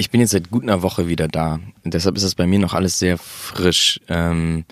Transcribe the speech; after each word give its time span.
ich 0.00 0.10
bin 0.10 0.22
jetzt 0.22 0.30
seit 0.30 0.50
gut 0.50 0.62
einer 0.62 0.82
Woche 0.82 1.08
wieder 1.08 1.28
da. 1.28 1.60
Deshalb 1.84 2.16
ist 2.16 2.24
das 2.24 2.34
bei 2.34 2.46
mir 2.46 2.58
noch 2.58 2.72
alles 2.72 2.98
sehr 2.98 3.18
frisch. 3.18 4.00
Ähm, 4.08 4.64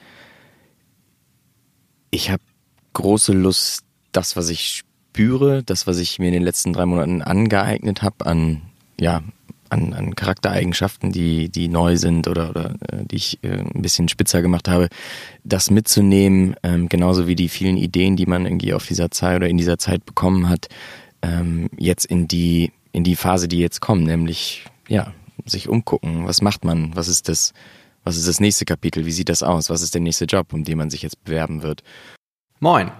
ich 2.11 2.31
habe 2.31 2.43
große 2.95 3.35
Lust, 3.35 3.85
das, 4.11 4.37
was 4.37 4.49
ich 4.49 4.83
spüre, 5.13 5.63
das, 5.63 5.87
was 5.87 5.99
ich 5.99 6.19
mir 6.19 6.29
in 6.29 6.33
den 6.33 6.43
letzten 6.43 6.73
drei 6.73 6.87
Monaten 6.87 7.21
angeeignet 7.21 8.03
habe, 8.03 8.25
an 8.25 8.63
ja 8.99 9.23
an, 9.69 9.93
an 9.93 10.17
Charaktereigenschaften, 10.17 11.13
die 11.13 11.51
die 11.51 11.69
neu 11.69 11.99
sind 11.99 12.27
oder, 12.27 12.49
oder 12.49 12.71
äh, 12.89 13.05
die 13.05 13.17
ich 13.17 13.45
äh, 13.45 13.59
ein 13.59 13.83
bisschen 13.83 14.09
spitzer 14.09 14.41
gemacht 14.41 14.67
habe, 14.67 14.89
das 15.45 15.71
mitzunehmen, 15.71 16.57
ähm, 16.63 16.89
genauso 16.89 17.27
wie 17.27 17.37
die 17.37 17.51
vielen 17.51 17.77
Ideen, 17.77 18.17
die 18.17 18.25
man 18.25 18.47
irgendwie 18.47 18.73
auf 18.73 18.87
dieser 18.87 19.11
Zeit 19.11 19.37
oder 19.37 19.49
in 19.49 19.59
dieser 19.59 19.77
Zeit 19.77 20.07
bekommen 20.07 20.49
hat, 20.49 20.71
ähm, 21.21 21.69
jetzt 21.77 22.07
in 22.07 22.29
die 22.29 22.73
in 22.93 23.05
die 23.05 23.15
Phase, 23.15 23.47
die 23.47 23.59
jetzt 23.59 23.81
kommt, 23.81 24.05
nämlich 24.05 24.65
ja 24.89 25.13
sich 25.47 25.69
umgucken. 25.69 26.27
Was 26.27 26.43
macht 26.43 26.65
man? 26.65 26.95
Was 26.97 27.09
ist 27.09 27.29
das? 27.29 27.53
Was 28.05 28.17
ist 28.17 28.29
das 28.29 28.41
nächste 28.41 28.65
Kapitel? 28.65 29.05
Wie 29.07 29.13
sieht 29.13 29.29
das 29.29 29.43
aus? 29.43 29.71
Was 29.71 29.83
ist 29.83 29.95
der 29.95 30.01
nächste 30.01 30.25
Job, 30.25 30.53
um 30.53 30.65
den 30.65 30.79
man 30.79 30.91
sich 30.91 31.03
jetzt 31.03 31.23
bewerben 31.25 31.63
wird? 31.63 31.83
Moin! 32.61 32.91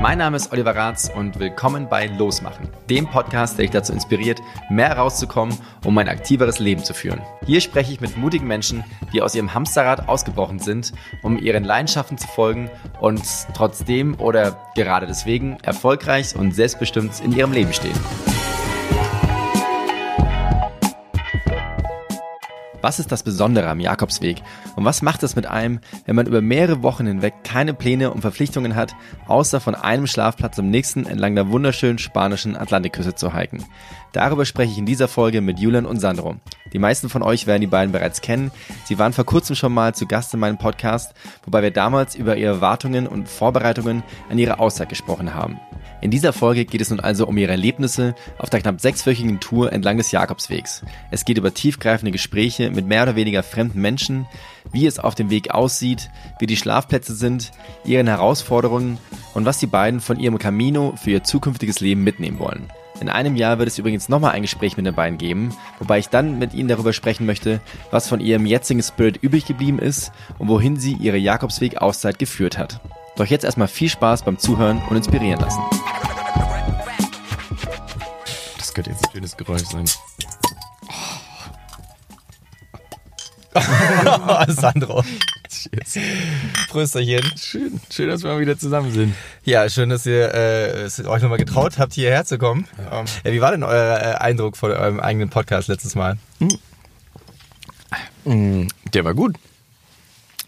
Mein 0.00 0.16
Name 0.16 0.38
ist 0.38 0.50
Oliver 0.50 0.74
Ratz 0.74 1.10
und 1.14 1.38
willkommen 1.38 1.86
bei 1.86 2.06
Losmachen, 2.06 2.70
dem 2.88 3.06
Podcast, 3.06 3.58
der 3.58 3.64
dich 3.64 3.70
dazu 3.70 3.92
inspiriert, 3.92 4.40
mehr 4.70 4.96
rauszukommen, 4.96 5.54
um 5.84 5.98
ein 5.98 6.08
aktiveres 6.08 6.58
Leben 6.58 6.82
zu 6.82 6.94
führen. 6.94 7.20
Hier 7.44 7.60
spreche 7.60 7.92
ich 7.92 8.00
mit 8.00 8.16
mutigen 8.16 8.46
Menschen, 8.46 8.82
die 9.12 9.20
aus 9.20 9.34
ihrem 9.34 9.52
Hamsterrad 9.52 10.08
ausgebrochen 10.08 10.58
sind, 10.58 10.94
um 11.22 11.38
ihren 11.38 11.64
Leidenschaften 11.64 12.16
zu 12.16 12.28
folgen 12.28 12.70
und 13.00 13.22
trotzdem 13.52 14.18
oder 14.18 14.58
gerade 14.74 15.06
deswegen 15.06 15.58
erfolgreich 15.62 16.34
und 16.34 16.54
selbstbestimmt 16.54 17.20
in 17.20 17.32
ihrem 17.32 17.52
Leben 17.52 17.74
stehen. 17.74 17.98
Was 22.82 22.98
ist 22.98 23.12
das 23.12 23.22
Besondere 23.22 23.68
am 23.68 23.80
Jakobsweg? 23.80 24.42
Und 24.76 24.84
was 24.84 25.02
macht 25.02 25.22
es 25.22 25.36
mit 25.36 25.46
einem, 25.46 25.80
wenn 26.06 26.16
man 26.16 26.26
über 26.26 26.40
mehrere 26.40 26.82
Wochen 26.82 27.06
hinweg 27.06 27.34
keine 27.44 27.74
Pläne 27.74 28.10
und 28.10 28.22
Verpflichtungen 28.22 28.74
hat, 28.74 28.94
außer 29.26 29.60
von 29.60 29.74
einem 29.74 30.06
Schlafplatz 30.06 30.56
zum 30.56 30.70
nächsten 30.70 31.06
entlang 31.06 31.34
der 31.34 31.50
wunderschönen 31.50 31.98
spanischen 31.98 32.56
Atlantikküste 32.56 33.14
zu 33.14 33.36
hiken? 33.36 33.64
Darüber 34.12 34.44
spreche 34.44 34.72
ich 34.72 34.78
in 34.78 34.86
dieser 34.86 35.08
Folge 35.08 35.40
mit 35.40 35.58
Julian 35.58 35.86
und 35.86 36.00
Sandro. 36.00 36.36
Die 36.72 36.78
meisten 36.78 37.08
von 37.08 37.22
euch 37.22 37.46
werden 37.46 37.60
die 37.60 37.66
beiden 37.66 37.92
bereits 37.92 38.20
kennen. 38.20 38.50
Sie 38.84 38.98
waren 38.98 39.12
vor 39.12 39.24
kurzem 39.24 39.56
schon 39.56 39.72
mal 39.72 39.94
zu 39.94 40.06
Gast 40.06 40.34
in 40.34 40.40
meinem 40.40 40.58
Podcast, 40.58 41.14
wobei 41.44 41.62
wir 41.62 41.70
damals 41.70 42.14
über 42.14 42.36
ihre 42.36 42.54
Erwartungen 42.54 43.06
und 43.06 43.28
Vorbereitungen 43.28 44.02
an 44.30 44.38
ihre 44.38 44.58
Auszeit 44.58 44.88
gesprochen 44.88 45.34
haben. 45.34 45.60
In 46.00 46.10
dieser 46.10 46.32
Folge 46.32 46.64
geht 46.64 46.80
es 46.80 46.90
nun 46.90 47.00
also 47.00 47.26
um 47.26 47.36
ihre 47.36 47.50
Erlebnisse 47.50 48.14
auf 48.38 48.48
der 48.48 48.60
knapp 48.60 48.80
sechswöchigen 48.80 49.38
Tour 49.38 49.72
entlang 49.72 49.98
des 49.98 50.12
Jakobswegs. 50.12 50.82
Es 51.10 51.24
geht 51.24 51.36
über 51.36 51.52
tiefgreifende 51.52 52.10
Gespräche 52.10 52.70
mit 52.70 52.86
mehr 52.86 53.02
oder 53.02 53.16
weniger 53.16 53.42
fremden 53.42 53.80
Menschen, 53.80 54.26
wie 54.72 54.86
es 54.86 54.98
auf 54.98 55.14
dem 55.14 55.28
Weg 55.28 55.50
aussieht, 55.50 56.10
wie 56.38 56.46
die 56.46 56.56
Schlafplätze 56.56 57.14
sind, 57.14 57.52
ihren 57.84 58.06
Herausforderungen 58.06 58.98
und 59.34 59.44
was 59.44 59.58
die 59.58 59.66
beiden 59.66 60.00
von 60.00 60.18
ihrem 60.18 60.38
Camino 60.38 60.94
für 60.96 61.10
ihr 61.10 61.24
zukünftiges 61.24 61.80
Leben 61.80 62.02
mitnehmen 62.02 62.38
wollen. 62.38 62.70
In 63.00 63.08
einem 63.08 63.36
Jahr 63.36 63.58
wird 63.58 63.68
es 63.68 63.78
übrigens 63.78 64.08
nochmal 64.08 64.32
ein 64.32 64.42
Gespräch 64.42 64.76
mit 64.76 64.84
den 64.84 64.94
beiden 64.94 65.18
geben, 65.18 65.54
wobei 65.78 65.98
ich 65.98 66.08
dann 66.08 66.38
mit 66.38 66.52
ihnen 66.52 66.68
darüber 66.68 66.92
sprechen 66.92 67.24
möchte, 67.24 67.60
was 67.90 68.08
von 68.08 68.20
ihrem 68.20 68.44
jetzigen 68.44 68.82
Spirit 68.82 69.18
übrig 69.22 69.46
geblieben 69.46 69.78
ist 69.78 70.12
und 70.38 70.48
wohin 70.48 70.76
sie 70.76 70.94
ihre 70.94 71.16
Jakobsweg-Auszeit 71.16 72.18
geführt 72.18 72.58
hat. 72.58 72.80
Doch 73.20 73.26
jetzt 73.26 73.44
erstmal 73.44 73.68
viel 73.68 73.90
Spaß 73.90 74.22
beim 74.22 74.38
Zuhören 74.38 74.80
und 74.88 74.96
inspirieren 74.96 75.38
lassen. 75.42 75.60
Das 78.56 78.72
könnte 78.72 78.88
jetzt 78.92 79.04
ein 79.04 79.12
schönes 79.12 79.36
Geräusch 79.36 79.64
sein. 79.64 79.84
Sandro. 84.48 85.04
Cheers. 85.50 85.98
Prösterchen. 86.70 87.30
Schön, 87.36 87.78
schön, 87.90 88.08
dass 88.08 88.22
wir 88.22 88.30
mal 88.30 88.40
wieder 88.40 88.56
zusammen 88.58 88.90
sind. 88.90 89.14
Ja, 89.44 89.68
schön, 89.68 89.90
dass 89.90 90.06
ihr 90.06 90.34
äh, 90.34 90.88
euch 91.04 91.20
nochmal 91.20 91.36
getraut 91.36 91.78
habt, 91.78 91.92
hierher 91.92 92.24
zu 92.24 92.38
kommen. 92.38 92.66
Ja. 92.78 93.04
ja, 93.22 93.32
wie 93.32 93.42
war 93.42 93.50
denn 93.50 93.64
euer 93.64 93.98
äh, 93.98 94.14
Eindruck 94.14 94.56
von 94.56 94.70
eurem 94.70 94.98
eigenen 94.98 95.28
Podcast 95.28 95.68
letztes 95.68 95.94
Mal? 95.94 96.16
Mhm. 98.24 98.68
Der 98.94 99.04
war 99.04 99.12
gut. 99.12 99.36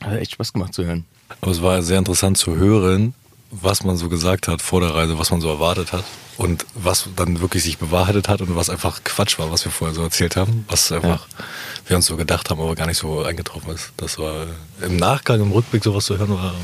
Hat 0.01 0.17
echt 0.17 0.33
Spaß 0.33 0.55
gemacht 0.55 0.73
zu 0.73 0.87
hören. 0.87 1.05
Aber 1.41 1.51
es 1.51 1.63
war 1.63 1.83
sehr 1.83 1.99
interessant 1.99 2.39
zu 2.39 2.57
hören, 2.57 3.15
was 3.51 3.85
man 3.85 3.97
so 3.97 4.09
gesagt 4.09 4.49
hat 4.49 4.63
vor 4.63 4.81
der 4.81 4.95
Reise, 4.95 5.19
was 5.19 5.31
man 5.31 5.41
so 5.41 5.49
erwartet 5.49 5.93
hat 5.93 6.05
und 6.39 6.65
was 6.75 7.09
dann 7.17 7.41
wirklich 7.41 7.63
sich 7.63 7.79
bewahrheitet 7.79 8.29
hat 8.29 8.41
und 8.41 8.57
was 8.57 8.71
einfach 8.71 9.05
Quatsch 9.05 9.39
war, 9.39 9.51
was 9.53 9.65
wir 9.65 9.73
vorher 9.73 9.95
so 9.95 10.03
erzählt 10.03 10.37
haben, 10.37 10.65
was 10.69 10.91
einfach 10.91 11.29
ja. 11.29 11.45
wir 11.87 11.97
uns 11.97 12.07
so 12.07 12.17
gedacht 12.17 12.49
haben, 12.49 12.61
aber 12.61 12.75
gar 12.75 12.87
nicht 12.87 12.99
so 12.99 13.23
eingetroffen 13.23 13.75
ist. 13.75 13.93
Das 13.99 14.19
war 14.19 14.47
im 14.81 14.97
Nachgang, 14.97 15.41
im 15.41 15.53
Rückblick 15.53 15.85
sowas 15.85 16.07
zu 16.07 16.17
hören, 16.17 16.31
war, 16.31 16.55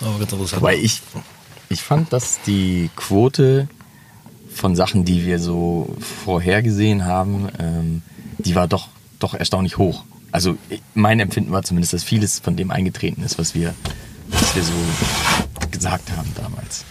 war 0.00 0.18
ganz 0.18 0.32
interessant. 0.32 0.62
Weil 0.62 0.80
ich, 0.80 1.00
ich 1.68 1.82
fand, 1.82 2.12
dass 2.12 2.40
die 2.42 2.90
Quote 2.96 3.68
von 4.52 4.74
Sachen, 4.74 5.04
die 5.04 5.24
wir 5.24 5.38
so 5.38 5.96
vorhergesehen 6.24 7.04
haben, 7.04 7.48
ähm, 7.60 8.02
die 8.38 8.56
war 8.56 8.66
doch, 8.66 8.88
doch 9.20 9.34
erstaunlich 9.34 9.78
hoch. 9.78 10.02
Also 10.32 10.56
mein 10.94 11.20
Empfinden 11.20 11.52
war 11.52 11.62
zumindest, 11.62 11.92
dass 11.92 12.04
vieles 12.04 12.38
von 12.38 12.56
dem 12.56 12.70
eingetreten 12.70 13.22
ist, 13.22 13.38
was 13.38 13.54
wir, 13.54 13.74
was 14.28 14.54
wir 14.54 14.62
so 14.62 14.72
gesagt 15.70 16.10
haben 16.10 16.32
damals. 16.36 16.84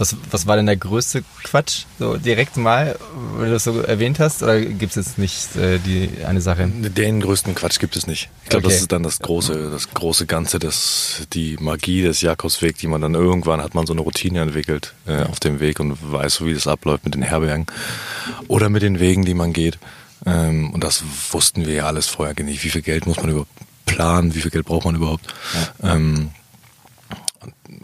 Was, 0.00 0.16
was 0.30 0.46
war 0.46 0.56
denn 0.56 0.64
der 0.64 0.78
größte 0.78 1.22
Quatsch? 1.44 1.84
So 1.98 2.16
direkt 2.16 2.56
mal, 2.56 2.98
wenn 3.36 3.48
du 3.48 3.52
das 3.52 3.64
so 3.64 3.82
erwähnt 3.82 4.18
hast, 4.18 4.42
oder 4.42 4.58
gibt 4.58 4.96
es 4.96 4.96
jetzt 4.96 5.18
nicht 5.18 5.54
äh, 5.56 5.78
die 5.78 6.24
eine 6.24 6.40
Sache? 6.40 6.66
Den 6.66 7.20
größten 7.20 7.54
Quatsch 7.54 7.78
gibt 7.78 7.96
es 7.96 8.06
nicht. 8.06 8.30
Ich 8.44 8.48
glaube, 8.48 8.64
okay. 8.64 8.72
das 8.72 8.80
ist 8.80 8.92
dann 8.92 9.02
das 9.02 9.18
große, 9.18 9.70
das 9.70 9.90
große 9.92 10.24
Ganze, 10.24 10.58
das, 10.58 11.26
die 11.34 11.58
Magie 11.60 12.00
des 12.00 12.22
Jakobswegs, 12.22 12.80
die 12.80 12.86
man 12.86 13.02
dann 13.02 13.14
irgendwann 13.14 13.60
hat 13.60 13.74
man 13.74 13.86
so 13.86 13.92
eine 13.92 14.00
Routine 14.00 14.40
entwickelt 14.40 14.94
äh, 15.06 15.22
auf 15.24 15.38
dem 15.38 15.60
Weg 15.60 15.80
und 15.80 15.98
weiß 16.00 16.42
wie 16.46 16.54
das 16.54 16.66
abläuft 16.66 17.04
mit 17.04 17.14
den 17.14 17.22
Herbergen 17.22 17.66
oder 18.48 18.70
mit 18.70 18.80
den 18.80 19.00
Wegen, 19.00 19.26
die 19.26 19.34
man 19.34 19.52
geht. 19.52 19.78
Ähm, 20.26 20.70
und 20.70 20.84
das 20.84 21.02
wussten 21.30 21.66
wir 21.66 21.74
ja 21.74 21.86
alles 21.86 22.06
vorher 22.06 22.34
nicht. 22.44 22.62
Wie 22.64 22.70
viel 22.70 22.82
Geld 22.82 23.06
muss 23.06 23.16
man 23.16 23.30
überhaupt 23.30 23.50
planen? 23.86 24.34
Wie 24.34 24.40
viel 24.40 24.50
Geld 24.50 24.66
braucht 24.66 24.84
man 24.84 24.94
überhaupt? 24.94 25.26
Ja. 25.82 25.94
Ähm, 25.94 26.30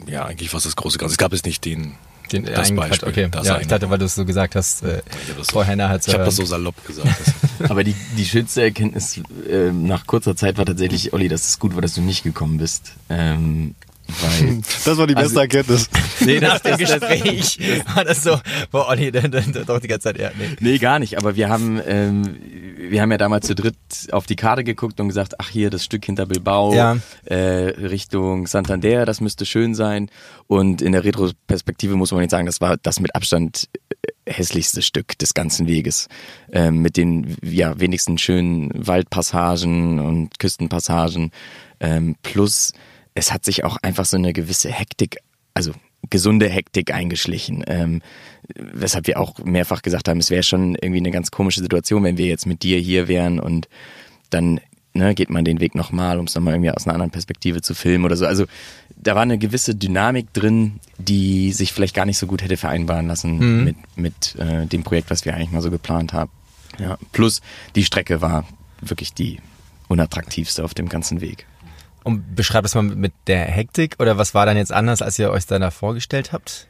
ja, 0.07 0.25
eigentlich 0.25 0.53
war 0.53 0.59
es 0.59 0.65
das 0.65 0.77
große 0.77 0.99
Ganze. 0.99 1.13
Es 1.13 1.19
gab 1.19 1.33
es 1.33 1.45
nicht 1.45 1.65
den, 1.65 1.95
den 2.33 2.45
das 2.45 2.75
Beispiel. 2.75 3.09
Okay. 3.09 3.29
Das 3.31 3.47
ja, 3.47 3.61
ich 3.61 3.67
dachte, 3.67 3.91
weil 3.91 3.99
du 3.99 4.05
es 4.05 4.15
so 4.15 4.25
gesagt 4.25 4.55
hast, 4.55 4.83
äh, 4.83 5.03
ich 5.39 5.47
vorher 5.47 5.77
nachher 5.77 6.01
Ich 6.05 6.15
habe 6.15 6.25
das 6.25 6.37
so 6.37 6.45
salopp 6.45 6.85
gesagt. 6.87 7.15
Aber 7.69 7.85
die, 7.85 7.95
die 8.17 8.25
schönste 8.25 8.63
Erkenntnis 8.63 9.21
äh, 9.49 9.73
nach 9.73 10.07
kurzer 10.07 10.37
Zeit 10.37 10.59
war 10.59 10.67
tatsächlich, 10.67 11.13
Olli, 11.13 11.29
dass 11.29 11.47
es 11.49 11.59
gut 11.59 11.75
war, 11.75 11.83
dass 11.83 11.95
du 11.95 12.03
nicht 12.03 12.23
gekommen 12.23 12.59
bist. 12.59 12.93
Ähm, 13.09 13.75
weil, 14.07 14.63
das 14.85 14.97
war 14.99 15.07
die 15.07 15.15
beste 15.15 15.29
also, 15.29 15.41
Erkenntnis. 15.41 15.89
Nee, 16.21 16.41
nach 16.41 16.59
dem 16.61 16.79
Gespräch 16.79 17.59
war 17.95 18.05
das 18.05 18.23
so, 18.23 18.39
boah, 18.71 18.89
Olli, 18.89 19.13
dann, 19.13 19.31
dann, 19.31 19.53
dann 19.53 19.67
doch 19.67 19.79
die 19.79 19.87
ganze 19.87 20.05
Zeit, 20.05 20.19
ja, 20.19 20.31
nee. 20.39 20.57
Nee, 20.61 20.79
gar 20.79 20.99
nicht, 20.99 21.19
aber 21.19 21.37
wir 21.37 21.51
haben, 21.51 21.81
ähm, 21.87 22.37
wir 22.79 23.03
haben 23.03 23.11
ja 23.11 23.19
damals 23.19 23.47
zu 23.47 23.55
dritt 23.55 23.77
auf 24.13 24.27
die 24.27 24.35
Karte 24.35 24.65
geguckt 24.65 24.99
und 24.99 25.09
gesagt, 25.09 25.35
ach 25.39 25.51
hier, 25.51 25.69
das 25.69 25.85
Stück 25.85 26.05
hinter 26.05 26.27
Bilbao, 26.27 26.75
ja. 26.75 26.97
äh, 27.25 27.37
Richtung 27.37 28.47
Santander, 28.47 29.05
das 29.05 29.21
müsste 29.21 29.45
schön 29.45 29.75
sein. 29.75 30.11
Und 30.47 30.81
in 30.81 30.93
der 30.93 31.05
Retroperspektive 31.05 31.97
muss 31.97 32.13
man 32.13 32.21
nicht 32.21 32.31
sagen, 32.31 32.47
das 32.47 32.61
war 32.61 32.77
das 32.79 33.01
mit 33.01 33.15
Abstand 33.15 33.69
äh, 34.03 34.33
hässlichste 34.33 34.83
Stück 34.83 35.19
des 35.19 35.35
ganzen 35.35 35.67
Weges. 35.67 36.09
Ähm, 36.53 36.83
mit 36.83 36.97
den 36.97 37.37
ja 37.43 37.79
wenigsten 37.79 38.19
schönen 38.19 38.71
Waldpassagen 38.75 40.01
und 40.01 40.39
Küstenpassagen. 40.39 41.33
Ähm, 41.81 42.17
plus 42.23 42.73
es 43.17 43.33
hat 43.33 43.45
sich 43.45 43.65
auch 43.65 43.79
einfach 43.83 44.05
so 44.05 44.17
eine 44.17 44.33
gewisse 44.33 44.71
Hektik, 44.71 45.17
also 45.55 45.73
gesunde 46.11 46.49
Hektik 46.49 46.93
eingeschlichen. 46.93 47.65
Ähm, 47.67 48.03
weshalb 48.55 49.07
wir 49.09 49.19
auch 49.19 49.39
mehrfach 49.43 49.83
gesagt 49.83 50.09
haben, 50.09 50.21
es 50.21 50.31
wäre 50.31 50.43
schon 50.43 50.77
irgendwie 50.77 50.99
eine 50.99 51.11
ganz 51.11 51.31
komische 51.31 51.61
Situation, 51.61 52.05
wenn 52.05 52.19
wir 52.19 52.27
jetzt 52.27 52.47
mit 52.47 52.63
dir 52.63 52.79
hier 52.79 53.09
wären 53.09 53.41
und 53.41 53.69
dann 54.31 54.61
ne, 54.93 55.15
geht 55.15 55.31
man 55.31 55.45
den 55.45 55.61
Weg 55.61 55.75
nochmal, 55.75 56.19
um 56.19 56.27
es 56.27 56.35
nochmal 56.35 56.55
irgendwie 56.55 56.71
aus 56.71 56.87
einer 56.87 56.95
anderen 56.95 57.11
Perspektive 57.11 57.63
zu 57.63 57.75
filmen 57.75 58.05
oder 58.05 58.17
so. 58.17 58.27
Also 58.27 58.45
da 58.95 59.15
war 59.15 59.23
eine 59.23 59.39
gewisse 59.39 59.75
Dynamik 59.75 60.33
drin, 60.35 60.79
die 60.99 61.53
sich 61.53 61.73
vielleicht 61.73 61.95
gar 61.95 62.05
nicht 62.05 62.19
so 62.19 62.27
gut 62.27 62.43
hätte 62.43 62.59
vereinbaren 62.59 63.07
lassen 63.07 63.39
mhm. 63.39 63.65
mit, 63.65 63.77
mit 63.97 64.37
äh, 64.37 64.67
dem 64.67 64.83
Projekt, 64.83 65.11
was 65.11 65.25
wir 65.25 65.35
eigentlich 65.35 65.53
mal 65.53 65.63
so 65.63 65.71
geplant 65.71 66.13
haben. 66.13 66.31
Ja. 66.79 66.99
Plus 67.13 67.41
die 67.75 67.85
Strecke 67.85 68.21
war 68.21 68.47
wirklich 68.83 69.15
die 69.15 69.39
unattraktivste 69.89 70.63
auf 70.63 70.75
dem 70.75 70.91
ganzen 70.91 71.23
Weg. 71.23 71.47
Und 72.07 72.37
beschreibt 72.37 72.65
das 72.65 72.77
mal 72.77 72.83
mit 72.85 73.13
der 73.27 73.47
Hektik 73.47 73.97
oder 73.99 74.17
was 74.17 74.33
war 74.33 74.47
dann 74.47 74.57
jetzt 74.57 74.71
anders, 74.71 75.03
als 75.03 75.19
ihr 75.19 75.29
euch 75.33 75.45
da 75.45 75.73
vorgestellt 75.73 76.33
habt? 76.33 76.69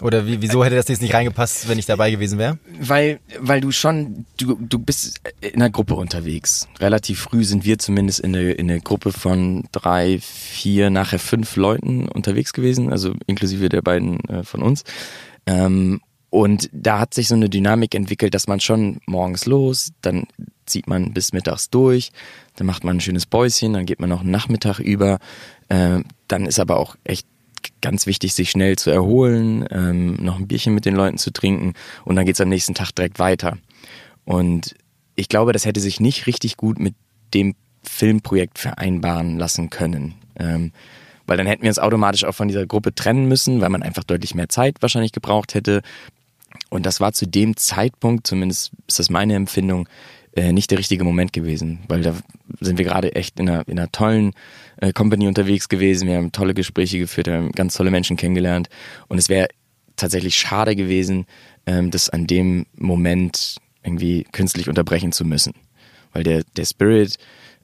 Oder 0.00 0.26
wie, 0.26 0.40
wieso 0.40 0.64
hätte 0.64 0.76
das 0.76 0.88
jetzt 0.88 1.02
nicht 1.02 1.12
reingepasst, 1.12 1.68
wenn 1.68 1.78
ich 1.78 1.84
dabei 1.84 2.10
gewesen 2.10 2.38
wäre? 2.38 2.58
Weil, 2.80 3.20
weil 3.38 3.60
du 3.60 3.70
schon, 3.70 4.24
du, 4.38 4.56
du 4.58 4.78
bist 4.78 5.20
in 5.42 5.56
einer 5.56 5.68
Gruppe 5.68 5.96
unterwegs. 5.96 6.66
Relativ 6.80 7.20
früh 7.20 7.44
sind 7.44 7.66
wir 7.66 7.78
zumindest 7.78 8.20
in 8.20 8.34
eine, 8.34 8.52
in 8.52 8.70
eine 8.70 8.80
Gruppe 8.80 9.12
von 9.12 9.68
drei, 9.70 10.18
vier, 10.22 10.88
nachher 10.88 11.18
fünf 11.18 11.54
Leuten 11.56 12.08
unterwegs 12.08 12.54
gewesen, 12.54 12.90
also 12.90 13.12
inklusive 13.26 13.68
der 13.68 13.82
beiden 13.82 14.18
äh, 14.30 14.44
von 14.44 14.62
uns. 14.62 14.84
Ähm, 15.44 16.00
und 16.30 16.70
da 16.72 17.00
hat 17.00 17.12
sich 17.12 17.28
so 17.28 17.34
eine 17.34 17.50
Dynamik 17.50 17.94
entwickelt, 17.94 18.32
dass 18.32 18.46
man 18.46 18.60
schon 18.60 19.00
morgens 19.04 19.44
los, 19.44 19.92
dann 20.00 20.26
zieht 20.68 20.86
man 20.86 21.12
bis 21.12 21.32
mittags 21.32 21.70
durch, 21.70 22.10
dann 22.56 22.66
macht 22.66 22.84
man 22.84 22.96
ein 22.96 23.00
schönes 23.00 23.26
Päuschen, 23.26 23.72
dann 23.72 23.86
geht 23.86 24.00
man 24.00 24.08
noch 24.08 24.20
einen 24.20 24.30
Nachmittag 24.30 24.78
über. 24.78 25.18
Äh, 25.68 26.00
dann 26.28 26.46
ist 26.46 26.60
aber 26.60 26.78
auch 26.78 26.96
echt 27.04 27.26
ganz 27.80 28.06
wichtig, 28.06 28.34
sich 28.34 28.50
schnell 28.50 28.76
zu 28.76 28.90
erholen, 28.90 29.66
ähm, 29.70 30.14
noch 30.14 30.38
ein 30.38 30.46
Bierchen 30.46 30.74
mit 30.74 30.84
den 30.84 30.94
Leuten 30.94 31.18
zu 31.18 31.32
trinken 31.32 31.74
und 32.04 32.16
dann 32.16 32.26
geht's 32.26 32.40
am 32.40 32.48
nächsten 32.48 32.74
Tag 32.74 32.92
direkt 32.92 33.18
weiter. 33.18 33.58
Und 34.24 34.74
ich 35.16 35.28
glaube, 35.28 35.52
das 35.52 35.64
hätte 35.64 35.80
sich 35.80 36.00
nicht 36.00 36.26
richtig 36.26 36.56
gut 36.56 36.78
mit 36.78 36.94
dem 37.34 37.54
Filmprojekt 37.82 38.58
vereinbaren 38.58 39.38
lassen 39.38 39.70
können. 39.70 40.14
Ähm, 40.38 40.72
weil 41.26 41.36
dann 41.36 41.46
hätten 41.46 41.62
wir 41.62 41.70
uns 41.70 41.78
automatisch 41.78 42.24
auch 42.24 42.34
von 42.34 42.48
dieser 42.48 42.66
Gruppe 42.66 42.94
trennen 42.94 43.26
müssen, 43.26 43.60
weil 43.60 43.68
man 43.68 43.82
einfach 43.82 44.04
deutlich 44.04 44.34
mehr 44.34 44.48
Zeit 44.48 44.76
wahrscheinlich 44.80 45.12
gebraucht 45.12 45.54
hätte. 45.54 45.82
Und 46.70 46.86
das 46.86 47.00
war 47.00 47.12
zu 47.12 47.26
dem 47.26 47.56
Zeitpunkt, 47.56 48.26
zumindest 48.26 48.72
ist 48.86 48.98
das 48.98 49.10
meine 49.10 49.34
Empfindung, 49.34 49.88
äh, 50.34 50.52
nicht 50.52 50.70
der 50.70 50.78
richtige 50.78 51.04
Moment 51.04 51.32
gewesen, 51.32 51.80
weil 51.88 52.02
da 52.02 52.14
sind 52.60 52.78
wir 52.78 52.84
gerade 52.84 53.14
echt 53.14 53.38
in 53.40 53.48
einer, 53.48 53.66
in 53.68 53.78
einer 53.78 53.90
tollen 53.90 54.32
äh, 54.76 54.92
Company 54.92 55.26
unterwegs 55.26 55.68
gewesen. 55.68 56.08
Wir 56.08 56.16
haben 56.16 56.32
tolle 56.32 56.54
Gespräche 56.54 56.98
geführt, 56.98 57.28
haben 57.28 57.52
ganz 57.52 57.74
tolle 57.74 57.90
Menschen 57.90 58.16
kennengelernt 58.16 58.68
und 59.08 59.18
es 59.18 59.28
wäre 59.28 59.48
tatsächlich 59.96 60.36
schade 60.36 60.76
gewesen, 60.76 61.26
ähm, 61.66 61.90
das 61.90 62.10
an 62.10 62.26
dem 62.26 62.66
Moment 62.76 63.56
irgendwie 63.82 64.24
künstlich 64.32 64.68
unterbrechen 64.68 65.12
zu 65.12 65.24
müssen, 65.24 65.54
weil 66.12 66.22
der 66.22 66.44
der 66.56 66.64
Spirit 66.64 67.16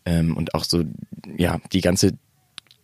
ähm, 0.05 0.37
und 0.37 0.55
auch 0.55 0.65
so 0.65 0.85
ja 1.37 1.61
die 1.73 1.81
ganze 1.81 2.13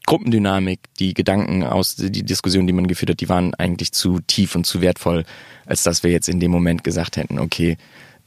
Gruppendynamik, 0.06 0.80
die 0.98 1.14
Gedanken 1.14 1.62
aus, 1.62 1.94
die 1.94 2.24
Diskussion, 2.24 2.66
die 2.66 2.72
man 2.72 2.88
geführt 2.88 3.10
hat, 3.10 3.20
die 3.20 3.28
waren 3.28 3.54
eigentlich 3.54 3.92
zu 3.92 4.18
tief 4.26 4.56
und 4.56 4.66
zu 4.66 4.80
wertvoll, 4.80 5.24
als 5.66 5.84
dass 5.84 6.02
wir 6.02 6.10
jetzt 6.10 6.28
in 6.28 6.40
dem 6.40 6.50
Moment 6.50 6.82
gesagt 6.82 7.16
hätten, 7.16 7.38
okay, 7.38 7.76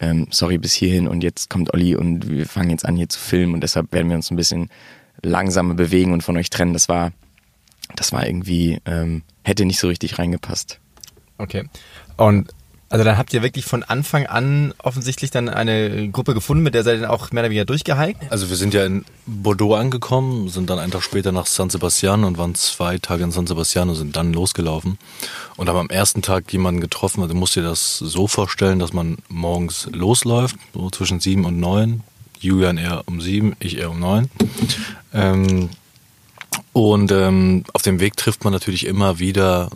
ähm, 0.04 0.28
sorry 0.32 0.58
bis 0.58 0.74
hierhin 0.74 1.08
und 1.08 1.24
jetzt 1.24 1.50
kommt 1.50 1.74
Olli 1.74 1.96
und 1.96 2.30
wir 2.30 2.46
fangen 2.46 2.70
jetzt 2.70 2.86
an 2.86 2.98
hier 2.98 3.08
zu 3.08 3.20
filmen 3.20 3.54
und 3.54 3.62
deshalb 3.62 3.94
werden 3.94 4.10
wir 4.10 4.18
uns 4.18 4.30
ein 4.32 4.36
bisschen 4.36 4.70
langsamer 5.22 5.76
bewegen 5.76 6.12
und 6.12 6.22
von 6.22 6.36
euch 6.36 6.50
trennen. 6.50 6.74
Das 6.74 6.90
war, 6.90 7.14
das 7.96 8.12
war 8.12 8.28
irgendwie, 8.28 8.80
ähm, 8.86 9.24
hätte 9.44 9.64
nicht 9.64 9.80
so 9.80 9.88
richtig 9.88 10.20
reingepasst. 10.20 10.80
Okay. 11.38 11.64
Und 12.18 12.54
also 12.94 13.06
dann 13.06 13.18
habt 13.18 13.34
ihr 13.34 13.42
wirklich 13.42 13.66
von 13.66 13.81
Anfang 13.81 14.28
an 14.28 14.72
offensichtlich 14.78 15.31
dann 15.31 15.50
eine 15.50 16.10
Gruppe 16.10 16.36
gefunden, 16.36 16.62
mit 16.62 16.75
der 16.75 16.84
seid 16.84 16.98
ihr 16.98 17.01
dann 17.01 17.10
auch 17.10 17.31
mehr 17.31 17.42
oder 17.42 17.50
weniger 17.50 17.66
durchgehiked? 17.66 18.31
Also 18.31 18.51
wir 18.51 18.56
sind 18.56 18.75
ja 18.75 18.86
in 18.86 19.04
Bordeaux 19.25 19.74
angekommen, 19.74 20.48
sind 20.48 20.69
dann 20.69 20.78
einen 20.78 20.92
Tag 20.92 21.01
später 21.01 21.31
nach 21.31 21.48
San 21.48 21.72
Sebastian 21.72 22.24
und 22.24 22.38
waren 22.38 22.54
zwei 22.54 23.00
Tage 23.00 23.24
in 23.24 23.31
San 23.31 23.48
Sebastian 23.48 23.90
und 23.90 23.95
sind 23.95 24.16
dann 24.16 24.31
losgelaufen 24.31 25.00
und 25.57 25.69
haben 25.69 25.80
am 25.80 25.90
ersten 25.90 26.22
Tag 26.22 26.54
jemanden 26.54 26.81
getroffen. 26.81 27.24
Also 27.24 27.34
musst 27.34 27.56
dir 27.56 27.63
das 27.63 27.98
so 27.98 28.28
vorstellen, 28.28 28.78
dass 28.78 28.94
man 28.94 29.18
morgens 29.28 29.89
losläuft, 29.92 30.57
so 30.75 30.92
zwischen 30.92 31.19
sieben 31.19 31.46
und 31.46 31.60
neun. 31.60 32.04
Julian 32.42 32.78
eher 32.78 33.01
um 33.07 33.22
sieben, 33.22 33.56
ich 33.60 33.80
eher 33.80 33.89
um 33.89 34.00
neun. 34.00 34.30
Ähm, 35.16 35.72
und 36.74 37.12
ähm, 37.12 37.63
auf 37.74 37.81
dem 37.81 38.00
Weg 38.00 38.18
trifft 38.18 38.44
man 38.44 38.54
natürlich 38.54 38.86
immer 38.86 39.18
wieder 39.18 39.72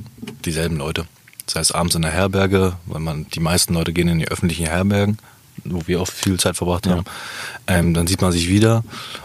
dieselben 0.45 0.77
Leute 0.77 1.07
sei 1.49 1.59
es 1.59 1.71
abends 1.71 1.95
in 1.95 2.01
der 2.01 2.11
Herberge, 2.11 2.73
weil 2.85 2.99
man 2.99 3.27
die 3.33 3.39
meisten 3.39 3.73
Leute 3.73 3.93
gehen 3.93 4.07
in 4.07 4.19
die 4.19 4.27
öffentlichen 4.27 4.65
Herbergen, 4.65 5.17
wo 5.63 5.81
wir 5.85 6.01
auch 6.01 6.07
viel 6.07 6.39
Zeit 6.39 6.57
verbracht 6.57 6.87
haben. 6.87 7.03
Ja. 7.67 7.75
Ähm, 7.79 7.93
dann 7.93 8.07
sieht 8.07 8.21
man 8.21 8.31
sich 8.31 8.49
wieder 8.49 8.83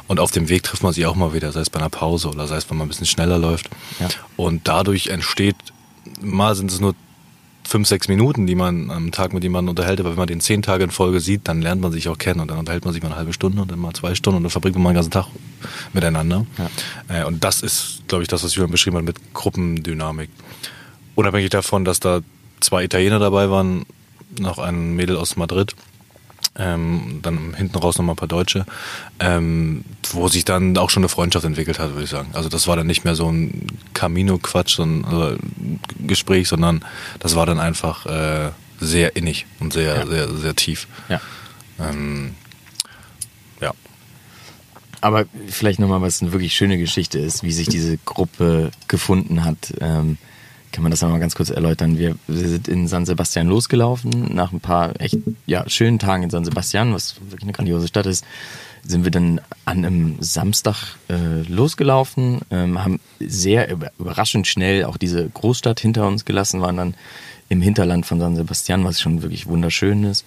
und 0.09 0.21
auf 0.21 0.31
dem 0.31 0.49
Weg 0.49 0.63
trifft 0.63 0.83
man 0.83 0.93
sich 0.93 1.07
auch 1.07 1.15
mal 1.15 1.35
wieder, 1.35 1.53
sei 1.53 1.61
es 1.61 1.71
bei 1.71 1.81
einer 1.81 1.91
Pause 1.91 2.29
oder 2.29 2.47
sei 2.47 2.57
es, 2.57 2.71
wenn 2.71 2.79
man 2.79 2.87
ein 2.87 2.91
bisschen 2.91 3.07
schneller 3.07 3.39
läuft. 3.39 3.71
Ja. 4.01 4.09
Und 4.37 4.69
dadurch 4.69 5.09
entsteht, 5.09 5.57
mal 6.21 6.55
sind 6.55 6.71
es 6.71 6.81
nur 6.81 6.95
fünf, 7.65 7.89
sechs 7.89 8.09
Minuten, 8.09 8.47
die 8.47 8.55
man 8.55 8.91
am 8.91 9.13
Tag 9.13 9.33
mit 9.33 9.43
jemandem 9.43 9.71
unterhält, 9.71 10.01
aber 10.01 10.11
wenn 10.11 10.19
man 10.19 10.27
den 10.27 10.41
zehn 10.41 10.63
Tage 10.63 10.85
in 10.85 10.91
Folge 10.91 11.21
sieht, 11.21 11.49
dann 11.49 11.63
lernt 11.63 11.81
man 11.81 11.93
sich 11.93 12.09
auch 12.09 12.19
kennen 12.19 12.41
und 12.41 12.51
dann 12.51 12.59
unterhält 12.59 12.85
man 12.85 12.93
sich 12.93 13.03
mal 13.03 13.11
eine 13.11 13.17
halbe 13.17 13.33
Stunde 13.33 13.63
und 13.63 13.71
dann 13.71 13.79
mal 13.79 13.93
zwei 13.93 14.15
Stunden 14.15 14.39
und 14.39 14.43
dann 14.43 14.51
verbringt 14.51 14.77
man 14.77 14.83
mal 14.83 14.91
den 14.91 14.97
ganzen 14.97 15.11
Tag 15.11 15.27
miteinander. 15.93 16.45
Ja. 16.59 17.21
Äh, 17.21 17.25
und 17.25 17.45
das 17.45 17.63
ist, 17.63 18.03
glaube 18.09 18.23
ich, 18.23 18.29
das, 18.29 18.45
was 18.45 18.55
Jürgen 18.55 18.73
beschrieben 18.73 18.97
hat 18.97 19.05
mit 19.05 19.33
Gruppendynamik 19.33 20.31
unabhängig 21.15 21.51
davon, 21.51 21.85
dass 21.85 22.01
da 22.01 22.21
zwei 22.61 22.85
Italiener 22.85 23.19
dabei 23.19 23.51
waren, 23.51 23.85
noch 24.39 24.59
ein 24.59 24.95
Mädel 24.95 25.17
aus 25.17 25.37
Madrid, 25.37 25.75
ähm, 26.59 27.21
dann 27.23 27.55
hinten 27.55 27.79
raus 27.79 27.97
noch 27.97 28.05
mal 28.05 28.13
ein 28.13 28.17
paar 28.17 28.29
Deutsche, 28.29 28.67
ähm, 29.21 29.85
wo 30.11 30.29
sich 30.29 30.45
dann 30.45 30.77
auch 30.77 30.91
schon 30.91 31.03
eine 31.03 31.09
Freundschaft 31.09 31.45
entwickelt 31.45 31.79
hat, 31.79 31.93
würde 31.93 32.05
ich 32.05 32.11
sagen. 32.11 32.31
Also 32.35 32.49
das 32.49 32.67
war 32.67 32.77
dann 32.77 32.87
nicht 32.87 33.05
mehr 33.05 33.15
so 33.15 33.31
ein 33.31 33.67
Camino-Quatsch, 33.95 34.77
so 34.77 34.83
ein 34.83 35.05
also 35.05 35.37
Gespräch, 36.07 36.49
sondern 36.49 36.85
das 37.21 37.37
war 37.37 37.47
dann 37.47 37.59
einfach 37.59 38.07
äh, 38.07 38.51
sehr 38.81 39.17
innig 39.17 39.47
und 39.61 39.73
sehr, 39.73 39.97
ja. 39.97 40.07
sehr, 40.07 40.29
sehr 40.35 40.55
tief. 40.55 40.89
Ja. 41.09 41.21
Ähm, 41.81 42.35
ja. 43.61 43.73
Aber 45.01 45.25
vielleicht 45.49 45.79
nochmal, 45.79 46.03
was 46.03 46.21
eine 46.21 46.33
wirklich 46.33 46.55
schöne 46.55 46.77
Geschichte 46.77 47.19
ist, 47.19 47.43
wie 47.43 47.53
sich 47.53 47.69
diese 47.69 47.97
Gruppe 47.99 48.71
gefunden 48.89 49.45
hat. 49.45 49.75
Ähm, 49.81 50.19
kann 50.73 50.83
man 50.83 50.91
das 50.91 51.03
nochmal 51.03 51.21
ganz 51.21 51.35
kurz 51.35 51.51
erläutern. 51.51 51.99
Wir, 51.99 52.17
wir, 52.27 52.49
sind 52.49 52.69
in 52.69 52.89
San 52.89 53.07
Sebastian 53.07 53.47
losgelaufen. 53.47 54.35
Nach 54.35 54.53
ein 54.53 54.61
paar 54.61 55.01
echt 55.01 55.19
ja, 55.47 55.69
schönen 55.69 55.99
Tagen 55.99 56.25
in 56.25 56.31
San 56.31 56.45
Sebastian, 56.45 56.95
was 56.95 57.21
wirklich 57.21 57.43
eine 57.43 57.53
grandiose 57.53 57.89
Stadt 57.89 58.07
ist, 58.07 58.25
sind 58.85 59.05
wir 59.05 59.11
dann 59.11 59.41
an 59.65 59.85
einem 59.85 60.17
Samstag 60.21 60.97
äh, 61.09 61.43
losgelaufen, 61.49 62.41
ähm, 62.51 62.83
haben 62.83 63.01
sehr 63.21 63.71
überraschend 63.71 64.47
schnell 64.47 64.85
auch 64.85 64.97
diese 64.97 65.29
Großstadt 65.29 65.79
hinter 65.79 66.09
uns 66.09 66.25
gelassen, 66.25 66.61
waren 66.61 66.77
dann 66.77 66.95
im 67.49 67.63
Hinterland 67.63 68.07
von 68.07 68.19
San 68.19 68.35
Sebastian, 68.35 68.85
was 68.85 69.01
schon 69.01 69.23
wirklich 69.23 69.47
wunderschön 69.47 70.05
ist. 70.05 70.25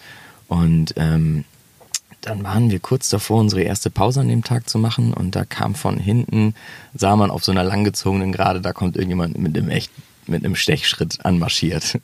Und 0.48 0.94
ähm, 0.96 1.44
dann 2.22 2.44
waren 2.44 2.72
wir 2.72 2.80
kurz 2.80 3.10
davor, 3.10 3.40
unsere 3.40 3.62
erste 3.62 3.90
Pause 3.90 4.22
an 4.22 4.30
dem 4.30 4.44
Tag 4.44 4.70
zu 4.70 4.80
machen 4.80 5.14
und 5.14 5.36
da 5.36 5.46
kam 5.46 5.76
von 5.76 5.98
hinten, 5.98 6.56
sah 6.94 7.16
man 7.16 7.30
auf 7.30 7.44
so 7.44 7.52
einer 7.52 7.64
langgezogenen 7.64 8.32
Gerade, 8.32 8.62
da 8.62 8.74
kommt 8.74 8.96
irgendjemand 8.96 9.38
mit 9.38 9.58
einem 9.58 9.70
echt 9.70 9.92
mit 10.28 10.44
einem 10.44 10.56
Stechschritt 10.56 11.26
anmarschiert. 11.26 12.00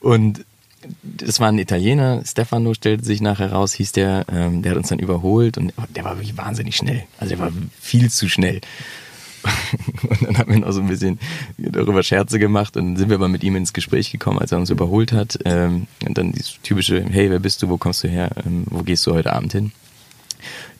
Und 0.00 0.44
das 1.02 1.40
war 1.40 1.48
ein 1.48 1.58
Italiener, 1.58 2.22
Stefano 2.24 2.74
stellte 2.74 3.04
sich 3.04 3.20
nachher 3.20 3.52
raus, 3.52 3.72
hieß 3.74 3.92
der, 3.92 4.24
ähm, 4.32 4.62
der 4.62 4.72
hat 4.72 4.78
uns 4.78 4.88
dann 4.88 4.98
überholt 4.98 5.58
und 5.58 5.72
der 5.94 6.04
war 6.04 6.16
wirklich 6.16 6.36
wahnsinnig 6.36 6.76
schnell. 6.76 7.04
Also 7.18 7.34
der 7.34 7.38
war 7.44 7.52
viel 7.80 8.10
zu 8.10 8.28
schnell. 8.28 8.60
Und 10.02 10.22
dann 10.22 10.38
haben 10.38 10.52
wir 10.52 10.58
noch 10.58 10.72
so 10.72 10.80
ein 10.80 10.88
bisschen 10.88 11.20
darüber 11.56 12.02
Scherze 12.02 12.40
gemacht 12.40 12.76
und 12.76 12.84
dann 12.84 12.96
sind 12.96 13.10
wir 13.10 13.14
aber 13.14 13.28
mit 13.28 13.44
ihm 13.44 13.54
ins 13.54 13.72
Gespräch 13.72 14.10
gekommen, 14.10 14.40
als 14.40 14.50
er 14.50 14.58
uns 14.58 14.70
überholt 14.70 15.12
hat. 15.12 15.38
Ähm, 15.44 15.86
und 16.04 16.18
dann 16.18 16.32
dieses 16.32 16.58
typische, 16.64 17.04
hey, 17.04 17.30
wer 17.30 17.38
bist 17.38 17.62
du, 17.62 17.68
wo 17.68 17.76
kommst 17.76 18.02
du 18.02 18.08
her, 18.08 18.30
ähm, 18.44 18.64
wo 18.66 18.82
gehst 18.82 19.06
du 19.06 19.14
heute 19.14 19.32
Abend 19.32 19.52
hin? 19.52 19.70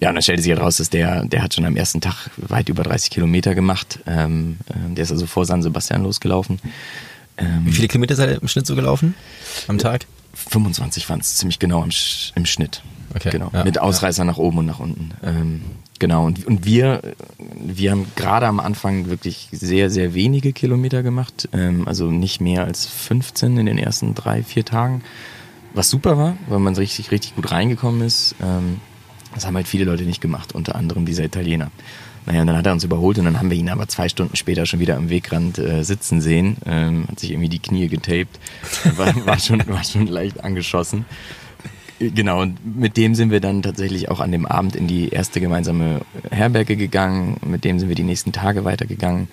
Ja, 0.00 0.08
und 0.08 0.14
dann 0.14 0.22
stellte 0.22 0.42
sich 0.42 0.52
heraus, 0.52 0.76
dass 0.76 0.90
der, 0.90 1.24
der 1.24 1.42
hat 1.42 1.54
schon 1.54 1.64
am 1.64 1.76
ersten 1.76 2.00
Tag 2.00 2.30
weit 2.36 2.68
über 2.68 2.82
30 2.82 3.10
Kilometer 3.10 3.54
gemacht. 3.54 4.00
Ähm, 4.06 4.58
äh, 4.68 4.94
der 4.94 5.04
ist 5.04 5.12
also 5.12 5.26
vor 5.26 5.44
San 5.44 5.62
Sebastian 5.62 6.02
losgelaufen. 6.02 6.58
Ähm, 7.38 7.62
Wie 7.64 7.72
viele 7.72 7.88
Kilometer 7.88 8.16
seid 8.16 8.30
ihr 8.30 8.40
im 8.40 8.48
Schnitt 8.48 8.66
so 8.66 8.74
gelaufen 8.74 9.14
am 9.68 9.78
Tag? 9.78 10.06
25 10.34 11.08
waren 11.08 11.20
es 11.20 11.36
ziemlich 11.36 11.58
genau 11.58 11.82
im, 11.82 11.90
im 12.34 12.46
Schnitt. 12.46 12.82
Okay. 13.14 13.30
Genau. 13.30 13.50
Ja, 13.52 13.64
Mit 13.64 13.78
Ausreißer 13.78 14.22
ja. 14.22 14.24
nach 14.24 14.36
oben 14.36 14.58
und 14.58 14.66
nach 14.66 14.80
unten. 14.80 15.12
Ähm, 15.22 15.62
genau. 15.98 16.26
Und, 16.26 16.46
und 16.46 16.66
wir, 16.66 17.00
wir 17.38 17.90
haben 17.90 18.06
gerade 18.16 18.46
am 18.46 18.60
Anfang 18.60 19.08
wirklich 19.08 19.48
sehr, 19.52 19.90
sehr 19.90 20.12
wenige 20.14 20.52
Kilometer 20.52 21.02
gemacht. 21.02 21.48
Ähm, 21.52 21.88
also 21.88 22.10
nicht 22.10 22.40
mehr 22.40 22.64
als 22.64 22.86
15 22.86 23.56
in 23.56 23.66
den 23.66 23.78
ersten 23.78 24.14
drei, 24.14 24.42
vier 24.42 24.64
Tagen. 24.64 25.02
Was 25.72 25.88
super 25.90 26.18
war, 26.18 26.36
weil 26.48 26.58
man 26.58 26.74
richtig, 26.74 27.10
richtig 27.10 27.34
gut 27.34 27.50
reingekommen 27.50 28.02
ist. 28.02 28.34
Ähm, 28.42 28.80
das 29.36 29.46
haben 29.46 29.54
halt 29.54 29.68
viele 29.68 29.84
Leute 29.84 30.04
nicht 30.04 30.22
gemacht, 30.22 30.54
unter 30.54 30.74
anderem 30.74 31.04
dieser 31.04 31.24
Italiener. 31.24 31.70
Naja, 32.24 32.40
und 32.40 32.46
dann 32.48 32.56
hat 32.56 32.66
er 32.66 32.72
uns 32.72 32.82
überholt 32.82 33.18
und 33.18 33.26
dann 33.26 33.38
haben 33.38 33.50
wir 33.50 33.56
ihn 33.56 33.68
aber 33.68 33.86
zwei 33.86 34.08
Stunden 34.08 34.34
später 34.34 34.66
schon 34.66 34.80
wieder 34.80 34.96
am 34.96 35.10
Wegrand 35.10 35.58
äh, 35.58 35.84
sitzen 35.84 36.20
sehen. 36.20 36.56
Ähm, 36.64 37.04
hat 37.08 37.20
sich 37.20 37.30
irgendwie 37.30 37.50
die 37.50 37.60
Knie 37.60 37.88
getaped. 37.88 38.40
War, 38.96 39.14
war, 39.26 39.38
schon, 39.38 39.62
war 39.68 39.84
schon 39.84 40.06
leicht 40.06 40.42
angeschossen. 40.42 41.04
Genau, 41.98 42.42
und 42.42 42.76
mit 42.76 42.96
dem 42.96 43.14
sind 43.14 43.30
wir 43.30 43.40
dann 43.40 43.62
tatsächlich 43.62 44.10
auch 44.10 44.20
an 44.20 44.32
dem 44.32 44.44
Abend 44.44 44.74
in 44.74 44.86
die 44.86 45.10
erste 45.10 45.40
gemeinsame 45.40 46.00
Herberge 46.30 46.76
gegangen. 46.76 47.36
Mit 47.46 47.64
dem 47.64 47.78
sind 47.78 47.88
wir 47.88 47.96
die 47.96 48.02
nächsten 48.02 48.32
Tage 48.32 48.64
weitergegangen. 48.64 49.28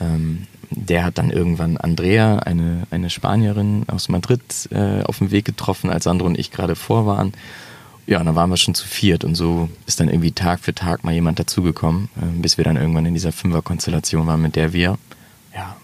Ähm, 0.00 0.46
der 0.70 1.04
hat 1.04 1.18
dann 1.18 1.30
irgendwann 1.30 1.76
Andrea, 1.76 2.38
eine, 2.38 2.86
eine 2.90 3.10
Spanierin 3.10 3.84
aus 3.88 4.08
Madrid, 4.08 4.40
äh, 4.70 5.02
auf 5.02 5.18
dem 5.18 5.30
Weg 5.30 5.44
getroffen, 5.44 5.90
als 5.90 6.04
Sandro 6.04 6.26
und 6.26 6.38
ich 6.38 6.50
gerade 6.50 6.76
vor 6.76 7.06
waren. 7.06 7.32
Ja, 8.06 8.20
und 8.20 8.26
dann 8.26 8.36
waren 8.36 8.50
wir 8.50 8.56
schon 8.56 8.74
zu 8.74 8.86
viert 8.86 9.24
und 9.24 9.34
so 9.34 9.68
ist 9.86 9.98
dann 9.98 10.08
irgendwie 10.08 10.30
Tag 10.30 10.60
für 10.60 10.74
Tag 10.74 11.02
mal 11.02 11.12
jemand 11.12 11.40
dazugekommen, 11.40 12.08
äh, 12.16 12.40
bis 12.40 12.56
wir 12.56 12.64
dann 12.64 12.76
irgendwann 12.76 13.04
in 13.04 13.14
dieser 13.14 13.32
Fünfer-Konstellation 13.32 14.26
waren, 14.26 14.40
mit 14.40 14.54
der 14.54 14.72
wir, 14.72 14.96
ja. 15.54 15.76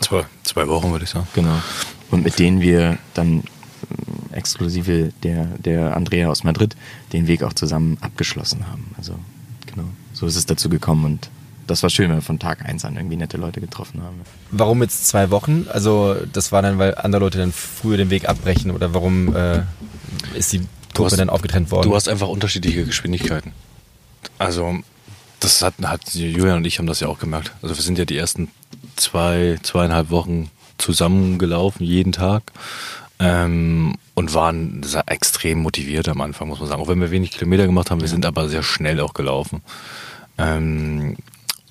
Zwei, 0.00 0.24
zwei 0.42 0.68
Wochen 0.68 0.90
würde 0.90 1.04
ich 1.04 1.10
sagen. 1.10 1.26
Genau. 1.34 1.56
Und 2.10 2.24
mit 2.24 2.38
denen 2.38 2.60
wir 2.60 2.98
dann 3.14 3.40
äh, 3.40 4.36
exklusive 4.36 5.12
der, 5.22 5.46
der 5.58 5.96
Andrea 5.96 6.28
aus 6.28 6.44
Madrid 6.44 6.76
den 7.12 7.26
Weg 7.26 7.42
auch 7.42 7.54
zusammen 7.54 7.96
abgeschlossen 8.02 8.66
haben. 8.68 8.94
Also, 8.98 9.14
genau. 9.66 9.88
So 10.12 10.26
ist 10.26 10.36
es 10.36 10.44
dazu 10.44 10.68
gekommen 10.68 11.04
und 11.06 11.30
das 11.66 11.82
war 11.82 11.88
schön, 11.88 12.10
wenn 12.10 12.18
wir 12.18 12.22
von 12.22 12.38
Tag 12.38 12.62
eins 12.66 12.84
an 12.84 12.96
irgendwie 12.96 13.16
nette 13.16 13.38
Leute 13.38 13.62
getroffen 13.62 14.02
haben. 14.02 14.20
Warum 14.50 14.82
jetzt 14.82 15.06
zwei 15.06 15.30
Wochen? 15.30 15.66
Also 15.72 16.14
das 16.30 16.52
war 16.52 16.60
dann, 16.60 16.78
weil 16.78 16.94
andere 16.96 17.20
Leute 17.20 17.38
dann 17.38 17.52
früher 17.52 17.96
den 17.96 18.10
Weg 18.10 18.28
abbrechen 18.28 18.70
oder 18.70 18.92
warum 18.92 19.34
äh, 19.34 19.62
ist 20.34 20.52
die 20.52 20.60
Gruppe 20.94 21.10
hast, 21.10 21.18
dann 21.18 21.30
aufgetrennt 21.30 21.70
worden? 21.70 21.88
Du 21.88 21.94
hast 21.94 22.08
einfach 22.08 22.28
unterschiedliche 22.28 22.84
Geschwindigkeiten. 22.84 23.52
Also 24.38 24.78
das 25.40 25.62
hat, 25.62 25.74
hat 25.82 26.14
Julian 26.14 26.58
und 26.58 26.66
ich 26.66 26.78
haben 26.78 26.86
das 26.86 27.00
ja 27.00 27.08
auch 27.08 27.18
gemerkt. 27.18 27.52
Also 27.62 27.76
wir 27.76 27.82
sind 27.82 27.98
ja 27.98 28.04
die 28.04 28.16
ersten 28.16 28.50
zwei, 28.96 29.58
zweieinhalb 29.62 30.10
Wochen 30.10 30.50
zusammengelaufen, 30.78 31.84
jeden 31.84 32.12
Tag. 32.12 32.52
Ähm, 33.20 33.94
und 34.14 34.34
waren 34.34 34.84
extrem 35.06 35.60
motiviert 35.60 36.08
am 36.08 36.20
Anfang, 36.20 36.48
muss 36.48 36.60
man 36.60 36.68
sagen. 36.68 36.82
Auch 36.82 36.88
wenn 36.88 37.00
wir 37.00 37.10
wenig 37.10 37.30
Kilometer 37.30 37.66
gemacht 37.66 37.90
haben, 37.90 38.00
wir 38.00 38.08
sind 38.08 38.26
aber 38.26 38.48
sehr 38.48 38.62
schnell 38.62 39.00
auch 39.00 39.14
gelaufen. 39.14 39.62
Ähm, 40.36 41.16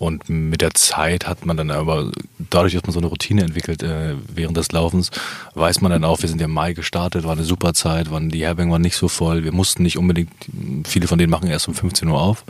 und 0.03 0.27
mit 0.27 0.60
der 0.60 0.74
Zeit 0.74 1.27
hat 1.27 1.45
man 1.45 1.55
dann 1.55 1.72
aber, 1.72 2.12
dadurch, 2.50 2.74
dass 2.74 2.83
man 2.83 2.91
so 2.91 3.00
eine 3.00 3.07
Routine 3.07 3.41
entwickelt 3.41 3.83
äh, 3.83 4.15
während 4.27 4.57
des 4.57 4.74
Laufens, 4.74 5.12
weiß 5.55 5.79
man 5.79 5.91
dann 5.91 6.03
auch, 6.03 6.22
wir 6.22 6.27
sind 6.27 6.41
ja 6.41 6.45
im 6.45 6.53
Mai 6.53 6.74
gestartet, 6.74 7.24
war 7.24 7.31
eine 7.31 7.45
super 7.45 7.74
Zeit, 7.74 8.12
waren, 8.12 8.29
die 8.29 8.43
Herbergen 8.43 8.72
waren 8.72 8.81
nicht 8.81 8.98
so 8.98 9.07
voll, 9.07 9.45
wir 9.45 9.53
mussten 9.53 9.81
nicht 9.83 9.98
unbedingt, 9.98 10.31
viele 10.86 11.07
von 11.07 11.17
denen 11.17 11.31
machen 11.31 11.50
erst 11.50 11.69
um 11.69 11.74
15 11.74 12.10
Uhr 12.10 12.22
auf. 12.22 12.43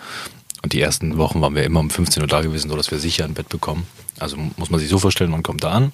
Und 0.64 0.74
die 0.74 0.82
ersten 0.82 1.18
Wochen 1.18 1.42
waren 1.42 1.54
wir 1.54 1.64
immer 1.64 1.80
um 1.80 1.92
15 1.92 2.24
Uhr 2.24 2.28
da 2.28 2.42
gewesen, 2.42 2.70
sodass 2.70 2.90
wir 2.90 2.98
sicher 2.98 3.26
ein 3.26 3.36
Bett 3.36 3.50
bekommen. 3.50 3.86
Also 4.18 4.38
muss 4.58 4.72
man 4.72 4.80
sich 4.80 4.90
so 4.90 4.98
vorstellen, 4.98 5.30
man 5.30 5.44
kommt 5.44 5.64
da 5.64 5.72
an, 5.72 5.92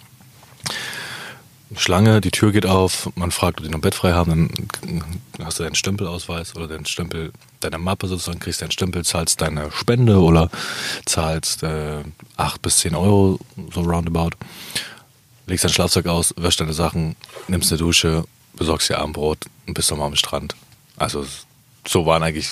Schlange, 1.75 2.19
die 2.19 2.31
Tür 2.31 2.51
geht 2.51 2.65
auf, 2.65 3.09
man 3.15 3.31
fragt, 3.31 3.59
ob 3.59 3.63
die 3.63 3.69
noch 3.69 3.77
ein 3.77 3.81
Bett 3.81 3.93
frei 3.93 4.13
haben, 4.13 4.49
dann 4.81 5.45
hast 5.45 5.59
du 5.59 5.63
deinen 5.63 5.75
Stempelausweis 5.75 6.55
oder 6.55 6.67
deinen 6.67 6.85
Stempel, 6.85 7.31
deine 7.59 7.77
Mappe 7.77 8.07
sozusagen, 8.07 8.39
kriegst 8.39 8.61
deinen 8.61 8.71
Stempel, 8.71 9.05
zahlst 9.05 9.39
deine 9.41 9.71
Spende 9.71 10.19
oder 10.19 10.49
zahlst 11.05 11.61
äh, 11.63 12.03
8 12.37 12.61
bis 12.61 12.79
10 12.79 12.95
Euro, 12.95 13.39
so 13.71 13.81
roundabout, 13.81 14.31
legst 15.45 15.63
dein 15.63 15.71
Schlafzeug 15.71 16.07
aus, 16.07 16.33
wäschst 16.37 16.59
deine 16.59 16.73
Sachen, 16.73 17.15
nimmst 17.47 17.71
eine 17.71 17.77
Dusche, 17.77 18.23
besorgst 18.53 18.89
dir 18.89 18.97
Abendbrot 18.97 19.45
und 19.67 19.75
bist 19.75 19.91
nochmal 19.91 20.07
am 20.07 20.15
Strand. 20.15 20.55
Also 20.97 21.25
so 21.87 22.05
waren 22.05 22.23
eigentlich 22.23 22.49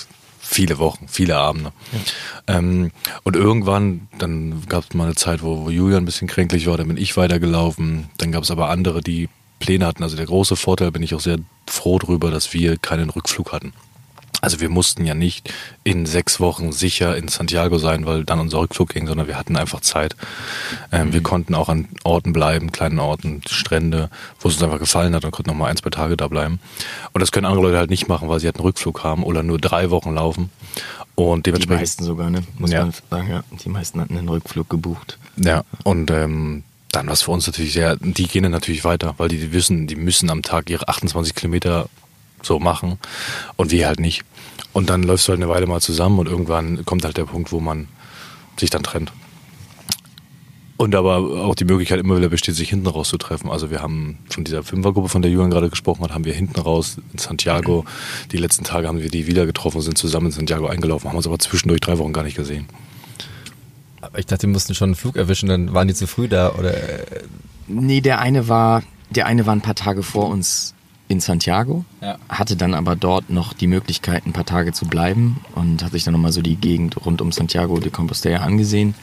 viele 0.48 0.78
Wochen, 0.78 1.06
viele 1.08 1.36
Abende. 1.36 1.72
Ja. 1.92 2.58
Ähm, 2.58 2.90
und 3.22 3.36
irgendwann, 3.36 4.08
dann 4.18 4.62
gab 4.68 4.84
es 4.84 4.94
mal 4.94 5.04
eine 5.04 5.14
Zeit, 5.14 5.42
wo, 5.42 5.66
wo 5.66 5.70
Julian 5.70 6.02
ein 6.02 6.06
bisschen 6.06 6.26
kränklich 6.26 6.66
war, 6.66 6.78
dann 6.78 6.88
bin 6.88 6.96
ich 6.96 7.16
weitergelaufen. 7.16 8.08
Dann 8.16 8.32
gab 8.32 8.44
es 8.44 8.50
aber 8.50 8.70
andere, 8.70 9.02
die 9.02 9.28
Pläne 9.60 9.86
hatten. 9.86 10.02
Also 10.02 10.16
der 10.16 10.26
große 10.26 10.56
Vorteil, 10.56 10.90
bin 10.90 11.02
ich 11.02 11.14
auch 11.14 11.20
sehr 11.20 11.38
froh 11.66 11.98
drüber, 11.98 12.30
dass 12.30 12.54
wir 12.54 12.78
keinen 12.78 13.10
Rückflug 13.10 13.52
hatten. 13.52 13.72
Also 14.40 14.60
wir 14.60 14.68
mussten 14.68 15.04
ja 15.04 15.14
nicht 15.14 15.52
in 15.82 16.06
sechs 16.06 16.38
Wochen 16.38 16.70
sicher 16.70 17.16
in 17.16 17.28
Santiago 17.28 17.78
sein, 17.78 18.06
weil 18.06 18.24
dann 18.24 18.38
unser 18.38 18.60
Rückflug 18.60 18.90
ging, 18.90 19.06
sondern 19.06 19.26
wir 19.26 19.36
hatten 19.36 19.56
einfach 19.56 19.80
Zeit. 19.80 20.14
Ähm, 20.92 21.08
mhm. 21.08 21.12
Wir 21.12 21.22
konnten 21.22 21.54
auch 21.54 21.68
an 21.68 21.88
Orten 22.04 22.32
bleiben, 22.32 22.70
kleinen 22.70 23.00
Orten, 23.00 23.42
Strände, 23.48 24.10
wo 24.40 24.48
es 24.48 24.54
uns 24.54 24.62
einfach 24.62 24.78
gefallen 24.78 25.14
hat 25.14 25.24
und 25.24 25.32
konnten 25.32 25.50
noch 25.50 25.56
mal 25.56 25.66
ein, 25.66 25.76
zwei 25.76 25.90
Tage 25.90 26.16
da 26.16 26.28
bleiben. 26.28 26.60
Und 27.12 27.20
das 27.20 27.32
können 27.32 27.46
andere 27.46 27.62
Leute 27.62 27.78
halt 27.78 27.90
nicht 27.90 28.08
machen, 28.08 28.28
weil 28.28 28.38
sie 28.38 28.46
halt 28.46 28.56
einen 28.56 28.64
Rückflug 28.64 29.02
haben 29.02 29.24
oder 29.24 29.42
nur 29.42 29.58
drei 29.58 29.90
Wochen 29.90 30.14
laufen. 30.14 30.50
Und 31.16 31.46
dementsprechend, 31.46 31.80
die 31.80 31.82
meisten 31.82 32.04
sogar, 32.04 32.30
ne? 32.30 32.44
Muss 32.58 32.70
ja. 32.70 32.82
man 32.82 32.94
sagen, 33.10 33.28
ja. 33.28 33.42
Die 33.64 33.68
meisten 33.68 34.00
hatten 34.00 34.16
einen 34.16 34.28
Rückflug 34.28 34.70
gebucht. 34.70 35.18
Ja, 35.36 35.64
und 35.82 36.12
ähm, 36.12 36.62
dann 36.92 37.08
was 37.08 37.22
für 37.22 37.32
uns 37.32 37.46
natürlich 37.48 37.72
sehr, 37.72 37.96
die 37.96 38.28
gehen 38.28 38.44
dann 38.44 38.52
natürlich 38.52 38.84
weiter, 38.84 39.14
weil 39.18 39.28
die, 39.28 39.38
die 39.38 39.52
wissen, 39.52 39.88
die 39.88 39.96
müssen 39.96 40.30
am 40.30 40.42
Tag 40.42 40.70
ihre 40.70 40.88
28 40.88 41.34
Kilometer 41.34 41.88
so 42.42 42.58
machen 42.58 42.98
und 43.56 43.70
wir 43.70 43.86
halt 43.86 44.00
nicht. 44.00 44.22
Und 44.72 44.90
dann 44.90 45.02
läufst 45.02 45.26
du 45.28 45.32
halt 45.32 45.42
eine 45.42 45.50
Weile 45.50 45.66
mal 45.66 45.80
zusammen 45.80 46.18
und 46.18 46.28
irgendwann 46.28 46.84
kommt 46.84 47.04
halt 47.04 47.16
der 47.16 47.24
Punkt, 47.24 47.52
wo 47.52 47.60
man 47.60 47.88
sich 48.58 48.70
dann 48.70 48.82
trennt. 48.82 49.12
Und 50.76 50.94
aber 50.94 51.16
auch 51.16 51.56
die 51.56 51.64
Möglichkeit 51.64 51.98
immer 51.98 52.16
wieder 52.16 52.28
besteht, 52.28 52.54
sich 52.54 52.70
hinten 52.70 52.86
raus 52.86 53.08
zu 53.08 53.18
treffen. 53.18 53.50
Also 53.50 53.68
wir 53.68 53.82
haben 53.82 54.18
von 54.30 54.44
dieser 54.44 54.62
Fünfergruppe, 54.62 55.08
von 55.08 55.22
der 55.22 55.30
Julian 55.30 55.50
gerade 55.50 55.70
gesprochen 55.70 56.04
hat, 56.04 56.14
haben 56.14 56.24
wir 56.24 56.32
hinten 56.32 56.60
raus 56.60 56.98
in 57.12 57.18
Santiago, 57.18 57.84
die 58.30 58.36
letzten 58.36 58.62
Tage 58.62 58.86
haben 58.86 59.02
wir 59.02 59.10
die 59.10 59.26
wieder 59.26 59.44
getroffen, 59.44 59.80
sind 59.80 59.98
zusammen 59.98 60.26
in 60.26 60.32
Santiago 60.32 60.68
eingelaufen, 60.68 61.08
haben 61.08 61.16
uns 61.16 61.26
aber 61.26 61.40
zwischendurch 61.40 61.80
drei 61.80 61.98
Wochen 61.98 62.12
gar 62.12 62.22
nicht 62.22 62.36
gesehen. 62.36 62.68
Aber 64.00 64.20
ich 64.20 64.26
dachte, 64.26 64.46
die 64.46 64.52
mussten 64.52 64.76
schon 64.76 64.90
einen 64.90 64.94
Flug 64.94 65.16
erwischen, 65.16 65.48
dann 65.48 65.74
waren 65.74 65.88
die 65.88 65.94
zu 65.94 66.06
früh 66.06 66.28
da, 66.28 66.52
oder? 66.52 66.72
Nee, 67.66 68.00
der 68.00 68.20
eine 68.20 68.46
war, 68.46 68.84
der 69.10 69.26
eine 69.26 69.46
war 69.46 69.56
ein 69.56 69.62
paar 69.62 69.74
Tage 69.74 70.04
vor 70.04 70.28
uns 70.28 70.74
in 71.08 71.20
Santiago, 71.20 71.84
ja. 72.02 72.18
hatte 72.28 72.54
dann 72.56 72.74
aber 72.74 72.94
dort 72.94 73.30
noch 73.30 73.54
die 73.54 73.66
Möglichkeit, 73.66 74.26
ein 74.26 74.32
paar 74.32 74.44
Tage 74.44 74.72
zu 74.72 74.86
bleiben 74.86 75.40
und 75.54 75.82
hat 75.82 75.92
sich 75.92 76.04
dann 76.04 76.12
nochmal 76.12 76.32
so 76.32 76.42
die 76.42 76.56
Gegend 76.56 77.04
rund 77.04 77.22
um 77.22 77.32
Santiago 77.32 77.80
de 77.80 77.90
Compostela 77.90 78.40
angesehen 78.40 78.94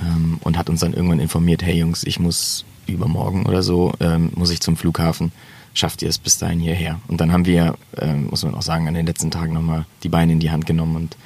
ähm, 0.00 0.38
und 0.42 0.56
hat 0.56 0.70
uns 0.70 0.80
dann 0.80 0.94
irgendwann 0.94 1.18
informiert, 1.18 1.62
hey 1.62 1.76
Jungs, 1.76 2.04
ich 2.04 2.20
muss 2.20 2.64
übermorgen 2.86 3.44
oder 3.46 3.62
so, 3.62 3.92
ähm, 4.00 4.30
muss 4.34 4.50
ich 4.50 4.60
zum 4.60 4.76
Flughafen, 4.76 5.32
schafft 5.74 6.02
ihr 6.02 6.08
es 6.08 6.18
bis 6.18 6.38
dahin 6.38 6.60
hierher? 6.60 7.00
Und 7.08 7.20
dann 7.20 7.32
haben 7.32 7.44
wir, 7.44 7.76
ähm, 8.00 8.28
muss 8.30 8.44
man 8.44 8.54
auch 8.54 8.62
sagen, 8.62 8.88
an 8.88 8.94
den 8.94 9.06
letzten 9.06 9.30
Tagen 9.30 9.52
nochmal 9.52 9.84
die 10.04 10.08
Beine 10.08 10.32
in 10.32 10.40
die 10.40 10.50
Hand 10.50 10.64
genommen 10.64 10.96
und 10.96 11.16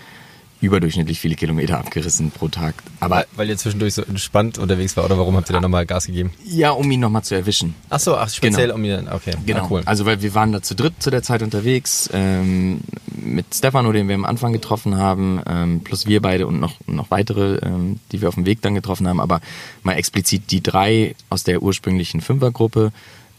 überdurchschnittlich 0.63 1.19
viele 1.19 1.35
Kilometer 1.35 1.79
abgerissen 1.79 2.31
pro 2.31 2.49
Tag. 2.49 2.75
Aber 3.01 3.27
weil 3.35 3.49
ihr 3.49 3.57
zwischendurch 3.57 3.95
so 3.95 4.03
entspannt 4.03 4.59
unterwegs 4.59 4.97
war 4.97 5.05
oder 5.05 5.19
warum 5.19 5.37
habt 5.37 5.51
ihr 5.51 5.53
dann 5.53 5.63
nochmal 5.63 5.87
Gas 5.87 6.07
gegeben? 6.07 6.33
Ja, 6.45 6.71
um 6.71 6.89
ihn 6.91 7.01
nochmal 7.01 7.25
zu 7.25 7.35
erwischen. 7.35 7.75
Ach 7.91 7.99
so, 7.99 8.17
ach, 8.17 8.31
speziell 8.31 8.69
genau. 8.69 8.77
um 8.77 8.85
ihn, 8.85 9.09
okay. 9.09 9.35
Genau. 9.45 9.65
Ah, 9.65 9.67
cool. 9.71 9.83
Also 9.85 10.07
weil 10.07 10.23
wir 10.23 10.35
waren 10.35 10.53
da 10.53 10.63
zu 10.63 10.77
dritt 10.77 10.95
zu 11.03 11.11
der 11.11 11.25
Zeit 11.25 11.43
unterwegs 11.43 12.09
ähm, 12.13 12.81
mit 13.07 13.47
Stefano, 13.53 13.93
den 13.93 14.07
wir 14.07 14.15
am 14.15 14.25
Anfang 14.25 14.53
getroffen 14.53 14.97
haben, 14.97 15.41
ähm, 15.47 15.81
plus 15.81 16.07
wir 16.07 16.23
beide 16.23 16.47
und 16.47 16.61
noch 16.61 16.75
noch 16.87 17.11
weitere, 17.11 17.57
ähm, 17.57 17.99
die 18.13 18.21
wir 18.21 18.29
auf 18.29 18.37
dem 18.37 18.47
Weg 18.47 18.63
dann 18.63 18.77
getroffen 18.77 19.09
haben. 19.09 19.21
Aber 19.21 19.41
mal 19.83 19.95
explizit 19.95 20.53
die 20.53 20.63
drei 20.63 21.17
aus 21.29 21.43
der 21.43 21.61
ursprünglichen 21.61 22.21
Fünfergruppe. 22.21 22.93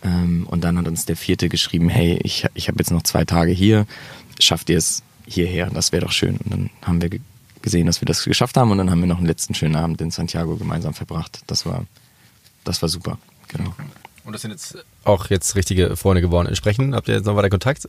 Ähm, 0.04 0.46
und 0.50 0.66
dann 0.66 0.78
hat 0.78 0.90
uns 0.90 1.06
der 1.06 1.16
vierte 1.16 1.48
geschrieben, 1.48 1.88
hey, 1.88 2.20
ich 2.22 2.46
ich 2.54 2.68
habe 2.68 2.80
jetzt 2.80 2.92
noch 2.92 3.04
zwei 3.04 3.24
Tage 3.24 3.54
hier, 3.54 3.86
schafft 4.40 4.70
ihr 4.70 4.78
es 4.78 5.04
hierher, 5.26 5.70
das 5.70 5.92
wäre 5.92 6.06
doch 6.06 6.12
schön. 6.12 6.38
Und 6.38 6.52
dann 6.52 6.70
haben 6.82 7.02
wir 7.02 7.10
gesehen, 7.62 7.88
dass 7.88 8.02
wir 8.02 8.06
das 8.06 8.24
geschafft 8.24 8.58
haben 8.58 8.72
und 8.72 8.78
dann 8.78 8.92
haben 8.92 9.00
wir 9.00 9.08
noch 9.08 9.18
einen 9.18 9.28
letzten 9.28 9.54
schönen 9.56 9.76
Abend 9.76 10.02
in 10.02 10.12
Santiago 10.12 10.56
gemeinsam 10.58 10.94
verbracht. 10.94 11.42
Das 11.48 11.66
war, 11.66 11.86
das 12.64 12.82
war 12.82 12.90
super, 12.90 13.18
genau. 13.48 13.74
Und 14.26 14.34
das 14.34 14.42
sind 14.42 14.52
jetzt 14.52 14.78
auch 15.04 15.30
jetzt 15.30 15.56
richtige 15.56 15.96
Freunde 15.98 16.22
geworden. 16.22 16.54
Sprechen, 16.56 16.96
habt 16.96 17.08
ihr 17.08 17.16
jetzt 17.16 17.26
noch 17.26 17.36
weiter 17.36 17.50
Kontakt? 17.50 17.88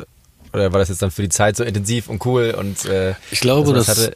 Oder 0.53 0.73
war 0.73 0.79
das 0.79 0.89
jetzt 0.89 1.03
dann 1.03 1.11
für 1.11 1.23
die 1.23 1.29
Zeit 1.29 1.57
so 1.57 1.65
intensiv 1.65 2.09
und 2.09 2.25
cool 2.27 2.55
und 2.57 2.85
äh, 2.87 3.15
Ich 3.31 3.41
glaube, 3.41 3.73
das, 3.73 3.87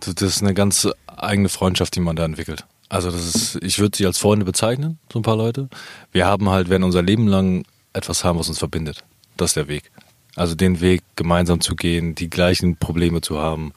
das, 0.00 0.14
das 0.14 0.22
ist 0.22 0.42
eine 0.42 0.54
ganz 0.54 0.88
eigene 1.06 1.48
Freundschaft, 1.48 1.94
die 1.94 2.00
man 2.00 2.16
da 2.16 2.24
entwickelt. 2.24 2.64
Also 2.88 3.10
das 3.10 3.34
ist, 3.34 3.58
ich 3.62 3.78
würde 3.78 3.96
sie 3.96 4.06
als 4.06 4.18
Freunde 4.18 4.44
bezeichnen, 4.44 4.98
so 5.12 5.18
ein 5.18 5.22
paar 5.22 5.36
Leute. 5.36 5.68
Wir 6.12 6.26
haben 6.26 6.48
halt, 6.48 6.68
werden 6.68 6.84
unser 6.84 7.02
Leben 7.02 7.26
lang 7.26 7.64
etwas 7.92 8.24
haben, 8.24 8.38
was 8.38 8.48
uns 8.48 8.58
verbindet. 8.58 9.04
Das 9.36 9.50
ist 9.50 9.56
der 9.56 9.68
Weg. 9.68 9.90
Also 10.36 10.54
den 10.54 10.80
Weg 10.80 11.02
gemeinsam 11.16 11.60
zu 11.60 11.74
gehen, 11.74 12.14
die 12.14 12.30
gleichen 12.30 12.76
Probleme 12.76 13.22
zu 13.22 13.38
haben, 13.38 13.72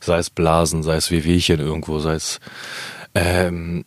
sei 0.00 0.18
es 0.18 0.30
Blasen, 0.30 0.82
sei 0.82 0.96
es 0.96 1.10
Wehwehchen 1.10 1.60
irgendwo, 1.60 1.98
sei 1.98 2.14
es 2.14 2.40
ähm, 3.14 3.84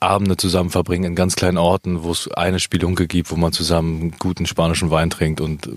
Abende 0.00 0.36
zusammen 0.36 0.70
verbringen 0.70 1.04
in 1.04 1.14
ganz 1.14 1.36
kleinen 1.36 1.58
Orten, 1.58 2.02
wo 2.02 2.12
es 2.12 2.28
eine 2.32 2.60
Spielunke 2.60 3.06
gibt, 3.06 3.30
wo 3.30 3.36
man 3.36 3.52
zusammen 3.52 4.12
guten 4.18 4.46
spanischen 4.46 4.90
Wein 4.90 5.10
trinkt 5.10 5.40
und 5.40 5.68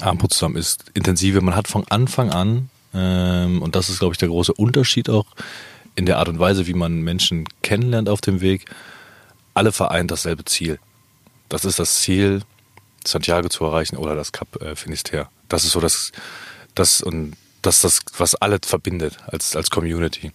Abendbrot 0.00 0.32
zusammen 0.32 0.56
isst. 0.56 0.90
Intensive. 0.94 1.40
Man 1.40 1.56
hat 1.56 1.68
von 1.68 1.84
Anfang 1.88 2.30
an, 2.30 2.70
ähm, 2.94 3.62
und 3.62 3.74
das 3.74 3.88
ist, 3.88 3.98
glaube 3.98 4.14
ich, 4.14 4.18
der 4.18 4.28
große 4.28 4.52
Unterschied 4.52 5.08
auch 5.08 5.26
in 5.94 6.06
der 6.06 6.18
Art 6.18 6.28
und 6.28 6.38
Weise, 6.38 6.66
wie 6.66 6.74
man 6.74 7.02
Menschen 7.02 7.44
kennenlernt 7.62 8.08
auf 8.08 8.20
dem 8.20 8.40
Weg, 8.40 8.66
alle 9.54 9.72
vereint 9.72 10.10
dasselbe 10.10 10.44
Ziel. 10.44 10.78
Das 11.48 11.64
ist 11.64 11.78
das 11.78 12.00
Ziel, 12.00 12.42
Santiago 13.06 13.48
zu 13.48 13.64
erreichen 13.64 13.96
oder 13.96 14.14
das 14.14 14.32
Cap 14.32 14.60
äh, 14.62 14.76
Finisterre. 14.76 15.28
Das 15.48 15.64
ist 15.64 15.72
so 15.72 15.80
das, 15.80 16.12
das 16.74 17.02
und 17.02 17.34
das 17.62 17.80
das, 17.80 18.00
was 18.18 18.34
alle 18.34 18.58
verbindet 18.64 19.18
als, 19.26 19.56
als 19.56 19.70
Community. 19.70 20.32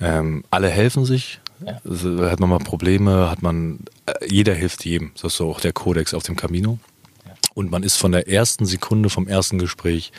Ähm, 0.00 0.44
alle 0.50 0.68
helfen 0.68 1.04
sich. 1.04 1.40
Ja. 1.66 1.80
Also, 1.84 2.30
hat 2.30 2.38
man 2.40 2.50
mal 2.50 2.58
Probleme, 2.58 3.30
hat 3.30 3.42
man, 3.42 3.80
äh, 4.06 4.26
jeder 4.28 4.54
hilft 4.54 4.84
jedem. 4.84 5.10
Das 5.14 5.24
ist 5.32 5.36
so 5.38 5.50
auch 5.50 5.60
der 5.60 5.72
Kodex 5.72 6.14
auf 6.14 6.22
dem 6.22 6.36
Camino. 6.36 6.78
Ja. 7.26 7.32
Und 7.54 7.70
man 7.70 7.82
ist 7.82 7.96
von 7.96 8.12
der 8.12 8.28
ersten 8.28 8.66
Sekunde 8.66 9.10
vom 9.10 9.26
ersten 9.26 9.58
Gespräch 9.58 10.12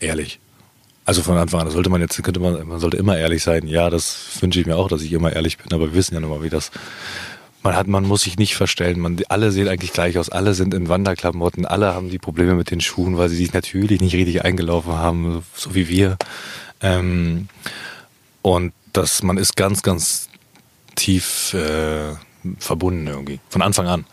ehrlich. 0.00 0.38
Also 1.06 1.22
von 1.22 1.36
Anfang 1.36 1.60
an, 1.60 1.66
da 1.66 1.72
sollte 1.72 1.90
man 1.90 2.00
jetzt, 2.00 2.22
könnte 2.22 2.40
man, 2.40 2.66
man 2.66 2.80
sollte 2.80 2.96
immer 2.96 3.18
ehrlich 3.18 3.42
sein. 3.42 3.66
Ja, 3.66 3.90
das 3.90 4.40
wünsche 4.40 4.60
ich 4.60 4.66
mir 4.66 4.76
auch, 4.76 4.88
dass 4.88 5.02
ich 5.02 5.12
immer 5.12 5.32
ehrlich 5.32 5.58
bin, 5.58 5.72
aber 5.72 5.88
wir 5.88 5.94
wissen 5.94 6.14
ja 6.14 6.20
nun 6.20 6.30
mal, 6.30 6.42
wie 6.42 6.48
das 6.48 6.70
man 7.64 7.74
hat, 7.74 7.88
man 7.88 8.04
muss 8.04 8.22
sich 8.22 8.36
nicht 8.36 8.54
verstellen. 8.54 9.00
Man, 9.00 9.20
alle 9.30 9.50
sehen 9.50 9.68
eigentlich 9.68 9.92
gleich 9.92 10.18
aus. 10.18 10.28
Alle 10.28 10.52
sind 10.52 10.74
in 10.74 10.88
Wanderklamotten. 10.88 11.64
Alle 11.64 11.94
haben 11.94 12.10
die 12.10 12.18
Probleme 12.18 12.54
mit 12.54 12.70
den 12.70 12.82
Schuhen, 12.82 13.16
weil 13.16 13.30
sie 13.30 13.36
sich 13.36 13.54
natürlich 13.54 14.02
nicht 14.02 14.14
richtig 14.14 14.44
eingelaufen 14.44 14.92
haben, 14.92 15.42
so 15.54 15.74
wie 15.74 15.88
wir. 15.88 16.18
Ähm, 16.82 17.48
und 18.42 18.74
dass 18.92 19.22
man 19.22 19.38
ist 19.38 19.56
ganz, 19.56 19.82
ganz 19.82 20.28
tief 20.94 21.54
äh, 21.54 22.12
verbunden 22.58 23.06
irgendwie. 23.06 23.40
Von 23.48 23.62
Anfang 23.62 23.88
an. 23.88 24.04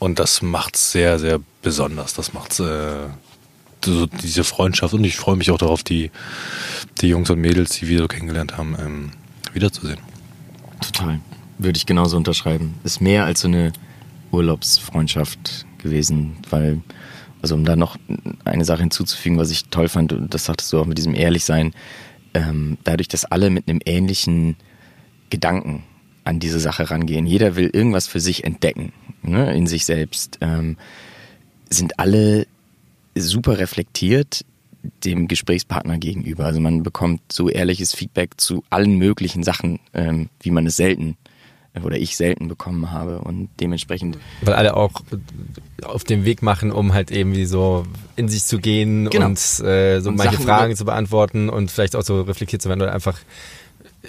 Und 0.00 0.18
das 0.18 0.42
macht's 0.42 0.90
sehr, 0.90 1.20
sehr 1.20 1.38
besonders. 1.62 2.14
Das 2.14 2.32
macht's 2.32 2.58
äh, 2.58 3.06
so 3.84 4.06
diese 4.06 4.42
Freundschaft. 4.42 4.92
Und 4.92 5.04
ich 5.04 5.16
freue 5.16 5.36
mich 5.36 5.52
auch 5.52 5.58
darauf, 5.58 5.84
die, 5.84 6.10
die 7.00 7.08
Jungs 7.08 7.30
und 7.30 7.40
Mädels, 7.40 7.78
die 7.78 7.86
wir 7.86 8.00
so 8.00 8.08
kennengelernt 8.08 8.58
haben, 8.58 8.76
ähm, 8.80 9.10
wiederzusehen. 9.52 10.00
Total. 10.80 11.20
Würde 11.58 11.76
ich 11.76 11.86
genauso 11.86 12.16
unterschreiben. 12.16 12.74
Ist 12.84 13.00
mehr 13.00 13.24
als 13.24 13.40
so 13.40 13.48
eine 13.48 13.72
Urlaubsfreundschaft 14.30 15.66
gewesen, 15.78 16.36
weil, 16.50 16.80
also 17.42 17.54
um 17.54 17.64
da 17.64 17.76
noch 17.76 17.96
eine 18.44 18.64
Sache 18.64 18.80
hinzuzufügen, 18.80 19.38
was 19.38 19.50
ich 19.50 19.66
toll 19.66 19.88
fand, 19.88 20.12
und 20.12 20.32
das 20.32 20.44
sagtest 20.44 20.72
du 20.72 20.78
auch 20.78 20.86
mit 20.86 20.98
diesem 20.98 21.14
Ehrlichsein, 21.14 21.72
ähm, 22.34 22.78
dadurch, 22.84 23.08
dass 23.08 23.24
alle 23.24 23.50
mit 23.50 23.68
einem 23.68 23.80
ähnlichen 23.84 24.56
Gedanken 25.30 25.84
an 26.24 26.40
diese 26.40 26.60
Sache 26.60 26.90
rangehen. 26.90 27.26
Jeder 27.26 27.56
will 27.56 27.70
irgendwas 27.72 28.06
für 28.06 28.20
sich 28.20 28.44
entdecken, 28.44 28.92
ne, 29.22 29.54
in 29.54 29.66
sich 29.66 29.84
selbst. 29.84 30.38
Ähm, 30.40 30.76
sind 31.70 31.98
alle 31.98 32.46
super 33.16 33.58
reflektiert 33.58 34.44
dem 35.04 35.26
Gesprächspartner 35.26 35.98
gegenüber. 35.98 36.44
Also 36.44 36.60
man 36.60 36.82
bekommt 36.82 37.20
so 37.32 37.48
ehrliches 37.48 37.94
Feedback 37.94 38.40
zu 38.40 38.62
allen 38.70 38.96
möglichen 38.96 39.42
Sachen, 39.42 39.80
ähm, 39.92 40.28
wie 40.40 40.50
man 40.50 40.66
es 40.66 40.76
selten 40.76 41.16
oder 41.84 41.96
ich 41.96 42.16
selten 42.16 42.48
bekommen 42.48 42.90
habe 42.90 43.20
und 43.20 43.48
dementsprechend. 43.60 44.18
Weil 44.42 44.54
alle 44.54 44.76
auch 44.76 44.92
auf 45.82 46.04
dem 46.04 46.24
Weg 46.24 46.42
machen, 46.42 46.72
um 46.72 46.94
halt 46.94 47.10
irgendwie 47.10 47.44
so 47.44 47.86
in 48.16 48.28
sich 48.28 48.44
zu 48.44 48.58
gehen 48.58 49.10
genau. 49.10 49.26
und 49.26 49.38
äh, 49.60 50.00
so 50.00 50.10
und 50.10 50.16
manche 50.16 50.34
Sachen 50.34 50.46
Fragen 50.46 50.76
zu 50.76 50.84
beantworten 50.84 51.48
und 51.48 51.70
vielleicht 51.70 51.96
auch 51.96 52.02
so 52.02 52.22
reflektiert 52.22 52.62
zu 52.62 52.68
werden 52.68 52.82
oder 52.82 52.92
einfach 52.92 53.18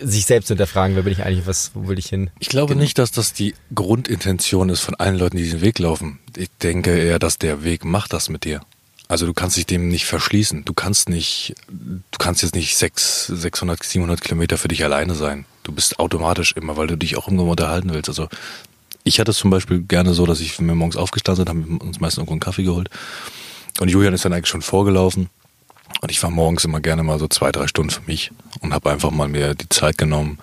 sich 0.02 0.26
selbst 0.26 0.48
hinterfragen, 0.50 0.96
wer 0.96 1.04
bin 1.04 1.14
ich 1.14 1.24
eigentlich, 1.24 1.48
was, 1.48 1.72
wo 1.74 1.88
will 1.88 2.00
ich 2.00 2.08
hin? 2.08 2.30
Ich 2.40 2.50
glaube 2.50 2.74
genau. 2.74 2.84
nicht, 2.84 2.98
dass 2.98 3.12
das 3.12 3.34
die 3.34 3.56
Grundintention 3.74 4.70
ist 4.70 4.82
von 4.82 4.96
allen 4.96 5.18
Leuten, 5.18 5.38
die 5.38 5.44
diesen 5.44 5.62
Weg 5.62 5.80
laufen. 5.80 6.20
Ich 6.38 6.50
denke 6.62 6.98
eher, 6.98 7.20
dass 7.20 7.38
der 7.38 7.64
Weg 7.64 7.86
macht 7.86 8.14
das 8.14 8.30
mit 8.30 8.46
dir. 8.46 8.62
Also 9.10 9.26
du 9.26 9.34
kannst 9.34 9.58
dich 9.58 9.66
dem 9.66 9.90
nicht 9.90 10.06
verschließen. 10.06 10.66
Du 10.66 10.74
kannst 10.74 11.10
nicht, 11.10 11.56
du 11.68 12.18
kannst 12.20 12.44
jetzt 12.44 12.54
nicht 12.54 12.78
sechs, 12.78 13.26
600, 13.26 13.84
700 13.84 14.22
Kilometer 14.22 14.56
für 14.56 14.68
dich 14.68 14.84
alleine 14.84 15.16
sein. 15.16 15.46
Du 15.64 15.72
bist 15.72 16.00
automatisch 16.00 16.54
immer, 16.54 16.78
weil 16.78 16.86
du 16.86 16.96
dich 16.96 17.18
auch 17.18 17.28
irgendwo 17.28 17.50
unterhalten 17.50 17.92
willst. 17.92 18.08
Also 18.08 18.30
ich 19.04 19.20
hatte 19.20 19.32
es 19.32 19.38
zum 19.38 19.50
Beispiel 19.50 19.82
gerne 19.82 20.14
so, 20.14 20.28
dass 20.28 20.40
ich 20.40 20.60
mir 20.60 20.76
morgens 20.76 20.96
aufgestanden 20.96 21.44
bin, 21.44 21.50
haben 21.50 21.78
uns 21.80 22.00
meistens 22.00 22.20
irgendwo 22.20 22.34
einen 22.34 22.40
Kaffee 22.40 22.64
geholt. 22.64 22.92
Und 23.80 23.90
Julian 23.90 24.14
ist 24.14 24.26
dann 24.26 24.34
eigentlich 24.34 24.48
schon 24.48 24.62
vorgelaufen. 24.62 25.30
Und 26.02 26.12
ich 26.12 26.22
war 26.22 26.30
morgens 26.30 26.64
immer 26.66 26.80
gerne 26.80 27.02
mal 27.02 27.18
so 27.18 27.28
zwei, 27.28 27.52
drei 27.52 27.66
Stunden 27.66 27.90
für 27.90 28.04
mich 28.06 28.30
und 28.62 28.76
habe 28.76 28.92
einfach 28.92 29.10
mal 29.10 29.28
mir 29.28 29.56
die 29.56 29.70
Zeit 29.70 29.98
genommen, 29.98 30.38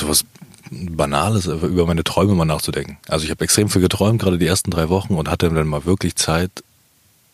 sowas 0.00 0.24
Banales 0.72 1.46
über 1.46 1.86
meine 1.86 2.02
Träume 2.02 2.34
mal 2.34 2.44
nachzudenken. 2.44 2.98
Also 3.06 3.24
ich 3.24 3.30
habe 3.30 3.44
extrem 3.44 3.68
viel 3.68 3.82
geträumt, 3.82 4.20
gerade 4.20 4.38
die 4.38 4.46
ersten 4.46 4.72
drei 4.72 4.88
Wochen 4.88 5.14
und 5.14 5.28
hatte 5.28 5.48
dann 5.50 5.68
mal 5.68 5.84
wirklich 5.84 6.16
Zeit, 6.16 6.50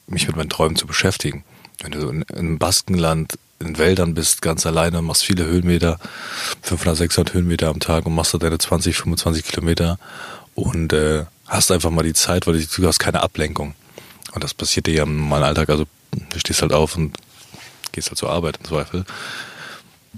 mich 0.06 0.26
mit 0.26 0.36
meinen 0.36 0.50
Träumen 0.50 0.76
zu 0.76 0.86
beschäftigen. 0.86 1.44
Wenn 1.82 1.92
du 1.92 2.08
in, 2.08 2.22
in 2.22 2.58
Baskenland 2.58 3.38
in 3.58 3.78
Wäldern 3.78 4.14
bist, 4.14 4.42
ganz 4.42 4.66
alleine, 4.66 5.02
machst 5.02 5.24
viele 5.24 5.44
Höhenmeter, 5.44 5.98
500, 6.62 6.96
600 6.96 7.34
Höhenmeter 7.34 7.68
am 7.68 7.80
Tag 7.80 8.06
und 8.06 8.14
machst 8.14 8.34
da 8.34 8.38
deine 8.38 8.58
20, 8.58 8.96
25 8.96 9.44
Kilometer 9.44 9.98
und 10.54 10.92
äh, 10.92 11.24
hast 11.46 11.70
einfach 11.70 11.90
mal 11.90 12.02
die 12.02 12.14
Zeit, 12.14 12.46
weil 12.46 12.60
du 12.60 12.86
hast 12.86 12.98
keine 12.98 13.22
Ablenkung. 13.22 13.74
Und 14.32 14.44
das 14.44 14.52
passiert 14.52 14.86
dir 14.86 14.94
ja 14.94 15.02
im 15.04 15.16
normalen 15.16 15.44
Alltag. 15.44 15.70
Also 15.70 15.86
du 16.10 16.38
stehst 16.38 16.62
halt 16.62 16.72
auf 16.72 16.96
und 16.96 17.16
gehst 17.92 18.08
halt 18.08 18.18
zur 18.18 18.30
Arbeit 18.30 18.58
im 18.58 18.64
Zweifel. 18.64 19.04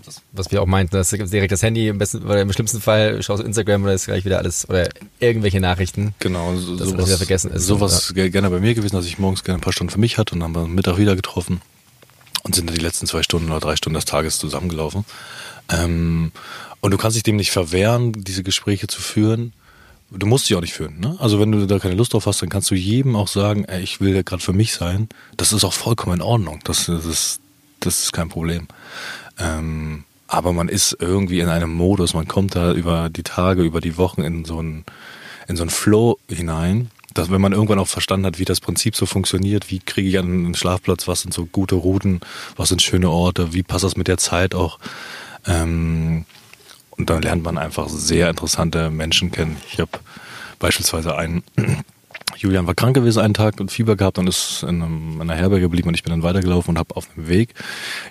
Das, 0.05 0.23
was 0.33 0.51
wir 0.51 0.63
auch 0.63 0.67
meinten, 0.67 0.97
dass 0.97 1.11
direkt 1.11 1.53
das 1.53 1.63
Handy 1.63 1.89
im 1.89 1.99
besten 1.99 2.25
oder 2.25 2.41
im 2.41 2.53
schlimmsten 2.53 2.81
Fall 2.81 3.23
schaust 3.23 3.43
du 3.43 3.47
Instagram 3.47 3.83
oder 3.85 3.95
ist 3.95 4.07
gleich 4.07 4.25
wieder 4.25 4.39
alles 4.39 4.69
oder 4.69 4.89
irgendwelche 5.21 5.61
Nachrichten. 5.61 6.15
Genau, 6.19 6.57
so, 6.57 6.77
dass 6.77 6.89
sowas, 6.89 7.07
wieder 7.07 7.17
vergessen 7.17 7.51
ist. 7.51 7.67
Sowas 7.67 8.13
ja. 8.15 8.29
gerne 8.29 8.51
bei 8.51 8.61
mir 8.61 8.75
gewesen, 8.75 8.97
dass 8.97 9.07
ich 9.07 9.19
morgens 9.19 9.45
gerne 9.45 9.59
ein 9.59 9.63
paar 9.63 9.73
Stunden 9.73 9.93
für 9.93 10.01
mich 10.01 10.19
hatte 10.19 10.35
und 10.35 10.41
dann 10.41 10.55
haben 10.55 10.63
wir 10.63 10.69
Mittag 10.69 10.99
wieder 10.99 11.17
getroffen 11.17 11.61
und 12.43 12.55
sind 12.55 12.69
dann 12.69 12.77
die 12.77 12.83
letzten 12.83 13.07
zwei 13.07 13.23
Stunden 13.23 13.51
oder 13.51 13.61
drei 13.61 13.77
Stunden 13.77 13.95
des 13.95 14.05
Tages 14.05 14.39
zusammengelaufen. 14.39 15.05
Ähm, 15.71 16.33
und 16.81 16.91
du 16.91 16.97
kannst 16.97 17.17
dich 17.17 17.23
dem 17.23 17.37
nicht 17.37 17.51
verwehren, 17.51 18.13
diese 18.13 18.43
Gespräche 18.43 18.87
zu 18.87 19.01
führen. 19.01 19.53
Du 20.11 20.27
musst 20.27 20.47
sie 20.47 20.55
auch 20.55 20.61
nicht 20.61 20.73
führen. 20.73 21.01
Ne? 21.01 21.17
Also 21.19 21.39
wenn 21.39 21.53
du 21.53 21.67
da 21.67 21.79
keine 21.79 21.95
Lust 21.95 22.15
drauf 22.15 22.27
hast, 22.27 22.41
dann 22.41 22.49
kannst 22.49 22.71
du 22.71 22.75
jedem 22.75 23.17
auch 23.17 23.29
sagen, 23.29 23.65
ey, 23.65 23.83
ich 23.83 24.01
will 24.01 24.15
ja 24.15 24.23
gerade 24.23 24.43
für 24.43 24.55
mich 24.55 24.73
sein. 24.73 25.09
Das 25.37 25.53
ist 25.53 25.65
auch 25.65 25.75
vollkommen 25.75 26.17
in 26.17 26.23
Ordnung. 26.23 26.61
Das, 26.65 26.87
das, 26.87 27.05
ist, 27.05 27.41
das 27.81 28.05
ist 28.05 28.13
kein 28.13 28.29
Problem. 28.29 28.69
Ähm, 29.39 30.05
aber 30.27 30.53
man 30.53 30.69
ist 30.69 30.97
irgendwie 31.01 31.41
in 31.41 31.49
einem 31.49 31.73
Modus, 31.73 32.15
man 32.15 32.29
kommt 32.29 32.55
da 32.55 32.73
über 32.73 33.09
die 33.09 33.23
Tage, 33.23 33.63
über 33.63 33.81
die 33.81 33.97
Wochen 33.97 34.23
in 34.23 34.45
so 34.45 34.59
einen, 34.59 34.85
in 35.49 35.57
so 35.57 35.63
einen 35.63 35.71
Flow 35.71 36.19
hinein, 36.29 36.91
dass 37.15 37.31
wenn 37.31 37.41
man 37.41 37.53
irgendwann 37.53 37.79
auch 37.79 37.89
verstanden 37.89 38.27
hat, 38.27 38.39
wie 38.39 38.45
das 38.45 38.61
Prinzip 38.61 38.95
so 38.95 39.07
funktioniert, 39.07 39.71
wie 39.71 39.79
kriege 39.79 40.09
ich 40.09 40.19
einen 40.19 40.55
Schlafplatz, 40.55 41.09
was 41.09 41.23
sind 41.23 41.33
so 41.33 41.47
gute 41.47 41.77
Routen, 41.77 42.21
was 42.57 42.69
sind 42.69 42.83
schöne 42.83 43.11
Orte, 43.11 43.55
wie 43.55 43.63
passt 43.63 43.85
das 43.85 43.97
mit 43.97 44.07
der 44.07 44.19
Zeit 44.19 44.55
auch. 44.55 44.79
Ähm, 45.47 46.27
und 46.91 47.11
dann 47.11 47.23
lernt 47.23 47.45
man 47.45 47.57
einfach 47.57 47.89
sehr 47.89 48.29
interessante 48.29 48.91
Menschen 48.91 49.31
kennen. 49.31 49.57
Ich 49.73 49.81
habe 49.81 49.91
beispielsweise 50.59 51.17
einen 51.17 51.43
Julian 52.37 52.67
war 52.67 52.75
krank 52.75 52.95
gewesen 52.95 53.21
einen 53.21 53.35
Tag 53.35 53.61
und 53.61 53.71
Fieber 53.71 53.97
gehabt 53.97 54.19
und 54.19 54.29
ist 54.29 54.63
in, 54.63 54.83
einem, 54.83 55.15
in 55.15 55.23
einer 55.23 55.35
Herberge 55.35 55.63
geblieben 55.63 55.89
und 55.89 55.95
ich 55.95 56.03
bin 56.03 56.11
dann 56.11 56.23
weitergelaufen 56.23 56.71
und 56.71 56.79
habe 56.79 56.95
auf 56.97 57.09
dem 57.15 57.29
Weg 57.29 57.55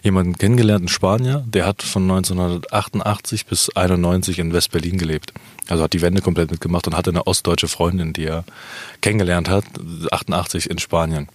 jemanden 0.04 0.38
kennengelernt, 0.38 0.82
einen 0.82 0.88
Spanier, 0.88 1.44
der 1.48 1.66
hat 1.66 1.84
von 1.84 2.04
1988 2.04 3.46
bis 3.46 3.70
91 3.76 4.40
in 4.40 4.54
West-Berlin 4.54 4.98
gelebt. 4.98 5.34
Also 5.68 5.84
hat 5.84 5.94
die 5.94 6.02
Wende 6.02 6.22
komplett 6.22 6.52
mitgemacht 6.52 6.88
und 6.88 6.96
hatte 6.96 7.12
eine 7.12 7.28
ostdeutsche 7.28 7.68
Freundin, 7.68 8.14
die 8.14 8.26
er 8.26 8.44
kennengelernt 9.02 9.50
hat, 9.50 9.66
88 10.12 10.70
in 10.70 10.80
Spanien. 10.80 11.28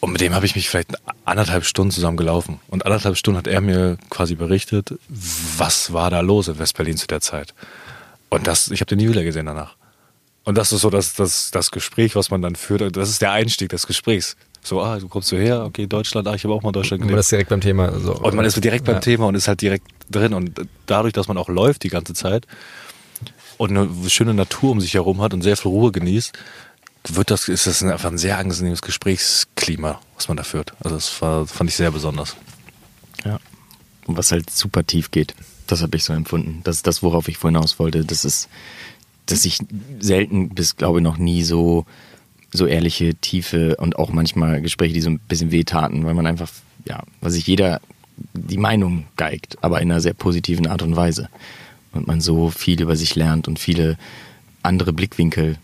Und 0.00 0.12
mit 0.12 0.20
dem 0.22 0.34
habe 0.34 0.46
ich 0.46 0.54
mich 0.54 0.68
vielleicht 0.68 0.94
anderthalb 1.24 1.64
Stunden 1.64 1.90
zusammen 1.90 2.16
gelaufen. 2.16 2.58
Und 2.68 2.86
anderthalb 2.86 3.16
Stunden 3.16 3.36
hat 3.36 3.46
er 3.46 3.60
mir 3.60 3.98
quasi 4.08 4.34
berichtet, 4.34 4.94
was 5.08 5.92
war 5.92 6.10
da 6.10 6.20
los 6.20 6.48
in 6.48 6.58
West-Berlin 6.58 6.96
zu 6.96 7.06
der 7.06 7.20
Zeit. 7.20 7.54
Und 8.30 8.46
das, 8.46 8.70
ich 8.70 8.80
habe 8.80 8.88
den 8.88 8.98
nie 8.98 9.08
wieder 9.08 9.24
gesehen 9.24 9.46
danach. 9.46 9.76
Und 10.44 10.56
das 10.56 10.72
ist 10.72 10.80
so 10.80 10.90
das, 10.90 11.14
das, 11.14 11.50
das 11.50 11.70
Gespräch, 11.70 12.16
was 12.16 12.30
man 12.30 12.42
dann 12.42 12.56
führt. 12.56 12.96
Das 12.96 13.08
ist 13.08 13.22
der 13.22 13.32
Einstieg 13.32 13.68
des 13.68 13.86
Gesprächs. 13.86 14.36
So, 14.62 14.80
ah, 14.82 14.98
du 14.98 15.08
kommst 15.08 15.32
du 15.32 15.36
her, 15.36 15.64
okay, 15.64 15.86
Deutschland, 15.86 16.28
ah, 16.28 16.34
ich 16.34 16.44
habe 16.44 16.54
auch 16.54 16.62
mal 16.62 16.72
Deutschland 16.72 17.00
gelebt. 17.00 17.12
Man 17.12 17.20
ist 17.20 17.30
direkt 17.30 17.50
beim 17.50 17.60
Thema. 17.60 17.98
So. 17.98 18.14
Und 18.14 18.34
man 18.34 18.44
ist 18.44 18.62
direkt 18.62 18.84
beim 18.84 18.96
ja. 18.96 19.00
Thema 19.00 19.26
und 19.26 19.34
ist 19.34 19.48
halt 19.48 19.60
direkt 19.60 19.86
drin. 20.10 20.34
Und 20.34 20.60
dadurch, 20.86 21.12
dass 21.12 21.28
man 21.28 21.38
auch 21.38 21.48
läuft 21.48 21.82
die 21.82 21.88
ganze 21.88 22.14
Zeit 22.14 22.46
und 23.56 23.76
eine 23.76 24.10
schöne 24.10 24.34
Natur 24.34 24.72
um 24.72 24.80
sich 24.80 24.94
herum 24.94 25.20
hat 25.20 25.34
und 25.34 25.42
sehr 25.42 25.56
viel 25.56 25.70
Ruhe 25.70 25.92
genießt, 25.92 26.32
wird 27.08 27.30
das, 27.30 27.48
ist 27.48 27.66
das 27.66 27.82
einfach 27.82 28.10
ein 28.10 28.18
sehr 28.18 28.38
angenehmes 28.38 28.82
Gesprächsklima, 28.82 30.00
was 30.16 30.28
man 30.28 30.36
da 30.36 30.42
führt. 30.42 30.74
Also 30.80 30.96
das 30.96 31.20
war, 31.22 31.46
fand 31.46 31.70
ich 31.70 31.76
sehr 31.76 31.90
besonders. 31.90 32.36
Ja. 33.24 33.38
Und 34.06 34.16
was 34.16 34.32
halt 34.32 34.50
super 34.50 34.86
tief 34.86 35.10
geht. 35.10 35.34
Das 35.66 35.82
habe 35.82 35.96
ich 35.96 36.04
so 36.04 36.12
empfunden. 36.12 36.60
Das 36.64 36.76
ist 36.76 36.86
das, 36.86 37.02
worauf 37.02 37.28
ich 37.28 37.38
vorhin 37.38 37.56
aus 37.56 37.78
wollte. 37.78 38.04
Das 38.04 38.24
ist 38.24 38.48
dass 39.26 39.44
ich 39.44 39.58
selten 40.00 40.50
bis, 40.50 40.76
glaube 40.76 40.98
ich, 40.98 41.04
noch 41.04 41.18
nie 41.18 41.42
so, 41.42 41.86
so 42.52 42.66
ehrliche, 42.66 43.14
tiefe 43.14 43.76
und 43.76 43.96
auch 43.96 44.10
manchmal 44.10 44.60
Gespräche, 44.60 44.94
die 44.94 45.00
so 45.00 45.10
ein 45.10 45.20
bisschen 45.20 45.50
wehtaten, 45.50 46.04
weil 46.04 46.14
man 46.14 46.26
einfach, 46.26 46.50
ja, 46.86 47.02
weil 47.20 47.30
sich 47.30 47.46
jeder 47.46 47.80
die 48.34 48.58
Meinung 48.58 49.04
geigt, 49.16 49.58
aber 49.62 49.80
in 49.80 49.90
einer 49.90 50.00
sehr 50.00 50.14
positiven 50.14 50.66
Art 50.66 50.82
und 50.82 50.96
Weise. 50.96 51.28
Und 51.92 52.06
man 52.06 52.20
so 52.20 52.50
viel 52.50 52.80
über 52.80 52.96
sich 52.96 53.14
lernt 53.14 53.48
und 53.48 53.58
viele 53.58 53.96
andere 54.62 54.92
Blickwinkel 54.92 55.56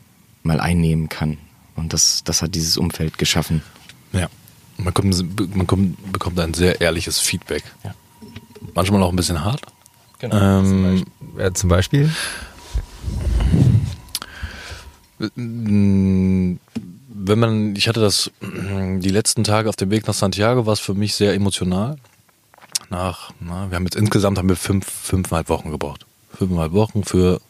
mal 0.42 0.60
einnehmen 0.60 1.08
kann. 1.08 1.38
Und 1.76 1.92
das, 1.92 2.24
das 2.24 2.42
hat 2.42 2.54
dieses 2.54 2.76
Umfeld 2.76 3.18
geschaffen. 3.18 3.62
Ja. 4.12 4.28
Man, 4.78 4.92
kommt, 4.94 5.56
man 5.56 5.66
kommt, 5.66 6.12
bekommt 6.12 6.38
ein 6.40 6.54
sehr 6.54 6.80
ehrliches 6.80 7.20
Feedback. 7.20 7.62
Ja. 7.84 7.94
Manchmal 8.74 9.02
auch 9.02 9.10
ein 9.10 9.16
bisschen 9.16 9.44
hart. 9.44 9.62
Genau. 10.18 10.36
Ähm, 10.36 10.64
zum, 10.64 10.82
Beispiel, 10.82 11.12
ja, 11.38 11.54
zum 11.54 11.68
Beispiel? 11.68 12.10
Wenn 15.18 16.58
man, 17.38 17.76
ich 17.76 17.88
hatte 17.88 18.00
das 18.00 18.30
die 18.40 19.08
letzten 19.08 19.44
Tage 19.44 19.68
auf 19.68 19.76
dem 19.76 19.90
Weg 19.90 20.06
nach 20.06 20.14
Santiago, 20.14 20.66
war 20.66 20.72
es 20.72 20.80
für 20.80 20.94
mich 20.94 21.14
sehr 21.14 21.34
emotional. 21.34 21.96
Nach, 22.90 23.32
na, 23.40 23.70
wir 23.70 23.76
haben 23.76 23.84
jetzt 23.84 23.96
insgesamt 23.96 24.38
haben 24.38 24.48
wir 24.48 24.56
fünf, 24.56 24.86
fünfeinhalb 24.86 25.48
Wochen 25.48 25.70
gebraucht. 25.70 26.06
Fünfeinhalb 26.32 26.72
Wochen 26.72 27.02
für 27.02 27.40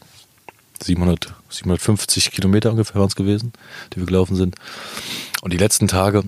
700, 0.82 1.34
750 1.48 2.30
Kilometer 2.32 2.70
ungefähr 2.70 3.00
waren 3.00 3.08
es 3.08 3.16
gewesen, 3.16 3.52
die 3.92 3.98
wir 3.98 4.06
gelaufen 4.06 4.36
sind. 4.36 4.56
Und 5.42 5.52
die 5.52 5.58
letzten 5.58 5.88
Tage 5.88 6.24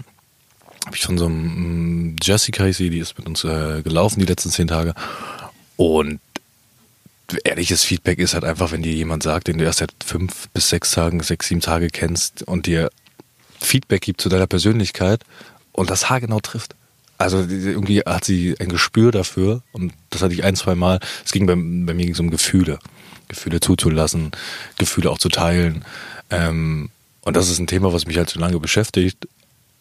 habe 0.86 0.96
ich 0.96 1.04
von 1.04 1.18
so 1.18 1.26
einem 1.26 2.16
Jessica, 2.22 2.66
ich 2.66 2.76
sehe, 2.76 2.90
die 2.90 2.98
ist 2.98 3.18
mit 3.18 3.26
uns 3.26 3.44
äh, 3.44 3.82
gelaufen 3.82 4.20
die 4.20 4.26
letzten 4.26 4.50
zehn 4.50 4.68
Tage. 4.68 4.94
Und 5.76 6.20
ehrliches 7.44 7.84
Feedback 7.84 8.18
ist 8.18 8.34
halt 8.34 8.44
einfach, 8.44 8.72
wenn 8.72 8.82
dir 8.82 8.92
jemand 8.92 9.22
sagt, 9.22 9.48
den 9.48 9.58
du 9.58 9.64
erst 9.64 9.80
seit 9.80 9.92
fünf 10.04 10.48
bis 10.50 10.68
sechs 10.70 10.92
Tagen, 10.92 11.22
sechs, 11.22 11.48
sieben 11.48 11.60
Tage 11.60 11.88
kennst 11.88 12.42
und 12.42 12.66
dir 12.66 12.90
Feedback 13.60 14.02
gibt 14.02 14.20
zu 14.20 14.28
deiner 14.28 14.46
Persönlichkeit 14.46 15.24
und 15.72 15.90
das 15.90 16.08
haargenau 16.08 16.40
trifft. 16.40 16.74
Also 17.18 17.38
irgendwie 17.38 18.00
hat 18.00 18.24
sie 18.24 18.54
ein 18.60 18.68
Gespür 18.68 19.10
dafür 19.10 19.62
und 19.72 19.92
das 20.10 20.22
hatte 20.22 20.34
ich 20.34 20.44
ein, 20.44 20.54
zwei 20.54 20.74
Mal. 20.74 21.00
Es 21.24 21.32
ging 21.32 21.46
bei, 21.46 21.54
bei 21.54 21.94
mir 21.94 22.04
ging 22.04 22.12
es 22.12 22.20
um 22.20 22.30
Gefühle. 22.30 22.78
Gefühle 23.26 23.60
zuzulassen, 23.60 24.30
Gefühle 24.78 25.10
auch 25.10 25.18
zu 25.18 25.28
teilen. 25.28 25.84
Ähm, 26.30 26.90
und 27.22 27.36
das 27.36 27.50
ist 27.50 27.58
ein 27.58 27.66
Thema, 27.66 27.92
was 27.92 28.06
mich 28.06 28.16
halt 28.16 28.30
so 28.30 28.40
lange 28.40 28.58
beschäftigt. 28.58 29.28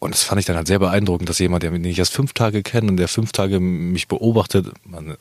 Und 0.00 0.14
das 0.14 0.22
fand 0.22 0.38
ich 0.38 0.46
dann 0.46 0.56
halt 0.56 0.68
sehr 0.68 0.78
beeindruckend, 0.78 1.28
dass 1.28 1.40
jemand, 1.40 1.64
der 1.64 1.72
mich 1.72 1.80
nicht 1.80 1.98
erst 1.98 2.12
fünf 2.12 2.32
Tage 2.32 2.62
kennt 2.62 2.88
und 2.88 2.96
der 2.98 3.08
fünf 3.08 3.32
Tage 3.32 3.58
mich 3.58 4.06
beobachtet 4.06 4.68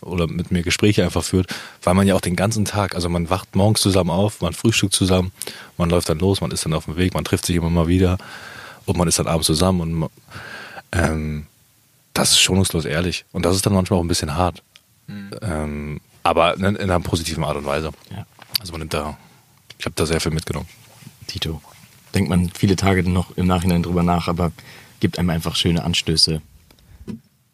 oder 0.02 0.28
mit 0.28 0.52
mir 0.52 0.62
Gespräche 0.62 1.04
einfach 1.04 1.24
führt, 1.24 1.54
weil 1.82 1.96
man 1.96 2.06
ja 2.06 2.13
auch 2.13 2.22
den 2.22 2.36
ganzen 2.36 2.63
Tag, 2.66 2.94
also 2.94 3.10
man 3.10 3.30
wacht 3.30 3.56
morgens 3.56 3.82
zusammen 3.82 4.12
auf, 4.12 4.42
man 4.42 4.54
frühstückt 4.54 4.94
zusammen, 4.94 5.32
man 5.78 5.90
läuft 5.90 6.10
dann 6.10 6.20
los, 6.20 6.42
man 6.42 6.52
ist 6.52 6.63
dann 6.66 6.74
auf 6.74 6.86
dem 6.86 6.96
Weg, 6.96 7.16
man 7.16 7.24
trifft 7.24 7.48
sich 7.48 7.56
immer 7.56 7.72
mal 7.72 7.88
wieder 7.88 8.20
und 8.86 8.98
man 8.98 9.08
ist 9.08 9.18
dann 9.18 9.28
abends 9.28 9.48
zusammen 9.48 9.82
und 9.82 10.10
ähm, 10.92 11.48
das 12.13 12.32
ist 12.32 12.40
schonungslos 12.40 12.86
ehrlich. 12.86 13.26
Und 13.32 13.46
das 13.46 13.56
ist 13.56 13.66
dann 13.66 13.74
manchmal 13.74 14.00
auch 14.00 14.04
ein 14.04 14.08
bisschen 14.08 14.36
hart. 14.36 14.63
Mhm. 15.08 15.32
Ähm, 15.42 16.02
aber 16.24 16.56
in, 16.56 16.63
in, 16.63 16.78
einer 16.78 17.00
positiven 17.00 17.44
Art 17.44 17.58
und 17.58 17.66
Weise. 17.66 17.92
Ja. 18.12 18.26
Also 18.60 18.74
man 18.74 18.80
nimmt 18.80 18.94
da, 18.94 19.18
ich 19.78 19.86
habe 19.86 19.96
da 19.96 20.06
sehr 20.06 20.20
viel 20.20 20.32
mitgenommen. 20.32 20.68
Tito 21.28 21.62
denkt 22.13 22.30
man 22.30 22.50
viele 22.50 22.76
Tage 22.76 23.08
noch 23.08 23.36
im 23.38 23.48
Nachhinein 23.48 23.84
drüber 23.84 24.04
nach, 24.04 24.28
aber 24.28 24.52
gibt 25.00 25.20
einem 25.20 25.30
einfach 25.30 25.56
schöne 25.56 25.84
Anstöße, 25.84 26.41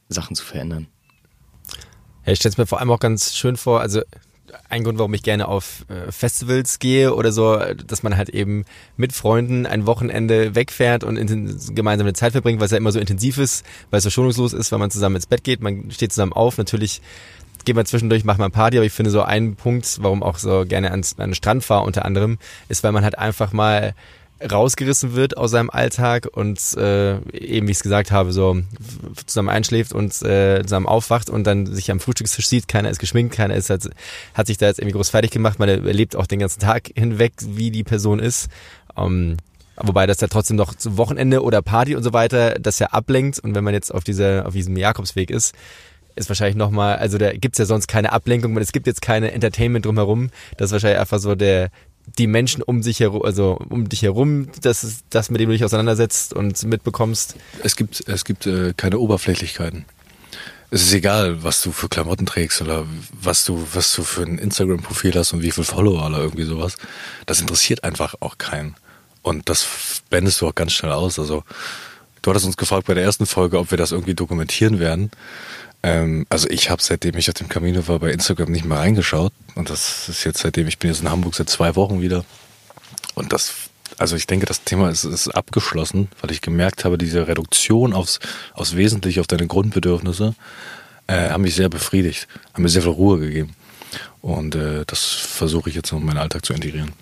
Sachen 0.09 0.35
zu 0.35 0.45
verändern. 0.45 0.87
Ja, 2.25 2.31
ich 2.31 2.39
stelle 2.39 2.51
es 2.51 2.57
mir 2.57 2.65
vor 2.65 2.79
allem 2.79 2.91
auch 2.91 2.99
ganz 2.99 3.35
schön 3.35 3.57
vor, 3.57 3.81
also 3.81 4.01
ein 4.69 4.83
Grund, 4.83 4.97
warum 4.97 5.13
ich 5.13 5.23
gerne 5.23 5.47
auf 5.47 5.85
äh, 5.89 6.11
Festivals 6.11 6.79
gehe 6.79 7.13
oder 7.13 7.31
so, 7.31 7.57
dass 7.57 8.03
man 8.03 8.17
halt 8.17 8.29
eben 8.29 8.65
mit 8.97 9.13
Freunden 9.13 9.65
ein 9.65 9.85
Wochenende 9.85 10.55
wegfährt 10.55 11.03
und 11.03 11.15
gemeinsam 11.75 12.07
eine 12.07 12.13
Zeit 12.13 12.31
verbringt, 12.31 12.59
weil 12.59 12.65
es 12.65 12.71
ja 12.71 12.77
immer 12.77 12.91
so 12.91 12.99
intensiv 12.99 13.37
ist, 13.37 13.65
weil 13.89 13.97
es 13.99 14.03
so 14.03 14.09
schonungslos 14.09 14.53
ist, 14.53 14.71
weil 14.71 14.79
man 14.79 14.91
zusammen 14.91 15.15
ins 15.15 15.25
Bett 15.25 15.43
geht, 15.43 15.61
man 15.61 15.91
steht 15.91 16.11
zusammen 16.11 16.33
auf, 16.33 16.57
natürlich 16.57 17.01
geht 17.65 17.75
man 17.75 17.85
zwischendurch, 17.85 18.23
macht 18.23 18.39
man 18.39 18.51
Party, 18.51 18.77
aber 18.77 18.85
ich 18.85 18.93
finde 18.93 19.11
so 19.11 19.21
ein 19.21 19.55
Punkt, 19.55 19.99
warum 20.01 20.21
auch 20.21 20.37
so 20.37 20.65
gerne 20.65 20.91
ans, 20.91 21.17
an 21.17 21.29
den 21.29 21.35
Strand 21.35 21.63
fahre 21.63 21.85
unter 21.85 22.05
anderem, 22.05 22.37
ist, 22.67 22.83
weil 22.83 22.91
man 22.91 23.03
halt 23.03 23.17
einfach 23.17 23.53
mal 23.53 23.95
rausgerissen 24.49 25.15
wird 25.15 25.37
aus 25.37 25.51
seinem 25.51 25.69
Alltag 25.69 26.27
und 26.31 26.59
äh, 26.77 27.15
eben, 27.31 27.67
wie 27.67 27.71
ich 27.71 27.77
es 27.77 27.83
gesagt 27.83 28.11
habe, 28.11 28.33
so 28.33 28.61
zusammen 29.25 29.49
einschläft 29.49 29.93
und 29.93 30.21
äh, 30.21 30.61
zusammen 30.63 30.85
aufwacht 30.85 31.29
und 31.29 31.45
dann 31.45 31.65
sich 31.65 31.91
am 31.91 31.99
Frühstückstisch 31.99 32.47
sieht, 32.47 32.67
keiner 32.67 32.89
ist 32.89 32.99
geschminkt, 32.99 33.35
keiner 33.35 33.55
ist 33.55 33.69
hat, 33.69 33.89
hat 34.33 34.47
sich 34.47 34.57
da 34.57 34.67
jetzt 34.67 34.79
irgendwie 34.79 34.95
groß 34.95 35.09
fertig 35.09 35.31
gemacht, 35.31 35.59
man 35.59 35.69
erlebt 35.69 36.15
auch 36.15 36.27
den 36.27 36.39
ganzen 36.39 36.59
Tag 36.59 36.91
hinweg, 36.95 37.33
wie 37.39 37.71
die 37.71 37.83
Person 37.83 38.19
ist. 38.19 38.49
Ähm, 38.97 39.37
Wobei 39.75 40.05
das 40.05 40.21
ja 40.21 40.27
trotzdem 40.27 40.57
noch 40.57 40.75
zu 40.75 40.97
Wochenende 40.97 41.41
oder 41.41 41.63
Party 41.63 41.95
und 41.95 42.03
so 42.03 42.13
weiter, 42.13 42.59
das 42.59 42.77
ja 42.77 42.87
ablenkt. 42.87 43.39
Und 43.39 43.55
wenn 43.55 43.63
man 43.63 43.73
jetzt 43.73 43.91
auf 43.91 44.03
dieser, 44.03 44.45
auf 44.45 44.53
diesem 44.53 44.77
Jakobsweg 44.77 45.31
ist, 45.31 45.55
ist 46.15 46.29
wahrscheinlich 46.29 46.55
nochmal, 46.55 46.97
also 46.97 47.17
da 47.17 47.33
gibt's 47.33 47.57
ja 47.57 47.65
sonst 47.65 47.87
keine 47.87 48.11
Ablenkung, 48.11 48.55
es 48.57 48.71
gibt 48.71 48.85
jetzt 48.85 49.01
keine 49.01 49.31
Entertainment 49.31 49.85
drumherum. 49.85 50.29
Das 50.57 50.67
ist 50.67 50.73
wahrscheinlich 50.73 50.99
einfach 50.99 51.19
so 51.19 51.33
der, 51.33 51.71
die 52.17 52.27
Menschen 52.27 52.61
um 52.61 52.83
sich 52.83 52.99
herum, 52.99 53.23
also 53.23 53.59
um 53.69 53.89
dich 53.89 54.01
herum, 54.01 54.49
das 54.61 54.83
ist 54.83 55.05
das, 55.09 55.29
mit 55.29 55.41
dem 55.41 55.49
du 55.49 55.53
dich 55.53 55.63
auseinandersetzt 55.63 56.33
und 56.33 56.61
mitbekommst. 56.63 57.35
Es 57.63 57.75
gibt, 57.75 58.07
es 58.07 58.25
gibt 58.25 58.45
äh, 58.45 58.73
keine 58.75 58.99
Oberflächlichkeiten. 58.99 59.85
Es 60.69 60.81
ist 60.81 60.93
egal, 60.93 61.43
was 61.43 61.61
du 61.61 61.71
für 61.71 61.87
Klamotten 61.87 62.25
trägst 62.25 62.61
oder 62.61 62.85
was 63.11 63.45
du, 63.45 63.67
was 63.73 63.93
du 63.93 64.03
für 64.03 64.23
ein 64.23 64.39
Instagram-Profil 64.39 65.13
hast 65.13 65.31
und 65.33 65.43
wie 65.43 65.51
viel 65.51 65.63
Follower 65.63 66.07
oder 66.07 66.17
irgendwie 66.17 66.45
sowas. 66.45 66.77
Das 67.27 67.41
interessiert 67.41 67.83
einfach 67.83 68.15
auch 68.21 68.39
keinen. 68.39 68.75
Und 69.21 69.49
das 69.49 69.67
blendest 70.09 70.41
du 70.41 70.47
auch 70.47 70.55
ganz 70.55 70.73
schnell 70.73 70.91
aus. 70.91 71.19
Also, 71.19 71.43
du 72.21 72.29
hattest 72.29 72.47
uns 72.47 72.57
gefragt 72.57 72.87
bei 72.87 72.95
der 72.95 73.03
ersten 73.03 73.27
Folge, 73.27 73.59
ob 73.59 73.69
wir 73.69 73.77
das 73.77 73.91
irgendwie 73.91 74.15
dokumentieren 74.15 74.79
werden. 74.79 75.11
Ähm, 75.83 76.25
also 76.29 76.49
ich 76.49 76.69
habe 76.69 76.81
seitdem 76.81 77.17
ich 77.17 77.29
auf 77.29 77.35
dem 77.35 77.49
Camino 77.49 77.87
war 77.87 77.99
bei 77.99 78.11
Instagram 78.11 78.51
nicht 78.51 78.65
mehr 78.65 78.77
reingeschaut 78.77 79.33
und 79.55 79.69
das 79.69 80.07
ist 80.09 80.23
jetzt 80.23 80.39
seitdem 80.39 80.67
ich 80.67 80.79
bin 80.79 80.89
jetzt 80.89 81.01
in 81.01 81.11
Hamburg 81.11 81.35
seit 81.35 81.49
zwei 81.49 81.75
Wochen 81.75 82.01
wieder 82.01 82.23
und 83.15 83.33
das 83.33 83.53
also 83.97 84.15
ich 84.15 84.27
denke, 84.27 84.45
das 84.45 84.63
Thema 84.63 84.89
ist, 84.89 85.03
ist 85.03 85.27
abgeschlossen, 85.29 86.07
weil 86.21 86.31
ich 86.31 86.41
gemerkt 86.41 86.85
habe, 86.85 86.97
diese 86.97 87.27
Reduktion 87.27 87.93
aufs, 87.93 88.19
aufs 88.53 88.75
Wesentliche, 88.75 89.21
auf 89.21 89.27
deine 89.27 89.45
Grundbedürfnisse, 89.45 90.35
äh, 91.07 91.29
haben 91.29 91.43
mich 91.43 91.55
sehr 91.55 91.69
befriedigt, 91.69 92.27
haben 92.53 92.63
mir 92.63 92.69
sehr 92.69 92.81
viel 92.81 92.91
Ruhe 92.91 93.19
gegeben. 93.19 93.55
Und 94.21 94.55
äh, 94.55 94.83
das 94.87 95.03
versuche 95.03 95.69
ich 95.69 95.75
jetzt 95.75 95.91
noch 95.91 95.99
in 95.99 96.05
meinen 96.05 96.17
Alltag 96.17 96.45
zu 96.45 96.53
integrieren. 96.53 96.93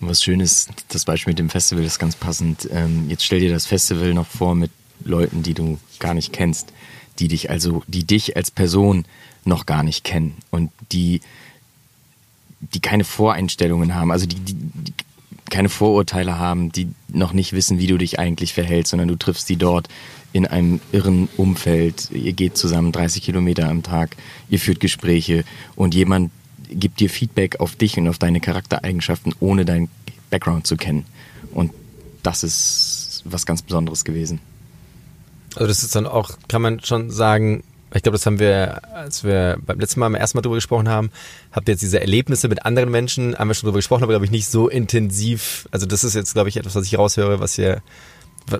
Und 0.00 0.08
was 0.08 0.22
schön 0.22 0.40
ist, 0.40 0.70
das 0.88 1.04
Beispiel 1.04 1.32
mit 1.32 1.38
dem 1.38 1.50
Festival 1.50 1.84
ist 1.84 1.98
ganz 1.98 2.14
passend. 2.14 2.68
Ähm, 2.72 3.06
jetzt 3.08 3.24
stell 3.24 3.40
dir 3.40 3.52
das 3.52 3.66
Festival 3.66 4.12
noch 4.14 4.26
vor 4.26 4.54
mit 4.54 4.70
Leuten, 5.04 5.42
die 5.42 5.54
du 5.54 5.78
gar 5.98 6.14
nicht 6.14 6.32
kennst 6.32 6.72
die 7.18 7.28
dich 7.28 7.50
also, 7.50 7.82
die 7.86 8.04
dich 8.04 8.36
als 8.36 8.50
Person 8.50 9.04
noch 9.44 9.66
gar 9.66 9.82
nicht 9.82 10.04
kennen 10.04 10.34
und 10.50 10.70
die, 10.92 11.20
die 12.60 12.80
keine 12.80 13.04
Voreinstellungen 13.04 13.94
haben, 13.94 14.10
also 14.12 14.26
die, 14.26 14.36
die, 14.36 14.54
die 14.54 14.94
keine 15.50 15.68
Vorurteile 15.68 16.38
haben, 16.38 16.70
die 16.72 16.88
noch 17.08 17.32
nicht 17.32 17.52
wissen, 17.52 17.78
wie 17.78 17.86
du 17.86 17.96
dich 17.98 18.18
eigentlich 18.18 18.52
verhältst, 18.52 18.90
sondern 18.90 19.08
du 19.08 19.16
triffst 19.16 19.46
sie 19.46 19.56
dort 19.56 19.88
in 20.32 20.46
einem 20.46 20.80
irren 20.92 21.28
Umfeld. 21.36 22.10
Ihr 22.10 22.34
geht 22.34 22.56
zusammen 22.56 22.92
30 22.92 23.22
Kilometer 23.22 23.68
am 23.68 23.82
Tag, 23.82 24.16
ihr 24.50 24.58
führt 24.58 24.80
Gespräche 24.80 25.44
und 25.74 25.94
jemand 25.94 26.30
gibt 26.70 27.00
dir 27.00 27.08
Feedback 27.08 27.60
auf 27.60 27.76
dich 27.76 27.96
und 27.96 28.08
auf 28.08 28.18
deine 28.18 28.40
Charaktereigenschaften, 28.40 29.34
ohne 29.40 29.64
deinen 29.64 29.88
Background 30.30 30.66
zu 30.66 30.76
kennen. 30.76 31.06
Und 31.52 31.72
das 32.22 32.42
ist 32.42 33.22
was 33.24 33.46
ganz 33.46 33.62
Besonderes 33.62 34.04
gewesen. 34.04 34.40
Also 35.54 35.66
das 35.66 35.82
ist 35.82 35.94
dann 35.94 36.06
auch, 36.06 36.30
kann 36.48 36.62
man 36.62 36.82
schon 36.82 37.10
sagen, 37.10 37.62
ich 37.94 38.02
glaube, 38.02 38.18
das 38.18 38.26
haben 38.26 38.38
wir, 38.38 38.82
als 38.94 39.24
wir 39.24 39.58
beim 39.64 39.80
letzten 39.80 40.00
Mal 40.00 40.06
beim 40.06 40.14
ersten 40.14 40.36
Mal 40.36 40.42
drüber 40.42 40.56
gesprochen 40.56 40.88
haben, 40.88 41.10
habt 41.52 41.68
ihr 41.68 41.72
jetzt 41.72 41.80
diese 41.80 42.00
Erlebnisse 42.00 42.48
mit 42.48 42.66
anderen 42.66 42.90
Menschen, 42.90 43.38
haben 43.38 43.48
wir 43.48 43.54
schon 43.54 43.66
drüber 43.66 43.78
gesprochen, 43.78 44.02
aber 44.02 44.12
glaube 44.12 44.26
ich 44.26 44.30
nicht 44.30 44.48
so 44.48 44.68
intensiv. 44.68 45.66
Also 45.70 45.86
das 45.86 46.04
ist 46.04 46.14
jetzt, 46.14 46.34
glaube 46.34 46.50
ich, 46.50 46.58
etwas, 46.58 46.74
was 46.74 46.84
ich 46.84 46.98
raushöre, 46.98 47.40
was 47.40 47.56
ihr, 47.56 47.82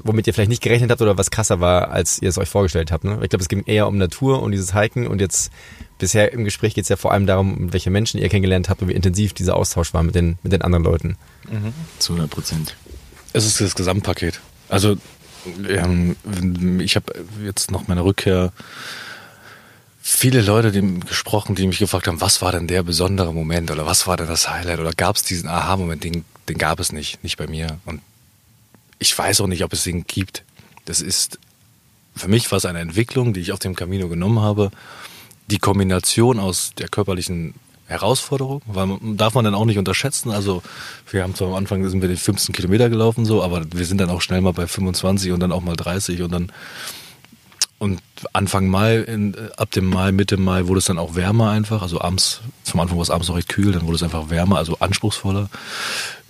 womit 0.03 0.27
ihr 0.27 0.35
vielleicht 0.35 0.49
nicht 0.49 0.63
gerechnet 0.63 0.91
habt 0.91 1.03
oder 1.03 1.19
was 1.19 1.31
krasser 1.31 1.61
war, 1.61 1.91
als 1.91 2.23
ihr 2.23 2.31
es 2.31 2.39
euch 2.39 2.49
vorgestellt 2.49 2.91
habt. 2.91 3.05
Ne? 3.05 3.19
Ich 3.23 3.29
glaube, 3.29 3.43
es 3.43 3.49
ging 3.49 3.65
eher 3.67 3.87
um 3.87 3.99
Natur, 3.99 4.43
um 4.43 4.51
dieses 4.51 4.75
Hiken 4.75 5.07
und 5.07 5.21
jetzt 5.21 5.53
bisher 5.99 6.33
im 6.33 6.45
Gespräch 6.45 6.75
geht 6.75 6.85
es 6.85 6.89
ja 6.89 6.97
vor 6.97 7.13
allem 7.13 7.27
darum, 7.27 7.73
welche 7.73 7.91
Menschen 7.91 8.19
ihr 8.19 8.29
kennengelernt 8.29 8.71
habt 8.71 8.81
und 8.81 8.89
wie 8.89 8.95
intensiv 8.95 9.35
dieser 9.35 9.57
Austausch 9.57 9.93
war 9.93 10.03
mit 10.03 10.15
den, 10.15 10.39
mit 10.43 10.53
den 10.53 10.63
anderen 10.63 10.85
Leuten. 10.85 11.17
Mhm. 11.51 11.75
Zu 11.99 12.15
100 12.15 12.31
Prozent. 12.31 12.77
Es 13.35 13.45
ist 13.45 13.61
das 13.61 13.75
Gesamtpaket. 13.75 14.41
Also 14.71 14.97
ich 16.81 16.97
habe 16.97 17.25
jetzt 17.45 17.71
nach 17.71 17.89
meiner 17.89 18.05
Rückkehr 18.05 18.53
viele 20.09 20.41
Leute 20.41 20.73
die, 20.73 21.01
gesprochen, 21.01 21.55
die 21.55 21.67
mich 21.67 21.79
gefragt 21.79 22.07
haben, 22.07 22.21
was 22.21 22.41
war 22.41 22.53
denn 22.53 22.67
der 22.67 22.83
besondere 22.83 23.35
Moment 23.35 23.71
oder 23.71 23.85
was 23.85 24.07
war 24.07 24.17
denn 24.17 24.27
das 24.27 24.49
Highlight 24.49 24.81
oder 24.81 24.93
gab 24.93 25.17
es 25.17 25.23
diesen 25.23 25.49
Aha-Moment, 25.49 26.03
den, 26.03 26.25
den 26.49 26.57
gab 26.57 26.81
es 26.81 26.93
nicht, 26.93 27.23
nicht 27.23 27.37
bei 27.37 27.47
mir. 27.47 27.79
Und 27.85 28.01
ich 28.99 29.17
weiß 29.17 29.43
auch 29.43 29.47
nicht, 29.47 29.65
ob 29.65 29.73
es 29.75 29.85
den 29.85 30.07
gibt. 30.07 30.45
Das 30.87 31.03
ist, 31.03 31.39
für 32.17 32.29
mich 32.29 32.51
war 32.51 32.57
es 32.57 32.65
eine 32.65 32.81
Entwicklung, 32.81 33.35
die 33.35 33.41
ich 33.41 33.53
auf 33.53 33.59
dem 33.59 33.75
Camino 33.75 34.09
genommen 34.09 34.41
habe. 34.41 34.71
Die 35.49 35.59
Kombination 35.59 36.41
aus 36.41 36.73
der 36.79 36.89
körperlichen 36.89 37.55
Herausforderung, 37.89 38.63
weil 38.67 38.87
man, 38.87 39.17
darf 39.17 39.35
man 39.35 39.45
dann 39.45 39.55
auch 39.55 39.65
nicht 39.65 39.79
unterschätzen. 39.79 40.31
Also 40.31 40.63
wir 41.11 41.23
haben 41.23 41.35
zwar 41.35 41.49
am 41.49 41.55
Anfang 41.55 41.89
sind 41.89 42.03
wir 42.03 42.09
den 42.09 42.19
15 42.19 42.55
Kilometer 42.55 42.91
gelaufen 42.91 43.25
so, 43.25 43.43
aber 43.43 43.65
wir 43.73 43.87
sind 43.87 43.99
dann 43.99 44.11
auch 44.11 44.21
schnell 44.21 44.43
mal 44.43 44.53
bei 44.53 44.67
25 44.67 45.33
und 45.33 45.41
dann 45.41 45.53
auch 45.53 45.63
mal 45.63 45.75
30 45.75 46.23
und 46.23 46.31
dann 46.33 46.53
und 47.79 48.01
Anfang 48.33 48.67
Mai, 48.67 48.97
in, 48.97 49.37
ab 49.57 49.71
dem 49.71 49.87
Mai, 49.87 50.11
Mitte 50.11 50.37
Mai 50.37 50.67
wurde 50.67 50.79
es 50.79 50.87
dann 50.87 50.99
auch 50.99 51.15
wärmer 51.15 51.51
einfach. 51.51 51.81
Also 51.81 52.01
abends, 52.01 52.41
zum 52.65 52.81
Anfang 52.81 52.99
war 52.99 53.03
es 53.03 53.11
abends 53.11 53.29
noch 53.29 53.37
recht 53.37 53.49
kühl, 53.49 53.73
dann 53.73 53.87
wurde 53.87 53.95
es 53.95 54.03
einfach 54.03 54.31
wärmer, 54.31 54.59
also 54.59 54.79
anspruchsvoller. 54.81 55.49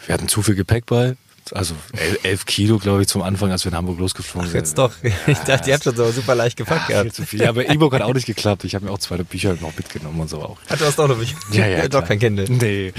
Wir 0.06 0.12
hatten 0.12 0.28
zu 0.28 0.42
viel 0.42 0.54
Gepäck 0.54 0.84
bei, 0.86 1.16
also 1.52 1.74
elf 2.22 2.46
Kilo, 2.46 2.78
glaube 2.78 3.02
ich, 3.02 3.08
zum 3.08 3.22
Anfang, 3.22 3.50
als 3.50 3.64
wir 3.64 3.72
in 3.72 3.76
Hamburg 3.76 3.98
losgeflogen 3.98 4.48
sind. 4.50 4.58
Jetzt 4.58 4.78
doch. 4.78 4.92
Ich 5.26 5.38
dachte, 5.38 5.68
ihr 5.68 5.74
habt 5.74 5.84
schon 5.84 5.96
so 5.96 6.10
super 6.10 6.34
leicht 6.34 6.56
gepackt 6.56 6.88
ja, 6.88 7.02
gehabt. 7.02 7.02
Viel 7.04 7.12
zu 7.12 7.26
viel. 7.26 7.42
Ja, 7.42 7.50
aber 7.50 7.68
E-Book 7.68 7.92
hat 7.94 8.02
auch 8.02 8.14
nicht 8.14 8.26
geklappt. 8.26 8.64
Ich 8.64 8.74
habe 8.74 8.86
mir 8.86 8.90
auch 8.90 8.98
zwei 8.98 9.16
Bücher 9.18 9.54
noch 9.60 9.76
mitgenommen 9.76 10.20
und 10.20 10.28
so 10.28 10.40
auch. 10.42 10.58
Ach, 10.68 10.78
du 10.78 10.84
hast 10.84 10.98
auch 10.98 11.08
noch 11.08 11.18
Bücher? 11.18 11.36
Ja, 11.52 11.66
ja. 11.66 11.88
doch 11.88 12.04
kein 12.04 12.18
Kindle. 12.18 12.46
Nee. 12.48 12.92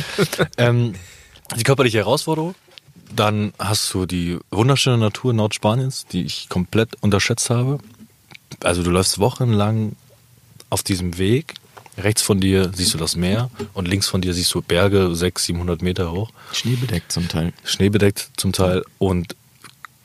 ähm, 0.57 0.93
die 1.57 1.63
körperliche 1.63 1.99
Herausforderung. 1.99 2.55
Dann 3.15 3.53
hast 3.57 3.93
du 3.93 4.05
die 4.05 4.37
wunderschöne 4.51 4.97
Natur 4.97 5.33
Nordspaniens, 5.33 6.05
die 6.05 6.23
ich 6.23 6.47
komplett 6.49 6.89
unterschätzt 7.01 7.49
habe. 7.49 7.79
Also 8.63 8.83
du 8.83 8.91
läufst 8.91 9.19
wochenlang 9.19 9.95
auf 10.69 10.83
diesem 10.83 11.17
Weg 11.17 11.55
Rechts 11.99 12.21
von 12.21 12.39
dir 12.39 12.71
siehst 12.73 12.93
du 12.93 12.97
das 12.97 13.15
Meer 13.15 13.49
und 13.73 13.87
links 13.87 14.07
von 14.07 14.21
dir 14.21 14.33
siehst 14.33 14.53
du 14.53 14.61
Berge, 14.61 15.13
600, 15.13 15.39
700 15.39 15.81
Meter 15.81 16.11
hoch. 16.11 16.31
Schneebedeckt 16.53 17.11
zum 17.11 17.27
Teil. 17.27 17.53
Schneebedeckt 17.63 18.29
zum 18.37 18.53
Teil 18.53 18.83
und 18.97 19.35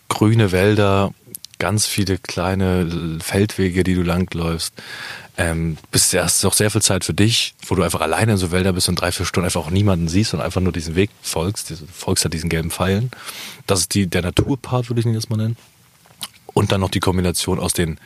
grüne 0.09 0.52
Wälder, 0.52 1.12
ganz 1.59 1.87
viele 1.87 2.18
kleine 2.18 3.18
Feldwege, 3.22 3.85
die 3.85 3.94
du 3.94 4.02
langläufst. 4.02 4.74
Ähm, 5.37 5.78
bist 5.90 6.14
erst 6.14 6.44
auch 6.46 6.52
sehr 6.52 6.70
viel 6.70 6.83
Zeit 6.83 7.04
für 7.04 7.14
dich, 7.14 7.54
wo 7.66 7.74
du 7.74 7.83
einfach 7.83 8.00
alleine 8.00 8.33
in 8.33 8.38
so 8.38 8.52
Wälder 8.52 8.72
bist 8.72 8.88
und 8.88 8.96
drei, 8.96 9.11
vier 9.11 9.26
Stunden 9.26 9.46
einfach 9.46 9.62
auch 9.62 9.70
niemanden 9.70 10.09
siehst 10.09 10.35
und 10.35 10.40
einfach 10.40 10.61
nur 10.61 10.72
diesen 10.72 10.94
Weg 10.94 11.11
folgst, 11.22 11.70
du 11.70 11.76
folgst 11.92 12.22
ja 12.24 12.30
diesen 12.30 12.50
gelben 12.50 12.70
Pfeilen. 12.70 13.11
Das 13.66 13.80
ist 13.80 13.94
die, 13.94 14.07
der 14.07 14.22
Naturpart, 14.22 14.90
würde 14.90 15.00
ich 15.00 15.07
ihn 15.07 15.14
jetzt 15.14 15.30
mal 15.30 15.37
nennen. 15.37 15.57
Und 16.46 16.70
dann 16.70 16.80
noch 16.80 16.90
die 16.90 17.00
Kombination 17.00 17.59
aus 17.59 17.72
den, 17.72 17.98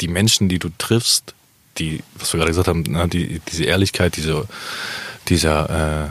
die 0.00 0.08
Menschen, 0.08 0.50
die 0.50 0.58
du 0.58 0.68
triffst, 0.76 1.34
die, 1.78 2.02
was 2.18 2.32
wir 2.32 2.38
gerade 2.38 2.50
gesagt 2.50 2.68
haben, 2.68 2.82
ne, 2.82 3.08
die, 3.08 3.40
diese 3.50 3.64
Ehrlichkeit, 3.64 4.16
diese, 4.16 4.46
dieser, 5.28 6.06
äh, 6.06 6.10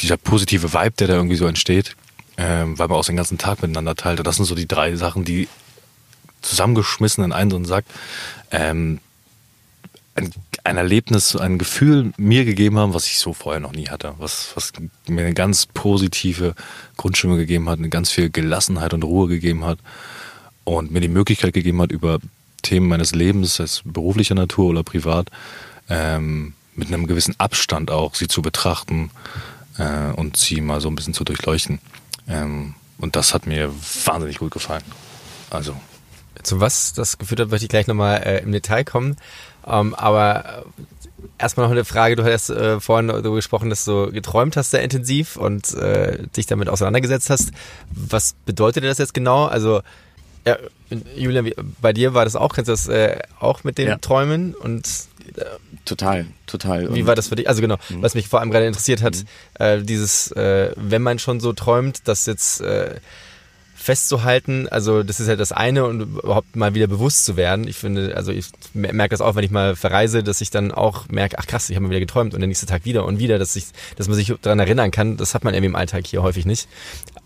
dieser 0.00 0.16
positive 0.16 0.72
Vibe, 0.72 0.94
der 0.98 1.08
da 1.08 1.14
irgendwie 1.14 1.36
so 1.36 1.46
entsteht, 1.46 1.96
ähm, 2.36 2.78
weil 2.78 2.88
man 2.88 2.98
auch 2.98 3.04
den 3.04 3.16
ganzen 3.16 3.38
Tag 3.38 3.62
miteinander 3.62 3.94
teilt. 3.94 4.18
Und 4.18 4.26
das 4.26 4.36
sind 4.36 4.46
so 4.46 4.54
die 4.54 4.68
drei 4.68 4.96
Sachen, 4.96 5.24
die 5.24 5.48
zusammengeschmissen 6.40 7.24
in 7.24 7.32
einen 7.32 7.50
so 7.50 7.56
einen 7.56 7.64
Sack, 7.64 7.84
ähm, 8.50 9.00
ein, 10.14 10.30
ein 10.64 10.76
Erlebnis, 10.76 11.36
ein 11.36 11.58
Gefühl 11.58 12.12
mir 12.16 12.44
gegeben 12.44 12.78
haben, 12.78 12.94
was 12.94 13.06
ich 13.06 13.18
so 13.18 13.32
vorher 13.32 13.60
noch 13.60 13.72
nie 13.72 13.88
hatte, 13.88 14.14
was, 14.18 14.52
was 14.54 14.72
mir 15.08 15.22
eine 15.22 15.34
ganz 15.34 15.66
positive 15.66 16.54
Grundstimmung 16.96 17.38
gegeben 17.38 17.68
hat, 17.68 17.78
eine 17.78 17.88
ganz 17.88 18.10
viel 18.10 18.30
Gelassenheit 18.30 18.92
und 18.92 19.04
Ruhe 19.04 19.28
gegeben 19.28 19.64
hat 19.64 19.78
und 20.64 20.90
mir 20.90 21.00
die 21.00 21.08
Möglichkeit 21.08 21.54
gegeben 21.54 21.80
hat, 21.80 21.92
über 21.92 22.18
Themen 22.62 22.88
meines 22.88 23.14
Lebens, 23.14 23.56
sei 23.56 23.64
es 23.64 23.82
beruflicher 23.84 24.34
Natur 24.34 24.70
oder 24.70 24.82
privat, 24.82 25.28
ähm, 25.88 26.54
mit 26.74 26.88
einem 26.88 27.06
gewissen 27.06 27.34
Abstand 27.38 27.90
auch 27.90 28.14
sie 28.14 28.28
zu 28.28 28.42
betrachten 28.42 29.10
äh, 29.78 30.12
und 30.12 30.36
sie 30.36 30.60
mal 30.60 30.80
so 30.80 30.88
ein 30.88 30.94
bisschen 30.94 31.14
zu 31.14 31.24
durchleuchten. 31.24 31.80
Ähm, 32.28 32.74
und 32.98 33.16
das 33.16 33.34
hat 33.34 33.46
mir 33.46 33.72
wahnsinnig 34.04 34.38
gut 34.38 34.52
gefallen. 34.52 34.84
Also. 35.50 35.76
Zu 36.42 36.60
was 36.60 36.92
das 36.94 37.18
geführt 37.18 37.40
hat, 37.40 37.50
möchte 37.50 37.66
ich 37.66 37.70
gleich 37.70 37.86
nochmal 37.86 38.22
äh, 38.24 38.42
im 38.42 38.52
Detail 38.52 38.84
kommen. 38.84 39.16
Ähm, 39.66 39.94
aber 39.94 40.44
äh, 40.44 40.62
erstmal 41.38 41.66
noch 41.66 41.72
eine 41.72 41.84
Frage. 41.84 42.16
Du 42.16 42.24
hattest 42.24 42.50
äh, 42.50 42.80
vorhin 42.80 43.08
darüber 43.08 43.34
gesprochen, 43.34 43.70
dass 43.70 43.84
du 43.84 44.10
geträumt 44.10 44.56
hast 44.56 44.70
sehr 44.70 44.82
intensiv 44.82 45.36
und 45.36 45.74
äh, 45.74 46.26
dich 46.28 46.46
damit 46.46 46.68
auseinandergesetzt 46.68 47.30
hast. 47.30 47.52
Was 47.90 48.34
bedeutet 48.46 48.84
das 48.84 48.98
jetzt 48.98 49.14
genau? 49.14 49.46
Also, 49.46 49.82
ja, 50.44 50.58
Julian, 51.16 51.50
bei 51.80 51.92
dir 51.92 52.14
war 52.14 52.24
das 52.24 52.36
auch, 52.36 52.54
kennst 52.54 52.68
du 52.68 52.72
das 52.72 52.88
äh, 52.88 53.18
auch 53.38 53.64
mit 53.64 53.78
den 53.78 53.88
ja. 53.88 53.98
Träumen 53.98 54.54
und 54.54 54.86
äh, 55.36 55.44
total, 55.84 56.26
total. 56.46 56.94
Wie 56.94 57.06
war 57.06 57.14
das 57.14 57.28
für 57.28 57.36
dich? 57.36 57.48
Also 57.48 57.60
genau, 57.60 57.76
mhm. 57.88 58.02
was 58.02 58.14
mich 58.14 58.28
vor 58.28 58.40
allem 58.40 58.50
gerade 58.50 58.66
interessiert 58.66 59.02
hat, 59.02 59.16
mhm. 59.16 59.24
äh, 59.58 59.82
dieses, 59.82 60.32
äh, 60.32 60.72
wenn 60.76 61.02
man 61.02 61.18
schon 61.18 61.40
so 61.40 61.52
träumt, 61.52 62.08
dass 62.08 62.26
jetzt 62.26 62.60
äh, 62.60 62.96
festzuhalten. 63.82 64.68
Also 64.68 65.02
das 65.02 65.18
ist 65.18 65.26
ja 65.26 65.36
das 65.36 65.50
eine 65.50 65.84
und 65.84 66.00
überhaupt 66.00 66.54
mal 66.54 66.74
wieder 66.74 66.86
bewusst 66.86 67.24
zu 67.24 67.36
werden. 67.36 67.66
Ich 67.66 67.76
finde, 67.76 68.16
also 68.16 68.30
ich 68.30 68.46
merke 68.72 69.10
das 69.10 69.20
auch, 69.20 69.34
wenn 69.34 69.44
ich 69.44 69.50
mal 69.50 69.74
verreise, 69.74 70.22
dass 70.22 70.40
ich 70.40 70.50
dann 70.50 70.70
auch 70.70 71.08
merke, 71.08 71.38
ach 71.38 71.46
krass, 71.46 71.68
ich 71.68 71.76
habe 71.76 71.84
mal 71.84 71.90
wieder 71.90 72.00
geträumt 72.00 72.32
und 72.32 72.40
der 72.40 72.46
nächste 72.46 72.66
Tag 72.66 72.84
wieder 72.84 73.04
und 73.04 73.18
wieder, 73.18 73.38
dass 73.38 73.56
ich, 73.56 73.66
dass 73.96 74.06
man 74.06 74.16
sich 74.16 74.32
daran 74.40 74.60
erinnern 74.60 74.92
kann. 74.92 75.16
Das 75.16 75.34
hat 75.34 75.42
man 75.42 75.52
irgendwie 75.52 75.70
im 75.70 75.76
Alltag 75.76 76.06
hier 76.06 76.22
häufig 76.22 76.46
nicht. 76.46 76.68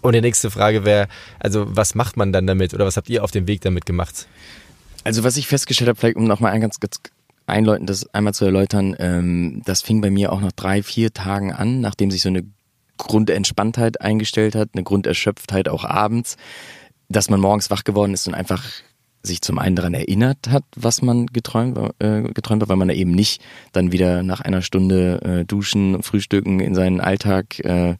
Und 0.01 0.15
die 0.15 0.21
nächste 0.23 0.51
Frage 0.51 0.85
wäre, 0.85 1.09
also 1.39 1.67
was 1.69 1.95
macht 1.95 2.17
man 2.17 2.33
dann 2.33 2.47
damit 2.47 2.73
oder 2.73 2.87
was 2.87 2.97
habt 2.97 3.11
ihr 3.11 3.23
auf 3.23 3.31
dem 3.31 3.47
Weg 3.47 3.61
damit 3.61 3.85
gemacht? 3.85 4.27
Also 5.05 5.23
was 5.23 5.37
ich 5.37 5.47
festgestellt 5.47 5.89
habe, 5.89 5.99
vielleicht 5.99 6.17
um 6.17 6.25
nochmal 6.25 6.53
ein 6.53 6.61
ganz, 6.61 6.81
ganz 6.81 7.01
einläutend 7.47 7.91
das 7.91 8.13
einmal 8.15 8.35
zu 8.35 8.45
erläutern, 8.45 8.97
ähm, 8.99 9.63
das 9.65 9.83
fing 9.83 10.01
bei 10.01 10.11
mir 10.11 10.33
auch 10.33 10.41
nach 10.41 10.53
drei, 10.53 10.83
vier 10.83 11.13
Tagen 11.13 11.53
an, 11.53 11.81
nachdem 11.81 12.11
sich 12.11 12.23
so 12.23 12.29
eine 12.29 12.45
Grundentspanntheit 12.97 14.01
eingestellt 14.01 14.55
hat, 14.55 14.71
eine 14.75 14.85
Grunderschöpftheit 14.85 15.69
auch 15.69 15.85
abends, 15.85 16.37
dass 17.09 17.31
man 17.31 17.41
morgens 17.41 17.71
wach 17.71 17.85
geworden 17.85 18.15
ist 18.15 18.27
und 18.27 18.35
einfach 18.35 18.65
sich 19.23 19.43
zum 19.43 19.59
einen 19.59 19.77
daran 19.77 19.95
erinnert 19.95 20.49
hat, 20.49 20.65
was 20.77 21.03
man 21.03 21.27
geträumt, 21.27 21.77
äh, 21.99 22.23
geträumt 22.23 22.63
hat, 22.63 22.69
weil 22.69 22.77
man 22.77 22.91
eben 22.91 23.11
nicht 23.11 23.43
dann 23.73 23.93
wieder 23.93 24.23
nach 24.23 24.41
einer 24.41 24.63
Stunde 24.63 25.21
äh, 25.23 25.45
Duschen, 25.45 26.03
Frühstücken 26.03 26.61
in 26.61 26.75
seinen 26.75 27.01
Alltag 27.01 27.59
äh, 27.65 27.97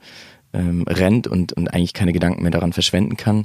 ähm, 0.53 0.85
rennt 0.89 1.27
und, 1.27 1.53
und 1.53 1.69
eigentlich 1.69 1.93
keine 1.93 2.13
Gedanken 2.13 2.43
mehr 2.43 2.53
daran 2.53 2.73
verschwenden 2.73 3.17
kann. 3.17 3.45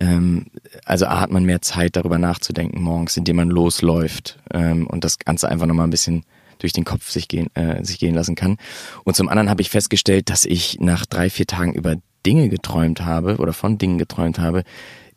Ähm, 0.00 0.46
also 0.84 1.08
hat 1.08 1.30
man 1.30 1.44
mehr 1.44 1.62
Zeit 1.62 1.96
darüber 1.96 2.18
nachzudenken 2.18 2.82
morgens, 2.82 3.16
indem 3.16 3.36
man 3.36 3.48
losläuft 3.48 4.38
ähm, 4.52 4.86
und 4.86 5.04
das 5.04 5.18
Ganze 5.18 5.48
einfach 5.48 5.66
nochmal 5.66 5.86
ein 5.86 5.90
bisschen 5.90 6.24
durch 6.64 6.72
den 6.72 6.84
Kopf 6.84 7.10
sich 7.10 7.28
gehen, 7.28 7.54
äh, 7.54 7.84
sich 7.84 7.98
gehen 7.98 8.14
lassen 8.14 8.34
kann. 8.34 8.56
Und 9.04 9.14
zum 9.14 9.28
anderen 9.28 9.50
habe 9.50 9.62
ich 9.62 9.70
festgestellt, 9.70 10.30
dass 10.30 10.44
ich 10.44 10.78
nach 10.80 11.06
drei, 11.06 11.30
vier 11.30 11.46
Tagen 11.46 11.74
über 11.74 11.96
Dinge 12.24 12.48
geträumt 12.48 13.02
habe 13.02 13.36
oder 13.36 13.52
von 13.52 13.76
Dingen 13.76 13.98
geträumt 13.98 14.38
habe, 14.38 14.64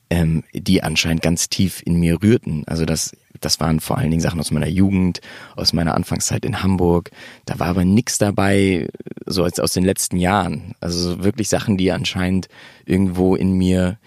ähm, 0.09 0.43
die 0.53 0.83
anscheinend 0.83 1.21
ganz 1.21 1.49
tief 1.49 1.81
in 1.85 1.99
mir 1.99 2.21
rührten. 2.21 2.63
Also 2.67 2.85
das, 2.85 3.15
das 3.39 3.59
waren 3.59 3.79
vor 3.79 3.97
allen 3.97 4.11
Dingen 4.11 4.21
Sachen 4.21 4.39
aus 4.39 4.51
meiner 4.51 4.67
Jugend, 4.67 5.21
aus 5.55 5.71
meiner 5.71 5.95
Anfangszeit 5.95 6.43
in 6.43 6.63
Hamburg. 6.63 7.11
Da 7.45 7.59
war 7.59 7.67
aber 7.67 7.85
nichts 7.85 8.17
dabei, 8.17 8.89
so 9.25 9.43
als 9.43 9.59
aus 9.59 9.73
den 9.73 9.85
letzten 9.85 10.17
Jahren. 10.17 10.73
Also 10.81 11.23
wirklich 11.23 11.49
Sachen, 11.49 11.77
die 11.77 11.91
anscheinend 11.91 12.49
irgendwo 12.85 13.35
in 13.35 13.53
mir 13.53 13.97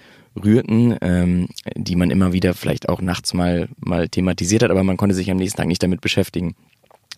rührten, 0.43 0.97
ähm, 1.01 1.49
die 1.75 1.97
man 1.97 2.11
immer 2.11 2.33
wieder 2.33 2.55
vielleicht 2.55 2.89
auch 2.89 3.01
nachts 3.01 3.35
mal 3.35 3.69
mal 3.79 4.09
thematisiert 4.09 4.63
hat, 4.63 4.71
aber 4.71 4.85
man 4.85 4.97
konnte 4.97 5.15
sich 5.15 5.31
am 5.31 5.39
nächsten 5.39 5.57
Tag 5.57 5.67
nicht 5.67 5.83
damit 5.83 6.01
beschäftigen. 6.01 6.55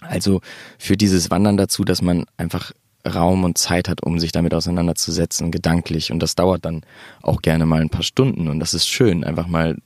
Also 0.08 0.40
für 0.78 0.96
dieses 0.96 1.30
Wandern 1.30 1.56
dazu, 1.56 1.84
dass 1.84 2.02
man 2.02 2.24
einfach 2.36 2.72
Raum 3.06 3.44
und 3.44 3.58
Zeit 3.58 3.88
hat, 3.88 4.02
um 4.02 4.20
sich 4.20 4.32
damit 4.32 4.54
auseinanderzusetzen, 4.54 5.50
gedanklich. 5.50 6.12
Und 6.12 6.20
das 6.20 6.34
dauert 6.34 6.64
dann 6.64 6.82
auch 7.20 7.42
gerne 7.42 7.66
mal 7.66 7.80
ein 7.80 7.90
paar 7.90 8.04
Stunden. 8.04 8.48
Und 8.48 8.60
das 8.60 8.74
ist 8.74 8.88
schön, 8.88 9.24
einfach 9.24 9.48
mal 9.48 9.76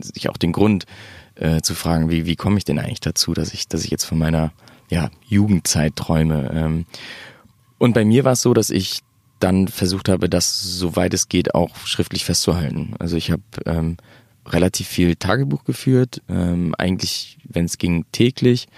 sich 0.00 0.28
auch 0.30 0.36
den 0.36 0.52
Grund 0.52 0.86
äh, 1.34 1.60
zu 1.60 1.74
fragen, 1.74 2.10
wie, 2.10 2.24
wie 2.26 2.36
komme 2.36 2.58
ich 2.58 2.64
denn 2.64 2.78
eigentlich 2.78 3.00
dazu, 3.00 3.34
dass 3.34 3.52
ich, 3.52 3.68
dass 3.68 3.84
ich 3.84 3.90
jetzt 3.90 4.04
von 4.04 4.18
meiner 4.18 4.52
ja, 4.90 5.10
Jugendzeit 5.26 5.96
träume. 5.96 6.50
Ähm, 6.54 6.86
und 7.78 7.94
bei 7.94 8.04
mir 8.04 8.24
war 8.24 8.32
es 8.32 8.42
so, 8.42 8.54
dass 8.54 8.70
ich 8.70 9.00
dann 9.38 9.68
versucht 9.68 10.08
habe, 10.08 10.28
das 10.28 10.62
soweit 10.62 11.12
es 11.14 11.28
geht 11.28 11.54
auch 11.54 11.76
schriftlich 11.84 12.24
festzuhalten. 12.24 12.94
Also 12.98 13.16
ich 13.16 13.30
habe 13.30 13.42
ähm, 13.66 13.96
relativ 14.46 14.86
viel 14.86 15.16
Tagebuch 15.16 15.64
geführt, 15.64 16.22
ähm, 16.28 16.74
eigentlich, 16.78 17.38
wenn 17.44 17.64
es 17.64 17.78
ging, 17.78 18.04
täglich 18.12 18.68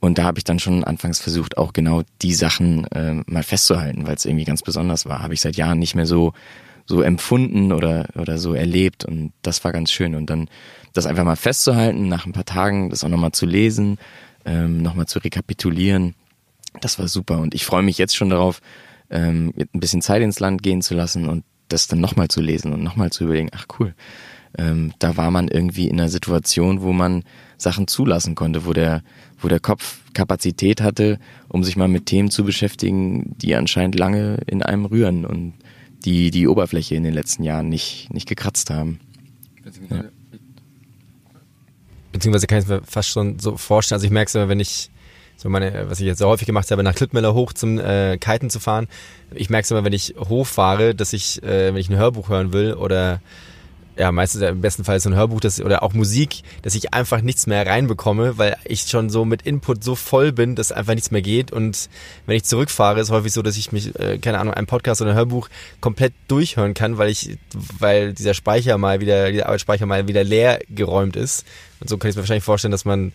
und 0.00 0.18
da 0.18 0.24
habe 0.24 0.38
ich 0.38 0.44
dann 0.44 0.58
schon 0.58 0.82
anfangs 0.82 1.20
versucht, 1.20 1.58
auch 1.58 1.72
genau 1.72 2.02
die 2.22 2.34
Sachen 2.34 2.86
äh, 2.86 3.22
mal 3.26 3.42
festzuhalten, 3.42 4.06
weil 4.06 4.16
es 4.16 4.24
irgendwie 4.24 4.44
ganz 4.44 4.62
besonders 4.62 5.06
war. 5.06 5.22
Habe 5.22 5.34
ich 5.34 5.40
seit 5.40 5.56
Jahren 5.56 5.78
nicht 5.78 5.94
mehr 5.94 6.06
so 6.06 6.32
so 6.86 7.02
empfunden 7.02 7.72
oder 7.72 8.08
oder 8.16 8.38
so 8.38 8.54
erlebt 8.54 9.04
und 9.04 9.32
das 9.42 9.62
war 9.62 9.72
ganz 9.72 9.92
schön. 9.92 10.14
Und 10.14 10.28
dann 10.30 10.48
das 10.92 11.06
einfach 11.06 11.24
mal 11.24 11.36
festzuhalten, 11.36 12.08
nach 12.08 12.26
ein 12.26 12.32
paar 12.32 12.44
Tagen 12.44 12.90
das 12.90 13.04
auch 13.04 13.08
nochmal 13.08 13.32
zu 13.32 13.46
lesen, 13.46 13.98
ähm, 14.44 14.82
nochmal 14.82 15.06
zu 15.06 15.18
rekapitulieren, 15.20 16.14
das 16.80 16.98
war 16.98 17.08
super. 17.08 17.38
Und 17.38 17.54
ich 17.54 17.64
freue 17.64 17.82
mich 17.82 17.98
jetzt 17.98 18.16
schon 18.16 18.30
darauf, 18.30 18.60
ähm, 19.10 19.52
ein 19.56 19.80
bisschen 19.80 20.02
Zeit 20.02 20.22
ins 20.22 20.40
Land 20.40 20.62
gehen 20.62 20.82
zu 20.82 20.94
lassen 20.94 21.28
und 21.28 21.44
das 21.68 21.88
dann 21.88 22.00
nochmal 22.00 22.28
zu 22.28 22.40
lesen 22.40 22.72
und 22.72 22.82
nochmal 22.82 23.10
zu 23.10 23.24
überlegen, 23.24 23.50
ach 23.52 23.66
cool, 23.78 23.94
ähm, 24.58 24.92
da 24.98 25.16
war 25.16 25.30
man 25.30 25.48
irgendwie 25.48 25.88
in 25.88 26.00
einer 26.00 26.08
Situation, 26.08 26.82
wo 26.82 26.92
man 26.92 27.24
Sachen 27.56 27.86
zulassen 27.86 28.34
konnte, 28.34 28.66
wo 28.66 28.72
der, 28.72 29.02
wo 29.40 29.48
der 29.48 29.60
Kopf 29.60 29.98
Kapazität 30.12 30.80
hatte, 30.80 31.18
um 31.48 31.64
sich 31.64 31.76
mal 31.76 31.88
mit 31.88 32.06
Themen 32.06 32.30
zu 32.30 32.44
beschäftigen, 32.44 33.36
die 33.38 33.54
anscheinend 33.54 33.98
lange 33.98 34.38
in 34.46 34.62
einem 34.62 34.84
rühren 34.84 35.24
und 35.24 35.54
die 36.04 36.30
die 36.30 36.48
Oberfläche 36.48 36.94
in 36.94 37.02
den 37.02 37.14
letzten 37.14 37.42
Jahren 37.42 37.68
nicht, 37.68 38.12
nicht 38.12 38.28
gekratzt 38.28 38.70
haben. 38.70 39.00
Ja. 39.90 40.04
Beziehungsweise 42.12 42.46
kann 42.46 42.58
ich 42.58 42.66
mir 42.66 42.82
fast 42.82 43.10
schon 43.10 43.38
so 43.38 43.56
vorstellen, 43.56 43.96
also 43.96 44.06
ich 44.06 44.12
merke 44.12 44.28
es 44.28 44.34
immer, 44.34 44.48
wenn 44.48 44.60
ich 44.60 44.90
so 45.36 45.48
meine, 45.48 45.88
was 45.88 46.00
ich 46.00 46.06
jetzt 46.06 46.18
sehr 46.18 46.26
häufig 46.26 46.46
gemacht 46.46 46.70
habe, 46.70 46.82
nach 46.82 46.94
Klittmüller 46.94 47.32
hoch 47.32 47.54
zum 47.54 47.78
äh, 47.78 48.18
Kiten 48.18 48.50
zu 48.50 48.60
fahren. 48.60 48.88
Ich 49.34 49.48
merke 49.48 49.64
es 49.64 49.70
immer, 49.70 49.84
wenn 49.84 49.92
ich 49.94 50.14
hochfahre, 50.18 50.94
dass 50.94 51.14
ich, 51.14 51.42
äh, 51.42 51.72
wenn 51.72 51.80
ich 51.80 51.88
ein 51.88 51.96
Hörbuch 51.96 52.28
hören 52.28 52.52
will 52.52 52.74
oder 52.74 53.22
ja, 54.00 54.10
meistens 54.12 54.40
im 54.40 54.62
besten 54.62 54.82
Fall 54.82 54.98
so 54.98 55.10
ein 55.10 55.14
Hörbuch 55.14 55.40
das, 55.40 55.60
oder 55.60 55.82
auch 55.82 55.92
Musik, 55.92 56.40
dass 56.62 56.74
ich 56.74 56.94
einfach 56.94 57.20
nichts 57.20 57.46
mehr 57.46 57.66
reinbekomme, 57.66 58.38
weil 58.38 58.56
ich 58.64 58.80
schon 58.84 59.10
so 59.10 59.26
mit 59.26 59.42
Input 59.42 59.84
so 59.84 59.94
voll 59.94 60.32
bin, 60.32 60.56
dass 60.56 60.72
einfach 60.72 60.94
nichts 60.94 61.10
mehr 61.10 61.20
geht. 61.20 61.52
Und 61.52 61.90
wenn 62.24 62.34
ich 62.34 62.44
zurückfahre, 62.44 62.98
ist 62.98 63.10
häufig 63.10 63.30
so, 63.30 63.42
dass 63.42 63.58
ich 63.58 63.72
mich, 63.72 63.94
äh, 64.00 64.16
keine 64.16 64.38
Ahnung, 64.38 64.54
ein 64.54 64.64
Podcast 64.64 65.02
oder 65.02 65.10
ein 65.10 65.16
Hörbuch 65.18 65.50
komplett 65.82 66.14
durchhören 66.28 66.72
kann, 66.72 66.96
weil 66.96 67.10
ich, 67.10 67.36
weil 67.78 68.14
dieser 68.14 68.32
Speicher 68.32 68.78
mal 68.78 69.00
wieder, 69.00 69.30
dieser 69.32 69.46
Arbeitsspeicher 69.46 69.84
mal 69.84 70.08
wieder 70.08 70.24
leer 70.24 70.60
geräumt 70.70 71.16
ist. 71.16 71.44
Und 71.80 71.90
so 71.90 71.98
kann 71.98 72.08
ich 72.08 72.16
mir 72.16 72.22
wahrscheinlich 72.22 72.44
vorstellen, 72.44 72.72
dass 72.72 72.86
man 72.86 73.12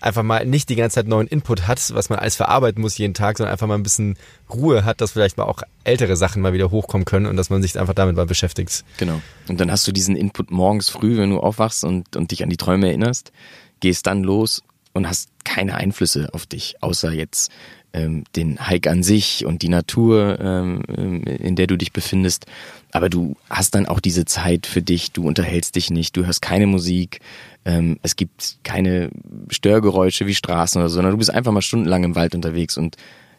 einfach 0.00 0.22
mal 0.22 0.44
nicht 0.44 0.68
die 0.68 0.76
ganze 0.76 0.96
Zeit 0.96 1.08
neuen 1.08 1.26
Input 1.26 1.66
hat, 1.66 1.94
was 1.94 2.08
man 2.08 2.18
alles 2.18 2.36
verarbeiten 2.36 2.80
muss 2.80 2.98
jeden 2.98 3.14
Tag, 3.14 3.38
sondern 3.38 3.52
einfach 3.52 3.66
mal 3.66 3.74
ein 3.74 3.82
bisschen 3.82 4.16
Ruhe 4.50 4.84
hat, 4.84 5.00
dass 5.00 5.12
vielleicht 5.12 5.36
mal 5.36 5.44
auch 5.44 5.62
ältere 5.84 6.16
Sachen 6.16 6.42
mal 6.42 6.52
wieder 6.52 6.70
hochkommen 6.70 7.04
können 7.04 7.26
und 7.26 7.36
dass 7.36 7.50
man 7.50 7.62
sich 7.62 7.78
einfach 7.78 7.94
damit 7.94 8.16
mal 8.16 8.26
beschäftigt. 8.26 8.84
Genau. 8.98 9.20
Und 9.48 9.60
dann 9.60 9.70
hast 9.70 9.86
du 9.86 9.92
diesen 9.92 10.16
Input 10.16 10.50
morgens 10.50 10.88
früh, 10.88 11.16
wenn 11.16 11.30
du 11.30 11.40
aufwachst 11.40 11.84
und, 11.84 12.16
und 12.16 12.30
dich 12.30 12.42
an 12.42 12.50
die 12.50 12.56
Träume 12.56 12.88
erinnerst, 12.88 13.32
gehst 13.80 14.06
dann 14.06 14.22
los 14.22 14.62
und 14.92 15.08
hast 15.08 15.30
keine 15.44 15.74
Einflüsse 15.74 16.28
auf 16.32 16.46
dich, 16.46 16.76
außer 16.80 17.12
jetzt 17.12 17.50
ähm, 17.96 18.24
den 18.36 18.68
Hike 18.68 18.90
an 18.90 19.02
sich 19.02 19.46
und 19.46 19.62
die 19.62 19.68
Natur, 19.68 20.38
ähm, 20.38 20.82
in 21.24 21.56
der 21.56 21.66
du 21.66 21.76
dich 21.76 21.92
befindest. 21.92 22.46
Aber 22.92 23.08
du 23.08 23.36
hast 23.48 23.74
dann 23.74 23.86
auch 23.86 24.00
diese 24.00 24.26
Zeit 24.26 24.66
für 24.66 24.82
dich, 24.82 25.12
du 25.12 25.26
unterhältst 25.26 25.74
dich 25.74 25.90
nicht, 25.90 26.16
du 26.16 26.26
hörst 26.26 26.42
keine 26.42 26.66
Musik, 26.66 27.20
ähm, 27.64 27.98
es 28.02 28.16
gibt 28.16 28.58
keine 28.62 29.10
Störgeräusche 29.48 30.26
wie 30.26 30.34
Straßen 30.34 30.80
oder 30.80 30.88
so, 30.88 30.96
sondern 30.96 31.12
du 31.12 31.18
bist 31.18 31.32
einfach 31.32 31.52
mal 31.52 31.62
stundenlang 31.62 32.04
im 32.04 32.14
Wald 32.14 32.34
unterwegs 32.34 32.76
und 32.76 32.96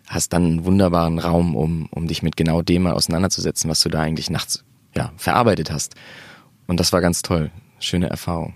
hast 0.07 0.33
dann 0.33 0.45
einen 0.45 0.65
wunderbaren 0.65 1.19
Raum, 1.19 1.55
um, 1.55 1.87
um 1.91 2.07
dich 2.07 2.23
mit 2.23 2.35
genau 2.35 2.61
dem 2.61 2.83
mal 2.83 2.93
auseinanderzusetzen, 2.93 3.69
was 3.69 3.81
du 3.81 3.89
da 3.89 4.01
eigentlich 4.01 4.29
nachts 4.29 4.63
ja, 4.95 5.11
verarbeitet 5.17 5.69
hast. 5.69 5.95
Und 6.65 6.79
das 6.79 6.91
war 6.93 7.01
ganz 7.01 7.21
toll. 7.21 7.51
Schöne 7.79 8.09
Erfahrung. 8.09 8.55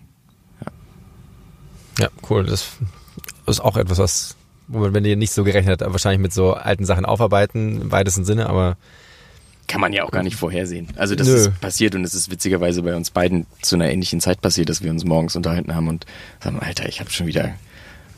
Ja, 0.59 2.05
ja 2.05 2.09
cool. 2.29 2.45
Das 2.45 2.67
ist 3.45 3.59
auch 3.59 3.77
etwas, 3.77 3.99
was, 3.99 4.35
womit 4.71 4.93
man 4.93 5.03
nicht 5.03 5.33
so 5.33 5.43
gerechnet 5.43 5.81
hat, 5.81 5.91
wahrscheinlich 5.91 6.21
mit 6.21 6.33
so 6.33 6.53
alten 6.53 6.85
Sachen 6.85 7.05
aufarbeiten, 7.05 7.81
im 7.81 7.91
weitesten 7.91 8.25
Sinne, 8.25 8.47
aber 8.49 8.77
kann 9.67 9.79
man 9.79 9.93
ja 9.93 10.03
auch 10.03 10.11
gar 10.11 10.23
nicht 10.23 10.35
vorhersehen. 10.35 10.87
Also 10.97 11.15
das 11.15 11.27
Nö. 11.27 11.35
ist 11.35 11.61
passiert 11.61 11.95
und 11.95 12.03
es 12.03 12.13
ist 12.13 12.29
witzigerweise 12.29 12.83
bei 12.83 12.93
uns 12.95 13.09
beiden 13.09 13.45
zu 13.61 13.75
einer 13.75 13.89
ähnlichen 13.89 14.19
Zeit 14.19 14.41
passiert, 14.41 14.67
dass 14.67 14.83
wir 14.83 14.91
uns 14.91 15.05
morgens 15.05 15.37
unterhalten 15.37 15.73
haben 15.73 15.87
und 15.87 16.05
sagen, 16.43 16.59
Alter, 16.59 16.89
ich 16.89 16.99
habe 16.99 17.09
schon 17.09 17.27
wieder 17.27 17.53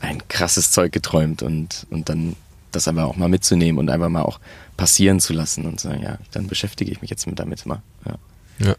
ein 0.00 0.26
krasses 0.28 0.72
Zeug 0.72 0.90
geträumt 0.90 1.42
und, 1.42 1.86
und 1.90 2.08
dann 2.08 2.34
das 2.72 2.88
aber 2.88 3.04
auch 3.04 3.16
mal 3.16 3.28
mitzunehmen 3.28 3.78
und 3.78 3.88
einfach 3.88 4.08
mal 4.08 4.22
auch 4.22 4.40
passieren 4.76 5.20
zu 5.20 5.32
lassen 5.32 5.64
und 5.66 5.78
sagen, 5.78 6.02
ja, 6.02 6.18
dann 6.32 6.48
beschäftige 6.48 6.90
ich 6.90 7.00
mich 7.00 7.10
jetzt 7.10 7.26
mit 7.26 7.38
damit 7.38 7.64
mal. 7.66 7.82
Ja. 8.04 8.66
ja. 8.66 8.74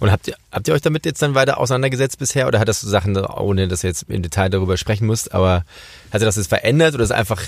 Und 0.00 0.10
habt 0.10 0.28
ihr, 0.28 0.36
habt 0.50 0.68
ihr 0.68 0.74
euch 0.74 0.82
damit 0.82 1.06
jetzt 1.06 1.22
dann 1.22 1.34
weiter 1.34 1.58
auseinandergesetzt 1.58 2.18
bisher? 2.18 2.46
Oder 2.46 2.58
hat 2.58 2.68
das 2.68 2.80
so 2.80 2.88
Sachen, 2.88 3.16
ohne 3.16 3.68
dass 3.68 3.84
ihr 3.84 3.90
jetzt 3.90 4.04
im 4.08 4.22
Detail 4.22 4.48
darüber 4.48 4.76
sprechen 4.76 5.06
müsst, 5.06 5.32
aber 5.32 5.64
hat 6.12 6.20
sich 6.20 6.26
das 6.26 6.36
jetzt 6.36 6.48
verändert 6.48 6.94
oder 6.94 7.04
ist 7.04 7.12
einfach 7.12 7.42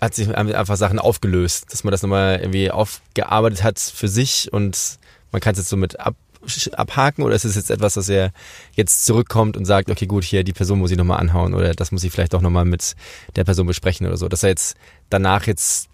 hat 0.00 0.14
sich 0.14 0.34
einfach 0.36 0.76
Sachen 0.76 0.98
aufgelöst, 0.98 1.72
dass 1.72 1.84
man 1.84 1.92
das 1.92 2.02
nochmal 2.02 2.38
irgendwie 2.40 2.70
aufgearbeitet 2.70 3.62
hat 3.62 3.78
für 3.78 4.08
sich 4.08 4.52
und 4.52 4.98
man 5.32 5.40
kann 5.40 5.52
es 5.52 5.58
jetzt 5.58 5.70
so 5.70 5.76
mit 5.76 5.98
ab, 6.00 6.16
abhaken? 6.72 7.24
Oder 7.24 7.34
ist 7.34 7.44
es 7.44 7.54
jetzt 7.54 7.70
etwas, 7.70 7.94
dass 7.94 8.08
er 8.08 8.32
jetzt 8.74 9.06
zurückkommt 9.06 9.56
und 9.56 9.64
sagt, 9.64 9.90
okay, 9.90 10.06
gut, 10.06 10.24
hier 10.24 10.44
die 10.44 10.52
Person 10.52 10.78
muss 10.78 10.90
ich 10.90 10.96
nochmal 10.96 11.20
anhauen 11.20 11.54
oder 11.54 11.74
das 11.74 11.92
muss 11.92 12.04
ich 12.04 12.12
vielleicht 12.12 12.34
auch 12.34 12.40
nochmal 12.40 12.64
mit 12.64 12.94
der 13.36 13.44
Person 13.44 13.66
besprechen 13.66 14.06
oder 14.06 14.16
so, 14.16 14.28
dass 14.28 14.42
er 14.42 14.50
jetzt 14.50 14.76
danach 15.08 15.46
jetzt 15.46 15.88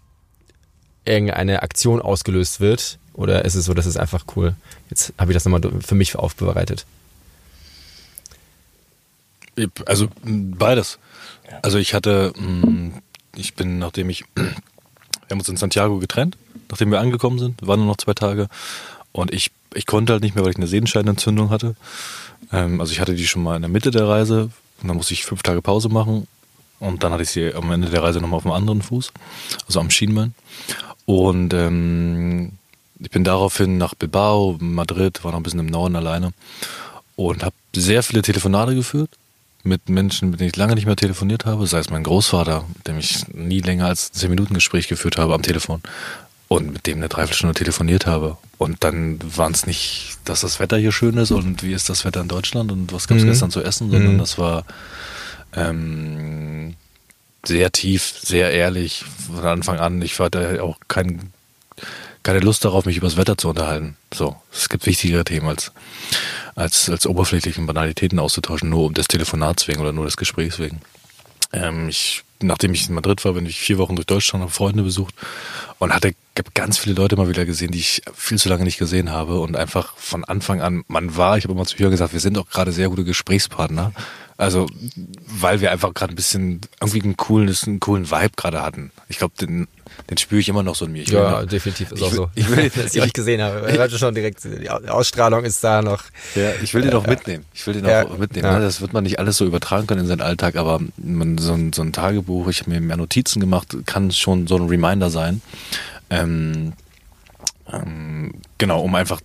irgendeine 1.05 1.63
Aktion 1.63 2.01
ausgelöst 2.01 2.59
wird 2.59 2.99
oder 3.17 3.43
ist 3.43 3.55
es 3.55 3.65
so, 3.65 3.73
dass 3.73 3.85
es 3.85 3.97
einfach 3.97 4.23
cool, 4.37 4.55
jetzt 4.89 5.13
habe 5.17 5.31
ich 5.31 5.35
das 5.35 5.43
nochmal 5.43 5.61
für 5.81 5.95
mich 5.95 6.15
aufbereitet? 6.15 6.85
Also 9.85 10.07
beides. 10.23 10.99
Also 11.61 11.77
ich 11.77 11.93
hatte 11.93 12.31
ich 13.37 13.53
bin, 13.53 13.79
nachdem 13.79 14.09
ich, 14.09 14.23
wir 14.35 14.45
haben 15.29 15.39
uns 15.39 15.49
in 15.49 15.57
Santiago 15.57 15.99
getrennt, 15.99 16.37
nachdem 16.69 16.91
wir 16.91 16.99
angekommen 16.99 17.39
sind, 17.39 17.65
waren 17.65 17.79
nur 17.79 17.87
noch 17.87 17.97
zwei 17.97 18.13
Tage. 18.13 18.47
Und 19.11 19.33
ich, 19.33 19.51
ich 19.73 19.85
konnte 19.85 20.13
halt 20.13 20.23
nicht 20.23 20.35
mehr, 20.35 20.43
weil 20.43 20.51
ich 20.51 20.57
eine 20.57 20.67
Sehenscheidenentzündung 20.67 21.49
hatte. 21.49 21.75
Ähm, 22.51 22.81
also 22.81 22.91
ich 22.91 22.99
hatte 22.99 23.15
die 23.15 23.27
schon 23.27 23.43
mal 23.43 23.55
in 23.55 23.61
der 23.61 23.69
Mitte 23.69 23.91
der 23.91 24.07
Reise 24.07 24.49
und 24.81 24.87
dann 24.87 24.97
musste 24.97 25.13
ich 25.13 25.25
fünf 25.25 25.43
Tage 25.43 25.61
Pause 25.61 25.89
machen. 25.89 26.27
Und 26.79 27.03
dann 27.03 27.11
hatte 27.11 27.23
ich 27.23 27.29
sie 27.29 27.53
am 27.53 27.71
Ende 27.71 27.89
der 27.89 28.03
Reise 28.03 28.21
nochmal 28.21 28.37
auf 28.37 28.43
dem 28.43 28.51
anderen 28.51 28.83
Fuß, 28.83 29.11
also 29.65 29.79
am 29.79 29.89
Schienbein. 29.89 30.35
Und 31.05 31.53
ähm, 31.53 32.51
ich 32.99 33.09
bin 33.09 33.23
daraufhin 33.23 33.77
nach 33.77 33.95
Bilbao, 33.95 34.57
Madrid, 34.59 35.23
war 35.23 35.31
noch 35.31 35.39
ein 35.39 35.43
bisschen 35.43 35.59
im 35.59 35.67
Norden 35.67 35.95
alleine 35.95 36.31
und 37.15 37.43
habe 37.43 37.55
sehr 37.75 38.03
viele 38.03 38.21
Telefonate 38.21 38.75
geführt 38.75 39.09
mit 39.63 39.89
Menschen, 39.89 40.29
mit 40.29 40.39
denen 40.39 40.49
ich 40.49 40.55
lange 40.55 40.75
nicht 40.75 40.85
mehr 40.85 40.95
telefoniert 40.95 41.45
habe, 41.45 41.67
sei 41.67 41.79
es 41.79 41.89
mein 41.89 42.03
Großvater, 42.03 42.65
mit 42.75 42.87
dem 42.87 42.97
ich 42.99 43.27
nie 43.33 43.61
länger 43.61 43.87
als 43.87 44.11
zehn 44.11 44.29
Minuten 44.29 44.53
Gespräch 44.53 44.87
geführt 44.87 45.17
habe 45.17 45.33
am 45.33 45.41
Telefon 45.41 45.81
und 46.47 46.71
mit 46.71 46.87
dem 46.87 46.97
eine 46.97 47.09
Dreiviertelstunde 47.09 47.55
telefoniert 47.55 48.05
habe. 48.05 48.37
Und 48.57 48.83
dann 48.83 49.19
waren 49.35 49.53
es 49.53 49.67
nicht, 49.67 50.17
dass 50.23 50.41
das 50.41 50.59
Wetter 50.59 50.77
hier 50.77 50.91
schön 50.91 51.17
ist 51.17 51.31
und 51.31 51.63
wie 51.63 51.73
ist 51.73 51.89
das 51.89 52.05
Wetter 52.05 52.21
in 52.21 52.29
Deutschland 52.29 52.71
und 52.71 52.93
was 52.93 53.07
gab 53.07 53.17
es 53.17 53.23
mhm. 53.23 53.29
gestern 53.29 53.51
zu 53.51 53.61
essen, 53.61 53.91
sondern 53.91 54.13
mhm. 54.13 54.19
das 54.19 54.37
war 54.37 54.63
ähm, 55.53 56.75
sehr 57.45 57.71
tief, 57.71 58.13
sehr 58.21 58.51
ehrlich 58.51 59.03
von 59.33 59.45
Anfang 59.45 59.79
an. 59.79 60.01
Ich 60.01 60.19
hatte 60.19 60.63
auch 60.63 60.77
kein, 60.87 61.31
keine 62.23 62.39
Lust 62.39 62.65
darauf, 62.65 62.85
mich 62.85 62.97
über 62.97 63.07
das 63.07 63.17
Wetter 63.17 63.37
zu 63.37 63.49
unterhalten. 63.49 63.97
So, 64.13 64.35
es 64.51 64.69
gibt 64.69 64.85
wichtigere 64.85 65.23
Themen 65.23 65.47
als 65.47 65.71
als, 66.57 66.89
als 66.89 67.05
oberflächlichen 67.05 67.67
Banalitäten 67.67 68.17
auszutauschen, 68.17 68.69
nur 68.69 68.85
um 68.85 68.93
des 68.95 69.07
Telefonats 69.07 69.67
wegen 69.67 69.79
oder 69.79 69.93
nur 69.93 70.05
des 70.05 70.17
Gesprächs 70.17 70.57
wegen. 70.57 70.81
Ähm, 71.53 71.87
ich, 71.87 72.23
nachdem 72.41 72.73
ich 72.73 72.89
in 72.89 72.95
Madrid 72.95 73.23
war, 73.23 73.33
bin 73.33 73.45
ich 73.45 73.59
vier 73.59 73.77
Wochen 73.77 73.95
durch 73.95 74.07
Deutschland, 74.07 74.41
habe 74.41 74.51
Freunde 74.51 74.81
besucht 74.81 75.13
und 75.77 75.93
hatte 75.93 76.15
ganz 76.55 76.79
viele 76.79 76.95
Leute 76.95 77.15
mal 77.15 77.29
wieder 77.29 77.45
gesehen, 77.45 77.71
die 77.71 77.79
ich 77.79 78.01
viel 78.15 78.39
zu 78.39 78.49
lange 78.49 78.63
nicht 78.63 78.79
gesehen 78.79 79.11
habe 79.11 79.39
und 79.39 79.55
einfach 79.55 79.95
von 79.97 80.25
Anfang 80.25 80.61
an, 80.61 80.83
man 80.87 81.15
war, 81.15 81.37
ich 81.37 81.43
habe 81.43 81.53
immer 81.53 81.65
zu 81.65 81.77
Jürgen 81.77 81.91
gesagt, 81.91 82.13
wir 82.13 82.19
sind 82.19 82.39
auch 82.39 82.49
gerade 82.49 82.71
sehr 82.71 82.89
gute 82.89 83.03
Gesprächspartner. 83.03 83.93
Also, 84.39 84.67
weil 85.25 85.61
wir 85.61 85.71
einfach 85.71 85.95
gerade 85.95 86.13
ein 86.13 86.15
bisschen 86.15 86.61
irgendwie 86.79 87.01
einen 87.01 87.17
coolen, 87.17 87.51
einen 87.65 87.79
coolen 87.79 88.11
Vibe 88.11 88.33
gerade 88.35 88.61
hatten. 88.61 88.91
Ich 89.09 89.17
glaube, 89.17 89.33
den, 89.41 89.67
den 90.11 90.17
spüre 90.19 90.39
ich 90.39 90.47
immer 90.47 90.61
noch 90.61 90.75
so 90.75 90.85
in 90.85 90.91
mir. 90.91 91.01
Ich 91.01 91.09
ja, 91.09 91.41
noch, 91.41 91.47
definitiv 91.47 91.91
ist 91.91 92.03
auch 92.03 92.11
so. 92.11 92.29
Ich 92.35 92.47
will, 92.47 92.69
dass 92.75 92.93
ich 92.93 93.01
euch 93.01 93.13
gesehen 93.13 93.41
habe. 93.41 93.71
Ich 93.71 93.79
hatte 93.79 93.97
schon 93.97 94.13
direkt, 94.13 94.43
die 94.43 94.69
Ausstrahlung 94.69 95.43
ist 95.43 95.63
da 95.63 95.81
noch. 95.81 96.03
Ja, 96.35 96.51
ich 96.61 96.71
will 96.75 96.83
den 96.83 96.93
auch 96.93 97.07
mitnehmen. 97.07 97.45
Ich 97.51 97.65
will 97.65 97.73
den 97.73 97.85
ja, 97.85 98.05
auch 98.05 98.19
mitnehmen. 98.19 98.45
Ja. 98.45 98.59
Das 98.59 98.79
wird 98.79 98.93
man 98.93 99.05
nicht 99.05 99.17
alles 99.17 99.37
so 99.37 99.45
übertragen 99.45 99.87
können 99.87 100.01
in 100.01 100.07
seinen 100.07 100.21
Alltag, 100.21 100.55
aber 100.55 100.81
man, 100.97 101.39
so, 101.39 101.53
ein, 101.53 101.73
so 101.73 101.81
ein 101.81 101.91
Tagebuch, 101.91 102.47
ich 102.47 102.59
habe 102.61 102.69
mir 102.69 102.79
mehr 102.79 102.97
Notizen 102.97 103.39
gemacht, 103.39 103.75
kann 103.87 104.11
schon 104.11 104.45
so 104.45 104.55
ein 104.57 104.67
Reminder 104.67 105.09
sein. 105.09 105.41
Ähm, 106.11 106.73
ähm, 107.73 108.35
genau, 108.59 108.81
um 108.81 108.93
einfach 108.93 109.19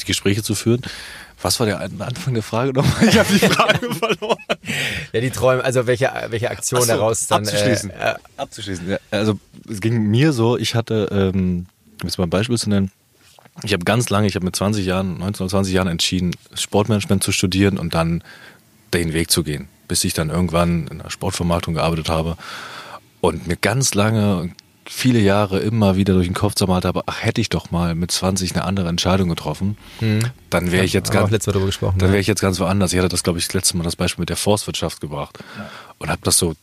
die 0.00 0.06
Gespräche 0.06 0.42
zu 0.42 0.56
führen. 0.56 0.82
Was 1.46 1.60
war 1.60 1.66
der 1.66 1.78
Anfang 1.78 2.34
der 2.34 2.42
Frage 2.42 2.72
nochmal? 2.72 3.08
Ich 3.08 3.16
habe 3.16 3.32
die 3.32 3.38
Frage 3.54 3.94
verloren. 3.94 4.36
Ja, 5.12 5.20
die 5.20 5.30
Träume, 5.30 5.62
also 5.62 5.86
welche, 5.86 6.10
welche 6.30 6.50
Aktion 6.50 6.80
so, 6.80 6.88
daraus 6.88 7.28
dann. 7.28 7.46
Abzuschließen. 7.46 7.90
Äh, 7.90 8.10
äh, 8.10 8.14
abzuschließen. 8.36 8.90
Ja, 8.90 8.98
also 9.12 9.38
es 9.70 9.80
ging 9.80 10.08
mir 10.08 10.32
so, 10.32 10.58
ich 10.58 10.74
hatte, 10.74 11.08
ähm, 11.12 11.66
um 12.02 12.08
jetzt 12.08 12.18
mal 12.18 12.24
ein 12.24 12.30
Beispiel 12.30 12.58
zu 12.58 12.68
nennen, 12.68 12.90
ich 13.62 13.72
habe 13.72 13.84
ganz 13.84 14.10
lange, 14.10 14.26
ich 14.26 14.34
habe 14.34 14.44
mit 14.44 14.56
20 14.56 14.84
Jahren, 14.84 15.18
19 15.18 15.44
oder 15.44 15.50
20 15.50 15.72
Jahren 15.72 15.86
entschieden, 15.86 16.34
Sportmanagement 16.52 17.22
zu 17.22 17.30
studieren 17.30 17.78
und 17.78 17.94
dann 17.94 18.24
den 18.92 19.12
Weg 19.12 19.30
zu 19.30 19.44
gehen, 19.44 19.68
bis 19.86 20.02
ich 20.02 20.14
dann 20.14 20.30
irgendwann 20.30 20.88
in 20.88 20.98
der 20.98 21.10
Sportvermarktung 21.10 21.74
gearbeitet 21.74 22.08
habe 22.08 22.36
und 23.20 23.46
mir 23.46 23.56
ganz 23.56 23.94
lange 23.94 24.50
viele 24.88 25.18
Jahre 25.18 25.58
immer 25.60 25.96
wieder 25.96 26.14
durch 26.14 26.26
den 26.26 26.34
Kopf 26.34 26.54
zermalt 26.54 26.84
habe, 26.84 27.02
ach, 27.06 27.22
hätte 27.22 27.40
ich 27.40 27.48
doch 27.48 27.70
mal 27.70 27.94
mit 27.94 28.10
20 28.10 28.54
eine 28.54 28.64
andere 28.64 28.88
Entscheidung 28.88 29.28
getroffen, 29.28 29.76
hm. 29.98 30.20
dann 30.50 30.72
wäre 30.72 30.84
ich 30.84 30.92
jetzt 30.92 31.10
ganz, 31.10 31.30
dann 31.98 32.08
wäre 32.10 32.18
ich 32.18 32.26
jetzt 32.26 32.40
ganz 32.40 32.60
woanders. 32.60 32.92
Ich 32.92 32.98
hatte 32.98 33.08
das, 33.08 33.22
glaube 33.22 33.38
ich, 33.38 33.46
das 33.46 33.54
letzte 33.54 33.76
Mal 33.76 33.84
das 33.84 33.96
Beispiel 33.96 34.22
mit 34.22 34.28
der 34.28 34.36
Forstwirtschaft 34.36 35.00
gebracht 35.00 35.38
ja. 35.58 35.68
und 35.98 36.08
habe 36.08 36.20
das 36.22 36.38
so 36.38 36.54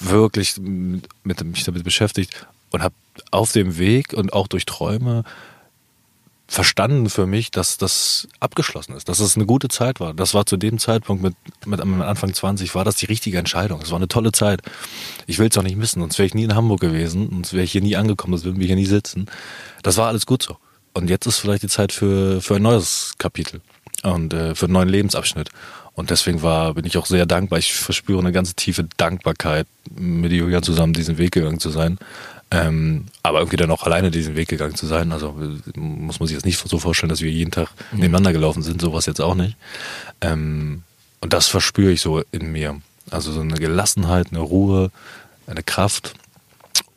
wirklich 0.00 0.56
mit, 0.58 1.08
mit, 1.24 1.44
mich 1.44 1.64
damit 1.64 1.84
beschäftigt 1.84 2.46
und 2.70 2.82
habe 2.82 2.94
auf 3.30 3.52
dem 3.52 3.78
Weg 3.78 4.12
und 4.14 4.32
auch 4.32 4.48
durch 4.48 4.64
Träume 4.64 5.24
verstanden 6.50 7.08
für 7.08 7.26
mich, 7.26 7.52
dass 7.52 7.78
das 7.78 8.26
abgeschlossen 8.40 8.96
ist, 8.96 9.08
dass 9.08 9.20
es 9.20 9.36
eine 9.36 9.46
gute 9.46 9.68
Zeit 9.68 10.00
war. 10.00 10.14
Das 10.14 10.34
war 10.34 10.46
zu 10.46 10.56
dem 10.56 10.80
Zeitpunkt 10.80 11.22
mit, 11.22 11.34
mit 11.64 11.80
Anfang 11.80 12.34
20 12.34 12.74
war 12.74 12.84
das 12.84 12.96
die 12.96 13.06
richtige 13.06 13.38
Entscheidung. 13.38 13.80
Es 13.80 13.92
war 13.92 13.98
eine 13.98 14.08
tolle 14.08 14.32
Zeit. 14.32 14.60
Ich 15.28 15.38
will 15.38 15.48
es 15.48 15.56
auch 15.56 15.62
nicht 15.62 15.76
missen, 15.76 16.00
sonst 16.00 16.18
wäre 16.18 16.26
ich 16.26 16.34
nie 16.34 16.42
in 16.42 16.56
Hamburg 16.56 16.80
gewesen, 16.80 17.28
sonst 17.30 17.52
wäre 17.52 17.62
ich 17.62 17.70
hier 17.70 17.82
nie 17.82 17.94
angekommen, 17.94 18.32
sonst 18.32 18.46
würden 18.46 18.58
wir 18.58 18.66
hier 18.66 18.74
nie 18.74 18.86
sitzen. 18.86 19.26
Das 19.84 19.96
war 19.96 20.08
alles 20.08 20.26
gut 20.26 20.42
so. 20.42 20.56
Und 20.92 21.08
jetzt 21.08 21.24
ist 21.26 21.38
vielleicht 21.38 21.62
die 21.62 21.68
Zeit 21.68 21.92
für, 21.92 22.40
für 22.40 22.56
ein 22.56 22.62
neues 22.62 23.14
Kapitel 23.16 23.60
und 24.02 24.34
äh, 24.34 24.56
für 24.56 24.66
einen 24.66 24.72
neuen 24.72 24.88
Lebensabschnitt. 24.88 25.50
Und 25.92 26.10
deswegen 26.10 26.42
war, 26.42 26.74
bin 26.74 26.84
ich 26.84 26.98
auch 26.98 27.06
sehr 27.06 27.26
dankbar. 27.26 27.60
Ich 27.60 27.74
verspüre 27.74 28.18
eine 28.18 28.32
ganz 28.32 28.56
tiefe 28.56 28.88
Dankbarkeit, 28.96 29.68
mit 29.94 30.32
Julian 30.32 30.64
zusammen 30.64 30.94
diesen 30.94 31.16
Weg 31.16 31.30
gegangen 31.30 31.60
zu 31.60 31.70
sein. 31.70 31.98
Ähm, 32.52 33.06
aber 33.22 33.38
irgendwie 33.38 33.56
dann 33.56 33.70
auch 33.70 33.84
alleine 33.84 34.10
diesen 34.10 34.34
Weg 34.34 34.48
gegangen 34.48 34.74
zu 34.74 34.86
sein. 34.86 35.12
Also 35.12 35.36
muss 35.76 36.18
man 36.18 36.26
sich 36.26 36.34
jetzt 36.34 36.44
nicht 36.46 36.58
so 36.58 36.78
vorstellen, 36.78 37.08
dass 37.08 37.20
wir 37.20 37.30
jeden 37.30 37.52
Tag 37.52 37.68
mhm. 37.92 38.00
nebeneinander 38.00 38.32
gelaufen 38.32 38.62
sind, 38.62 38.80
sowas 38.80 39.06
jetzt 39.06 39.20
auch 39.20 39.34
nicht. 39.34 39.56
Ähm, 40.20 40.82
und 41.20 41.32
das 41.32 41.46
verspüre 41.46 41.92
ich 41.92 42.00
so 42.00 42.22
in 42.32 42.50
mir. 42.50 42.80
Also 43.10 43.32
so 43.32 43.40
eine 43.40 43.54
Gelassenheit, 43.54 44.28
eine 44.30 44.40
Ruhe, 44.40 44.90
eine 45.46 45.62
Kraft 45.62 46.14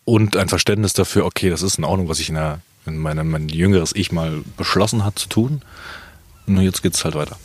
und 0.06 0.38
ein 0.38 0.50
Verständnis 0.50 0.94
dafür, 0.94 1.26
okay, 1.26 1.50
das 1.50 1.62
ist 1.62 1.78
in 1.78 1.84
Ordnung, 1.84 2.10
was 2.10 2.20
ich 2.20 2.30
in, 2.30 2.36
der, 2.36 2.60
in 2.86 2.98
meinem, 2.98 3.30
mein 3.30 3.50
jüngeres 3.50 3.96
Ich 3.96 4.12
mal 4.12 4.42
beschlossen 4.58 5.06
hat 5.06 5.20
zu 5.20 5.28
tun. 5.30 5.62
Und 6.48 6.60
jetzt 6.62 6.82
geht's 6.82 7.06
halt 7.06 7.16
weiter 7.16 7.38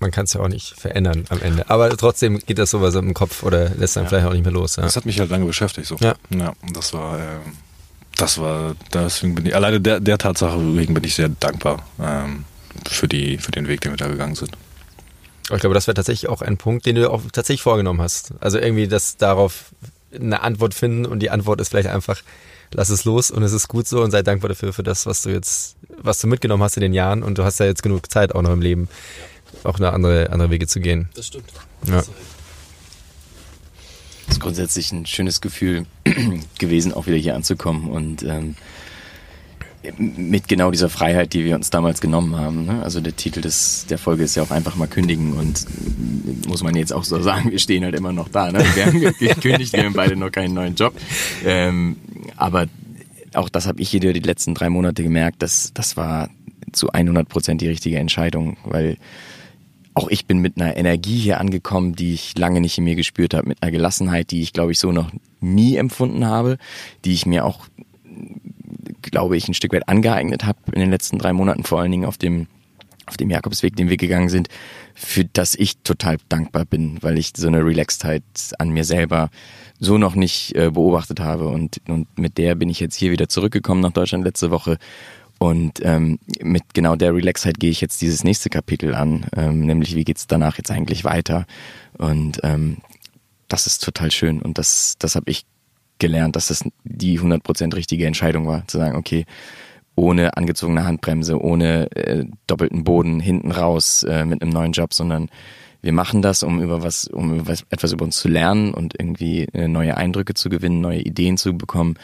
man 0.00 0.10
kann 0.10 0.24
es 0.24 0.32
ja 0.32 0.40
auch 0.40 0.48
nicht 0.48 0.78
verändern 0.78 1.24
am 1.28 1.40
Ende. 1.40 1.68
Aber 1.68 1.96
trotzdem 1.96 2.38
geht 2.38 2.58
das 2.58 2.70
sowas 2.70 2.94
im 2.94 3.14
Kopf 3.14 3.42
oder 3.42 3.70
lässt 3.70 3.96
dann 3.96 4.04
ja. 4.04 4.08
vielleicht 4.08 4.26
auch 4.26 4.32
nicht 4.32 4.44
mehr 4.44 4.52
los. 4.52 4.76
Ja. 4.76 4.82
Das 4.82 4.96
hat 4.96 5.06
mich 5.06 5.18
halt 5.20 5.30
lange 5.30 5.46
beschäftigt. 5.46 5.86
So. 5.86 5.96
Ja. 6.00 6.14
ja 6.30 6.52
das 6.72 6.92
war, 6.92 7.18
äh, 7.18 7.22
das 8.16 8.38
war, 8.38 8.74
deswegen 8.92 9.34
bin 9.34 9.46
ich, 9.46 9.54
alleine 9.54 9.80
der, 9.80 10.00
der 10.00 10.18
Tatsache 10.18 10.58
wegen 10.76 10.94
bin 10.94 11.04
ich 11.04 11.14
sehr 11.14 11.28
dankbar 11.28 11.84
ähm, 12.00 12.44
für, 12.88 13.08
die, 13.08 13.38
für 13.38 13.52
den 13.52 13.68
Weg, 13.68 13.80
den 13.80 13.92
wir 13.92 13.96
da 13.96 14.08
gegangen 14.08 14.34
sind. 14.34 14.50
Ich 15.50 15.60
glaube, 15.60 15.74
das 15.74 15.86
wäre 15.86 15.94
tatsächlich 15.94 16.28
auch 16.28 16.42
ein 16.42 16.58
Punkt, 16.58 16.84
den 16.84 16.96
du 16.96 17.10
auch 17.10 17.22
tatsächlich 17.32 17.62
vorgenommen 17.62 18.02
hast. 18.02 18.34
Also 18.40 18.58
irgendwie 18.58 18.86
das 18.86 19.16
darauf 19.16 19.72
eine 20.14 20.42
Antwort 20.42 20.74
finden 20.74 21.06
und 21.06 21.20
die 21.20 21.30
Antwort 21.30 21.60
ist 21.60 21.70
vielleicht 21.70 21.88
einfach, 21.88 22.20
lass 22.72 22.90
es 22.90 23.04
los 23.04 23.30
und 23.30 23.42
es 23.42 23.52
ist 23.52 23.68
gut 23.68 23.86
so 23.88 24.02
und 24.02 24.10
sei 24.10 24.22
dankbar 24.22 24.48
dafür 24.48 24.72
für 24.72 24.82
das, 24.82 25.06
was 25.06 25.22
du 25.22 25.30
jetzt, 25.30 25.76
was 25.96 26.20
du 26.20 26.26
mitgenommen 26.26 26.62
hast 26.62 26.76
in 26.76 26.82
den 26.82 26.92
Jahren 26.92 27.22
und 27.22 27.38
du 27.38 27.44
hast 27.44 27.60
ja 27.60 27.66
jetzt 27.66 27.82
genug 27.82 28.10
Zeit 28.10 28.34
auch 28.34 28.42
noch 28.42 28.52
im 28.52 28.60
Leben, 28.60 28.88
auch 29.64 29.78
eine 29.78 29.92
andere, 29.92 30.30
andere 30.30 30.50
Wege 30.50 30.66
zu 30.66 30.80
gehen. 30.80 31.08
Das 31.14 31.26
stimmt. 31.26 31.50
Ja. 31.86 32.02
Das 34.26 34.36
ist 34.36 34.40
grundsätzlich 34.40 34.92
ein 34.92 35.06
schönes 35.06 35.40
Gefühl 35.40 35.86
gewesen, 36.58 36.92
auch 36.92 37.06
wieder 37.06 37.16
hier 37.16 37.34
anzukommen 37.34 37.88
und 37.88 38.22
ähm, 38.22 38.56
mit 39.96 40.48
genau 40.48 40.70
dieser 40.70 40.90
Freiheit, 40.90 41.32
die 41.32 41.44
wir 41.44 41.54
uns 41.54 41.70
damals 41.70 42.00
genommen 42.00 42.36
haben. 42.36 42.66
Ne? 42.66 42.82
Also 42.82 43.00
der 43.00 43.14
Titel 43.16 43.40
des, 43.40 43.86
der 43.88 43.96
Folge 43.96 44.24
ist 44.24 44.34
ja 44.34 44.42
auch 44.42 44.50
einfach 44.50 44.74
mal 44.76 44.88
kündigen 44.88 45.34
und 45.34 45.64
muss 46.46 46.62
man 46.62 46.74
jetzt 46.74 46.92
auch 46.92 47.04
so 47.04 47.22
sagen, 47.22 47.50
wir 47.50 47.58
stehen 47.58 47.84
halt 47.84 47.94
immer 47.94 48.12
noch 48.12 48.28
da. 48.28 48.50
Ne? 48.50 48.64
Wir 48.74 48.86
haben 48.86 49.00
gekündigt, 49.00 49.72
wir 49.72 49.84
haben 49.84 49.94
beide 49.94 50.16
noch 50.16 50.32
keinen 50.32 50.54
neuen 50.54 50.74
Job. 50.74 50.94
Ähm, 51.44 51.96
aber 52.36 52.66
auch 53.34 53.48
das 53.48 53.66
habe 53.66 53.80
ich 53.80 53.88
hier 53.88 54.00
die 54.00 54.20
letzten 54.20 54.54
drei 54.54 54.68
Monate 54.68 55.02
gemerkt, 55.02 55.42
dass 55.42 55.72
das 55.74 55.96
war 55.96 56.28
zu 56.72 56.90
100 56.90 57.28
Prozent 57.28 57.60
die 57.60 57.68
richtige 57.68 57.98
Entscheidung, 57.98 58.56
weil 58.64 58.96
auch 59.98 60.08
ich 60.08 60.26
bin 60.26 60.38
mit 60.38 60.60
einer 60.60 60.76
Energie 60.76 61.18
hier 61.18 61.40
angekommen, 61.40 61.94
die 61.94 62.14
ich 62.14 62.38
lange 62.38 62.60
nicht 62.60 62.78
in 62.78 62.84
mir 62.84 62.94
gespürt 62.94 63.34
habe, 63.34 63.48
mit 63.48 63.62
einer 63.62 63.72
Gelassenheit, 63.72 64.30
die 64.30 64.42
ich 64.42 64.52
glaube 64.52 64.70
ich 64.70 64.78
so 64.78 64.92
noch 64.92 65.10
nie 65.40 65.76
empfunden 65.76 66.24
habe, 66.24 66.56
die 67.04 67.12
ich 67.12 67.26
mir 67.26 67.44
auch 67.44 67.66
glaube 69.02 69.36
ich 69.36 69.48
ein 69.48 69.54
Stück 69.54 69.72
weit 69.72 69.88
angeeignet 69.88 70.44
habe 70.44 70.58
in 70.72 70.80
den 70.80 70.90
letzten 70.90 71.18
drei 71.18 71.32
Monaten, 71.32 71.64
vor 71.64 71.80
allen 71.80 71.90
Dingen 71.90 72.04
auf 72.04 72.16
dem 72.16 72.46
auf 73.06 73.16
dem 73.16 73.30
Jakobsweg, 73.30 73.74
den 73.74 73.88
wir 73.88 73.96
gegangen 73.96 74.28
sind, 74.28 74.48
für 74.94 75.24
das 75.24 75.54
ich 75.54 75.78
total 75.78 76.18
dankbar 76.28 76.64
bin, 76.64 76.98
weil 77.02 77.18
ich 77.18 77.32
so 77.34 77.48
eine 77.48 77.64
Relaxedheit 77.64 78.22
an 78.58 78.68
mir 78.68 78.84
selber 78.84 79.30
so 79.80 79.96
noch 79.96 80.14
nicht 80.14 80.54
äh, 80.54 80.70
beobachtet 80.70 81.18
habe. 81.18 81.48
Und, 81.48 81.80
und 81.88 82.06
mit 82.18 82.36
der 82.36 82.54
bin 82.54 82.68
ich 82.68 82.80
jetzt 82.80 82.96
hier 82.96 83.10
wieder 83.10 83.28
zurückgekommen 83.28 83.80
nach 83.80 83.92
Deutschland 83.92 84.24
letzte 84.24 84.50
Woche 84.50 84.76
und 85.38 85.80
ähm, 85.84 86.18
mit 86.42 86.74
genau 86.74 86.96
der 86.96 87.14
Relaxheit 87.14 87.60
gehe 87.60 87.70
ich 87.70 87.80
jetzt 87.80 88.00
dieses 88.02 88.24
nächste 88.24 88.50
Kapitel 88.50 88.94
an, 88.94 89.26
ähm, 89.36 89.60
nämlich 89.60 89.94
wie 89.94 90.04
geht's 90.04 90.26
danach 90.26 90.58
jetzt 90.58 90.70
eigentlich 90.70 91.04
weiter. 91.04 91.46
Und 91.96 92.40
ähm, 92.42 92.78
das 93.46 93.66
ist 93.66 93.84
total 93.84 94.10
schön 94.10 94.42
und 94.42 94.58
das, 94.58 94.96
das 94.98 95.14
habe 95.14 95.30
ich 95.30 95.46
gelernt, 95.98 96.36
dass 96.36 96.48
das 96.48 96.64
die 96.84 97.18
100% 97.18 97.74
richtige 97.74 98.06
Entscheidung 98.06 98.46
war, 98.46 98.66
zu 98.66 98.78
sagen, 98.78 98.96
okay, 98.96 99.26
ohne 99.94 100.36
angezogene 100.36 100.84
Handbremse, 100.84 101.40
ohne 101.40 101.90
äh, 101.96 102.24
doppelten 102.46 102.84
Boden 102.84 103.18
hinten 103.18 103.50
raus 103.50 104.04
äh, 104.04 104.24
mit 104.24 104.42
einem 104.42 104.52
neuen 104.52 104.72
Job, 104.72 104.94
sondern 104.94 105.28
wir 105.82 105.92
machen 105.92 106.22
das, 106.22 106.42
um 106.42 106.60
über 106.60 106.82
was, 106.82 107.06
um 107.06 107.46
was, 107.46 107.64
etwas 107.70 107.92
über 107.92 108.04
uns 108.04 108.18
zu 108.18 108.28
lernen 108.28 108.74
und 108.74 108.94
irgendwie 108.98 109.44
äh, 109.52 109.68
neue 109.68 109.96
Eindrücke 109.96 110.34
zu 110.34 110.48
gewinnen, 110.50 110.80
neue 110.80 111.00
Ideen 111.00 111.36
zu 111.36 111.56
bekommen, 111.56 111.96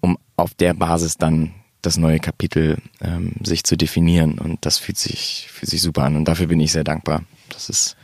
um 0.00 0.18
auf 0.36 0.54
der 0.54 0.74
Basis 0.74 1.16
dann 1.16 1.54
das 1.82 1.96
neue 1.96 2.20
Kapitel 2.20 2.78
ähm, 3.00 3.34
sich 3.42 3.64
zu 3.64 3.76
definieren. 3.76 4.38
Und 4.38 4.64
das 4.66 4.78
fühlt 4.78 4.98
sich, 4.98 5.48
fühlt 5.50 5.70
sich 5.70 5.82
super 5.82 6.04
an. 6.04 6.16
Und 6.16 6.26
dafür 6.26 6.46
bin 6.46 6.60
ich 6.60 6.72
sehr 6.72 6.84
dankbar. 6.84 7.24
Das 7.48 7.68
ist 7.68 7.96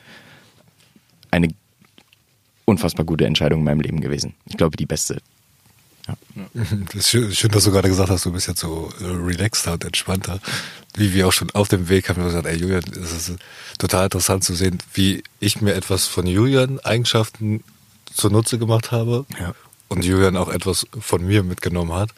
eine 1.31 1.49
unfassbar 2.65 3.05
gute 3.05 3.27
Entscheidung 3.27 3.61
in 3.61 3.65
meinem 3.65 3.81
Leben 3.81 4.01
gewesen. 4.01 4.35
Ich 4.47 4.57
glaube, 4.57 4.77
die 4.77 4.87
beste. 4.87 5.21
Ja. 6.07 6.17
Das 6.93 7.13
ist 7.15 7.37
schön, 7.37 7.51
dass 7.51 7.65
du 7.65 7.71
gerade 7.71 7.89
gesagt 7.89 8.11
hast, 8.11 8.25
du 8.25 8.33
bist 8.33 8.49
jetzt 8.49 8.61
so 8.61 8.93
äh, 9.01 9.05
relaxter 9.05 9.75
und 9.75 9.85
entspannter. 9.85 10.41
Wie 10.95 11.13
wir 11.13 11.27
auch 11.27 11.33
schon 11.33 11.51
auf 11.51 11.69
dem 11.69 11.89
Weg 11.89 12.09
haben 12.09 12.19
wir 12.19 12.27
gesagt, 12.27 12.47
ey 12.47 12.57
Julian, 12.57 12.85
es 12.93 13.13
ist 13.13 13.37
total 13.79 14.05
interessant 14.05 14.45
zu 14.45 14.55
sehen, 14.55 14.79
wie 14.95 15.23
ich 15.41 15.61
mir 15.61 15.75
etwas 15.75 16.07
von 16.07 16.27
Julian 16.27 16.81
Eigenschaften 16.81 17.63
zunutze 18.13 18.59
gemacht 18.59 18.93
habe 18.93 19.27
ja. 19.39 19.55
Und 19.89 20.05
Julian 20.05 20.37
auch 20.37 20.49
etwas 20.49 20.87
von 20.99 21.25
mir 21.25 21.43
mitgenommen 21.43 21.93
hat 21.93 22.11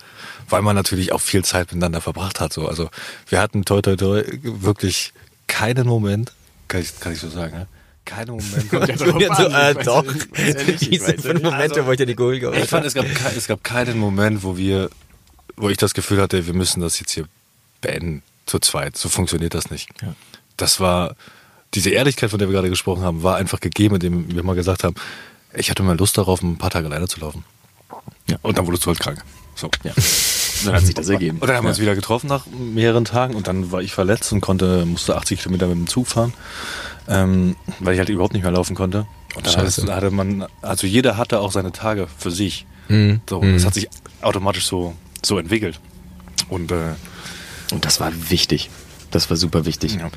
weil 0.50 0.62
man 0.62 0.76
natürlich 0.76 1.12
auch 1.12 1.20
viel 1.20 1.44
Zeit 1.44 1.68
miteinander 1.68 2.00
verbracht 2.00 2.40
hat. 2.40 2.52
So. 2.52 2.66
Also 2.66 2.90
wir 3.28 3.40
hatten 3.40 3.64
toi 3.64 3.80
toi 3.80 3.96
toi 3.96 4.24
wirklich 4.42 5.12
keinen 5.46 5.86
Moment, 5.86 6.32
kann 6.68 6.80
ich, 6.82 6.98
kann 7.00 7.12
ich 7.12 7.20
so 7.20 7.28
sagen, 7.28 7.54
ja? 7.54 7.66
Keine 8.04 8.32
Momente. 8.32 8.76
ja, 9.20 9.34
so, 9.34 9.46
äh, 9.48 9.74
doch. 9.84 10.04
Diese 10.80 11.18
fünf 11.18 11.42
Momente, 11.42 11.74
also, 11.74 11.86
wo 11.86 11.92
ich 11.92 11.98
dir 11.98 12.06
die 12.06 12.16
geholt 12.16 12.42
Ich 12.56 12.64
fand, 12.64 12.86
es 12.86 12.94
gab, 12.94 13.04
es 13.36 13.46
gab 13.46 13.62
keinen 13.62 13.98
Moment, 13.98 14.42
wo 14.42 14.56
wir, 14.56 14.88
wo 15.56 15.68
ich 15.68 15.76
das 15.76 15.92
Gefühl 15.92 16.20
hatte, 16.22 16.46
wir 16.46 16.54
müssen 16.54 16.80
das 16.80 16.98
jetzt 17.00 17.12
hier 17.12 17.26
beenden, 17.82 18.22
zu 18.46 18.60
zweit. 18.60 18.96
So 18.96 19.10
funktioniert 19.10 19.52
das 19.52 19.70
nicht. 19.70 19.90
Ja. 20.00 20.14
Das 20.56 20.80
war, 20.80 21.16
diese 21.74 21.90
Ehrlichkeit, 21.90 22.30
von 22.30 22.38
der 22.38 22.48
wir 22.48 22.54
gerade 22.54 22.70
gesprochen 22.70 23.02
haben, 23.02 23.22
war 23.22 23.36
einfach 23.36 23.60
gegeben, 23.60 23.96
indem 23.96 24.34
wir 24.34 24.42
mal 24.42 24.56
gesagt 24.56 24.84
haben, 24.84 24.94
ich 25.54 25.68
hatte 25.68 25.82
mal 25.82 25.98
Lust 25.98 26.16
darauf, 26.16 26.40
ein 26.40 26.56
paar 26.56 26.70
Tage 26.70 26.86
alleine 26.86 27.08
zu 27.08 27.20
laufen. 27.20 27.44
Ja. 28.28 28.36
Und 28.42 28.58
dann 28.58 28.66
wurdest 28.66 28.84
du 28.84 28.88
halt 28.88 29.00
krank. 29.00 29.24
So. 29.54 29.70
Ja. 29.84 29.92
Dann 30.64 30.74
hat 30.74 30.84
sich 30.84 30.94
das 30.94 31.08
ergeben. 31.08 31.38
Und 31.38 31.46
dann 31.46 31.56
haben 31.56 31.64
wir 31.64 31.68
uns 31.68 31.78
wieder 31.78 31.94
getroffen 31.94 32.26
nach 32.26 32.46
mehreren 32.46 33.04
Tagen 33.04 33.36
und 33.36 33.46
dann 33.46 33.70
war 33.70 33.80
ich 33.80 33.92
verletzt 33.92 34.32
und 34.32 34.40
konnte, 34.40 34.84
musste 34.86 35.16
80 35.16 35.40
Kilometer 35.40 35.68
mit 35.68 35.76
dem 35.76 35.86
Zug 35.86 36.08
fahren, 36.08 36.34
ähm, 37.06 37.54
weil 37.78 37.94
ich 37.94 38.00
halt 38.00 38.08
überhaupt 38.08 38.32
nicht 38.32 38.42
mehr 38.42 38.50
laufen 38.50 38.74
konnte. 38.74 39.06
Und 39.36 39.46
dann 39.46 39.52
Scheiße. 39.52 39.94
hatte 39.94 40.10
man, 40.10 40.46
also 40.62 40.86
jeder 40.86 41.16
hatte 41.16 41.38
auch 41.38 41.52
seine 41.52 41.70
Tage 41.70 42.08
für 42.18 42.32
sich. 42.32 42.66
Mhm. 42.88 43.20
So, 43.28 43.40
mhm. 43.40 43.54
das 43.54 43.66
hat 43.66 43.74
sich 43.74 43.88
automatisch 44.20 44.66
so, 44.66 44.94
so 45.24 45.38
entwickelt. 45.38 45.78
Und, 46.48 46.72
äh, 46.72 46.94
und 47.70 47.84
das 47.84 48.00
war 48.00 48.10
wichtig. 48.30 48.70
Das 49.10 49.30
war 49.30 49.36
super 49.36 49.64
wichtig. 49.64 49.94
Ja, 49.94 50.10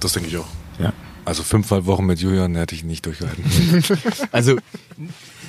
das 0.00 0.12
denke 0.12 0.28
ich 0.28 0.36
auch. 0.36 0.48
Ja. 0.78 0.92
Also 1.24 1.42
fünfmal 1.42 1.86
Wochen 1.86 2.06
mit 2.06 2.20
Julian 2.20 2.54
hätte 2.56 2.74
ich 2.74 2.84
nicht 2.84 3.06
durchgehalten. 3.06 3.44
also 4.32 4.56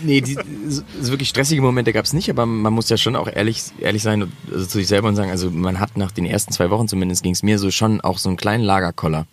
Nee, 0.03 0.21
die, 0.21 0.37
so 0.67 1.11
wirklich 1.11 1.29
stressige 1.29 1.61
Momente 1.61 1.93
gab 1.93 2.05
es 2.05 2.13
nicht, 2.13 2.29
aber 2.29 2.45
man 2.45 2.73
muss 2.73 2.89
ja 2.89 2.97
schon 2.97 3.15
auch 3.15 3.27
ehrlich, 3.27 3.63
ehrlich 3.79 4.01
sein 4.01 4.23
und, 4.23 4.31
also 4.51 4.65
zu 4.65 4.77
sich 4.77 4.87
selber 4.87 5.07
und 5.07 5.15
sagen, 5.15 5.29
also 5.29 5.51
man 5.51 5.79
hat 5.79 5.97
nach 5.97 6.11
den 6.11 6.25
ersten 6.25 6.51
zwei 6.51 6.69
Wochen 6.69 6.87
zumindest 6.87 7.23
ging 7.23 7.33
es 7.33 7.43
mir 7.43 7.59
so 7.59 7.71
schon 7.71 8.01
auch 8.01 8.17
so 8.17 8.29
einen 8.29 8.37
kleinen 8.37 8.63
Lagerkoller. 8.63 9.27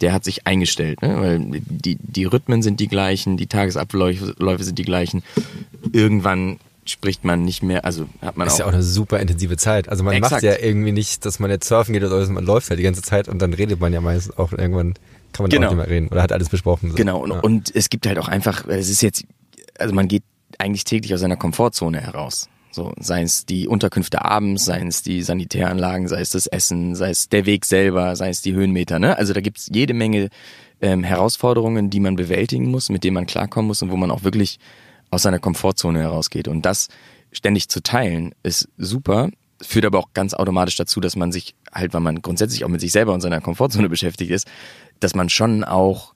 Der 0.00 0.12
hat 0.12 0.24
sich 0.24 0.46
eingestellt, 0.46 1.02
ne? 1.02 1.20
weil 1.20 1.60
die, 1.66 1.98
die 2.00 2.24
Rhythmen 2.24 2.62
sind 2.62 2.78
die 2.78 2.86
gleichen, 2.86 3.36
die 3.36 3.48
Tagesabläufe 3.48 4.64
sind 4.64 4.78
die 4.78 4.84
gleichen. 4.84 5.24
Irgendwann 5.92 6.60
spricht 6.84 7.24
man 7.24 7.44
nicht 7.44 7.62
mehr, 7.62 7.84
also 7.84 8.06
hat 8.22 8.36
man 8.36 8.46
ist 8.46 8.52
auch. 8.52 8.54
Ist 8.54 8.60
ja 8.60 8.66
auch 8.66 8.72
eine 8.72 8.82
super 8.82 9.18
intensive 9.18 9.56
Zeit. 9.56 9.88
Also 9.88 10.04
man 10.04 10.14
Exakt. 10.14 10.32
macht 10.32 10.42
ja 10.44 10.56
irgendwie 10.58 10.92
nicht, 10.92 11.26
dass 11.26 11.40
man 11.40 11.50
jetzt 11.50 11.68
surfen 11.68 11.92
geht 11.92 12.04
oder 12.04 12.24
man 12.28 12.44
läuft 12.44 12.70
halt 12.70 12.78
die 12.78 12.84
ganze 12.84 13.02
Zeit 13.02 13.28
und 13.28 13.42
dann 13.42 13.52
redet 13.52 13.80
man 13.80 13.92
ja 13.92 14.00
meistens 14.00 14.38
auch 14.38 14.52
irgendwann 14.52 14.94
kann 15.32 15.44
man 15.44 15.50
genau. 15.50 15.68
auch 15.68 15.70
nicht 15.72 15.78
mehr 15.78 15.88
reden 15.88 16.08
oder 16.08 16.22
hat 16.22 16.32
alles 16.32 16.48
besprochen. 16.48 16.90
So. 16.90 16.96
Genau 16.96 17.22
und, 17.22 17.30
ja. 17.30 17.40
und 17.40 17.74
es 17.74 17.90
gibt 17.90 18.06
halt 18.06 18.18
auch 18.18 18.28
einfach, 18.28 18.66
es 18.66 18.88
ist 18.88 19.02
jetzt 19.02 19.24
also 19.78 19.94
man 19.94 20.08
geht 20.08 20.24
eigentlich 20.58 20.84
täglich 20.84 21.14
aus 21.14 21.20
seiner 21.20 21.36
Komfortzone 21.36 22.00
heraus. 22.00 22.48
So, 22.70 22.92
seien 23.00 23.24
es 23.24 23.46
die 23.46 23.66
Unterkünfte 23.66 24.24
abends, 24.24 24.66
seien 24.66 24.88
es 24.88 25.02
die 25.02 25.22
Sanitäranlagen, 25.22 26.06
sei 26.06 26.20
es 26.20 26.30
das 26.30 26.46
Essen, 26.46 26.94
sei 26.94 27.10
es 27.10 27.28
der 27.28 27.46
Weg 27.46 27.64
selber, 27.64 28.14
sei 28.14 28.28
es 28.28 28.42
die 28.42 28.52
Höhenmeter. 28.52 28.98
Ne? 28.98 29.16
Also 29.16 29.32
da 29.32 29.40
gibt's 29.40 29.70
jede 29.72 29.94
Menge 29.94 30.28
ähm, 30.80 31.02
Herausforderungen, 31.02 31.90
die 31.90 31.98
man 31.98 32.16
bewältigen 32.16 32.70
muss, 32.70 32.90
mit 32.90 33.04
denen 33.04 33.14
man 33.14 33.26
klarkommen 33.26 33.68
muss 33.68 33.82
und 33.82 33.90
wo 33.90 33.96
man 33.96 34.10
auch 34.10 34.22
wirklich 34.22 34.58
aus 35.10 35.22
seiner 35.22 35.38
Komfortzone 35.38 36.00
herausgeht. 36.00 36.46
Und 36.46 36.66
das 36.66 36.88
ständig 37.32 37.68
zu 37.68 37.82
teilen, 37.82 38.34
ist 38.42 38.68
super, 38.76 39.30
führt 39.60 39.86
aber 39.86 39.98
auch 39.98 40.12
ganz 40.14 40.34
automatisch 40.34 40.76
dazu, 40.76 41.00
dass 41.00 41.16
man 41.16 41.32
sich 41.32 41.54
halt, 41.72 41.94
weil 41.94 42.00
man 42.00 42.22
grundsätzlich 42.22 42.64
auch 42.64 42.68
mit 42.68 42.80
sich 42.80 42.92
selber 42.92 43.14
und 43.14 43.22
seiner 43.22 43.40
Komfortzone 43.40 43.88
beschäftigt 43.88 44.30
ist, 44.30 44.46
dass 45.00 45.14
man 45.14 45.28
schon 45.28 45.64
auch 45.64 46.14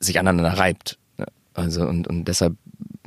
sich 0.00 0.18
aneinander 0.18 0.58
reibt. 0.58 0.98
Also 1.54 1.86
und, 1.86 2.06
und 2.06 2.26
deshalb 2.26 2.56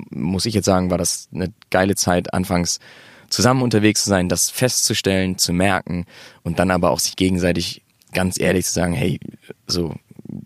muss 0.09 0.45
ich 0.45 0.53
jetzt 0.53 0.65
sagen, 0.65 0.89
war 0.89 0.97
das 0.97 1.29
eine 1.33 1.53
geile 1.69 1.95
Zeit, 1.95 2.33
anfangs 2.33 2.79
zusammen 3.29 3.61
unterwegs 3.61 4.03
zu 4.03 4.09
sein, 4.09 4.29
das 4.29 4.49
festzustellen, 4.49 5.37
zu 5.37 5.53
merken 5.53 6.05
und 6.43 6.59
dann 6.59 6.71
aber 6.71 6.89
auch 6.89 6.99
sich 6.99 7.15
gegenseitig 7.15 7.83
ganz 8.11 8.39
ehrlich 8.39 8.65
zu 8.65 8.73
sagen, 8.73 8.93
hey, 8.93 9.19
so 9.67 9.93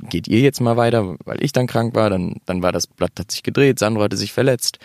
geht 0.10 0.28
ihr 0.28 0.40
jetzt 0.40 0.62
mal 0.62 0.78
weiter, 0.78 1.16
weil 1.26 1.44
ich 1.44 1.52
dann 1.52 1.68
krank 1.68 1.96
war, 1.96 2.10
dann, 2.10 2.38
dann 2.46 2.62
war 2.62 2.72
das 2.72 2.88
Blatt 2.88 3.12
hat 3.18 3.32
sich 3.32 3.44
gedreht, 3.44 3.80
Sandro 3.80 4.04
hatte 4.04 4.18
sich 4.18 4.34
verletzt. 4.34 4.80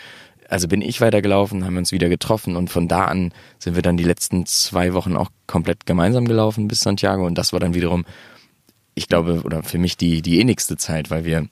Also 0.47 0.67
bin 0.67 0.81
ich 0.81 0.99
weitergelaufen, 0.99 1.63
haben 1.63 1.77
uns 1.77 1.91
wieder 1.91 2.09
getroffen 2.09 2.55
und 2.55 2.69
von 2.69 2.87
da 2.87 3.05
an 3.05 3.31
sind 3.59 3.75
wir 3.75 3.83
dann 3.83 3.97
die 3.97 4.03
letzten 4.03 4.45
zwei 4.45 4.93
Wochen 4.93 5.15
auch 5.15 5.29
komplett 5.45 5.85
gemeinsam 5.85 6.25
gelaufen 6.25 6.67
bis 6.67 6.79
Santiago 6.79 7.25
und 7.25 7.37
das 7.37 7.53
war 7.53 7.59
dann 7.59 7.75
wiederum, 7.75 8.05
ich 8.99 9.07
glaube, 9.07 9.41
oder 9.43 9.63
für 9.63 9.77
mich 9.77 9.95
die, 9.95 10.21
die 10.21 10.39
ähnlichste 10.39 10.75
Zeit, 10.75 11.09
weil 11.09 11.23
wir 11.23 11.47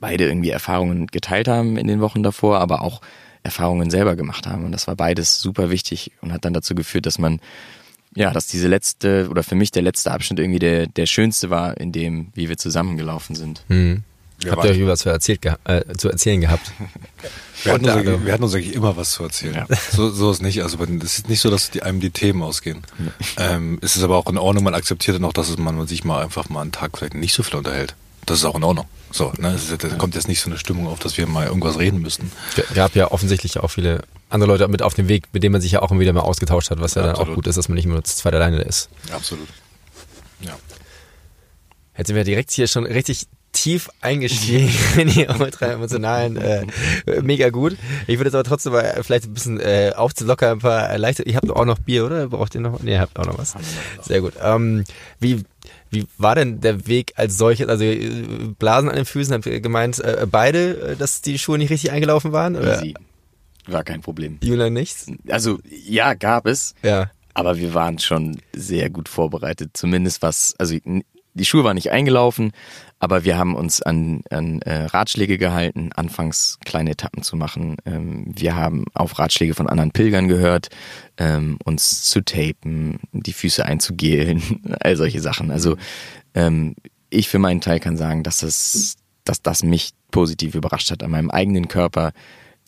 beide 0.00 0.28
irgendwie 0.28 0.50
Erfahrungen 0.50 1.06
geteilt 1.06 1.48
haben 1.48 1.78
in 1.78 1.86
den 1.86 2.00
Wochen 2.00 2.22
davor, 2.22 2.60
aber 2.60 2.82
auch 2.82 3.00
Erfahrungen 3.42 3.88
selber 3.88 4.16
gemacht 4.16 4.46
haben. 4.46 4.64
Und 4.66 4.72
das 4.72 4.86
war 4.86 4.94
beides 4.94 5.40
super 5.40 5.70
wichtig 5.70 6.12
und 6.20 6.30
hat 6.30 6.44
dann 6.44 6.52
dazu 6.52 6.74
geführt, 6.74 7.06
dass 7.06 7.18
man, 7.18 7.40
ja, 8.14 8.32
dass 8.32 8.48
diese 8.48 8.68
letzte 8.68 9.28
oder 9.30 9.42
für 9.42 9.54
mich 9.54 9.70
der 9.70 9.82
letzte 9.82 10.10
Abschnitt 10.10 10.38
irgendwie 10.38 10.58
der, 10.58 10.86
der 10.86 11.06
schönste 11.06 11.48
war, 11.48 11.78
in 11.78 11.90
dem, 11.90 12.28
wie 12.34 12.50
wir 12.50 12.58
zusammengelaufen 12.58 13.34
sind. 13.34 13.64
Mhm. 13.68 14.02
Habt 14.50 14.64
ihr 14.64 14.70
euch 14.70 14.86
was 14.86 15.00
zu, 15.00 15.08
erzählt, 15.08 15.44
äh, 15.64 15.82
zu 15.96 16.08
erzählen 16.08 16.40
gehabt? 16.40 16.72
Wir 17.62 17.72
hatten, 17.72 17.88
uns, 17.88 18.24
wir 18.24 18.32
hatten, 18.32 18.44
uns, 18.44 18.54
eigentlich 18.54 18.74
immer 18.74 18.96
was 18.96 19.12
zu 19.12 19.22
erzählen. 19.22 19.54
Ja. 19.54 19.76
So, 19.90 20.10
so 20.10 20.30
ist 20.30 20.42
nicht. 20.42 20.62
Also 20.62 20.78
es 21.02 21.18
ist 21.18 21.28
nicht 21.28 21.40
so, 21.40 21.50
dass 21.50 21.70
die, 21.70 21.82
einem 21.82 22.00
die 22.00 22.10
Themen 22.10 22.42
ausgehen. 22.42 22.82
Ähm, 23.38 23.78
es 23.80 23.96
ist 23.96 24.02
aber 24.02 24.16
auch 24.16 24.26
in 24.26 24.38
Ordnung, 24.38 24.64
man 24.64 24.74
akzeptiert 24.74 25.16
dann 25.16 25.24
auch, 25.24 25.32
dass 25.32 25.56
man 25.56 25.86
sich 25.86 26.04
mal 26.04 26.22
einfach 26.22 26.48
mal 26.48 26.62
einen 26.62 26.72
Tag 26.72 26.98
vielleicht 26.98 27.14
nicht 27.14 27.34
so 27.34 27.42
viel 27.42 27.56
unterhält. 27.56 27.94
Das 28.26 28.38
ist 28.38 28.44
auch 28.44 28.56
in 28.56 28.64
Ordnung. 28.64 28.86
So, 29.10 29.32
ne? 29.38 29.56
Da 29.78 29.88
kommt 29.90 30.14
jetzt 30.14 30.28
nicht 30.28 30.40
so 30.40 30.50
eine 30.50 30.58
Stimmung 30.58 30.88
auf, 30.88 30.98
dass 30.98 31.16
wir 31.16 31.26
mal 31.26 31.46
irgendwas 31.46 31.78
reden 31.78 32.00
müssten. 32.00 32.32
Es 32.56 32.74
gab 32.74 32.96
ja 32.96 33.10
offensichtlich 33.10 33.58
auch 33.58 33.68
viele 33.68 34.02
andere 34.28 34.50
Leute 34.50 34.66
mit 34.68 34.82
auf 34.82 34.94
dem 34.94 35.08
Weg, 35.08 35.28
mit 35.32 35.42
denen 35.42 35.52
man 35.52 35.60
sich 35.60 35.72
ja 35.72 35.82
auch 35.82 35.90
immer 35.90 36.00
wieder 36.00 36.12
mal 36.12 36.20
ausgetauscht 36.20 36.70
hat, 36.70 36.80
was 36.80 36.94
ja, 36.94 37.02
ja 37.02 37.12
dann 37.12 37.16
auch 37.16 37.34
gut 37.34 37.46
ist, 37.46 37.56
dass 37.56 37.68
man 37.68 37.76
nicht 37.76 37.86
nur 37.86 38.02
zu 38.02 38.16
zweit 38.16 38.34
alleine 38.34 38.60
ist. 38.62 38.88
Ja, 39.08 39.16
absolut. 39.16 39.48
Ja. 40.40 40.56
Jetzt 41.96 42.08
sind 42.08 42.16
wir 42.16 42.24
direkt 42.24 42.50
hier 42.50 42.66
schon 42.66 42.86
richtig 42.86 43.28
tief 43.54 43.88
eingestiegen 44.02 44.70
in 44.98 45.08
die 45.08 45.26
ultra 45.26 45.66
emotionalen, 45.66 46.36
äh, 46.36 46.66
mega 47.22 47.48
gut. 47.48 47.76
Ich 48.06 48.18
würde 48.18 48.28
jetzt 48.28 48.34
aber 48.34 48.44
trotzdem 48.44 48.72
mal 48.72 49.00
vielleicht 49.02 49.24
ein 49.24 49.32
bisschen 49.32 49.60
äh, 49.60 49.92
aufzulockern, 49.96 50.58
ein 50.58 50.58
paar 50.58 50.98
leichte. 50.98 51.22
Ihr 51.22 51.36
habt 51.36 51.50
auch 51.50 51.64
noch 51.64 51.78
Bier, 51.78 52.04
oder? 52.04 52.28
Braucht 52.28 52.54
ihr 52.54 52.60
noch? 52.60 52.82
Nee, 52.82 52.92
ihr 52.92 53.00
habt 53.00 53.18
auch 53.18 53.24
noch 53.24 53.38
was. 53.38 53.54
Sehr 54.02 54.20
gut. 54.20 54.34
Ähm, 54.42 54.84
wie 55.20 55.44
wie 55.90 56.06
war 56.18 56.34
denn 56.34 56.60
der 56.60 56.86
Weg 56.86 57.12
als 57.16 57.38
solches? 57.38 57.68
Also 57.68 57.84
äh, 57.84 58.52
Blasen 58.58 58.90
an 58.90 58.96
den 58.96 59.04
Füßen, 59.04 59.32
habt 59.32 59.46
ihr 59.46 59.60
gemeint, 59.60 60.00
äh, 60.00 60.26
beide, 60.30 60.92
äh, 60.92 60.96
dass 60.96 61.22
die 61.22 61.38
Schuhe 61.38 61.56
nicht 61.56 61.70
richtig 61.70 61.92
eingelaufen 61.92 62.32
waren? 62.32 62.56
Oder? 62.56 62.82
Easy. 62.82 62.94
war 63.66 63.84
kein 63.84 64.00
Problem. 64.00 64.38
Julian 64.42 64.72
nichts? 64.72 65.06
Also 65.28 65.60
ja, 65.70 66.14
gab 66.14 66.46
es. 66.46 66.74
Ja. 66.82 67.10
Aber 67.32 67.56
wir 67.56 67.74
waren 67.74 67.98
schon 67.98 68.38
sehr 68.52 68.90
gut 68.90 69.08
vorbereitet. 69.08 69.70
Zumindest 69.74 70.22
was, 70.22 70.54
also 70.58 70.76
die 71.34 71.44
Schuhe 71.44 71.64
waren 71.64 71.74
nicht 71.74 71.90
eingelaufen, 71.90 72.52
aber 73.00 73.24
wir 73.24 73.36
haben 73.36 73.54
uns 73.54 73.82
an, 73.82 74.22
an 74.30 74.62
äh, 74.62 74.84
Ratschläge 74.84 75.36
gehalten, 75.36 75.90
anfangs 75.94 76.58
kleine 76.64 76.92
Etappen 76.92 77.22
zu 77.22 77.36
machen. 77.36 77.76
Ähm, 77.84 78.24
wir 78.26 78.56
haben 78.56 78.84
auf 78.94 79.18
Ratschläge 79.18 79.54
von 79.54 79.68
anderen 79.68 79.90
Pilgern 79.90 80.28
gehört, 80.28 80.68
ähm, 81.18 81.58
uns 81.64 82.04
zu 82.04 82.24
tapen, 82.24 83.00
die 83.12 83.32
Füße 83.32 83.64
einzugehlen, 83.64 84.62
all 84.80 84.96
solche 84.96 85.20
Sachen. 85.20 85.50
Also 85.50 85.76
ähm, 86.34 86.76
ich 87.10 87.28
für 87.28 87.38
meinen 87.38 87.60
Teil 87.60 87.80
kann 87.80 87.96
sagen, 87.96 88.22
dass 88.22 88.38
das, 88.38 88.96
dass 89.24 89.42
das 89.42 89.62
mich 89.62 89.92
positiv 90.10 90.54
überrascht 90.54 90.90
hat, 90.90 91.02
an 91.02 91.10
meinem 91.10 91.30
eigenen 91.30 91.68
Körper 91.68 92.12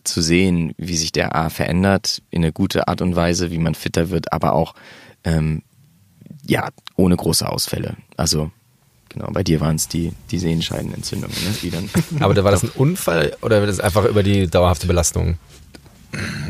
zu 0.03 0.21
sehen, 0.21 0.73
wie 0.77 0.97
sich 0.97 1.11
der 1.11 1.35
A 1.35 1.49
verändert, 1.49 2.21
in 2.29 2.43
eine 2.43 2.53
gute 2.53 2.87
Art 2.87 3.01
und 3.01 3.15
Weise, 3.15 3.51
wie 3.51 3.57
man 3.57 3.75
fitter 3.75 4.09
wird, 4.09 4.31
aber 4.33 4.53
auch 4.53 4.73
ähm, 5.23 5.63
ja, 6.45 6.69
ohne 6.95 7.15
große 7.15 7.47
Ausfälle. 7.47 7.97
Also 8.15 8.51
Genau, 9.09 9.29
bei 9.31 9.43
dir 9.43 9.61
waren 9.61 9.75
es 9.75 9.87
die, 9.87 10.11
die 10.31 10.39
Sehenscheidenentzündungen, 10.39 11.35
ne? 11.35 11.55
die 11.61 11.71
dann. 11.71 11.89
Aber 12.19 12.33
da 12.33 12.43
war 12.43 12.51
das 12.51 12.63
ein 12.63 12.69
Unfall 12.69 13.35
oder 13.41 13.59
war 13.59 13.67
das 13.67 13.79
einfach 13.79 14.05
über 14.05 14.23
die 14.23 14.47
dauerhafte 14.47 14.87
Belastung? 14.87 15.37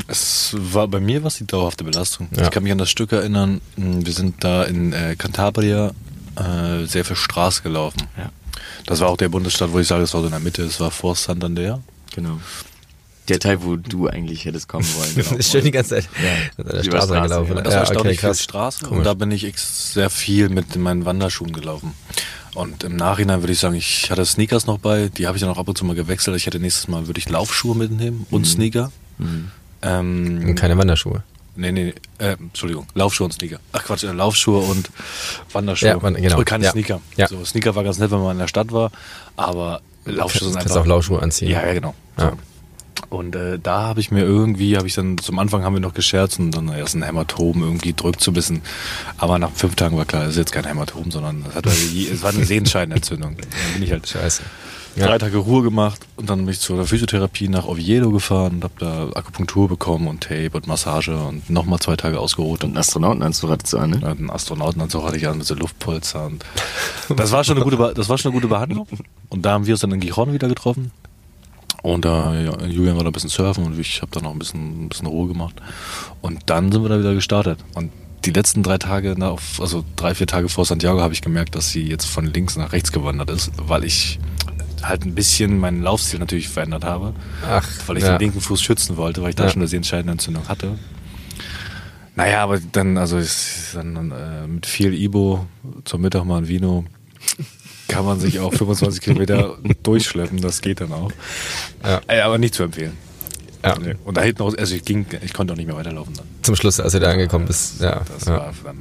Es 0.07 0.55
war 0.57 0.87
bei 0.87 0.99
mir 0.99 1.23
was 1.23 1.37
die 1.37 1.47
dauerhafte 1.47 1.83
Belastung. 1.83 2.29
Ja. 2.35 2.43
Ich 2.43 2.51
kann 2.51 2.63
mich 2.63 2.71
an 2.71 2.77
das 2.77 2.89
Stück 2.89 3.11
erinnern. 3.11 3.61
Hm, 3.75 4.05
wir 4.05 4.13
sind 4.13 4.43
da 4.43 4.63
in 4.63 4.93
äh, 4.93 5.15
Cantabria 5.17 5.91
äh, 6.35 6.85
sehr 6.85 7.03
viel 7.03 7.15
Straße 7.15 7.63
gelaufen. 7.63 8.03
Ja. 8.17 8.31
Das 8.85 8.99
war 9.01 9.09
auch 9.09 9.17
der 9.17 9.29
Bundesstaat, 9.29 9.71
wo 9.71 9.79
ich 9.79 9.87
sage, 9.87 10.03
es 10.03 10.13
war 10.13 10.21
so 10.21 10.27
in 10.27 10.31
der 10.31 10.39
Mitte. 10.39 10.63
Es 10.63 10.79
war 10.79 10.91
vor 10.91 11.15
Santander. 11.15 11.81
Genau. 12.15 12.39
Der 13.27 13.39
Teil, 13.39 13.61
wo 13.61 13.75
du 13.75 14.07
eigentlich 14.07 14.45
hättest 14.45 14.69
kommen 14.69 14.87
wollen. 14.95 15.15
Genau. 15.15 15.37
ist 15.37 15.51
schön 15.51 15.63
die 15.63 15.71
ganze 15.71 15.95
Zeit 15.95 16.09
ja. 16.23 16.63
der 16.63 16.83
Straße, 16.83 17.07
Straße 17.07 17.21
gelaufen. 17.21 17.55
Ja. 17.57 17.61
Das 17.61 17.73
war 17.73 17.93
ja, 17.93 17.99
okay, 17.99 18.15
viel 18.15 18.35
Straße 18.35 18.85
Komisch. 18.85 18.97
und 18.99 19.03
da 19.03 19.13
bin 19.13 19.31
ich 19.31 19.51
sehr 19.57 20.09
viel 20.09 20.49
mit 20.49 20.75
meinen 20.77 21.05
Wanderschuhen 21.05 21.51
gelaufen. 21.51 21.93
Und 22.57 22.83
im 22.83 22.95
Nachhinein 22.95 23.43
würde 23.43 23.53
ich 23.53 23.59
sagen, 23.59 23.75
ich 23.75 24.09
hatte 24.09 24.25
Sneakers 24.25 24.65
noch 24.65 24.79
bei, 24.79 25.09
die 25.09 25.27
habe 25.27 25.37
ich 25.37 25.41
dann 25.41 25.51
auch 25.51 25.59
ab 25.59 25.67
und 25.67 25.77
zu 25.77 25.85
mal 25.85 25.95
gewechselt. 25.95 26.35
Ich 26.37 26.47
hätte 26.47 26.59
nächstes 26.59 26.87
Mal 26.87 27.05
würde 27.05 27.19
ich 27.19 27.29
Laufschuhe 27.29 27.75
mitnehmen 27.75 28.25
und 28.31 28.41
mhm. 28.41 28.45
Sneaker. 28.45 28.91
Mhm. 29.19 29.51
Ähm, 29.83 30.43
und 30.43 30.55
keine 30.55 30.75
Wanderschuhe. 30.75 31.21
Nee, 31.55 31.71
nee, 31.71 31.93
äh, 32.17 32.31
Entschuldigung, 32.31 32.87
Laufschuhe 32.95 33.25
und 33.25 33.33
Sneaker. 33.33 33.59
Ach 33.73 33.83
Quatsch, 33.83 34.05
äh, 34.05 34.11
Laufschuhe 34.11 34.57
und 34.57 34.89
Wanderschuhe. 35.51 35.89
Ja, 35.89 35.97
genau. 35.97 36.37
Und 36.39 36.45
keine 36.45 36.65
ja. 36.65 36.71
Sneaker. 36.71 36.99
Ja. 37.15 37.27
So, 37.27 37.45
Sneaker 37.45 37.75
war 37.75 37.83
ganz 37.83 37.99
nett, 37.99 38.09
wenn 38.09 38.23
man 38.23 38.31
in 38.31 38.39
der 38.39 38.47
Stadt 38.47 38.71
war, 38.71 38.91
aber 39.35 39.81
Laufschuhe 40.05 40.47
sind 40.47 40.57
einfach... 40.57 40.61
Kannst 40.61 40.77
auch 40.77 40.87
Laufschuhe 40.87 41.21
anziehen. 41.21 41.51
Ja, 41.51 41.63
ja, 41.63 41.73
genau. 41.73 41.93
Ja. 42.17 42.31
So. 42.31 42.37
Und 43.09 43.35
äh, 43.35 43.59
da 43.59 43.83
habe 43.83 43.99
ich 43.99 44.11
mir 44.11 44.23
irgendwie, 44.23 44.77
habe 44.77 44.87
ich 44.87 44.93
dann, 44.93 45.17
zum 45.17 45.39
Anfang 45.39 45.63
haben 45.63 45.73
wir 45.73 45.79
noch 45.79 45.93
gescherzt 45.93 46.39
und 46.39 46.51
dann 46.51 46.67
erst 46.69 46.95
ein 46.95 47.03
Hämatom 47.03 47.61
irgendwie 47.61 47.93
drückt 47.93 48.21
so 48.21 48.31
ein 48.31 48.33
bisschen. 48.33 48.61
Aber 49.17 49.39
nach 49.39 49.51
fünf 49.51 49.75
Tagen 49.75 49.97
war 49.97 50.05
klar, 50.05 50.23
es 50.23 50.31
ist 50.31 50.37
jetzt 50.37 50.51
kein 50.51 50.65
Hämatom, 50.65 51.11
sondern 51.11 51.45
es, 51.49 51.55
hat 51.55 51.67
also, 51.67 51.97
es 51.97 52.21
war 52.21 52.31
eine 52.31 52.45
Sehenscheidenentzündung. 52.45 53.37
Dann 53.37 53.73
bin 53.73 53.83
ich 53.83 53.91
halt 53.91 54.07
Scheiße. 54.07 54.43
Ja. 54.95 55.05
drei 55.05 55.19
Tage 55.19 55.37
Ruhe 55.37 55.61
gemacht 55.61 56.01
und 56.15 56.27
dann 56.27 56.39
bin 56.39 56.49
ich 56.49 56.59
zur 56.59 56.83
Physiotherapie 56.83 57.49
nach 57.49 57.65
Oviedo 57.65 58.09
gefahren 58.09 58.55
und 58.55 58.63
habe 58.63 58.73
da 58.79 59.09
Akupunktur 59.13 59.67
bekommen 59.67 60.07
und 60.07 60.21
Tape 60.21 60.49
und 60.53 60.65
Massage 60.65 61.15
und 61.15 61.51
nochmal 61.51 61.77
zwei 61.77 61.95
Tage 61.95 62.19
ausgeruht. 62.19 62.63
Und 62.63 62.71
einen 62.71 62.77
Astronautenanzug 62.77 63.51
hattest 63.51 63.73
du 63.73 63.77
an, 63.77 63.91
ne? 63.91 63.99
Ja, 64.01 64.11
einen 64.13 64.31
Astronautenanzug 64.31 65.05
hatte 65.05 65.17
ich 65.17 65.27
an 65.27 65.37
mit 65.37 65.45
so 65.45 65.53
Luftpolster 65.53 66.25
und 66.25 66.43
das 67.15 67.31
war 67.31 67.43
schon 67.43 67.57
eine 67.57 67.63
gute, 67.63 67.93
das 67.93 68.09
war 68.09 68.17
schon 68.17 68.31
eine 68.31 68.39
gute 68.39 68.47
Behandlung. 68.47 68.87
Und 69.29 69.45
da 69.45 69.51
haben 69.51 69.67
wir 69.67 69.75
uns 69.75 69.81
dann 69.81 69.91
in 69.91 69.99
Gijon 69.99 70.33
wieder 70.33 70.47
getroffen 70.47 70.91
und 71.93 72.05
da, 72.05 72.35
ja, 72.35 72.65
Julian 72.65 72.97
war 72.97 73.03
da 73.03 73.09
ein 73.09 73.13
bisschen 73.13 73.29
surfen 73.29 73.65
und 73.65 73.79
ich 73.79 74.01
habe 74.01 74.11
da 74.11 74.19
noch 74.19 74.31
ein 74.31 74.39
bisschen, 74.39 74.85
ein 74.85 74.89
bisschen 74.89 75.07
Ruhe 75.07 75.27
gemacht. 75.27 75.55
Und 76.21 76.41
dann 76.47 76.71
sind 76.71 76.83
wir 76.83 76.89
da 76.89 76.99
wieder 76.99 77.13
gestartet. 77.13 77.59
Und 77.75 77.91
die 78.25 78.31
letzten 78.31 78.61
drei 78.61 78.77
Tage, 78.77 79.15
also 79.59 79.85
drei, 79.95 80.13
vier 80.13 80.27
Tage 80.27 80.49
vor 80.49 80.65
Santiago, 80.65 80.99
habe 80.99 81.13
ich 81.13 81.21
gemerkt, 81.21 81.55
dass 81.55 81.71
sie 81.71 81.83
jetzt 81.83 82.05
von 82.05 82.25
links 82.25 82.57
nach 82.57 82.73
rechts 82.73 82.91
gewandert 82.91 83.29
ist, 83.29 83.51
weil 83.57 83.85
ich 83.85 84.19
halt 84.83 85.05
ein 85.05 85.15
bisschen 85.15 85.59
meinen 85.59 85.81
Laufstil 85.81 86.19
natürlich 86.19 86.49
verändert 86.49 86.83
habe. 86.83 87.13
Ach, 87.47 87.67
weil 87.87 87.97
ich 87.97 88.03
ja. 88.03 88.17
den 88.17 88.19
linken 88.19 88.41
Fuß 88.41 88.61
schützen 88.61 88.97
wollte, 88.97 89.21
weil 89.21 89.29
ich 89.29 89.35
da 89.35 89.45
ja. 89.45 89.49
schon 89.49 89.61
eine 89.61 89.71
entscheidende 89.71 90.11
Entzündung 90.11 90.47
hatte. 90.49 90.77
Naja, 92.15 92.43
aber 92.43 92.59
dann, 92.59 92.97
also 92.97 93.19
ich, 93.19 93.29
dann 93.73 94.11
äh, 94.11 94.47
mit 94.47 94.65
viel 94.65 94.93
Ibo 94.93 95.45
zum 95.85 96.01
Mittag 96.01 96.25
mal 96.25 96.39
ein 96.39 96.47
Vino 96.47 96.83
kann 97.87 98.05
man 98.05 98.19
sich 98.19 98.39
auch 98.39 98.53
25 98.53 99.01
Kilometer 99.01 99.57
durchschleppen, 99.83 100.41
das 100.41 100.61
geht 100.61 100.81
dann 100.81 100.91
auch. 100.93 101.11
Ja. 101.83 102.01
Äh, 102.07 102.21
aber 102.21 102.37
nicht 102.37 102.53
zu 102.53 102.63
empfehlen. 102.63 102.93
Ja. 103.63 103.75
Und 104.05 104.15
da 104.15 104.21
hinten 104.21 104.43
auch, 104.43 104.55
also 104.55 104.75
ich 104.75 104.85
ging, 104.85 105.05
ich 105.23 105.33
konnte 105.33 105.53
auch 105.53 105.57
nicht 105.57 105.67
mehr 105.67 105.75
weiterlaufen 105.75 106.13
dann. 106.15 106.25
Zum 106.41 106.55
Schluss, 106.55 106.79
als 106.79 106.93
du 106.93 106.99
da 106.99 107.11
angekommen 107.11 107.45
bist, 107.45 107.81
ja. 107.81 108.01
Das 108.13 108.25
ja. 108.25 108.37
war 108.37 108.53
dann. 108.63 108.77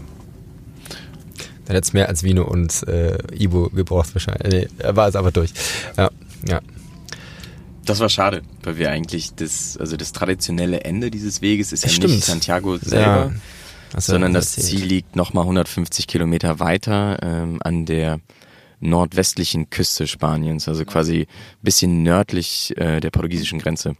Dann 1.64 1.74
hätte 1.74 1.86
es 1.86 1.92
mehr 1.92 2.08
als 2.08 2.22
Vino 2.22 2.44
und 2.44 2.86
äh, 2.86 3.18
Ibo 3.32 3.70
gebraucht 3.70 4.14
wahrscheinlich. 4.14 4.52
Nee, 4.52 4.68
er 4.78 4.94
war 4.94 5.08
es 5.08 5.16
aber 5.16 5.32
durch. 5.32 5.50
Ja, 5.96 6.10
ja. 6.46 6.60
Das 7.84 8.00
war 8.00 8.08
schade, 8.08 8.42
weil 8.62 8.78
wir 8.78 8.90
eigentlich 8.90 9.34
das, 9.34 9.76
also 9.76 9.96
das 9.96 10.12
traditionelle 10.12 10.84
Ende 10.84 11.10
dieses 11.10 11.42
Weges 11.42 11.72
ist 11.72 11.84
ja 11.84 11.90
Stimmt. 11.90 12.14
nicht 12.14 12.24
Santiago 12.24 12.76
selber, 12.78 13.32
ja. 13.92 14.00
sondern 14.00 14.32
das 14.32 14.52
Ziel 14.52 14.84
liegt 14.84 15.16
nochmal 15.16 15.42
150 15.42 16.06
Kilometer 16.06 16.60
weiter 16.60 17.18
ähm, 17.22 17.58
an 17.62 17.86
der 17.86 18.20
nordwestlichen 18.80 19.70
Küste 19.70 20.06
Spaniens, 20.06 20.68
also 20.68 20.84
quasi 20.84 21.26
bisschen 21.62 22.02
nördlich 22.02 22.74
äh, 22.76 23.00
der 23.00 23.10
portugiesischen 23.10 23.58
Grenze. 23.58 23.96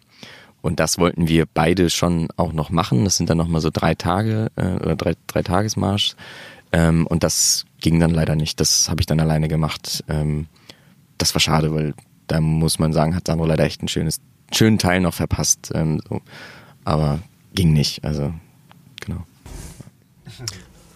Und 0.63 0.81
das 0.81 0.99
wollten 0.99 1.29
wir 1.29 1.47
beide 1.47 1.91
schon 1.91 2.29
auch 2.37 2.53
noch 2.53 2.71
machen. 2.71 3.05
Das 3.05 3.17
sind 3.17 3.31
dann 3.31 3.39
nochmal 3.39 3.61
so 3.61 3.71
drei 3.73 3.95
Tage 3.95 4.51
äh, 4.57 4.75
oder 4.77 4.97
drei, 4.97 5.15
drei 5.29 5.43
Tagesmarsch. 5.43 6.17
Ähm, 6.73 7.07
und 7.07 7.23
das 7.23 7.67
ging 7.81 8.01
dann 8.01 8.11
leider 8.11 8.35
nicht. 8.35 8.59
Das 8.59 8.91
habe 8.91 9.01
ich 9.01 9.07
dann 9.07 9.21
alleine 9.21 9.49
gemacht. 9.49 10.03
Ähm, 10.09 10.49
das 11.19 11.35
war 11.35 11.41
schade, 11.41 11.73
weil 11.75 11.95
da 12.27 12.41
muss 12.41 12.79
man 12.79 12.93
sagen, 12.93 13.15
hat 13.15 13.29
Sandro 13.29 13.47
leider 13.47 13.65
echt 13.65 13.83
ein 13.83 13.89
schönes, 13.89 14.21
schönen 14.53 14.79
Teil 14.79 15.01
noch 15.01 15.15
verpasst. 15.15 15.71
Ähm, 15.75 16.01
so. 16.09 16.21
Aber 16.85 17.21
ging 17.55 17.73
nicht. 17.73 18.05
Also 18.05 18.35
genau. 19.01 19.25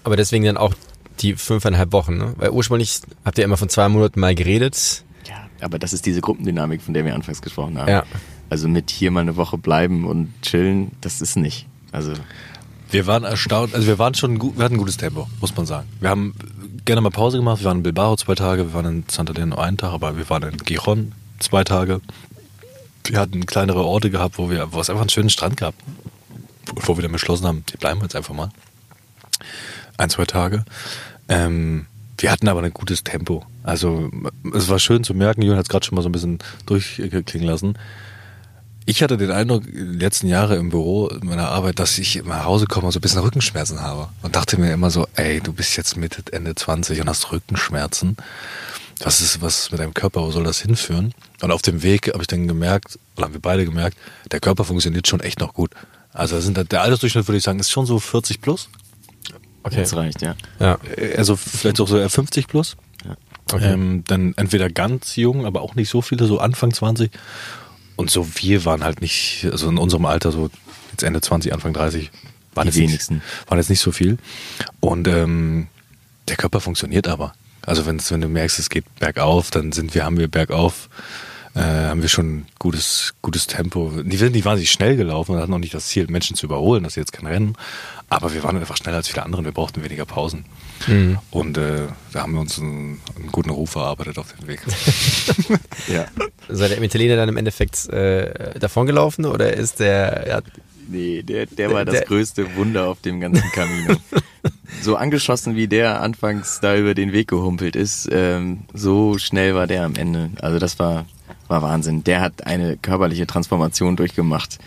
Aber 0.02 0.16
deswegen 0.16 0.44
dann 0.44 0.56
auch 0.56 0.74
die 1.20 1.34
fünfeinhalb 1.34 1.92
Wochen, 1.92 2.16
ne? 2.16 2.34
Weil 2.36 2.50
ursprünglich 2.50 3.00
habt 3.24 3.38
ihr 3.38 3.44
immer 3.44 3.56
von 3.56 3.68
zwei 3.68 3.88
Monaten 3.88 4.20
mal 4.20 4.34
geredet. 4.34 5.04
Ja, 5.28 5.48
aber 5.60 5.78
das 5.78 5.92
ist 5.92 6.06
diese 6.06 6.20
Gruppendynamik, 6.20 6.82
von 6.82 6.94
der 6.94 7.04
wir 7.04 7.14
anfangs 7.14 7.42
gesprochen 7.42 7.78
haben. 7.78 7.88
Ja. 7.88 8.04
Also 8.48 8.68
mit 8.68 8.90
hier 8.90 9.10
mal 9.10 9.20
eine 9.20 9.36
Woche 9.36 9.58
bleiben 9.58 10.06
und 10.06 10.32
chillen, 10.42 10.92
das 11.00 11.20
ist 11.20 11.36
nicht. 11.36 11.66
Also 11.92 12.12
wir 12.90 13.06
waren 13.06 13.24
erstaunt, 13.24 13.74
also 13.74 13.86
wir 13.86 13.98
waren 13.98 14.14
schon 14.14 14.38
gut, 14.38 14.56
wir 14.56 14.64
hatten 14.64 14.74
ein 14.74 14.78
gutes 14.78 14.96
Tempo, 14.96 15.28
muss 15.40 15.54
man 15.56 15.66
sagen. 15.66 15.88
Wir 16.00 16.10
haben 16.10 16.34
gerne 16.84 17.00
mal 17.00 17.10
Pause 17.10 17.38
gemacht, 17.38 17.60
wir 17.60 17.66
waren 17.66 17.78
in 17.78 17.82
Bilbao 17.84 18.16
zwei 18.16 18.34
Tage, 18.34 18.66
wir 18.66 18.74
waren 18.74 18.86
in 18.86 19.04
Santander 19.08 19.46
nur 19.46 19.62
einen 19.62 19.76
Tag, 19.76 19.92
aber 19.92 20.16
wir 20.16 20.28
waren 20.28 20.42
in 20.42 20.56
Gijon 20.56 21.12
zwei 21.38 21.62
Tage. 21.62 22.00
Wir 23.04 23.20
hatten 23.20 23.46
kleinere 23.46 23.84
Orte 23.84 24.10
gehabt, 24.10 24.38
wo 24.38 24.50
wir, 24.50 24.72
wo 24.72 24.80
es 24.80 24.90
einfach 24.90 25.02
einen 25.02 25.10
schönen 25.10 25.30
Strand 25.30 25.56
gab. 25.56 25.74
Wo 26.74 26.96
wir 26.96 27.02
dann 27.02 27.12
beschlossen 27.12 27.46
haben, 27.46 27.64
hier 27.68 27.78
bleiben 27.78 28.00
wir 28.00 28.04
jetzt 28.04 28.16
einfach 28.16 28.34
mal. 28.34 28.50
Ein, 29.96 30.10
zwei 30.10 30.24
Tage. 30.24 30.64
Ähm, 31.30 31.86
wir 32.18 32.30
hatten 32.30 32.48
aber 32.48 32.62
ein 32.62 32.74
gutes 32.74 33.02
Tempo. 33.02 33.46
Also 33.62 34.10
es 34.52 34.68
war 34.68 34.78
schön 34.78 35.04
zu 35.04 35.14
merken, 35.14 35.42
Jürgen 35.42 35.56
hat 35.56 35.64
es 35.64 35.70
gerade 35.70 35.86
schon 35.86 35.96
mal 35.96 36.02
so 36.02 36.08
ein 36.08 36.12
bisschen 36.12 36.38
durchklingen 36.66 37.48
lassen. 37.48 37.78
Ich 38.84 39.02
hatte 39.02 39.16
den 39.16 39.30
Eindruck, 39.30 39.64
die 39.64 39.78
letzten 39.78 40.26
Jahre 40.26 40.56
im 40.56 40.70
Büro, 40.70 41.08
in 41.08 41.26
meiner 41.26 41.48
Arbeit, 41.48 41.78
dass 41.78 41.96
ich 41.98 42.22
nach 42.24 42.44
Hause 42.44 42.66
komme 42.66 42.86
und 42.86 42.92
so 42.92 42.98
ein 42.98 43.02
bisschen 43.02 43.20
Rückenschmerzen 43.20 43.80
habe. 43.80 44.08
Und 44.22 44.36
dachte 44.36 44.58
mir 44.58 44.72
immer 44.72 44.90
so, 44.90 45.06
ey, 45.14 45.40
du 45.40 45.52
bist 45.52 45.76
jetzt 45.76 45.96
Mitte, 45.96 46.22
Ende 46.32 46.54
20 46.54 47.00
und 47.00 47.08
hast 47.08 47.30
Rückenschmerzen. 47.30 48.16
Was 48.98 49.20
ist 49.20 49.40
was 49.40 49.70
mit 49.70 49.80
deinem 49.80 49.94
Körper, 49.94 50.22
wo 50.22 50.30
soll 50.30 50.44
das 50.44 50.60
hinführen? 50.60 51.14
Und 51.40 51.52
auf 51.52 51.62
dem 51.62 51.82
Weg 51.82 52.08
habe 52.08 52.22
ich 52.22 52.26
dann 52.26 52.48
gemerkt, 52.48 52.98
oder 53.16 53.26
haben 53.26 53.34
wir 53.34 53.40
beide 53.40 53.64
gemerkt, 53.64 53.96
der 54.30 54.40
Körper 54.40 54.64
funktioniert 54.64 55.06
schon 55.06 55.20
echt 55.20 55.40
noch 55.40 55.54
gut. 55.54 55.70
Also 56.12 56.40
sind 56.40 56.72
der 56.72 56.82
Altersdurchschnitt, 56.82 57.28
würde 57.28 57.38
ich 57.38 57.44
sagen, 57.44 57.60
ist 57.60 57.70
schon 57.70 57.86
so 57.86 57.98
40 57.98 58.42
plus. 58.42 58.68
Okay. 59.62 59.80
Das 59.80 59.94
reicht, 59.94 60.22
ja. 60.22 60.36
ja. 60.58 60.78
Also 61.16 61.36
vielleicht 61.36 61.80
auch 61.80 61.88
so 61.88 62.08
50 62.08 62.46
plus. 62.46 62.76
Ja. 63.04 63.16
Okay. 63.52 63.72
Ähm, 63.72 64.04
dann 64.06 64.34
entweder 64.36 64.70
ganz 64.70 65.16
jung, 65.16 65.46
aber 65.46 65.62
auch 65.62 65.74
nicht 65.74 65.90
so 65.90 66.02
viele, 66.02 66.26
so 66.26 66.38
Anfang 66.38 66.72
20. 66.72 67.10
Und 67.96 68.10
so 68.10 68.26
wir 68.36 68.64
waren 68.64 68.82
halt 68.82 69.00
nicht, 69.00 69.46
also 69.50 69.68
in 69.68 69.76
unserem 69.76 70.06
Alter, 70.06 70.32
so 70.32 70.50
jetzt 70.92 71.02
Ende 71.02 71.20
20, 71.20 71.52
Anfang 71.52 71.72
30, 71.72 72.10
waren, 72.54 72.66
jetzt 72.66 72.78
wenigsten. 72.78 73.16
Nicht, 73.16 73.50
waren 73.50 73.58
jetzt 73.58 73.70
nicht 73.70 73.80
so 73.80 73.92
viel. 73.92 74.18
Und 74.80 75.06
ähm, 75.08 75.68
der 76.28 76.36
Körper 76.36 76.60
funktioniert 76.60 77.08
aber. 77.08 77.34
Also 77.62 77.84
wenn 77.86 77.98
du 77.98 78.28
merkst, 78.28 78.58
es 78.58 78.70
geht 78.70 78.84
bergauf, 78.98 79.50
dann 79.50 79.72
sind 79.72 79.94
wir, 79.94 80.04
haben 80.04 80.16
wir 80.16 80.28
bergauf 80.28 80.88
äh, 81.54 81.60
haben 81.60 82.02
wir 82.02 82.08
schon 82.08 82.46
gutes, 82.58 83.14
gutes 83.22 83.46
Tempo. 83.46 83.92
Die 84.04 84.16
sind 84.16 84.32
nicht 84.34 84.44
wahnsinnig 84.44 84.70
schnell 84.70 84.96
gelaufen 84.96 85.34
und 85.34 85.40
hatten 85.40 85.50
noch 85.50 85.58
nicht 85.58 85.74
das 85.74 85.86
Ziel, 85.86 86.06
Menschen 86.08 86.36
zu 86.36 86.46
überholen, 86.46 86.84
das 86.84 86.92
ist 86.92 86.96
jetzt 86.96 87.12
kein 87.12 87.26
Rennen. 87.26 87.56
Aber 88.08 88.32
wir 88.34 88.42
waren 88.42 88.56
einfach 88.56 88.76
schneller 88.76 88.98
als 88.98 89.08
viele 89.08 89.24
andere, 89.24 89.44
wir 89.44 89.52
brauchten 89.52 89.82
weniger 89.82 90.04
Pausen. 90.04 90.44
Mhm. 90.86 91.18
Und 91.30 91.58
äh, 91.58 91.88
da 92.12 92.22
haben 92.22 92.32
wir 92.32 92.40
uns 92.40 92.58
einen, 92.58 93.00
einen, 93.16 93.32
guten 93.32 93.50
Ruf 93.50 93.74
erarbeitet 93.74 94.18
auf 94.18 94.32
dem 94.32 94.46
Weg. 94.46 94.60
ja. 95.88 96.06
sei 96.48 96.68
der 96.68 96.82
Italiener 96.82 97.16
dann 97.16 97.28
im 97.28 97.36
Endeffekt 97.36 97.88
äh, 97.88 98.58
davongelaufen 98.58 99.26
oder 99.26 99.52
ist 99.52 99.80
der. 99.80 100.26
Ja, 100.28 100.40
nee, 100.88 101.22
der, 101.22 101.46
der 101.46 101.72
war 101.72 101.84
das 101.84 101.96
der, 101.96 102.04
größte 102.04 102.56
Wunder 102.56 102.88
auf 102.88 103.00
dem 103.00 103.20
ganzen 103.20 103.50
Camino. 103.52 103.96
so 104.82 104.96
angeschossen 104.96 105.56
wie 105.56 105.68
der 105.68 106.00
anfangs 106.00 106.60
da 106.60 106.76
über 106.76 106.94
den 106.94 107.12
Weg 107.12 107.28
gehumpelt 107.28 107.76
ist, 107.76 108.08
ähm, 108.10 108.60
so 108.72 109.18
schnell 109.18 109.54
war 109.54 109.66
der 109.66 109.84
am 109.84 109.94
Ende. 109.94 110.30
Also 110.40 110.58
das 110.58 110.78
war, 110.78 111.06
war 111.48 111.62
Wahnsinn. 111.62 112.04
Der 112.04 112.20
hat 112.20 112.46
eine 112.46 112.76
körperliche 112.76 113.26
Transformation 113.26 113.96
durchgemacht 113.96 114.58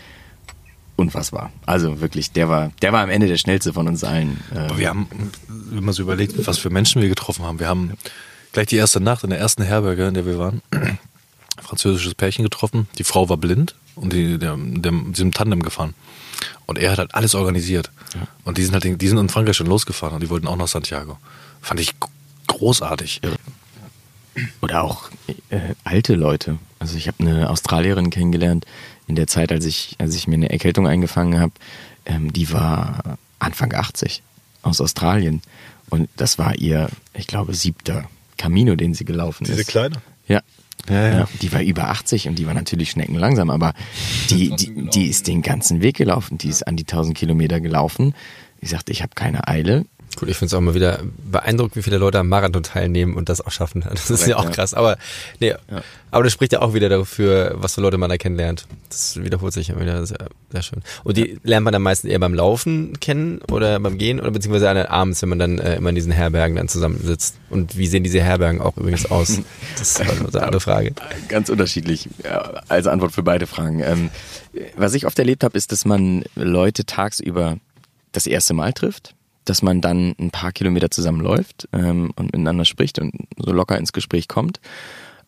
unfassbar. 0.96 1.52
Also 1.66 2.00
wirklich, 2.00 2.32
der 2.32 2.48
war, 2.48 2.70
der 2.82 2.92
war 2.92 3.02
am 3.02 3.10
Ende 3.10 3.26
der 3.26 3.36
schnellste 3.36 3.72
von 3.72 3.88
uns 3.88 4.04
allen. 4.04 4.40
Aber 4.54 4.78
wir 4.78 4.88
haben, 4.88 5.08
wenn 5.48 5.84
man 5.84 5.94
so 5.94 6.02
überlegt, 6.02 6.46
was 6.46 6.58
für 6.58 6.70
Menschen 6.70 7.02
wir 7.02 7.08
getroffen 7.08 7.44
haben, 7.44 7.58
wir 7.58 7.68
haben 7.68 7.94
gleich 8.52 8.68
die 8.68 8.76
erste 8.76 9.00
Nacht 9.00 9.24
in 9.24 9.30
der 9.30 9.38
ersten 9.38 9.62
Herberge, 9.62 10.06
in 10.06 10.14
der 10.14 10.26
wir 10.26 10.38
waren, 10.38 10.62
ein 10.70 10.98
französisches 11.60 12.14
Pärchen 12.14 12.44
getroffen. 12.44 12.88
Die 12.98 13.04
Frau 13.04 13.28
war 13.28 13.36
blind 13.36 13.74
und 13.96 14.12
die, 14.12 14.38
der, 14.38 14.56
der, 14.56 14.92
die 14.92 15.14
sind 15.14 15.34
Tandem 15.34 15.62
gefahren. 15.62 15.94
Und 16.66 16.78
er 16.78 16.92
hat 16.92 16.98
halt 16.98 17.14
alles 17.14 17.34
organisiert. 17.34 17.90
Ja. 18.14 18.26
Und 18.44 18.58
die 18.58 18.64
sind 18.64 18.74
halt, 18.74 19.00
die 19.00 19.08
sind 19.08 19.18
in 19.18 19.28
Frankreich 19.28 19.56
schon 19.56 19.66
losgefahren 19.66 20.14
und 20.14 20.22
die 20.22 20.30
wollten 20.30 20.46
auch 20.46 20.56
nach 20.56 20.68
Santiago. 20.68 21.18
Fand 21.60 21.80
ich 21.80 21.94
großartig. 22.46 23.20
Oder 24.60 24.82
auch 24.82 25.10
äh, 25.50 25.74
alte 25.84 26.14
Leute. 26.14 26.58
Also 26.78 26.96
ich 26.96 27.06
habe 27.06 27.20
eine 27.20 27.50
Australierin 27.50 28.10
kennengelernt, 28.10 28.66
in 29.06 29.16
der 29.16 29.26
Zeit, 29.26 29.52
als 29.52 29.64
ich, 29.64 29.96
als 29.98 30.14
ich 30.14 30.26
mir 30.26 30.34
eine 30.34 30.50
Erkältung 30.50 30.86
eingefangen 30.86 31.38
habe, 31.38 31.52
ähm, 32.06 32.32
die 32.32 32.52
war 32.52 33.18
Anfang 33.38 33.74
80 33.74 34.22
aus 34.62 34.80
Australien. 34.80 35.42
Und 35.90 36.08
das 36.16 36.38
war 36.38 36.56
ihr, 36.56 36.88
ich 37.12 37.26
glaube, 37.26 37.54
siebter 37.54 38.08
Camino, 38.36 38.74
den 38.74 38.94
sie 38.94 39.04
gelaufen 39.04 39.44
Diese 39.44 39.60
ist. 39.60 39.68
Diese 39.68 39.70
kleine? 39.70 39.96
Ja. 40.26 40.40
Ja, 40.88 41.08
ja. 41.08 41.18
ja, 41.20 41.28
die 41.40 41.52
war 41.52 41.62
über 41.62 41.88
80 41.88 42.28
und 42.28 42.38
die 42.38 42.46
war 42.46 42.54
natürlich 42.54 42.90
schneckenlangsam, 42.90 43.50
aber 43.50 43.72
die, 44.30 44.50
die, 44.50 44.90
die 44.90 45.06
ist 45.06 45.26
den 45.26 45.42
ganzen 45.42 45.80
Weg 45.82 45.96
gelaufen. 45.96 46.38
Die 46.38 46.48
ist 46.48 46.66
an 46.66 46.76
die 46.76 46.84
1000 46.84 47.16
Kilometer 47.16 47.60
gelaufen. 47.60 48.14
Die 48.60 48.66
sagte, 48.66 48.92
ich 48.92 49.02
habe 49.02 49.12
keine 49.14 49.48
Eile. 49.48 49.86
Gut, 50.16 50.28
ich 50.28 50.36
finde 50.36 50.46
es 50.46 50.54
auch 50.54 50.60
mal 50.60 50.74
wieder 50.74 51.00
beeindruckend, 51.30 51.76
wie 51.76 51.82
viele 51.82 51.98
Leute 51.98 52.18
am 52.18 52.28
Marathon 52.28 52.62
teilnehmen 52.62 53.14
und 53.14 53.28
das 53.28 53.40
auch 53.40 53.50
schaffen. 53.50 53.84
Das 53.94 54.10
ist 54.10 54.26
ja 54.26 54.36
auch 54.36 54.50
krass. 54.50 54.74
Aber 54.74 54.98
nee, 55.40 55.48
ja. 55.48 55.58
aber 56.10 56.24
das 56.24 56.32
spricht 56.32 56.52
ja 56.52 56.60
auch 56.60 56.74
wieder 56.74 56.88
dafür, 56.88 57.54
was 57.56 57.74
für 57.74 57.80
Leute 57.80 57.96
man 57.96 58.10
da 58.10 58.16
kennenlernt. 58.18 58.66
Das 58.88 59.22
wiederholt 59.22 59.52
sich 59.52 59.70
immer 59.70 59.80
wieder 59.80 60.04
sehr, 60.04 60.18
sehr 60.50 60.62
schön. 60.62 60.82
Und 61.04 61.16
die 61.16 61.38
lernt 61.42 61.64
man 61.64 61.72
dann 61.72 61.82
meistens 61.82 62.10
eher 62.10 62.18
beim 62.18 62.34
Laufen 62.34 62.98
kennen 63.00 63.40
oder 63.50 63.80
beim 63.80 63.96
Gehen 63.98 64.20
oder 64.20 64.30
beziehungsweise 64.30 64.90
abends, 64.90 65.22
wenn 65.22 65.28
man 65.30 65.38
dann 65.38 65.58
äh, 65.58 65.76
immer 65.76 65.88
in 65.88 65.94
diesen 65.94 66.12
Herbergen 66.12 66.56
dann 66.56 66.68
zusammensitzt. 66.68 67.36
Und 67.50 67.78
wie 67.78 67.86
sehen 67.86 68.04
diese 68.04 68.20
Herbergen 68.20 68.60
auch 68.60 68.76
übrigens 68.76 69.10
aus? 69.10 69.40
Das 69.78 70.00
ist 70.00 70.00
eine 70.00 70.42
andere 70.42 70.60
Frage. 70.60 70.92
Ganz 71.28 71.48
unterschiedlich. 71.48 72.08
Ja, 72.22 72.62
als 72.68 72.86
Antwort 72.86 73.12
für 73.12 73.22
beide 73.22 73.46
Fragen. 73.46 73.80
Ähm, 73.80 74.10
was 74.76 74.94
ich 74.94 75.06
oft 75.06 75.18
erlebt 75.18 75.42
habe, 75.42 75.56
ist, 75.56 75.72
dass 75.72 75.84
man 75.84 76.24
Leute 76.36 76.84
tagsüber 76.84 77.58
das 78.12 78.26
erste 78.26 78.54
Mal 78.54 78.72
trifft 78.72 79.14
dass 79.44 79.62
man 79.62 79.80
dann 79.80 80.14
ein 80.18 80.30
paar 80.30 80.52
Kilometer 80.52 80.90
zusammenläuft 80.90 81.68
ähm, 81.72 82.12
und 82.16 82.26
miteinander 82.26 82.64
spricht 82.64 82.98
und 82.98 83.12
so 83.38 83.52
locker 83.52 83.78
ins 83.78 83.92
Gespräch 83.92 84.28
kommt. 84.28 84.60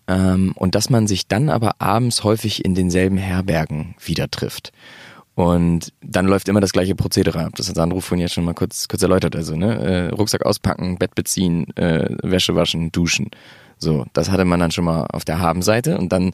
Ähm, 0.09 0.53
und 0.55 0.75
dass 0.75 0.91
man 0.91 1.07
sich 1.07 1.27
dann 1.27 1.49
aber 1.49 1.81
abends 1.81 2.25
häufig 2.25 2.65
in 2.65 2.75
denselben 2.75 3.17
Herbergen 3.17 3.95
wieder 4.05 4.31
trifft. 4.31 4.73
Und 5.35 5.93
dann 6.01 6.27
läuft 6.27 6.49
immer 6.49 6.63
das 6.63 6.73
gleiche 6.73 6.95
Prozedere 6.95 7.45
ab. 7.45 7.53
Das 7.57 7.69
hat 7.69 7.77
Sandro 7.77 8.01
vorhin 8.01 8.23
jetzt 8.23 8.33
schon 8.33 8.45
mal 8.45 8.55
kurz, 8.55 8.89
kurz 8.89 9.03
erläutert. 9.03 9.37
Also, 9.37 9.55
ne, 9.55 9.75
äh, 9.75 10.09
Rucksack 10.09 10.47
auspacken, 10.47 10.97
Bett 10.97 11.15
beziehen, 11.15 11.67
äh, 11.77 12.09
Wäsche 12.23 12.55
waschen, 12.55 12.91
duschen. 12.91 13.31
So, 13.77 14.07
das 14.15 14.31
hatte 14.31 14.47
man 14.47 14.61
dann 14.61 14.71
schon 14.71 14.87
mal 14.87 15.07
auf 15.13 15.27
der 15.27 15.39
Habenseite. 15.39 15.99
Und 15.99 16.11
dann 16.11 16.33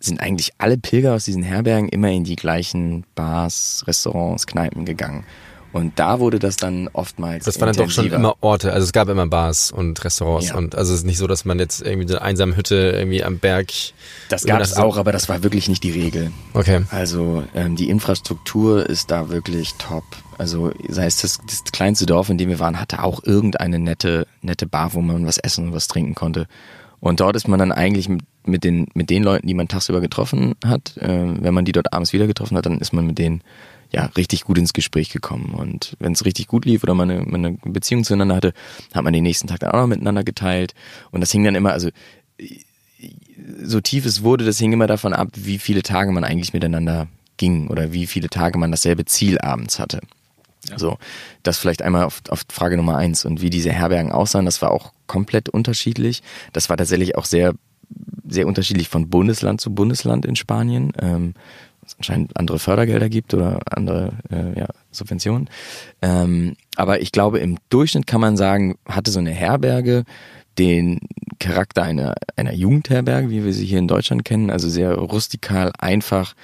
sind 0.00 0.20
eigentlich 0.20 0.50
alle 0.58 0.78
Pilger 0.78 1.14
aus 1.14 1.26
diesen 1.26 1.44
Herbergen 1.44 1.88
immer 1.90 2.10
in 2.10 2.24
die 2.24 2.34
gleichen 2.34 3.04
Bars, 3.14 3.84
Restaurants, 3.86 4.48
Kneipen 4.48 4.84
gegangen. 4.84 5.24
Und 5.72 5.98
da 5.98 6.18
wurde 6.18 6.38
das 6.38 6.56
dann 6.56 6.88
oftmals. 6.92 7.44
Das 7.44 7.60
waren 7.60 7.72
dann 7.72 7.86
doch 7.86 7.90
schon 7.90 8.10
immer 8.10 8.34
Orte. 8.40 8.72
Also 8.72 8.84
es 8.84 8.92
gab 8.92 9.08
immer 9.08 9.26
Bars 9.26 9.70
und 9.70 10.02
Restaurants. 10.04 10.48
Ja. 10.48 10.56
Und 10.56 10.74
also 10.74 10.92
es 10.92 11.00
ist 11.00 11.06
nicht 11.06 11.18
so, 11.18 11.26
dass 11.26 11.44
man 11.44 11.58
jetzt 11.58 11.80
irgendwie 11.82 12.08
eine 12.12 12.22
einsame 12.22 12.56
Hütte 12.56 12.92
irgendwie 12.96 13.22
am 13.22 13.38
Berg. 13.38 13.68
Das 14.28 14.44
gab 14.44 14.60
es 14.60 14.76
auch, 14.76 14.96
aber 14.96 15.12
das 15.12 15.28
war 15.28 15.42
wirklich 15.42 15.68
nicht 15.68 15.84
die 15.84 15.92
Regel. 15.92 16.32
Okay. 16.54 16.82
Also 16.90 17.44
ähm, 17.54 17.76
die 17.76 17.88
Infrastruktur 17.88 18.88
ist 18.88 19.10
da 19.10 19.28
wirklich 19.28 19.74
top. 19.74 20.04
Also 20.38 20.72
sei 20.88 21.06
es 21.06 21.20
das, 21.20 21.38
das 21.46 21.64
kleinste 21.70 22.06
Dorf, 22.06 22.30
in 22.30 22.38
dem 22.38 22.48
wir 22.48 22.58
waren, 22.58 22.80
hatte 22.80 23.02
auch 23.02 23.22
irgendeine 23.24 23.78
nette, 23.78 24.26
nette 24.42 24.66
Bar, 24.66 24.94
wo 24.94 25.00
man 25.00 25.26
was 25.26 25.38
essen 25.38 25.68
und 25.68 25.74
was 25.74 25.86
trinken 25.86 26.14
konnte. 26.14 26.46
Und 26.98 27.20
dort 27.20 27.36
ist 27.36 27.48
man 27.48 27.58
dann 27.58 27.72
eigentlich 27.72 28.08
mit, 28.08 28.22
mit 28.44 28.64
den, 28.64 28.88
mit 28.94 29.10
den 29.10 29.22
Leuten, 29.22 29.46
die 29.46 29.54
man 29.54 29.68
tagsüber 29.68 30.00
getroffen 30.00 30.54
hat, 30.64 30.96
äh, 30.98 31.08
wenn 31.08 31.54
man 31.54 31.64
die 31.64 31.72
dort 31.72 31.92
abends 31.92 32.12
wieder 32.12 32.26
getroffen 32.26 32.56
hat, 32.56 32.66
dann 32.66 32.78
ist 32.78 32.92
man 32.92 33.06
mit 33.06 33.18
denen 33.18 33.42
ja, 33.92 34.06
richtig 34.16 34.44
gut 34.44 34.58
ins 34.58 34.72
Gespräch 34.72 35.10
gekommen. 35.10 35.54
Und 35.54 35.96
wenn 35.98 36.12
es 36.12 36.24
richtig 36.24 36.46
gut 36.46 36.64
lief 36.64 36.82
oder 36.82 36.94
man 36.94 37.10
eine, 37.10 37.22
man 37.22 37.44
eine 37.44 37.58
Beziehung 37.64 38.04
zueinander 38.04 38.36
hatte, 38.36 38.52
hat 38.94 39.04
man 39.04 39.12
den 39.12 39.22
nächsten 39.22 39.48
Tag 39.48 39.60
dann 39.60 39.72
auch 39.72 39.80
noch 39.80 39.86
miteinander 39.86 40.24
geteilt. 40.24 40.74
Und 41.10 41.20
das 41.20 41.32
hing 41.32 41.44
dann 41.44 41.54
immer, 41.54 41.72
also 41.72 41.90
so 43.62 43.80
tief 43.80 44.06
es 44.06 44.22
wurde, 44.22 44.44
das 44.44 44.58
hing 44.58 44.72
immer 44.72 44.86
davon 44.86 45.12
ab, 45.12 45.28
wie 45.34 45.58
viele 45.58 45.82
Tage 45.82 46.12
man 46.12 46.24
eigentlich 46.24 46.52
miteinander 46.52 47.08
ging 47.36 47.68
oder 47.68 47.92
wie 47.92 48.06
viele 48.06 48.28
Tage 48.28 48.58
man 48.58 48.70
dasselbe 48.70 49.04
Ziel 49.06 49.38
abends 49.38 49.78
hatte. 49.78 50.00
Ja. 50.68 50.78
So, 50.78 50.98
das 51.42 51.58
vielleicht 51.58 51.82
einmal 51.82 52.04
auf, 52.04 52.20
auf 52.28 52.44
Frage 52.50 52.76
Nummer 52.76 52.96
eins. 52.96 53.24
Und 53.24 53.40
wie 53.40 53.50
diese 53.50 53.72
Herbergen 53.72 54.12
aussahen, 54.12 54.44
das 54.44 54.60
war 54.60 54.70
auch 54.70 54.92
komplett 55.06 55.48
unterschiedlich. 55.48 56.22
Das 56.52 56.68
war 56.68 56.76
tatsächlich 56.76 57.16
auch 57.16 57.24
sehr, 57.24 57.54
sehr 58.28 58.46
unterschiedlich 58.46 58.88
von 58.88 59.08
Bundesland 59.08 59.60
zu 59.60 59.74
Bundesland 59.74 60.26
in 60.26 60.36
Spanien. 60.36 60.92
Ähm, 61.00 61.34
es 61.90 61.96
anscheinend 61.98 62.36
andere 62.36 62.58
Fördergelder 62.58 63.08
gibt 63.08 63.34
oder 63.34 63.60
andere 63.70 64.12
äh, 64.30 64.58
ja, 64.58 64.66
Subventionen. 64.90 65.48
Ähm, 66.02 66.56
aber 66.76 67.00
ich 67.00 67.12
glaube, 67.12 67.38
im 67.38 67.58
Durchschnitt 67.68 68.06
kann 68.06 68.20
man 68.20 68.36
sagen, 68.36 68.76
hatte 68.86 69.10
so 69.10 69.18
eine 69.18 69.32
Herberge 69.32 70.04
den 70.58 71.00
Charakter 71.38 71.82
einer, 71.82 72.14
einer 72.36 72.52
Jugendherberge, 72.52 73.30
wie 73.30 73.44
wir 73.44 73.52
sie 73.52 73.64
hier 73.64 73.78
in 73.78 73.88
Deutschland 73.88 74.24
kennen, 74.24 74.50
also 74.50 74.68
sehr 74.68 74.94
rustikal, 74.94 75.72
einfach, 75.78 76.34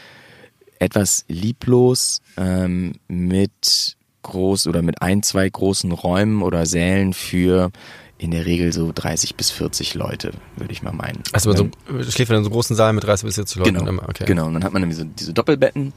etwas 0.79 1.25
lieblos, 1.29 2.21
ähm, 2.37 2.95
mit 3.09 3.97
groß 4.23 4.67
oder 4.67 4.83
mit 4.83 5.03
ein, 5.03 5.23
zwei 5.23 5.49
großen 5.49 5.93
Räumen 5.93 6.43
oder 6.43 6.67
Sälen 6.67 7.13
für 7.13 7.71
in 8.19 8.31
der 8.31 8.47
Regel 8.47 8.73
so 8.73 8.93
30 8.95 9.37
bis 9.37 9.51
40 9.51 9.95
Leute, 9.95 10.33
würde 10.57 10.73
ich 10.73 10.83
mal 10.83 10.93
meinen. 10.93 11.23
Also 11.33 11.51
man 11.51 11.57
so, 11.57 12.11
schläft 12.11 12.31
man 12.31 12.39
in 12.39 12.45
so 12.45 12.49
einem 12.49 12.55
großen 12.55 12.77
Saal 12.77 12.93
mit 12.93 13.05
30 13.05 13.27
bis 13.27 13.35
40 13.35 13.57
Leuten? 13.59 13.75
Genau, 13.75 14.03
okay. 14.05 14.25
genau. 14.25 14.47
Und 14.47 14.55
dann 14.55 14.65
hat 14.65 14.73
man 14.73 14.83
nämlich 14.83 14.99
so 14.99 15.05
diese 15.05 15.35
Doppelbetten. 15.35 15.93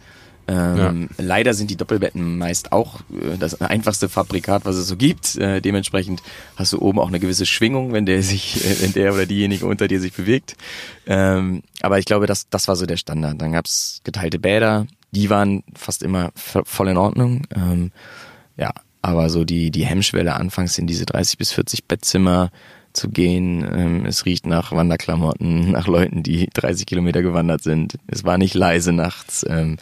Ähm, 0.49 1.09
ja. 1.17 1.23
Leider 1.23 1.53
sind 1.53 1.69
die 1.69 1.75
Doppelbetten 1.75 2.37
meist 2.37 2.71
auch 2.71 3.01
äh, 3.11 3.37
das 3.37 3.61
einfachste 3.61 4.09
Fabrikat, 4.09 4.65
was 4.65 4.75
es 4.75 4.87
so 4.87 4.97
gibt. 4.97 5.35
Äh, 5.35 5.61
dementsprechend 5.61 6.23
hast 6.55 6.73
du 6.73 6.81
oben 6.81 6.99
auch 6.99 7.07
eine 7.07 7.19
gewisse 7.19 7.45
Schwingung, 7.45 7.93
wenn 7.93 8.05
der 8.05 8.23
sich, 8.23 8.65
äh, 8.65 8.81
wenn 8.81 8.93
der 8.93 9.13
oder 9.13 9.25
diejenige 9.25 9.65
unter 9.65 9.87
dir 9.87 10.01
sich 10.01 10.13
bewegt. 10.13 10.57
Ähm, 11.05 11.61
aber 11.81 11.99
ich 11.99 12.05
glaube, 12.05 12.25
das, 12.25 12.49
das 12.49 12.67
war 12.67 12.75
so 12.75 12.85
der 12.85 12.97
Standard. 12.97 13.39
Dann 13.39 13.51
gab's 13.51 14.01
geteilte 14.03 14.39
Bäder, 14.39 14.87
die 15.11 15.29
waren 15.29 15.63
fast 15.75 16.03
immer 16.03 16.31
voll 16.35 16.87
in 16.87 16.97
Ordnung. 16.97 17.43
Ähm, 17.55 17.91
ja, 18.57 18.73
aber 19.01 19.29
so 19.29 19.43
die, 19.45 19.71
die 19.71 19.85
Hemmschwelle 19.85 20.33
anfangs 20.35 20.77
in 20.77 20.87
diese 20.87 21.05
30 21.05 21.37
bis 21.37 21.51
40 21.51 21.85
Bettzimmer 21.85 22.51
zu 22.93 23.09
gehen. 23.09 23.65
Ähm, 23.73 24.05
es 24.05 24.25
riecht 24.25 24.45
nach 24.45 24.71
Wanderklamotten, 24.71 25.71
nach 25.71 25.87
Leuten, 25.87 26.23
die 26.23 26.49
30 26.53 26.85
Kilometer 26.85 27.21
gewandert 27.21 27.63
sind. 27.63 27.95
Es 28.07 28.23
war 28.23 28.37
nicht 28.37 28.55
leise 28.55 28.91
nachts. 28.91 29.45
Ähm, 29.47 29.77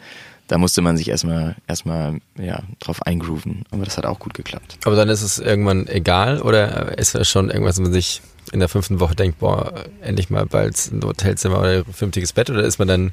da 0.46 0.56
musste 0.56 0.80
man 0.80 0.96
sich 0.96 1.08
erstmal 1.08 1.56
erstmal 1.66 2.20
ja 2.38 2.62
drauf 2.80 3.02
eingrooven. 3.02 3.64
Aber 3.70 3.84
das 3.84 3.98
hat 3.98 4.06
auch 4.06 4.18
gut 4.18 4.34
geklappt. 4.34 4.78
Aber 4.84 4.96
dann 4.96 5.10
ist 5.10 5.22
es 5.22 5.38
irgendwann 5.38 5.86
egal 5.88 6.40
oder 6.40 6.96
ist 6.98 7.14
es 7.14 7.28
schon 7.28 7.50
irgendwas, 7.50 7.76
wenn 7.76 7.84
man 7.84 7.92
sich 7.92 8.22
in 8.52 8.60
der 8.60 8.68
fünften 8.68 8.98
Woche 8.98 9.14
denkt, 9.14 9.40
boah, 9.40 9.84
endlich 10.00 10.30
mal 10.30 10.46
bald 10.46 10.74
ein 10.90 11.02
Hotelzimmer 11.02 11.58
oder 11.58 11.78
ein 11.78 11.84
vernünftiges 11.84 12.32
Bett 12.32 12.48
oder 12.48 12.62
ist 12.62 12.78
man 12.78 12.88
dann 12.88 13.12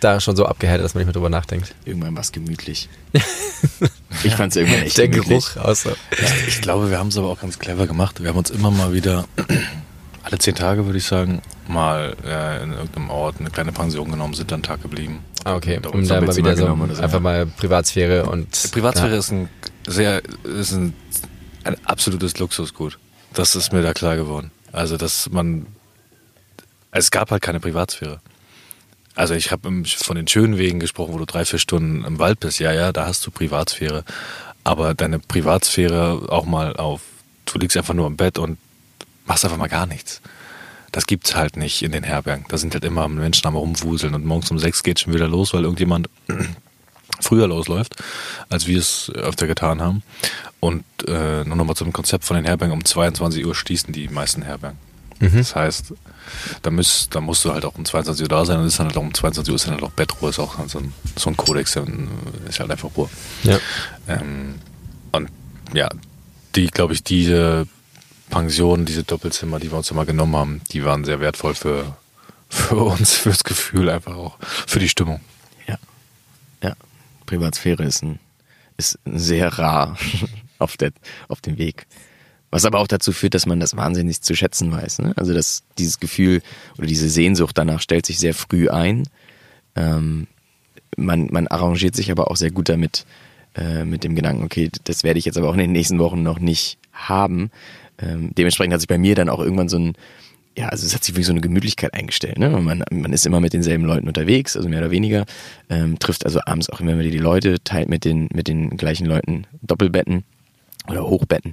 da 0.00 0.20
schon 0.20 0.36
so 0.36 0.46
abgehärtet, 0.46 0.84
dass 0.84 0.94
man 0.94 1.00
nicht 1.00 1.06
mehr 1.06 1.14
drüber 1.14 1.28
nachdenkt. 1.28 1.74
Irgendwann 1.84 2.14
war 2.14 2.22
es 2.22 2.32
gemütlich. 2.32 2.88
ich 4.24 4.34
fand 4.34 4.52
es 4.52 4.56
irgendwann 4.56 4.82
echt 4.82 4.98
Der 4.98 5.08
gemütlich. 5.08 5.54
Geruch 5.54 5.64
außer. 5.64 5.92
Ich, 6.10 6.48
ich 6.48 6.60
glaube, 6.60 6.90
wir 6.90 6.98
haben 6.98 7.08
es 7.08 7.18
aber 7.18 7.28
auch 7.28 7.40
ganz 7.40 7.58
clever 7.58 7.86
gemacht. 7.86 8.22
Wir 8.22 8.30
haben 8.30 8.38
uns 8.38 8.50
immer 8.50 8.70
mal 8.70 8.92
wieder, 8.92 9.26
alle 10.22 10.38
zehn 10.38 10.54
Tage 10.54 10.86
würde 10.86 10.98
ich 10.98 11.04
sagen, 11.04 11.42
mal 11.68 12.16
äh, 12.24 12.62
in 12.62 12.72
irgendeinem 12.72 13.10
Ort 13.10 13.36
eine 13.40 13.50
kleine 13.50 13.72
Pension 13.72 14.10
genommen, 14.10 14.34
sind 14.34 14.50
dann 14.50 14.62
Tag 14.62 14.82
geblieben. 14.82 15.20
Ah, 15.44 15.54
okay. 15.54 15.80
Um 15.92 16.06
dann 16.06 16.24
mal 16.24 16.36
wieder 16.36 16.56
so, 16.56 16.66
so, 16.66 17.02
einfach 17.02 17.20
mal 17.20 17.46
Privatsphäre 17.46 18.26
und. 18.26 18.72
Privatsphäre 18.72 19.12
ja. 19.12 19.18
ist 19.18 19.30
ein 19.30 19.48
sehr, 19.86 20.22
ist 20.44 20.72
ein, 20.72 20.94
ein 21.64 21.76
absolutes 21.86 22.38
Luxusgut. 22.38 22.98
Das 23.32 23.54
ist 23.54 23.72
mir 23.72 23.82
da 23.82 23.92
klar 23.92 24.16
geworden. 24.16 24.50
Also, 24.72 24.96
dass 24.96 25.30
man, 25.30 25.66
es 26.90 27.10
gab 27.10 27.30
halt 27.30 27.42
keine 27.42 27.60
Privatsphäre. 27.60 28.20
Also 29.14 29.34
ich 29.34 29.50
habe 29.50 29.84
von 29.84 30.16
den 30.16 30.28
schönen 30.28 30.56
Wegen 30.56 30.80
gesprochen, 30.80 31.12
wo 31.14 31.18
du 31.18 31.24
drei, 31.24 31.44
vier 31.44 31.58
Stunden 31.58 32.04
im 32.04 32.18
Wald 32.18 32.40
bist. 32.40 32.60
Ja, 32.60 32.72
ja, 32.72 32.92
da 32.92 33.06
hast 33.06 33.26
du 33.26 33.30
Privatsphäre. 33.30 34.04
Aber 34.64 34.94
deine 34.94 35.18
Privatsphäre 35.18 36.26
auch 36.28 36.44
mal 36.44 36.76
auf, 36.76 37.02
du 37.44 37.58
liegst 37.58 37.76
einfach 37.76 37.94
nur 37.94 38.06
im 38.06 38.16
Bett 38.16 38.38
und 38.38 38.58
machst 39.26 39.44
einfach 39.44 39.58
mal 39.58 39.68
gar 39.68 39.86
nichts. 39.86 40.20
Das 40.92 41.06
gibt's 41.06 41.34
halt 41.34 41.56
nicht 41.56 41.82
in 41.82 41.92
den 41.92 42.02
Herbergen. 42.02 42.44
Da 42.48 42.58
sind 42.58 42.74
halt 42.74 42.84
immer 42.84 43.08
Menschen 43.08 43.46
am 43.46 43.56
rumwuseln 43.56 44.14
und 44.14 44.24
morgens 44.24 44.50
um 44.50 44.58
sechs 44.58 44.82
geht 44.82 45.00
schon 45.00 45.14
wieder 45.14 45.28
los, 45.28 45.54
weil 45.54 45.62
irgendjemand 45.62 46.08
früher 47.20 47.46
losläuft, 47.46 47.96
als 48.48 48.66
wir 48.66 48.78
es 48.78 49.10
öfter 49.10 49.46
getan 49.46 49.80
haben. 49.80 50.02
Und 50.58 50.84
äh, 51.06 51.44
nur 51.44 51.56
nochmal 51.56 51.76
zum 51.76 51.92
Konzept 51.92 52.24
von 52.24 52.36
den 52.36 52.44
Herbergen, 52.44 52.74
um 52.74 52.84
22 52.84 53.46
Uhr 53.46 53.54
schließen 53.54 53.92
die 53.92 54.08
meisten 54.08 54.42
Herbergen. 54.42 54.78
Mhm. 55.20 55.36
Das 55.36 55.54
heißt, 55.54 55.94
da, 56.62 56.70
müsst, 56.70 57.14
da 57.14 57.20
musst 57.20 57.44
du 57.44 57.52
halt 57.52 57.64
auch 57.64 57.76
um 57.76 57.84
22 57.84 58.24
Uhr 58.24 58.28
da 58.28 58.44
sein 58.44 58.58
und 58.58 58.66
ist 58.66 58.78
dann 58.78 58.86
halt 58.86 58.96
auch 58.96 59.02
um 59.02 59.14
22 59.14 59.52
Uhr 59.52 59.56
ist 59.56 59.66
dann 59.66 59.74
halt 59.74 59.84
auch 59.84 59.90
Bettruhe, 59.90 60.30
ist 60.30 60.38
auch 60.38 60.56
so 60.66 60.78
ein, 60.78 60.92
so 61.16 61.30
ein 61.30 61.36
Kodex, 61.36 61.72
dann 61.72 62.08
ist 62.48 62.58
halt 62.58 62.70
einfach 62.70 62.90
Ruhe. 62.96 63.08
Ja. 63.42 63.58
Ähm, 64.08 64.56
und 65.12 65.28
ja, 65.74 65.88
die, 66.56 66.68
glaube 66.68 66.94
ich, 66.94 67.04
diese 67.04 67.66
Pensionen, 68.30 68.86
diese 68.86 69.04
Doppelzimmer, 69.04 69.60
die 69.60 69.70
wir 69.70 69.76
uns 69.76 69.90
immer 69.90 70.06
genommen 70.06 70.36
haben, 70.36 70.60
die 70.72 70.84
waren 70.84 71.04
sehr 71.04 71.20
wertvoll 71.20 71.54
für, 71.54 71.96
für 72.48 72.76
uns, 72.76 73.12
fürs 73.16 73.44
Gefühl, 73.44 73.90
einfach 73.90 74.16
auch 74.16 74.38
für 74.40 74.78
die 74.78 74.88
Stimmung. 74.88 75.20
Ja. 75.66 75.76
Ja. 76.62 76.74
Privatsphäre 77.26 77.84
ist 77.84 78.02
ein, 78.02 78.18
ist 78.78 78.98
sehr 79.04 79.58
rar 79.58 79.98
auf, 80.58 80.78
der, 80.78 80.92
auf 81.28 81.42
dem 81.42 81.58
Weg. 81.58 81.86
Was 82.50 82.64
aber 82.64 82.80
auch 82.80 82.88
dazu 82.88 83.12
führt, 83.12 83.34
dass 83.34 83.46
man 83.46 83.60
das 83.60 83.76
wahnsinnig 83.76 84.22
zu 84.22 84.34
schätzen 84.34 84.72
weiß. 84.72 85.00
Ne? 85.00 85.12
Also 85.16 85.32
dass 85.32 85.62
dieses 85.78 86.00
Gefühl 86.00 86.42
oder 86.78 86.86
diese 86.86 87.08
Sehnsucht 87.08 87.56
danach 87.56 87.80
stellt 87.80 88.06
sich 88.06 88.18
sehr 88.18 88.34
früh 88.34 88.68
ein. 88.68 89.04
Ähm, 89.76 90.26
man, 90.96 91.28
man 91.30 91.46
arrangiert 91.46 91.94
sich 91.94 92.10
aber 92.10 92.30
auch 92.30 92.36
sehr 92.36 92.50
gut 92.50 92.68
damit, 92.68 93.06
äh, 93.56 93.84
mit 93.84 94.04
dem 94.04 94.14
Gedanken, 94.14 94.44
okay, 94.44 94.70
das 94.84 95.04
werde 95.04 95.18
ich 95.18 95.24
jetzt 95.24 95.38
aber 95.38 95.48
auch 95.48 95.54
in 95.54 95.60
den 95.60 95.72
nächsten 95.72 95.98
Wochen 95.98 96.22
noch 96.22 96.38
nicht 96.38 96.78
haben. 96.92 97.50
Ähm, 97.98 98.30
dementsprechend 98.36 98.72
hat 98.74 98.80
sich 98.80 98.88
bei 98.88 98.98
mir 98.98 99.14
dann 99.14 99.28
auch 99.28 99.40
irgendwann 99.40 99.68
so 99.68 99.78
ein, 99.78 99.94
ja, 100.56 100.68
also 100.68 100.86
es 100.86 100.94
hat 100.94 101.04
sich 101.04 101.14
wirklich 101.14 101.26
so 101.26 101.32
eine 101.32 101.40
Gemütlichkeit 101.40 101.94
eingestellt. 101.94 102.38
Ne? 102.38 102.50
Man, 102.50 102.84
man 102.90 103.12
ist 103.12 103.26
immer 103.26 103.40
mit 103.40 103.52
denselben 103.52 103.84
Leuten 103.84 104.08
unterwegs, 104.08 104.56
also 104.56 104.68
mehr 104.68 104.80
oder 104.80 104.90
weniger, 104.90 105.24
ähm, 105.68 105.98
trifft 105.98 106.24
also 106.24 106.40
abends 106.44 106.68
auch 106.70 106.80
immer 106.80 106.98
wieder 106.98 107.10
die 107.10 107.18
Leute, 107.18 107.62
teilt 107.62 107.88
mit 107.88 108.04
den, 108.04 108.28
mit 108.32 108.48
den 108.48 108.76
gleichen 108.76 109.06
Leuten 109.06 109.46
Doppelbetten 109.62 110.24
oder 110.88 111.06
Hochbetten. 111.06 111.52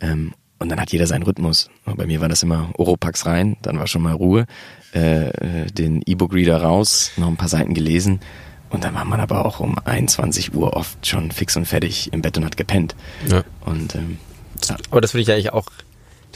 Ähm, 0.00 0.34
und 0.58 0.70
dann 0.70 0.80
hat 0.80 0.90
jeder 0.90 1.06
seinen 1.06 1.22
Rhythmus. 1.22 1.70
Bei 1.84 2.06
mir 2.06 2.20
war 2.20 2.28
das 2.28 2.42
immer 2.42 2.70
Oropax 2.76 3.26
rein, 3.26 3.56
dann 3.62 3.78
war 3.78 3.86
schon 3.86 4.02
mal 4.02 4.12
Ruhe, 4.12 4.46
äh, 4.94 5.28
äh, 5.28 5.66
den 5.66 6.02
E-Book-Reader 6.04 6.60
raus, 6.60 7.12
noch 7.16 7.28
ein 7.28 7.36
paar 7.36 7.48
Seiten 7.48 7.74
gelesen. 7.74 8.20
Und 8.70 8.84
dann 8.84 8.94
war 8.94 9.04
man 9.04 9.20
aber 9.20 9.46
auch 9.46 9.60
um 9.60 9.78
21 9.78 10.54
Uhr 10.54 10.76
oft 10.76 11.06
schon 11.06 11.30
fix 11.30 11.56
und 11.56 11.66
fertig 11.66 12.12
im 12.12 12.22
Bett 12.22 12.36
und 12.36 12.44
hat 12.44 12.56
gepennt. 12.56 12.96
Ja. 13.28 13.44
Und, 13.64 13.94
ähm, 13.94 14.18
ja. 14.68 14.76
Aber 14.90 15.00
das 15.00 15.12
finde 15.12 15.22
ich 15.22 15.30
eigentlich 15.30 15.52
auch 15.52 15.70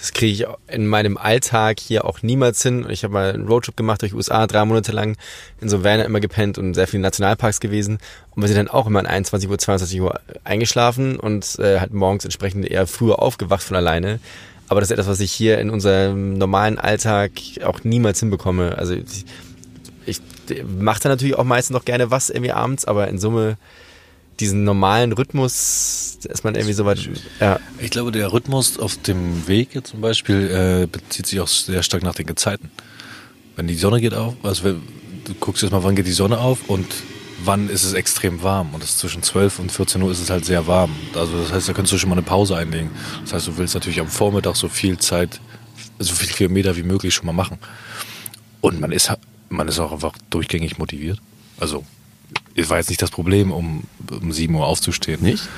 das 0.02 0.12
kriege 0.12 0.32
ich 0.32 0.74
in 0.74 0.88
meinem 0.88 1.16
Alltag 1.16 1.78
hier 1.78 2.04
auch 2.04 2.22
niemals 2.22 2.60
hin. 2.60 2.84
Ich 2.90 3.04
habe 3.04 3.14
mal 3.14 3.32
einen 3.32 3.46
Roadtrip 3.46 3.76
gemacht 3.76 4.02
durch 4.02 4.14
USA, 4.14 4.48
drei 4.48 4.64
Monate 4.64 4.90
lang 4.90 5.16
in 5.60 5.68
so 5.68 5.84
Van 5.84 6.00
immer 6.00 6.18
gepennt 6.18 6.58
und 6.58 6.74
sehr 6.74 6.88
vielen 6.88 7.02
Nationalparks 7.02 7.60
gewesen. 7.60 7.98
Und 8.34 8.42
wir 8.42 8.48
sind 8.48 8.56
dann 8.56 8.66
auch 8.66 8.88
immer 8.88 8.98
an 8.98 9.06
21 9.06 9.48
Uhr, 9.48 9.58
22 9.58 10.00
Uhr 10.00 10.18
eingeschlafen 10.42 11.20
und 11.20 11.56
äh, 11.60 11.78
halt 11.78 11.92
morgens 11.92 12.24
entsprechend 12.24 12.68
eher 12.68 12.88
früher 12.88 13.22
aufgewacht 13.22 13.62
von 13.62 13.76
alleine. 13.76 14.18
Aber 14.66 14.80
das 14.80 14.90
ist 14.90 14.94
etwas, 14.94 15.06
was 15.06 15.20
ich 15.20 15.30
hier 15.30 15.60
in 15.60 15.70
unserem 15.70 16.36
normalen 16.36 16.80
Alltag 16.80 17.30
auch 17.64 17.84
niemals 17.84 18.18
hinbekomme. 18.18 18.76
Also 18.76 18.94
ich, 18.94 19.24
ich 20.04 20.20
mache 20.64 21.00
da 21.00 21.10
natürlich 21.10 21.36
auch 21.36 21.44
meistens 21.44 21.74
noch 21.74 21.84
gerne 21.84 22.10
was 22.10 22.28
irgendwie 22.28 22.50
abends, 22.50 22.86
aber 22.86 23.06
in 23.06 23.20
Summe 23.20 23.56
diesen 24.42 24.64
normalen 24.64 25.12
Rhythmus 25.12 26.18
ist 26.24 26.42
man 26.42 26.56
irgendwie 26.56 26.72
so 26.74 26.84
weit. 26.84 26.98
Ja. 27.38 27.60
Ich 27.78 27.90
glaube, 27.90 28.10
der 28.10 28.32
Rhythmus 28.32 28.76
auf 28.76 28.96
dem 28.96 29.46
Weg 29.46 29.86
zum 29.86 30.00
Beispiel 30.00 30.82
äh, 30.82 30.86
bezieht 30.86 31.26
sich 31.28 31.38
auch 31.40 31.46
sehr 31.46 31.84
stark 31.84 32.02
nach 32.02 32.16
den 32.16 32.26
Gezeiten. 32.26 32.70
Wenn 33.54 33.68
die 33.68 33.76
Sonne 33.76 34.00
geht 34.00 34.14
auf, 34.14 34.34
also 34.42 34.64
du 34.64 35.34
guckst 35.38 35.62
jetzt 35.62 35.70
mal, 35.70 35.84
wann 35.84 35.94
geht 35.94 36.06
die 36.06 36.12
Sonne 36.12 36.38
auf 36.38 36.68
und 36.68 36.86
wann 37.44 37.70
ist 37.70 37.84
es 37.84 37.92
extrem 37.92 38.42
warm. 38.42 38.74
Und 38.74 38.84
zwischen 38.84 39.22
12 39.22 39.60
und 39.60 39.70
14 39.70 40.02
Uhr 40.02 40.10
ist 40.10 40.20
es 40.20 40.28
halt 40.28 40.44
sehr 40.44 40.66
warm. 40.66 40.90
Also 41.14 41.38
das 41.40 41.52
heißt, 41.52 41.68
da 41.68 41.72
könntest 41.72 41.92
du 41.92 41.98
schon 41.98 42.10
mal 42.10 42.16
eine 42.16 42.22
Pause 42.22 42.56
einlegen. 42.56 42.90
Das 43.22 43.34
heißt, 43.34 43.46
du 43.46 43.56
willst 43.58 43.74
natürlich 43.74 44.00
am 44.00 44.08
Vormittag 44.08 44.56
so 44.56 44.68
viel 44.68 44.98
Zeit, 44.98 45.40
so 46.00 46.14
viele 46.14 46.32
Kilometer 46.32 46.76
wie 46.76 46.82
möglich 46.82 47.14
schon 47.14 47.26
mal 47.26 47.32
machen. 47.32 47.58
Und 48.60 48.80
man 48.80 48.90
ist, 48.90 49.12
man 49.50 49.68
ist 49.68 49.78
auch 49.78 49.92
einfach 49.92 50.14
durchgängig 50.30 50.78
motiviert. 50.78 51.20
Also 51.60 51.84
es 52.54 52.70
war 52.70 52.78
jetzt 52.78 52.88
nicht 52.88 53.02
das 53.02 53.10
Problem, 53.10 53.50
um, 53.50 53.84
um 54.10 54.32
7 54.32 54.54
Uhr 54.54 54.66
aufzustehen. 54.66 55.22
Nicht? 55.22 55.48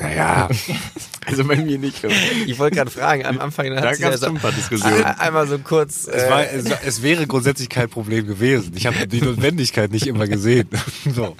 Naja. 0.00 0.48
also 1.26 1.44
bei 1.44 1.56
mir 1.56 1.78
nicht. 1.78 2.04
Ich 2.46 2.58
wollte 2.58 2.76
gerade 2.76 2.90
fragen, 2.90 3.24
am 3.24 3.40
Anfang 3.40 3.70
da 3.70 3.94
gab 3.94 4.12
es 4.12 4.20
so 4.20 4.26
ein 4.26 4.34
paar 4.34 4.52
Diskussionen. 4.52 5.04
Einmal 5.04 5.46
so 5.46 5.58
kurz. 5.58 6.06
Es, 6.06 6.28
war, 6.28 6.42
es, 6.48 6.66
es, 6.84 7.02
wäre 7.02 7.26
grundsätzlich 7.26 7.68
kein 7.68 7.88
Problem 7.88 8.26
gewesen. 8.26 8.72
Ich 8.76 8.86
habe 8.86 9.06
die 9.06 9.20
Notwendigkeit 9.20 9.90
nicht 9.90 10.06
immer 10.06 10.26
gesehen. 10.26 10.68
so. 11.14 11.36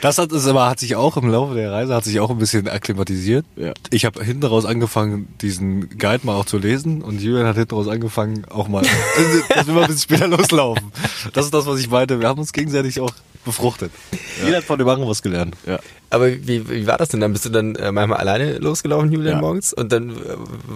Das 0.00 0.18
hat 0.18 0.32
es 0.32 0.46
aber 0.46 0.68
hat 0.68 0.78
sich 0.78 0.96
auch 0.96 1.16
im 1.16 1.28
Laufe 1.28 1.54
der 1.54 1.72
Reise 1.72 1.94
hat 1.94 2.04
sich 2.04 2.20
auch 2.20 2.30
ein 2.30 2.38
bisschen 2.38 2.68
akklimatisiert. 2.68 3.44
Ja. 3.56 3.72
Ich 3.90 4.04
habe 4.04 4.22
hinten 4.22 4.44
raus 4.44 4.64
angefangen, 4.64 5.28
diesen 5.40 5.88
Guide 5.98 6.20
mal 6.24 6.36
auch 6.36 6.44
zu 6.44 6.58
lesen 6.58 7.02
und 7.02 7.20
Julian 7.20 7.46
hat 7.46 7.56
hinten 7.56 7.74
raus 7.74 7.88
angefangen, 7.88 8.44
auch 8.48 8.68
mal, 8.68 8.82
dass 9.54 9.66
wir 9.66 9.74
mal 9.74 9.82
ein 9.82 9.88
bisschen 9.88 10.16
später 10.16 10.28
loslaufen. 10.28 10.92
Das 11.32 11.44
ist 11.46 11.54
das, 11.54 11.66
was 11.66 11.80
ich 11.80 11.90
meinte. 11.90 12.20
Wir 12.20 12.28
haben 12.28 12.38
uns 12.38 12.52
gegenseitig 12.52 13.00
auch 13.00 13.10
befruchtet. 13.48 13.90
Ja. 14.12 14.44
Jeder 14.44 14.56
hat 14.58 14.64
von 14.64 14.78
dem 14.78 14.88
anderen 14.88 15.08
was 15.08 15.22
gelernt. 15.22 15.56
Ja. 15.66 15.80
Aber 16.10 16.30
wie, 16.30 16.68
wie 16.70 16.86
war 16.86 16.96
das 16.96 17.10
denn 17.10 17.20
dann? 17.20 17.32
Bist 17.32 17.44
du 17.44 17.50
dann 17.50 17.74
äh, 17.74 17.92
manchmal 17.92 18.18
alleine 18.18 18.58
losgelaufen, 18.58 19.12
Julian, 19.12 19.36
ja. 19.36 19.40
morgens? 19.40 19.74
Und 19.74 19.92
dann 19.92 20.16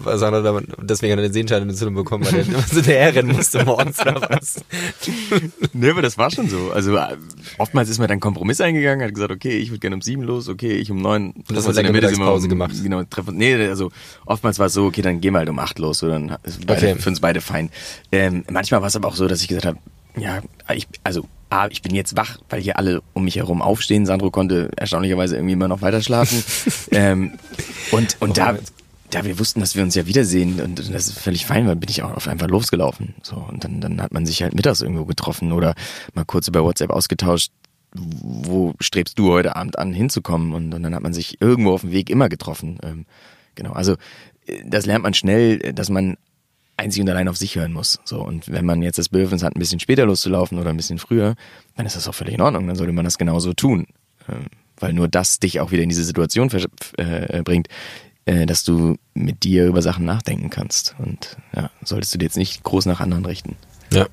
Sandra 0.05 0.61
deswegen 0.79 1.13
hat 1.13 1.21
er 1.21 1.23
den 1.23 1.33
Sehenscheidenentzündung 1.33 1.95
bekommen, 1.95 2.27
weil 2.27 2.41
er 2.41 2.47
immer 2.47 2.61
so 2.61 2.83
herrennen 2.83 3.35
musste 3.35 3.65
morgens 3.65 3.99
oder 4.01 4.21
was? 4.29 4.57
nee, 5.73 5.91
aber 5.91 6.03
das 6.03 6.19
war 6.19 6.31
schon 6.31 6.49
so. 6.49 6.71
Also 6.73 6.97
äh, 6.97 7.17
oftmals 7.57 7.89
ist 7.89 7.99
man 7.99 8.09
dann 8.09 8.21
Kompromiss 8.21 8.61
eingegangen, 8.61 9.07
hat 9.07 9.15
gesagt, 9.15 9.33
okay, 9.33 9.57
ich 9.57 9.71
würde 9.71 9.79
gerne 9.79 9.97
um 9.97 10.03
sieben 10.03 10.23
los, 10.23 10.49
okay, 10.49 10.73
ich 10.73 10.91
um 10.91 11.01
neun. 11.01 11.31
Und 11.31 11.51
das 11.51 11.67
hast 11.67 11.77
du 11.77 11.81
in 11.81 11.87
der 11.87 11.93
Mittagspause 11.93 12.49
gemacht? 12.49 12.75
Genau, 12.83 13.03
treffen. 13.05 13.37
Nee, 13.37 13.55
also 13.69 13.91
oftmals 14.27 14.59
war 14.59 14.67
es 14.67 14.75
so, 14.75 14.85
okay, 14.85 15.01
dann 15.01 15.21
gehen 15.21 15.33
wir 15.33 15.39
halt 15.39 15.49
um 15.49 15.59
acht 15.59 15.79
los, 15.79 15.99
so, 15.99 16.09
dann 16.09 16.37
ist 16.43 16.67
beide, 16.67 16.91
okay. 16.91 17.01
für 17.01 17.09
uns 17.09 17.21
beide 17.21 17.41
fein. 17.41 17.71
Ähm, 18.11 18.45
manchmal 18.51 18.83
war 18.83 18.89
es 18.89 18.97
aber 18.97 19.09
auch 19.09 19.17
so, 19.17 19.29
dass 19.29 19.41
ich 19.41 19.49
gesagt 19.49 19.67
habe, 19.67 19.79
ja, 20.17 20.43
ich, 20.75 20.87
also 21.05 21.27
ah, 21.53 21.69
ich 21.71 21.83
bin 21.83 21.95
jetzt 21.95 22.17
wach, 22.17 22.39
weil 22.49 22.63
hier 22.63 22.79
alle 22.79 23.03
um 23.13 23.25
mich 23.25 23.37
herum 23.37 23.61
aufstehen. 23.61 24.07
Sandro 24.07 24.31
konnte 24.31 24.71
erstaunlicherweise 24.77 25.37
irgendwie 25.37 25.53
immer 25.53 25.69
noch 25.69 25.83
weiter 25.83 26.01
schlafen. 26.01 26.43
ähm, 26.93 27.39
und 27.91 28.17
und 28.21 28.39
da, 28.39 28.57
da 29.11 29.25
wir 29.25 29.39
wussten, 29.39 29.61
dass 29.61 29.77
wir 29.77 29.83
uns 29.83 29.95
ja 29.95 30.07
wiedersehen 30.07 30.61
und, 30.61 30.81
und 30.81 30.95
das 30.95 31.09
ist 31.09 31.19
völlig 31.19 31.45
fein 31.45 31.67
war, 31.67 31.75
bin 31.75 31.91
ich 31.91 32.03
auch 32.03 32.17
auf 32.17 32.27
einfach 32.27 32.49
losgelaufen. 32.49 33.15
So 33.23 33.37
und 33.37 33.65
dann 33.65 33.83
dann 33.83 34.01
hat 34.01 34.15
man 34.15 34.25
sich 34.25 34.43
halt 34.43 34.55
mittags 34.55 34.81
irgendwo 34.81 35.05
getroffen 35.05 35.53
oder 35.53 35.75
mal 36.15 36.25
kurz 36.25 36.49
über 36.49 36.65
WhatsApp 36.65 36.91
ausgetauscht. 36.91 37.53
Wo 37.95 38.73
strebst 38.81 39.19
du 39.19 39.31
heute 39.33 39.55
Abend 39.55 39.79
an, 39.79 39.93
hinzukommen? 39.93 40.55
Und, 40.55 40.73
und 40.73 40.83
dann 40.83 40.95
hat 40.95 41.03
man 41.03 41.13
sich 41.13 41.43
irgendwo 41.43 41.75
auf 41.75 41.83
dem 41.83 41.93
Weg 41.93 42.09
immer 42.09 42.31
getroffen. 42.31 42.79
Ähm, 42.83 43.05
genau, 43.55 43.73
also 43.73 43.97
äh, 44.47 44.63
das 44.65 44.87
lernt 44.87 45.03
man 45.03 45.13
schnell, 45.13 45.59
dass 45.75 45.91
man 45.91 46.17
einzig 46.77 47.03
und 47.03 47.11
allein 47.11 47.29
auf 47.29 47.37
sich 47.37 47.57
hören 47.57 47.73
muss. 47.73 48.01
So, 48.05 48.23
und 48.23 48.51
wenn 48.51 48.65
man 48.65 48.83
jetzt 48.83 48.99
das 48.99 49.09
Bedürfnis 49.09 49.43
hat, 49.43 49.55
ein 49.55 49.59
bisschen 49.59 49.81
später 49.81 50.07
loszulaufen 50.07 50.59
oder 50.59 50.71
ein 50.71 50.77
bisschen 50.77 50.99
früher, 50.99 51.35
dann 51.77 51.87
ist 51.87 51.97
das 51.97 52.09
auch 52.09 52.15
völlig 52.15 52.35
in 52.35 52.41
Ordnung. 52.41 52.67
Dann 52.67 52.77
sollte 52.77 52.93
man 52.93 53.05
das 53.05 53.19
genauso 53.19 53.53
tun. 53.53 53.87
Ähm, 54.29 54.47
weil 54.79 54.93
nur 54.93 55.09
das 55.09 55.39
dich 55.39 55.61
auch 55.61 55.71
wieder 55.71 55.83
in 55.83 55.89
diese 55.89 56.05
Situation 56.05 56.51
äh, 56.97 57.43
bringt, 57.43 57.69
äh, 58.25 58.47
dass 58.47 58.65
du 58.65 58.97
mit 59.15 59.45
dir 59.45 59.67
über 59.67 59.81
Sachen 59.81 60.05
nachdenken 60.05 60.51
kannst. 60.51 60.97
Und 60.99 61.37
ja, 61.55 61.71
solltest 61.85 62.13
du 62.15 62.19
dir 62.19 62.25
jetzt 62.25 62.37
nicht 62.37 62.63
groß 62.65 62.87
nach 62.87 63.01
anderen 63.01 63.25
richten. 63.25 63.57
Ja. 63.93 64.07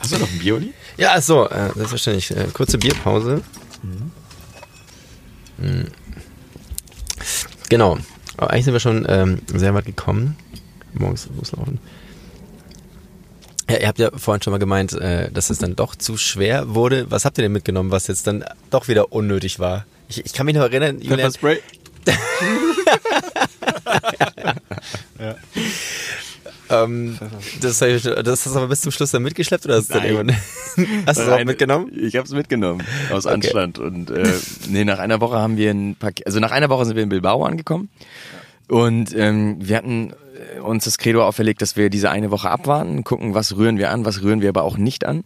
Hast 0.00 0.12
du 0.12 0.18
noch 0.18 0.30
ein 0.30 0.38
Bier, 0.38 0.56
Oli? 0.56 0.74
Ja, 0.98 1.14
achso, 1.14 1.46
äh, 1.46 1.70
selbstverständlich. 1.74 2.30
Äh, 2.32 2.48
kurze 2.52 2.78
Bierpause. 2.78 3.42
Mhm. 3.82 4.10
Mhm. 5.58 5.86
Genau. 7.68 7.98
Aber 8.36 8.50
eigentlich 8.50 8.64
sind 8.64 8.74
wir 8.74 8.80
schon 8.80 9.06
ähm, 9.08 9.40
sehr 9.46 9.72
weit 9.74 9.86
gekommen 9.86 10.36
morgens 10.98 11.28
loslaufen. 11.36 11.78
Ja, 13.68 13.78
ihr 13.78 13.88
habt 13.88 13.98
ja 13.98 14.10
vorhin 14.16 14.42
schon 14.42 14.52
mal 14.52 14.58
gemeint, 14.58 14.92
äh, 14.92 15.30
dass 15.32 15.50
es 15.50 15.58
dann 15.58 15.74
doch 15.74 15.96
zu 15.96 16.16
schwer 16.16 16.74
wurde. 16.74 17.10
Was 17.10 17.24
habt 17.24 17.36
ihr 17.38 17.42
denn 17.42 17.52
mitgenommen, 17.52 17.90
was 17.90 18.06
jetzt 18.06 18.26
dann 18.26 18.44
doch 18.70 18.86
wieder 18.88 19.12
unnötig 19.12 19.58
war? 19.58 19.86
Ich, 20.08 20.24
ich 20.24 20.32
kann 20.32 20.46
mich 20.46 20.54
noch 20.54 20.62
erinnern, 20.62 21.00
Julian. 21.00 21.32
Spray. 21.32 21.58
ja. 25.18 25.34
Ähm, 26.68 27.18
das, 27.60 27.80
ich, 27.82 28.02
das 28.02 28.26
hast 28.26 28.46
du 28.46 28.58
aber 28.58 28.68
bis 28.68 28.80
zum 28.80 28.92
Schluss 28.92 29.10
dann 29.12 29.22
mitgeschleppt 29.22 29.66
oder 29.66 29.76
hast 29.76 29.94
du 29.94 30.00
dann 30.00 30.30
Hast 31.06 31.18
du 31.18 31.22
es 31.22 31.28
auch 31.28 31.44
mitgenommen? 31.44 31.92
Ich 31.96 32.16
habe 32.16 32.26
es 32.26 32.32
mitgenommen 32.32 32.84
aus 33.12 33.26
Anstand 33.26 33.78
okay. 33.78 33.86
und 33.86 34.10
äh, 34.10 34.32
nee, 34.68 34.84
nach 34.84 34.98
einer 34.98 35.20
Woche 35.20 35.36
haben 35.36 35.56
wir 35.56 35.70
ein 35.70 35.94
Paket, 35.96 36.26
also 36.26 36.40
nach 36.40 36.50
einer 36.50 36.68
Woche 36.68 36.84
sind 36.84 36.96
wir 36.96 37.04
in 37.04 37.08
Bilbao 37.08 37.44
angekommen 37.44 37.88
und 38.68 39.14
ähm, 39.14 39.56
wir 39.60 39.76
hatten 39.76 40.12
uns 40.62 40.84
das 40.84 40.98
Credo 40.98 41.24
auferlegt, 41.24 41.62
dass 41.62 41.76
wir 41.76 41.90
diese 41.90 42.10
eine 42.10 42.30
Woche 42.30 42.50
abwarten, 42.50 43.04
gucken, 43.04 43.34
was 43.34 43.56
rühren 43.56 43.78
wir 43.78 43.90
an, 43.90 44.04
was 44.04 44.22
rühren 44.22 44.40
wir 44.40 44.48
aber 44.48 44.64
auch 44.64 44.76
nicht 44.76 45.04
an. 45.04 45.24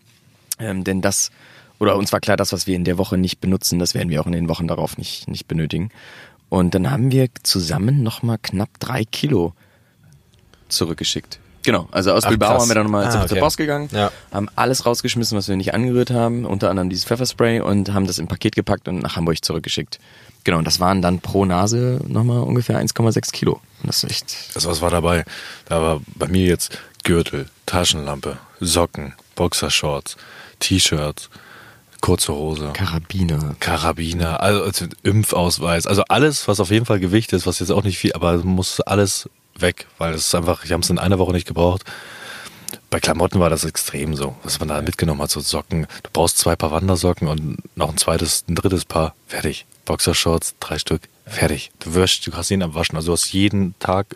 Ähm, 0.58 0.84
denn 0.84 1.00
das, 1.00 1.30
oder 1.78 1.96
uns 1.96 2.12
war 2.12 2.20
klar, 2.20 2.36
das, 2.36 2.52
was 2.52 2.66
wir 2.66 2.76
in 2.76 2.84
der 2.84 2.98
Woche 2.98 3.16
nicht 3.16 3.40
benutzen, 3.40 3.78
das 3.78 3.94
werden 3.94 4.10
wir 4.10 4.20
auch 4.20 4.26
in 4.26 4.32
den 4.32 4.48
Wochen 4.48 4.68
darauf 4.68 4.98
nicht, 4.98 5.28
nicht 5.28 5.48
benötigen. 5.48 5.90
Und 6.48 6.74
dann 6.74 6.90
haben 6.90 7.12
wir 7.12 7.28
zusammen 7.42 8.02
nochmal 8.02 8.38
knapp 8.42 8.70
drei 8.80 9.04
Kilo 9.04 9.54
zurückgeschickt. 10.68 11.38
Genau, 11.62 11.88
also 11.90 12.12
aus 12.12 12.24
Ach, 12.24 12.30
Bilbao 12.30 12.50
krass. 12.50 12.62
haben 12.62 12.68
wir 12.70 12.74
dann 12.74 12.84
nochmal 12.84 13.06
ah, 13.06 13.10
zur, 13.10 13.20
okay. 13.20 13.28
zur 13.28 13.38
Post 13.38 13.56
gegangen, 13.58 13.88
ja. 13.92 14.10
haben 14.32 14.48
alles 14.56 14.86
rausgeschmissen, 14.86 15.36
was 15.36 15.48
wir 15.48 15.56
nicht 15.56 15.74
angerührt 15.74 16.10
haben, 16.10 16.46
unter 16.46 16.70
anderem 16.70 16.88
dieses 16.88 17.04
Pfefferspray 17.04 17.60
und 17.60 17.92
haben 17.92 18.06
das 18.06 18.18
im 18.18 18.28
Paket 18.28 18.54
gepackt 18.54 18.88
und 18.88 19.00
nach 19.02 19.16
Hamburg 19.16 19.44
zurückgeschickt. 19.44 19.98
Genau, 20.44 20.58
und 20.58 20.66
das 20.66 20.80
waren 20.80 21.02
dann 21.02 21.20
pro 21.20 21.44
Nase 21.44 22.00
nochmal 22.06 22.42
ungefähr 22.42 22.80
1,6 22.80 23.32
Kilo. 23.32 23.60
Das 23.82 24.04
ist 24.04 24.10
echt. 24.10 24.36
Also 24.54 24.70
was 24.70 24.80
war 24.80 24.90
dabei? 24.90 25.24
Da 25.66 25.82
war 25.82 26.00
bei 26.14 26.28
mir 26.28 26.46
jetzt 26.46 26.78
Gürtel, 27.04 27.46
Taschenlampe, 27.66 28.38
Socken, 28.60 29.14
Boxershorts, 29.34 30.16
T-Shirts, 30.58 31.30
kurze 32.00 32.32
Hose. 32.32 32.70
Karabiner. 32.72 33.56
Karabiner, 33.60 34.40
also, 34.40 34.62
also 34.62 34.86
Impfausweis, 35.02 35.86
also 35.86 36.02
alles, 36.08 36.48
was 36.48 36.60
auf 36.60 36.70
jeden 36.70 36.86
Fall 36.86 37.00
Gewicht 37.00 37.32
ist, 37.32 37.46
was 37.46 37.58
jetzt 37.58 37.70
auch 37.70 37.84
nicht 37.84 37.98
viel, 37.98 38.12
aber 38.12 38.38
muss 38.38 38.80
alles 38.80 39.28
weg, 39.58 39.86
weil 39.98 40.14
es 40.14 40.26
ist 40.26 40.34
einfach, 40.34 40.64
ich 40.64 40.72
habe 40.72 40.82
es 40.82 40.90
in 40.90 40.98
einer 40.98 41.18
Woche 41.18 41.32
nicht 41.32 41.46
gebraucht. 41.46 41.84
Bei 42.90 43.00
Klamotten 43.00 43.40
war 43.40 43.50
das 43.50 43.64
extrem 43.64 44.14
so, 44.14 44.36
was 44.42 44.58
man 44.58 44.68
da 44.68 44.82
mitgenommen 44.82 45.22
hat, 45.22 45.30
so 45.30 45.40
Socken. 45.40 45.86
Du 46.02 46.10
brauchst 46.12 46.38
zwei 46.38 46.56
Paar 46.56 46.70
Wandersocken 46.70 47.28
und 47.28 47.58
noch 47.76 47.90
ein 47.90 47.96
zweites, 47.96 48.44
ein 48.48 48.54
drittes 48.54 48.84
Paar, 48.84 49.14
fertig. 49.26 49.66
Boxershorts, 49.84 50.54
drei 50.60 50.78
Stück, 50.78 51.02
fertig. 51.26 51.70
Du 51.80 51.94
wirst, 51.94 52.26
du 52.26 52.32
hast 52.32 52.50
ihn 52.50 52.62
am 52.62 52.74
Waschen. 52.74 52.96
Also 52.96 53.08
du 53.08 53.12
hast 53.12 53.32
jeden 53.32 53.74
Tag 53.78 54.06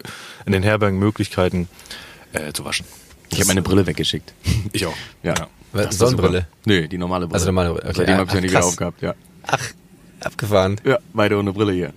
in 0.47 0.53
den 0.53 0.63
Herbergen 0.63 0.99
Möglichkeiten 0.99 1.69
äh, 2.33 2.53
zu 2.53 2.65
waschen. 2.65 2.87
Ich 3.31 3.39
habe 3.39 3.49
meine 3.49 3.63
Brille 3.63 3.87
weggeschickt. 3.87 4.33
Ich 4.73 4.87
auch. 4.87 4.95
Ja. 5.23 5.35
ja. 5.75 5.93
Sonnenbrille? 5.93 6.47
Nö, 6.65 6.89
die 6.89 6.99
normale 6.99 7.27
Brille. 7.27 7.35
Also 7.35 7.47
normale 7.47 7.71
Brille. 7.71 7.85
Okay. 7.85 7.97
Seitdem 7.97 8.17
habe 8.17 8.29
ich 8.29 8.35
ja 8.35 8.41
nie 8.41 8.49
wieder 8.49 8.65
aufgehabt, 8.65 9.03
ja. 9.03 9.15
Ach, 9.47 9.71
abgefahren. 10.21 10.81
Ja, 10.85 10.99
beide 11.13 11.39
ohne 11.39 11.53
Brille 11.53 11.73
hier. 11.73 11.93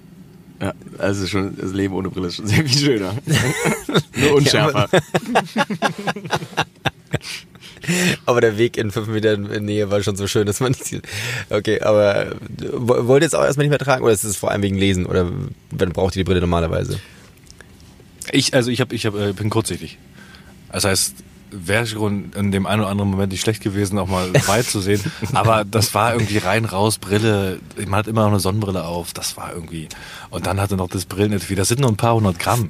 Ja, 0.60 0.74
also 0.98 1.28
schon, 1.28 1.56
das 1.56 1.72
Leben 1.72 1.94
ohne 1.94 2.10
Brille 2.10 2.28
ist 2.28 2.38
schon 2.38 2.48
sehr 2.48 2.66
viel 2.66 2.78
schöner. 2.78 3.16
Nur 4.16 4.36
unschärfer. 4.36 4.90
aber 8.26 8.42
der 8.42 8.58
Weg 8.58 8.78
in 8.78 8.92
fünf 8.92 9.08
Metern 9.08 9.44
Nähe 9.64 9.92
war 9.92 10.02
schon 10.02 10.16
so 10.16 10.26
schön, 10.26 10.48
dass 10.48 10.60
man 10.60 10.72
nicht 10.72 10.86
sieht. 10.86 11.04
Okay, 11.50 11.82
aber 11.82 12.36
wollt 12.60 13.22
ihr 13.22 13.26
jetzt 13.26 13.36
auch 13.36 13.44
erstmal 13.44 13.66
nicht 13.66 13.72
mehr 13.72 13.80
tragen 13.80 14.04
oder 14.04 14.14
ist 14.14 14.24
es 14.24 14.36
vor 14.36 14.52
allem 14.52 14.64
wegen 14.64 14.78
Lesen 14.78 15.06
oder 15.06 15.32
wann 15.72 15.92
braucht 15.92 16.16
ihr 16.16 16.22
die 16.22 16.28
Brille 16.28 16.42
normalerweise? 16.42 17.00
Ich, 18.32 18.54
also 18.54 18.72
ich, 18.72 18.82
hab, 18.82 18.92
ich 18.92 19.06
hab, 19.06 19.16
äh, 19.16 19.34
bin 19.34 19.50
kurzsichtig. 19.50 20.00
Das 20.72 20.86
heißt, 20.86 21.16
wäre 21.52 21.86
schon 21.86 22.32
in 22.36 22.52
dem 22.52 22.66
einen 22.66 22.82
oder 22.82 22.90
anderen 22.90 23.12
Moment 23.12 23.32
nicht 23.32 23.42
schlecht 23.42 23.62
gewesen, 23.62 23.98
auch 24.00 24.08
mal 24.08 24.34
weit 24.48 24.66
zu 24.66 24.80
sehen. 24.80 25.02
Aber 25.34 25.64
das 25.66 25.94
war 25.94 26.14
irgendwie 26.14 26.38
rein 26.38 26.66
raus, 26.66 26.98
Brille. 26.98 27.60
Man 27.78 27.96
hat 27.96 28.08
immer 28.08 28.22
noch 28.22 28.30
eine 28.30 28.40
Sonnenbrille 28.40 28.86
auf. 28.86 29.14
Das 29.14 29.38
war 29.38 29.54
irgendwie. 29.54 29.90
Und 30.30 30.48
dann 30.48 30.60
hatte 30.60 30.76
noch 30.76 30.90
das 30.90 31.06
Brillenetui. 31.06 31.56
Das 31.56 31.68
sind 31.68 31.82
nur 31.82 31.90
ein 31.90 31.98
paar 31.98 32.16
hundert 32.16 32.40
Gramm. 32.40 32.70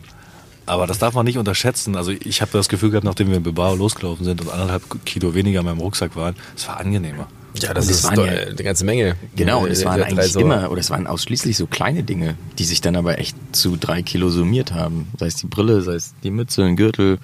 Aber 0.66 0.86
das 0.86 1.00
darf 1.00 1.14
man 1.14 1.26
nicht 1.26 1.38
unterschätzen. 1.38 1.96
Also 1.96 2.12
ich 2.12 2.42
habe 2.42 2.52
das 2.52 2.68
Gefühl 2.68 2.90
gehabt, 2.90 3.06
nachdem 3.06 3.30
wir 3.30 3.38
in 3.38 3.44
Bilbao 3.44 3.74
losgelaufen 3.76 4.26
sind 4.26 4.42
und 4.42 4.52
anderthalb 4.52 4.84
Kilo 5.06 5.34
weniger 5.34 5.62
in 5.62 5.66
meinem 5.66 5.80
Rucksack 5.80 6.16
waren, 6.16 6.36
es 6.56 6.68
war 6.68 6.78
angenehmer. 6.78 7.28
Ja, 7.56 7.74
das, 7.74 7.88
das 7.88 8.04
ist 8.04 8.04
ja 8.04 8.24
eine 8.24 8.56
ganze 8.56 8.86
Menge. 8.86 9.16
Genau, 9.36 9.64
und 9.64 9.72
es 9.72 9.84
waren 9.86 10.04
eigentlich 10.04 10.34
so. 10.34 10.42
immer, 10.42 10.70
oder 10.70 10.80
es 10.80 10.90
waren 10.90 11.08
ausschließlich 11.08 11.58
so 11.58 11.66
kleine 11.66 12.04
Dinge, 12.04 12.36
die 12.60 12.66
sich 12.66 12.82
dann 12.82 12.96
aber 12.96 13.18
echt 13.18 13.36
zu 13.54 13.78
drei 13.78 14.04
Kilo 14.04 14.30
summiert 14.30 14.74
haben. 14.74 15.08
Sei 15.18 15.28
es 15.28 15.36
die 15.36 15.48
Brille, 15.48 15.82
sei 15.82 15.94
es 15.94 16.14
die 16.24 16.30
Mütze, 16.30 16.64
ein 16.66 16.76
Gürtel, 16.76 17.18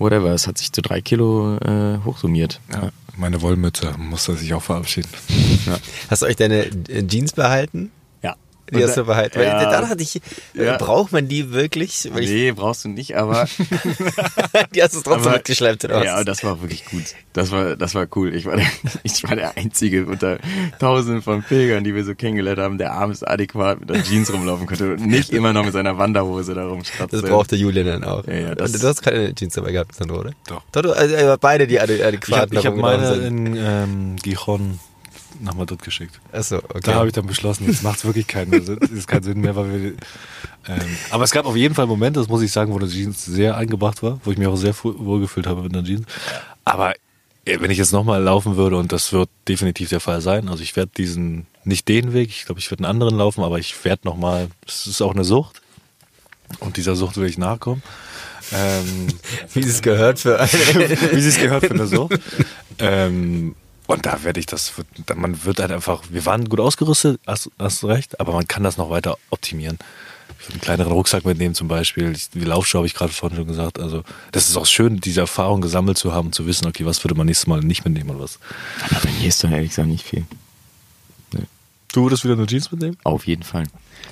whatever. 0.00 0.32
Es 0.32 0.46
hat 0.46 0.58
sich 0.58 0.72
zu 0.72 0.82
drei 0.82 1.00
Kilo 1.00 1.56
äh, 1.58 1.98
hochsummiert. 2.04 2.60
Ja, 2.72 2.90
meine 3.16 3.42
Wollmütze 3.42 3.94
musste 3.98 4.34
sich 4.34 4.52
auch 4.54 4.62
verabschieden. 4.62 5.10
Ja. 5.66 5.78
Hast 6.08 6.22
du 6.22 6.26
euch 6.26 6.36
deine 6.36 6.68
Jeans 7.06 7.32
behalten? 7.32 7.92
Die 8.70 8.84
hast 8.84 8.96
du 8.96 9.04
behalten. 9.04 9.38
Weil 9.38 9.46
ja. 9.46 9.70
da 9.70 9.80
dachte 9.82 10.02
ich, 10.02 10.20
ja. 10.54 10.76
braucht 10.76 11.12
man 11.12 11.28
die 11.28 11.52
wirklich? 11.52 12.08
Weil 12.12 12.24
nee, 12.24 12.52
brauchst 12.52 12.84
du 12.84 12.88
nicht, 12.88 13.16
aber. 13.16 13.46
die 14.74 14.82
hast 14.82 14.94
du 14.94 15.00
trotzdem 15.00 15.28
aber, 15.28 15.32
mitgeschleppt, 15.32 15.84
oder 15.84 15.96
was? 15.96 16.04
Ja, 16.04 16.24
das 16.24 16.44
war 16.44 16.60
wirklich 16.60 16.84
gut. 16.86 17.04
Das 17.32 17.50
war, 17.50 17.76
das 17.76 17.94
war 17.94 18.06
cool. 18.16 18.34
Ich 18.34 18.46
war, 18.46 18.56
der, 18.56 18.66
ich 19.02 19.22
war 19.24 19.36
der 19.36 19.56
Einzige 19.56 20.06
unter 20.06 20.38
tausenden 20.78 21.22
von 21.22 21.42
Pilgern, 21.42 21.84
die 21.84 21.94
wir 21.94 22.04
so 22.04 22.14
kennengelernt 22.14 22.58
haben, 22.58 22.78
der 22.78 22.92
abends 22.92 23.22
adäquat 23.22 23.80
mit 23.80 23.90
der 23.90 24.02
Jeans 24.02 24.32
rumlaufen 24.32 24.66
konnte 24.66 24.92
und 24.92 25.06
nicht 25.06 25.30
immer 25.30 25.52
noch 25.52 25.64
mit 25.64 25.72
seiner 25.72 25.98
Wanderhose 25.98 26.54
da 26.54 26.66
rumstratzte. 26.66 27.20
Das 27.20 27.30
brauchte 27.30 27.56
Julian 27.56 27.86
dann 27.86 28.04
auch. 28.04 28.26
Ja, 28.26 28.34
ja, 28.34 28.54
das 28.54 28.72
du 28.72 28.86
hast 28.86 29.02
keine 29.02 29.34
Jeans 29.34 29.54
dabei 29.54 29.72
gehabt, 29.72 29.94
Sandro, 29.94 30.20
oder? 30.20 30.32
Doch. 30.46 30.62
Doch, 30.72 30.96
also 30.96 31.36
beide 31.40 31.66
die 31.66 31.80
adäquat 31.80 32.52
Ich 32.52 32.66
habe 32.66 32.68
hab 32.68 32.76
meine 32.76 33.14
in 33.14 33.56
ähm, 33.56 34.16
Gijon 34.22 34.78
nach 35.40 35.54
Madrid 35.54 35.82
geschickt. 35.82 36.20
Achso, 36.32 36.58
okay. 36.58 36.80
Da 36.82 36.94
habe 36.94 37.06
ich 37.08 37.12
dann 37.12 37.26
beschlossen, 37.26 37.66
jetzt 37.66 37.82
macht 37.82 37.98
es 37.98 38.04
wirklich 38.04 38.26
keinen 38.26 38.64
Sinn, 38.64 38.78
ist 38.78 39.08
keinen 39.08 39.22
Sinn 39.22 39.40
mehr, 39.40 39.56
weil 39.56 39.72
wir. 39.72 39.92
Ähm, 40.68 40.96
aber 41.10 41.24
es 41.24 41.30
gab 41.30 41.46
auf 41.46 41.56
jeden 41.56 41.74
Fall 41.74 41.86
Momente, 41.86 42.20
das 42.20 42.28
muss 42.28 42.42
ich 42.42 42.52
sagen, 42.52 42.72
wo 42.72 42.78
der 42.78 42.88
Jeans 42.88 43.24
sehr 43.24 43.56
eingebracht 43.56 44.02
war, 44.02 44.20
wo 44.24 44.30
ich 44.30 44.38
mich 44.38 44.46
auch 44.46 44.56
sehr 44.56 44.74
wohl 44.82 45.20
gefühlt 45.20 45.46
habe 45.46 45.62
mit 45.62 45.74
der 45.74 45.84
Jeans. 45.84 46.06
Aber 46.64 46.94
wenn 47.44 47.70
ich 47.70 47.78
jetzt 47.78 47.92
nochmal 47.92 48.22
laufen 48.22 48.56
würde, 48.56 48.76
und 48.76 48.92
das 48.92 49.12
wird 49.12 49.28
definitiv 49.48 49.88
der 49.88 50.00
Fall 50.00 50.20
sein, 50.20 50.48
also 50.48 50.62
ich 50.62 50.76
werde 50.76 50.92
diesen, 50.96 51.46
nicht 51.64 51.88
den 51.88 52.12
Weg, 52.12 52.28
ich 52.28 52.44
glaube, 52.44 52.60
ich 52.60 52.70
werde 52.70 52.84
einen 52.84 52.90
anderen 52.90 53.16
laufen, 53.16 53.42
aber 53.42 53.58
ich 53.58 53.84
werde 53.84 54.06
nochmal, 54.06 54.48
es 54.66 54.86
ist 54.86 55.00
auch 55.00 55.14
eine 55.14 55.24
Sucht. 55.24 55.62
Und 56.58 56.76
dieser 56.76 56.96
Sucht 56.96 57.16
will 57.16 57.28
ich 57.28 57.38
nachkommen. 57.38 57.82
Ähm, 58.52 59.06
wie 59.54 59.60
es 59.60 59.82
gehört 59.82 60.18
für 60.18 60.40
eine. 60.40 60.50
wie 61.12 61.26
es 61.26 61.38
gehört 61.38 61.64
für 61.64 61.74
eine 61.74 61.86
Sucht. 61.86 62.18
Ähm, 62.78 63.54
und 63.90 64.06
da 64.06 64.22
werde 64.22 64.38
ich 64.38 64.46
das, 64.46 64.72
man 65.14 65.44
wird 65.44 65.58
halt 65.58 65.72
einfach, 65.72 66.04
wir 66.10 66.24
waren 66.24 66.48
gut 66.48 66.60
ausgerüstet, 66.60 67.20
hast, 67.26 67.50
hast 67.58 67.82
du 67.82 67.88
recht, 67.88 68.20
aber 68.20 68.32
man 68.32 68.46
kann 68.46 68.62
das 68.62 68.76
noch 68.76 68.90
weiter 68.90 69.18
optimieren. 69.30 69.78
Ich 70.38 70.46
würde 70.46 70.54
einen 70.54 70.60
kleineren 70.60 70.92
Rucksack 70.92 71.24
mitnehmen 71.24 71.54
zum 71.54 71.68
Beispiel. 71.68 72.16
Die 72.34 72.44
Laufschuhe 72.44 72.78
habe 72.78 72.86
ich 72.86 72.94
gerade 72.94 73.12
vorhin 73.12 73.36
schon 73.38 73.48
gesagt. 73.48 73.78
Also 73.78 74.04
das 74.32 74.48
ist 74.48 74.56
auch 74.56 74.66
schön, 74.66 75.00
diese 75.00 75.20
Erfahrung 75.20 75.60
gesammelt 75.60 75.98
zu 75.98 76.12
haben, 76.12 76.32
zu 76.32 76.46
wissen, 76.46 76.66
okay, 76.66 76.86
was 76.86 77.04
würde 77.04 77.16
man 77.16 77.26
nächstes 77.26 77.46
Mal 77.46 77.60
nicht 77.60 77.84
mitnehmen 77.84 78.10
oder 78.10 78.20
was. 78.20 78.38
Aber 78.90 79.00
bei 79.00 79.10
mir 79.10 79.26
ist 79.26 79.42
doch 79.42 79.50
ehrlich 79.50 79.70
gesagt 79.70 79.88
nicht 79.88 80.06
viel. 80.06 80.24
Nee. 81.32 81.44
Du 81.92 82.04
würdest 82.04 82.24
wieder 82.24 82.34
eine 82.34 82.46
Jeans 82.46 82.70
mitnehmen? 82.70 82.96
Auf 83.02 83.26
jeden 83.26 83.42
Fall. 83.42 83.66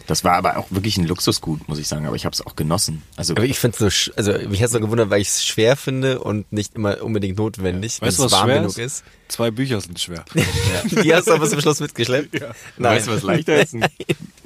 Das 0.07 0.25
war 0.25 0.35
aber 0.35 0.57
auch 0.57 0.67
wirklich 0.71 0.97
ein 0.97 1.07
Luxusgut, 1.07 1.69
muss 1.69 1.79
ich 1.79 1.87
sagen. 1.87 2.07
Aber 2.07 2.17
ich 2.17 2.25
habe 2.25 2.33
es 2.33 2.45
auch 2.45 2.57
genossen. 2.57 3.03
Also 3.17 3.35
aber 3.35 3.45
ich 3.45 3.59
finde 3.59 3.87
es 3.87 4.05
so, 4.05 4.13
also 4.17 4.33
mich 4.49 4.61
hat 4.61 4.67
es 4.67 4.73
so 4.73 4.81
gewundert, 4.81 5.11
weil 5.11 5.21
ich 5.21 5.29
es 5.29 5.45
schwer 5.45 5.77
finde 5.77 6.21
und 6.21 6.51
nicht 6.53 6.75
immer 6.75 7.03
unbedingt 7.03 7.39
notwendig, 7.39 7.97
ja. 7.97 8.03
wenn 8.03 8.09
es 8.09 8.33
warm 8.33 8.49
genug 8.49 8.79
ist. 8.79 9.05
Zwei 9.29 9.51
Bücher 9.51 9.79
sind 9.81 10.01
schwer. 10.01 10.25
ja. 10.35 11.03
Die 11.03 11.15
hast 11.15 11.29
du 11.29 11.33
aber 11.33 11.47
zum 11.47 11.61
Schluss 11.61 11.81
mitgeschleppt. 11.81 12.41
Ja. 12.41 12.53
Nein. 12.79 12.97
Weißt 12.97 13.09
du, 13.09 13.13
was 13.13 13.23
leichter 13.23 13.61
ist? 13.61 13.75
Ein, 13.75 13.85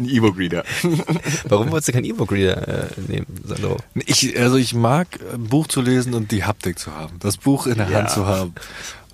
E-Book-Reader. 0.04 0.64
Warum 1.44 1.70
wolltest 1.70 1.88
du 1.88 1.92
kein 1.92 2.04
E-Book-Reader 2.04 2.88
äh, 2.90 3.00
nehmen, 3.06 3.26
Sandro? 3.44 3.76
Ich, 3.94 4.36
also 4.36 4.56
ich 4.56 4.74
mag 4.74 5.20
ein 5.32 5.44
Buch 5.44 5.68
zu 5.68 5.80
lesen 5.80 6.14
und 6.14 6.32
die 6.32 6.42
Haptik 6.42 6.80
zu 6.80 6.92
haben. 6.92 7.20
Das 7.20 7.36
Buch 7.36 7.66
in 7.66 7.76
der 7.76 7.88
ja. 7.88 7.98
Hand 7.98 8.10
zu 8.10 8.26
haben. 8.26 8.54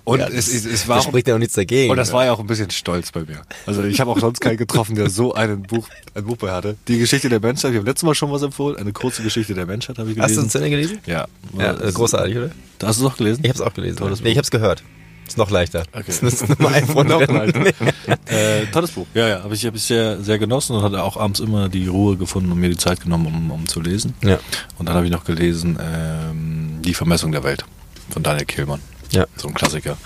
Und 0.09 0.21
ja, 0.21 0.27
es, 0.27 0.47
es, 0.47 0.65
es 0.65 0.87
war. 0.87 0.97
Da 0.97 1.03
spricht 1.03 1.27
ja 1.27 1.35
auch 1.35 1.39
nichts 1.39 1.53
dagegen. 1.53 1.91
Und 1.91 1.97
das 1.97 2.11
war 2.11 2.25
ja 2.25 2.33
auch 2.33 2.39
ein 2.39 2.47
bisschen 2.47 2.71
stolz 2.71 3.11
bei 3.11 3.21
mir. 3.21 3.43
Also 3.67 3.83
ich 3.83 4.01
habe 4.01 4.09
auch 4.09 4.19
sonst 4.19 4.39
keinen 4.39 4.57
getroffen, 4.57 4.95
der 4.95 5.07
so 5.07 5.35
einen 5.35 5.61
Buch, 5.61 5.87
ein 6.15 6.23
Buch 6.23 6.37
bei 6.37 6.51
hatte. 6.51 6.77
Die 6.87 6.97
Geschichte 6.97 7.29
der 7.29 7.39
Menschheit, 7.39 7.73
ich 7.73 7.77
habe 7.77 7.87
letztes 7.87 8.05
Mal 8.05 8.15
schon 8.15 8.31
was 8.31 8.41
empfohlen. 8.41 8.77
Eine 8.77 8.91
kurze 8.91 9.21
Geschichte 9.21 9.53
der 9.53 9.67
Menschheit 9.67 9.99
habe 9.99 10.09
ich 10.09 10.15
gelesen. 10.15 10.31
Hast 10.31 10.37
du 10.37 10.41
uns 10.41 10.55
Ende 10.55 10.71
gelesen? 10.71 10.97
Ja. 11.05 11.27
ja 11.55 11.73
großartig, 11.73 12.37
oder? 12.37 12.49
Hast 12.81 12.99
du 12.99 13.05
es 13.05 13.11
auch 13.11 13.17
gelesen? 13.17 13.41
Ich 13.43 13.49
habe 13.49 13.59
es 13.59 13.61
auch 13.61 13.73
gelesen. 13.75 13.97
Tolles 13.97 14.21
nee, 14.21 14.31
ich 14.31 14.37
habe 14.37 14.45
es 14.45 14.51
gehört. 14.51 14.83
Ist 15.27 15.37
noch 15.37 15.51
leichter. 15.51 15.83
Okay. 15.93 16.05
Das 16.07 16.23
ist 16.23 16.49
Nummer 16.49 16.69
ein 16.69 16.87
von 16.87 17.05
noch 17.05 17.21
leichter. 17.21 17.67
äh, 18.25 18.65
tolles 18.71 18.89
Buch. 18.89 19.05
Ja, 19.13 19.27
ja. 19.27 19.43
Habe 19.43 19.53
ich, 19.53 19.63
hab 19.63 19.75
ich 19.75 19.83
sehr, 19.83 20.23
sehr 20.23 20.39
genossen 20.39 20.75
und 20.75 20.81
hatte 20.81 21.03
auch 21.03 21.17
abends 21.17 21.39
immer 21.39 21.69
die 21.69 21.85
Ruhe 21.85 22.17
gefunden 22.17 22.51
und 22.51 22.59
mir 22.59 22.69
die 22.69 22.77
Zeit 22.77 23.01
genommen, 23.01 23.27
um, 23.27 23.51
um 23.51 23.67
zu 23.67 23.79
lesen. 23.79 24.15
Ja. 24.23 24.39
Und 24.79 24.87
dann 24.87 24.95
habe 24.95 25.05
ich 25.05 25.11
noch 25.11 25.25
gelesen 25.25 25.77
ähm, 25.79 26.79
Die 26.83 26.95
Vermessung 26.95 27.31
der 27.31 27.43
Welt 27.43 27.63
von 28.09 28.23
Daniel 28.23 28.45
Kehlmann. 28.45 28.79
Ja. 29.11 29.25
So 29.35 29.47
ein 29.47 29.53
Klassiker. 29.53 29.97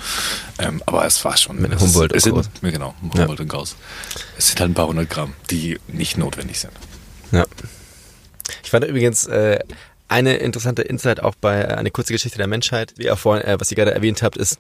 Ähm, 0.60 0.82
aber 0.86 1.06
es 1.06 1.24
war 1.26 1.36
schon. 1.38 1.62
Mit 1.62 1.78
Humboldt 1.80 2.14
ist, 2.14 2.26
und 2.28 2.36
Gauss. 2.36 2.50
Genau, 2.62 2.94
Humboldt 3.02 3.40
ja. 3.40 3.44
und 3.44 3.48
Gauss. 3.48 3.76
Es 4.38 4.48
sind 4.48 4.60
halt 4.60 4.72
ein 4.72 4.74
paar 4.74 4.88
hundert 4.88 5.10
Gramm, 5.10 5.34
die 5.50 5.80
nicht 5.88 6.18
notwendig 6.18 6.60
sind. 6.60 6.74
Ja. 7.32 7.46
Ich 8.64 8.72
fand 8.72 8.86
übrigens 8.86 9.26
äh, 9.26 9.60
eine 10.08 10.36
interessante 10.36 10.84
Insight 10.84 11.22
auch 11.22 11.36
bei 11.36 11.62
äh, 11.62 11.68
eine 11.76 11.92
kurze 11.92 12.14
Geschichte 12.14 12.38
der 12.38 12.48
Menschheit, 12.48 12.94
wie 12.98 13.06
ihr 13.06 13.16
vorhin, 13.16 13.46
äh, 13.46 13.60
was 13.60 13.72
ihr 13.72 13.76
gerade 13.76 13.94
erwähnt 13.94 14.22
habt, 14.22 14.38
ist, 14.38 14.58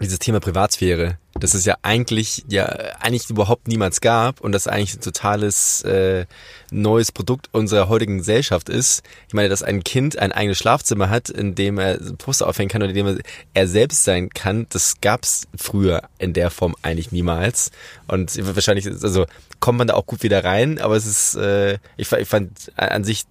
dieses 0.00 0.18
Thema 0.18 0.40
Privatsphäre, 0.40 1.18
das 1.34 1.54
es 1.54 1.64
ja 1.64 1.76
eigentlich 1.82 2.44
ja 2.48 2.64
eigentlich 2.98 3.30
überhaupt 3.30 3.68
niemals 3.68 4.00
gab 4.00 4.40
und 4.40 4.50
das 4.50 4.66
eigentlich 4.66 4.94
ein 4.94 5.00
totales 5.00 5.82
äh, 5.82 6.26
neues 6.72 7.12
Produkt 7.12 7.48
unserer 7.52 7.88
heutigen 7.88 8.18
Gesellschaft 8.18 8.68
ist. 8.68 9.04
Ich 9.28 9.34
meine, 9.34 9.48
dass 9.48 9.62
ein 9.62 9.84
Kind 9.84 10.18
ein 10.18 10.32
eigenes 10.32 10.58
Schlafzimmer 10.58 11.10
hat, 11.10 11.30
in 11.30 11.54
dem 11.54 11.78
er 11.78 11.98
Poster 12.18 12.48
aufhängen 12.48 12.70
kann 12.70 12.82
oder 12.82 12.90
in 12.90 12.96
dem 12.96 13.20
er, 13.54 13.68
selbst 13.68 14.02
sein 14.04 14.30
kann, 14.30 14.66
das 14.70 15.00
gab's 15.00 15.46
früher 15.56 16.02
in 16.18 16.32
der 16.32 16.50
Form 16.50 16.74
eigentlich 16.82 17.12
niemals. 17.12 17.70
Und 18.08 18.36
wahrscheinlich, 18.56 18.86
also 18.86 19.26
kommt 19.60 19.78
man 19.78 19.86
da 19.86 19.94
auch 19.94 20.06
gut 20.06 20.24
wieder 20.24 20.42
rein, 20.42 20.80
aber 20.80 20.96
es 20.96 21.06
ist, 21.06 21.36
äh, 21.36 21.78
ich, 21.96 22.10
ich 22.10 22.28
fand 22.28 22.72
an 22.76 23.04
sich 23.04 23.24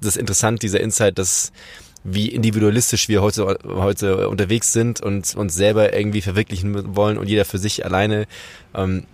das 0.00 0.16
interessant, 0.16 0.62
dieser 0.62 0.80
Insight, 0.80 1.18
dass 1.18 1.52
wie 2.04 2.28
individualistisch 2.28 3.08
wir 3.08 3.22
heute, 3.22 3.58
heute 3.64 4.28
unterwegs 4.28 4.72
sind 4.72 5.00
und 5.00 5.34
uns 5.36 5.54
selber 5.54 5.96
irgendwie 5.96 6.22
verwirklichen 6.22 6.96
wollen 6.96 7.18
und 7.18 7.28
jeder 7.28 7.44
für 7.44 7.58
sich 7.58 7.84
alleine. 7.84 8.26
Ähm, 8.74 9.04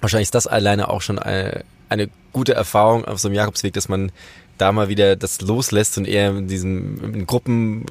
wahrscheinlich 0.00 0.26
ist 0.26 0.34
das 0.34 0.46
alleine 0.46 0.88
auch 0.88 1.02
schon 1.02 1.18
eine, 1.18 1.64
eine 1.88 2.08
gute 2.32 2.54
Erfahrung 2.54 3.04
auf 3.04 3.18
so 3.18 3.28
einem 3.28 3.34
Jakobsweg, 3.34 3.72
dass 3.72 3.88
man 3.88 4.12
da 4.56 4.72
mal 4.72 4.88
wieder 4.88 5.16
das 5.16 5.40
loslässt 5.40 5.98
und 5.98 6.06
eher 6.06 6.30
in 6.30 6.48
diesen 6.48 7.14
in 7.14 7.26
Gruppen 7.26 7.84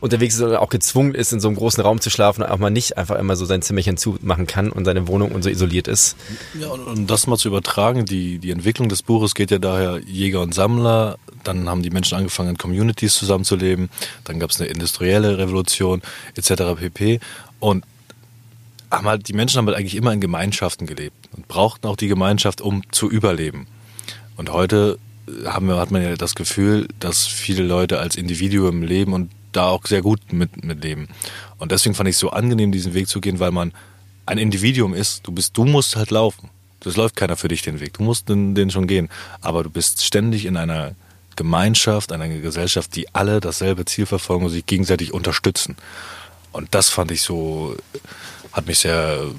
unterwegs 0.00 0.36
ist 0.36 0.42
oder 0.42 0.62
auch 0.62 0.68
gezwungen 0.68 1.14
ist, 1.14 1.32
in 1.32 1.40
so 1.40 1.48
einem 1.48 1.56
großen 1.56 1.82
Raum 1.82 2.00
zu 2.00 2.10
schlafen 2.10 2.42
und 2.42 2.50
auch 2.50 2.58
mal 2.58 2.70
nicht 2.70 2.96
einfach 2.96 3.18
immer 3.18 3.36
so 3.36 3.44
sein 3.44 3.62
Zimmerchen 3.62 3.96
zumachen 3.96 4.46
kann 4.46 4.70
und 4.70 4.84
seine 4.84 5.06
Wohnung 5.08 5.32
und 5.32 5.42
so 5.42 5.50
isoliert 5.50 5.88
ist. 5.88 6.16
Ja, 6.58 6.68
und, 6.68 6.80
und 6.80 7.10
das 7.10 7.26
mal 7.26 7.36
zu 7.36 7.48
übertragen, 7.48 8.06
die, 8.06 8.38
die 8.38 8.50
Entwicklung 8.50 8.88
des 8.88 9.02
Buches 9.02 9.34
geht 9.34 9.50
ja 9.50 9.58
daher 9.58 10.00
Jäger 10.06 10.40
und 10.40 10.54
Sammler, 10.54 11.18
dann 11.44 11.68
haben 11.68 11.82
die 11.82 11.90
Menschen 11.90 12.16
angefangen, 12.16 12.50
in 12.50 12.58
Communities 12.58 13.14
zusammenzuleben, 13.14 13.90
dann 14.24 14.40
gab 14.40 14.50
es 14.50 14.60
eine 14.60 14.70
industrielle 14.70 15.38
Revolution 15.38 16.02
etc. 16.34 16.78
pp. 16.78 17.20
Und 17.58 17.84
haben 18.90 19.06
halt, 19.06 19.28
die 19.28 19.32
Menschen 19.32 19.58
haben 19.58 19.66
halt 19.66 19.76
eigentlich 19.76 19.94
immer 19.94 20.12
in 20.12 20.20
Gemeinschaften 20.20 20.86
gelebt 20.86 21.28
und 21.36 21.46
brauchten 21.46 21.86
auch 21.86 21.96
die 21.96 22.08
Gemeinschaft, 22.08 22.60
um 22.60 22.82
zu 22.90 23.08
überleben. 23.08 23.66
Und 24.36 24.52
heute 24.52 24.98
haben 25.44 25.68
wir, 25.68 25.76
hat 25.76 25.90
man 25.90 26.02
ja 26.02 26.16
das 26.16 26.34
Gefühl, 26.34 26.88
dass 26.98 27.26
viele 27.26 27.62
Leute 27.62 27.98
als 27.98 28.16
Individuum 28.16 28.82
leben 28.82 29.12
und 29.12 29.30
da 29.52 29.68
auch 29.68 29.86
sehr 29.86 30.02
gut 30.02 30.32
mit, 30.32 30.64
mit 30.64 30.82
leben. 30.82 31.08
Und 31.58 31.72
deswegen 31.72 31.94
fand 31.94 32.08
ich 32.08 32.16
es 32.16 32.20
so 32.20 32.30
angenehm, 32.30 32.72
diesen 32.72 32.94
Weg 32.94 33.08
zu 33.08 33.20
gehen, 33.20 33.40
weil 33.40 33.50
man 33.50 33.72
ein 34.26 34.38
Individuum 34.38 34.94
ist. 34.94 35.26
Du 35.26 35.32
bist, 35.32 35.56
du 35.56 35.64
musst 35.64 35.96
halt 35.96 36.10
laufen. 36.10 36.50
Das 36.80 36.96
läuft 36.96 37.16
keiner 37.16 37.36
für 37.36 37.48
dich 37.48 37.62
den 37.62 37.80
Weg. 37.80 37.94
Du 37.94 38.02
musst 38.02 38.28
den, 38.28 38.54
den 38.54 38.70
schon 38.70 38.86
gehen. 38.86 39.08
Aber 39.40 39.62
du 39.62 39.70
bist 39.70 40.04
ständig 40.04 40.46
in 40.46 40.56
einer 40.56 40.94
Gemeinschaft, 41.36 42.12
einer 42.12 42.28
Gesellschaft, 42.28 42.94
die 42.96 43.14
alle 43.14 43.40
dasselbe 43.40 43.84
Ziel 43.84 44.06
verfolgen 44.06 44.44
und 44.44 44.50
sich 44.50 44.66
gegenseitig 44.66 45.12
unterstützen. 45.12 45.76
Und 46.52 46.74
das 46.74 46.88
fand 46.88 47.10
ich 47.10 47.22
so, 47.22 47.76
hat 48.52 48.66
mich 48.66 48.80
sehr 48.80 49.30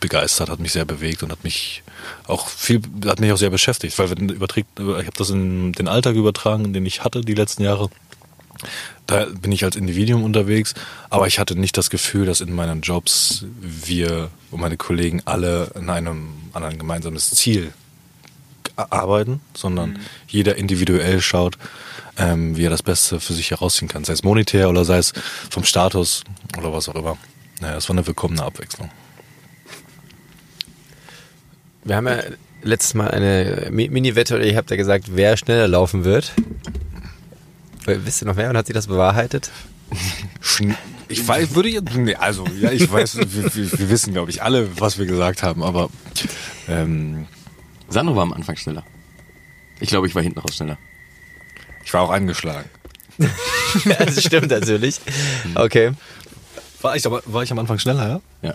begeistert, 0.00 0.48
hat 0.48 0.60
mich 0.60 0.72
sehr 0.72 0.84
bewegt 0.84 1.22
und 1.22 1.30
hat 1.30 1.44
mich 1.44 1.82
auch 2.26 2.48
viel, 2.48 2.80
hat 3.06 3.20
mich 3.20 3.32
auch 3.32 3.36
sehr 3.36 3.50
beschäftigt, 3.50 3.98
weil 3.98 4.10
ich 4.10 5.06
habe 5.06 5.16
das 5.16 5.30
in 5.30 5.72
den 5.72 5.88
Alltag 5.88 6.16
übertragen, 6.16 6.72
den 6.72 6.86
ich 6.86 7.04
hatte 7.04 7.20
die 7.20 7.34
letzten 7.34 7.62
Jahre 7.62 7.90
da 9.06 9.26
bin 9.26 9.52
ich 9.52 9.64
als 9.64 9.76
Individuum 9.76 10.24
unterwegs, 10.24 10.74
aber 11.08 11.26
ich 11.26 11.38
hatte 11.38 11.58
nicht 11.58 11.76
das 11.76 11.90
Gefühl, 11.90 12.26
dass 12.26 12.40
in 12.40 12.54
meinen 12.54 12.80
Jobs 12.80 13.44
wir 13.60 14.30
und 14.50 14.60
meine 14.60 14.76
Kollegen 14.76 15.22
alle 15.24 15.72
an 15.74 15.90
einem, 15.90 16.28
an 16.52 16.64
ein 16.64 16.78
gemeinsames 16.78 17.30
Ziel 17.30 17.72
arbeiten, 18.76 19.40
sondern 19.54 19.90
mhm. 19.90 20.00
jeder 20.28 20.56
individuell 20.56 21.20
schaut, 21.20 21.58
ähm, 22.16 22.56
wie 22.56 22.66
er 22.66 22.70
das 22.70 22.82
Beste 22.82 23.20
für 23.20 23.34
sich 23.34 23.50
herausziehen 23.50 23.88
kann, 23.88 24.04
sei 24.04 24.12
es 24.12 24.22
monetär 24.22 24.68
oder 24.68 24.84
sei 24.84 24.98
es 24.98 25.12
vom 25.50 25.64
Status 25.64 26.24
oder 26.58 26.72
was 26.72 26.88
auch 26.88 26.94
immer. 26.94 27.16
Naja, 27.60 27.74
das 27.74 27.88
war 27.88 27.96
eine 27.96 28.06
willkommene 28.06 28.42
Abwechslung. 28.42 28.90
Wir 31.84 31.96
haben 31.96 32.06
ja 32.06 32.22
letztes 32.62 32.94
Mal 32.94 33.10
eine 33.10 33.68
Mini-Wette, 33.70 34.34
oder 34.34 34.44
ihr 34.44 34.56
habt 34.56 34.70
ja 34.70 34.76
gesagt, 34.76 35.06
wer 35.14 35.36
schneller 35.36 35.68
laufen 35.68 36.04
wird. 36.04 36.32
Wisst 37.86 38.22
ihr 38.22 38.26
noch 38.26 38.36
mehr 38.36 38.50
und 38.50 38.56
hat 38.56 38.66
sie 38.66 38.72
das 38.72 38.86
bewahrheitet? 38.86 39.50
Ich 41.08 41.26
weiß, 41.26 41.54
würde 41.54 41.68
jetzt, 41.68 41.94
nee, 41.94 42.14
also, 42.14 42.46
ja, 42.60 42.70
ich 42.70 42.90
weiß, 42.90 43.16
wir, 43.16 43.54
wir, 43.54 43.78
wir 43.78 43.90
wissen, 43.90 44.12
glaube 44.12 44.30
ich, 44.30 44.42
alle, 44.42 44.80
was 44.80 44.98
wir 44.98 45.06
gesagt 45.06 45.42
haben, 45.42 45.62
aber, 45.62 45.90
ähm, 46.68 47.26
Sandro 47.88 48.14
war 48.14 48.22
am 48.22 48.32
Anfang 48.32 48.56
schneller. 48.56 48.84
Ich 49.80 49.88
glaube, 49.88 50.06
ich 50.06 50.14
war 50.14 50.22
hinten 50.22 50.38
raus 50.38 50.56
schneller. 50.56 50.78
Ich 51.84 51.92
war 51.92 52.02
auch 52.02 52.10
angeschlagen. 52.10 52.68
das 53.98 54.22
stimmt 54.22 54.50
natürlich. 54.50 55.00
Okay. 55.54 55.92
War 56.82 56.96
ich, 56.96 57.04
aber, 57.06 57.22
war 57.26 57.42
ich 57.42 57.50
am 57.50 57.58
Anfang 57.58 57.78
schneller, 57.78 58.08
ja? 58.42 58.48
Ja. 58.48 58.54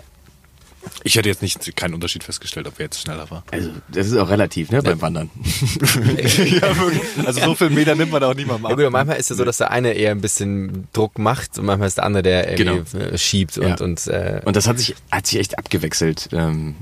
Ich 1.04 1.16
hätte 1.16 1.28
jetzt 1.28 1.42
nicht 1.42 1.76
keinen 1.76 1.94
Unterschied 1.94 2.24
festgestellt, 2.24 2.66
ob 2.66 2.78
er 2.78 2.86
jetzt 2.86 3.00
schneller 3.00 3.30
war. 3.30 3.44
Also, 3.50 3.70
das 3.88 4.08
ist 4.08 4.16
auch 4.16 4.28
relativ, 4.28 4.70
ne, 4.70 4.82
beim 4.82 5.00
Wandern. 5.00 5.30
ja, 5.44 6.78
wirklich. 6.78 7.02
Also 7.24 7.40
so 7.40 7.54
viel 7.54 7.70
Meter 7.70 7.94
nimmt 7.94 8.12
man 8.12 8.22
auch 8.24 8.34
nicht 8.34 8.46
mal 8.46 8.58
mal. 8.58 8.70
Ja, 8.70 8.76
gut, 8.76 8.90
manchmal 8.90 9.16
ist 9.16 9.30
es 9.30 9.36
so, 9.36 9.44
dass 9.44 9.58
der 9.58 9.70
eine 9.70 9.92
eher 9.92 10.10
ein 10.10 10.20
bisschen 10.20 10.88
Druck 10.92 11.18
macht 11.18 11.58
und 11.58 11.66
manchmal 11.66 11.88
ist 11.88 11.98
der 11.98 12.04
andere, 12.04 12.22
der 12.22 12.58
irgendwie 12.58 12.98
genau. 12.98 13.16
schiebt 13.16 13.58
und, 13.58 13.68
ja. 13.68 13.84
und, 13.84 14.06
äh 14.06 14.40
und 14.44 14.56
das 14.56 14.66
hat 14.66 14.78
sich, 14.78 14.94
hat 15.10 15.26
sich 15.26 15.38
echt 15.38 15.58
abgewechselt. 15.58 16.28
Ähm, 16.32 16.76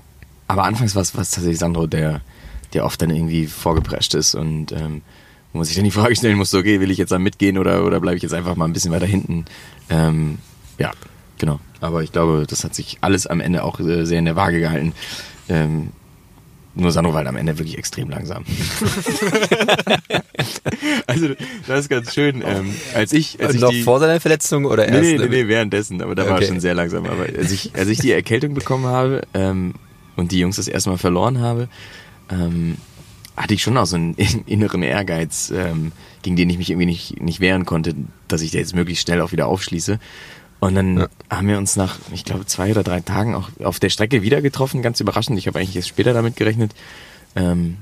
aber 0.47 0.65
anfangs 0.65 0.95
war 0.95 1.03
es 1.03 1.13
tatsächlich 1.13 1.59
Sandro, 1.59 1.87
der, 1.87 2.21
der 2.73 2.85
oft 2.85 3.01
dann 3.01 3.11
irgendwie 3.11 3.47
vorgeprescht 3.47 4.15
ist 4.15 4.35
und 4.35 4.73
ähm, 4.73 5.03
wo 5.53 5.59
man 5.59 5.65
sich 5.65 5.77
dann 5.77 5.85
die 5.85 5.91
Frage 5.93 6.17
stellen 6.17 6.37
muss, 6.37 6.53
okay, 6.53 6.81
will 6.81 6.91
ich 6.91 6.99
jetzt 6.99 7.13
da 7.13 7.19
mitgehen 7.19 7.59
oder, 7.59 7.85
oder 7.85 8.01
bleibe 8.01 8.17
ich 8.17 8.23
jetzt 8.23 8.35
einfach 8.35 8.57
mal 8.57 8.65
ein 8.65 8.73
bisschen 8.73 8.91
weiter 8.91 9.07
hinten? 9.07 9.45
Ähm, 9.89 10.39
ja, 10.79 10.91
genau. 11.39 11.61
Aber 11.85 12.03
ich 12.03 12.13
glaube, 12.13 12.47
das 12.49 12.65
hat 12.65 12.75
sich 12.75 12.97
alles 13.03 13.27
am 13.27 13.41
Ende 13.41 13.63
auch 13.63 13.79
äh, 13.79 14.07
sehr 14.07 14.19
in 14.19 14.25
der 14.25 14.37
Waage 14.37 14.59
gehalten. 14.59 14.95
Ähm, 15.51 15.91
nur 16.75 16.91
Sandro 16.91 17.13
war 17.13 17.19
halt 17.19 17.29
am 17.29 17.37
Ende 17.37 17.59
wirklich 17.59 17.77
extrem 17.77 18.09
langsam. 18.09 18.45
also 21.07 21.29
das 21.69 21.81
ist 21.81 21.91
ganz 21.91 22.15
schön. 22.15 22.43
Ähm, 22.45 22.75
als 22.95 23.13
ich, 23.13 23.39
als 23.39 23.51
Und 23.51 23.57
ich 23.57 23.61
noch 23.61 23.71
die, 23.71 23.83
vor 23.83 24.01
seiner 24.01 24.19
Verletzung 24.19 24.65
oder 24.65 24.89
erst? 24.89 25.03
Nee, 25.03 25.19
nee, 25.19 25.29
nee, 25.29 25.47
währenddessen, 25.47 26.01
aber 26.01 26.15
da 26.15 26.23
okay. 26.23 26.33
war 26.33 26.41
er 26.41 26.49
schon 26.49 26.61
sehr 26.61 26.75
langsam. 26.75 27.05
Aber 27.05 27.27
als 27.27 27.53
ich, 27.53 27.73
als 27.77 27.89
ich 27.89 27.99
die 27.99 28.13
Erkältung 28.13 28.55
bekommen 28.55 28.87
habe 28.87 29.23
ähm, 29.35 29.75
und 30.17 30.33
die 30.33 30.41
Jungs 30.41 30.57
das 30.57 30.67
erste 30.67 30.89
Mal 30.89 30.97
verloren 30.97 31.41
habe, 31.41 31.69
ähm, 32.31 32.79
hatte 33.37 33.53
ich 33.53 33.63
schon 33.63 33.77
auch 33.77 33.87
so 33.87 33.97
einen 33.97 34.15
inneren 34.15 34.83
Ehrgeiz, 34.83 35.53
ähm, 35.55 35.93
gegen 36.23 36.37
den 36.37 36.49
ich 36.49 36.57
mich 36.57 36.71
irgendwie 36.71 36.87
nicht, 36.87 37.21
nicht 37.21 37.41
wehren 37.41 37.67
konnte, 37.67 37.95
dass 38.27 38.41
ich 38.41 38.53
da 38.53 38.59
jetzt 38.59 38.75
möglichst 38.75 39.07
schnell 39.07 39.21
auch 39.21 39.33
wieder 39.33 39.47
aufschließe. 39.47 40.01
Und 40.65 40.75
dann 40.77 40.97
ja. 40.97 41.09
haben 41.29 41.47
wir 41.49 41.59
uns 41.59 41.77
nach, 41.77 41.99
ich 42.11 42.25
glaube, 42.25 42.47
zwei 42.47 42.71
oder 42.71 42.83
drei 42.83 43.01
Tagen 43.01 43.35
auch 43.35 43.51
auf 43.63 43.79
der 43.81 43.91
Strecke 43.91 44.23
wieder 44.23 44.41
getroffen, 44.41 44.81
ganz 44.81 44.99
überraschend. 44.99 45.39
Ich 45.39 45.47
habe 45.47 45.59
eigentlich 45.59 45.77
erst 45.77 45.89
später 45.89 46.15
damit 46.15 46.37
gerechnet. 46.37 46.73
Ähm, 47.37 47.77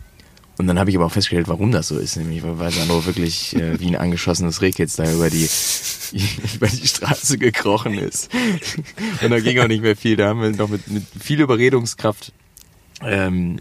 und 0.59 0.67
dann 0.67 0.81
habe 0.81 0.91
ich 0.91 0.97
aber 0.97 1.07
auch 1.07 1.13
festgestellt, 1.13 1.47
warum 1.47 1.71
das 1.71 1.87
so 1.87 1.97
ist. 1.97 2.17
Nämlich, 2.17 2.43
weil 2.43 2.73
Sandro 2.73 3.07
wirklich 3.07 3.55
äh, 3.55 3.79
wie 3.79 3.87
ein 3.87 3.95
angeschossenes 3.95 4.63
Rehkitz 4.63 4.97
da 4.97 5.09
über 5.09 5.31
die, 5.31 5.49
über 6.57 6.67
die 6.67 6.89
Straße 6.89 7.39
gekrochen 7.39 7.99
ist. 7.99 8.35
Und 9.23 9.31
da 9.31 9.39
ging 9.39 9.61
auch 9.61 9.69
nicht 9.69 9.83
mehr 9.83 9.95
viel. 9.95 10.17
Da 10.17 10.31
haben 10.31 10.43
wir 10.43 10.51
noch 10.51 10.69
mit, 10.69 10.91
mit 10.91 11.05
viel 11.21 11.41
Überredungskraft 11.41 12.33
ähm, 13.01 13.61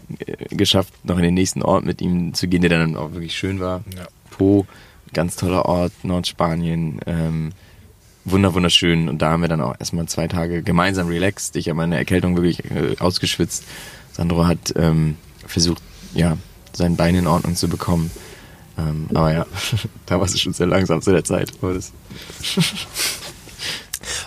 geschafft, 0.50 0.92
noch 1.04 1.18
in 1.18 1.22
den 1.22 1.34
nächsten 1.34 1.62
Ort 1.62 1.84
mit 1.84 2.00
ihm 2.02 2.34
zu 2.34 2.48
gehen, 2.48 2.62
der 2.62 2.70
dann 2.70 2.96
auch 2.96 3.12
wirklich 3.12 3.36
schön 3.36 3.60
war. 3.60 3.84
Ja. 3.96 4.08
Po, 4.30 4.66
ganz 5.12 5.36
toller 5.36 5.64
Ort, 5.66 5.92
Nordspanien. 6.02 6.98
Ähm, 7.06 7.52
wunder 8.24 8.54
wunderschön 8.54 9.08
und 9.08 9.20
da 9.20 9.30
haben 9.30 9.42
wir 9.42 9.48
dann 9.48 9.60
auch 9.60 9.74
erstmal 9.78 10.06
zwei 10.06 10.28
Tage 10.28 10.62
gemeinsam 10.62 11.08
relaxed. 11.08 11.56
Ich 11.56 11.68
habe 11.68 11.76
meine 11.76 11.96
Erkältung 11.96 12.36
wirklich 12.36 12.64
äh, 12.70 12.96
ausgeschwitzt. 12.98 13.64
Sandro 14.12 14.46
hat 14.46 14.72
ähm, 14.76 15.16
versucht, 15.46 15.82
ja, 16.14 16.36
sein 16.72 16.96
Bein 16.96 17.14
in 17.14 17.26
Ordnung 17.26 17.56
zu 17.56 17.68
bekommen. 17.68 18.10
Ähm, 18.78 19.08
aber 19.12 19.32
ja, 19.32 19.46
da 20.06 20.18
war 20.18 20.26
es 20.26 20.40
schon 20.40 20.52
sehr 20.52 20.66
langsam 20.66 21.02
zu 21.02 21.10
der 21.12 21.24
Zeit. 21.24 21.52
und 21.60 21.82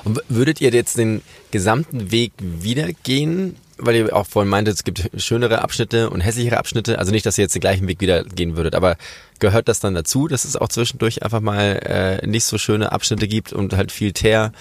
würdet 0.30 0.62
ihr 0.62 0.72
jetzt 0.72 0.98
den 0.98 1.22
gesamten 1.52 2.12
Weg 2.12 2.34
wieder 2.40 2.90
gehen 3.04 3.56
weil 3.78 3.96
ihr 3.96 4.16
auch 4.16 4.26
vorhin 4.26 4.50
meintet, 4.50 4.76
es 4.76 4.84
gibt 4.84 5.10
schönere 5.18 5.62
Abschnitte 5.62 6.10
und 6.10 6.22
hässlichere 6.22 6.58
Abschnitte. 6.58 7.00
Also 7.00 7.12
nicht, 7.12 7.26
dass 7.26 7.38
ihr 7.38 7.44
jetzt 7.44 7.56
den 7.56 7.62
gleichen 7.62 7.88
Weg 7.88 8.00
wieder 8.00 8.24
gehen 8.24 8.56
würdet, 8.56 8.76
aber 8.76 8.98
gehört 9.40 9.68
das 9.68 9.80
dann 9.80 9.94
dazu, 9.94 10.28
dass 10.28 10.46
es 10.46 10.56
auch 10.56 10.70
zwischendurch 10.70 11.24
einfach 11.24 11.42
mal 11.42 11.80
äh, 12.24 12.28
nicht 12.28 12.46
so 12.46 12.58
schöne 12.58 12.92
Abschnitte 12.92 13.28
gibt 13.28 13.54
und 13.54 13.74
halt 13.74 13.92
viel 13.92 14.14
Teer? 14.14 14.54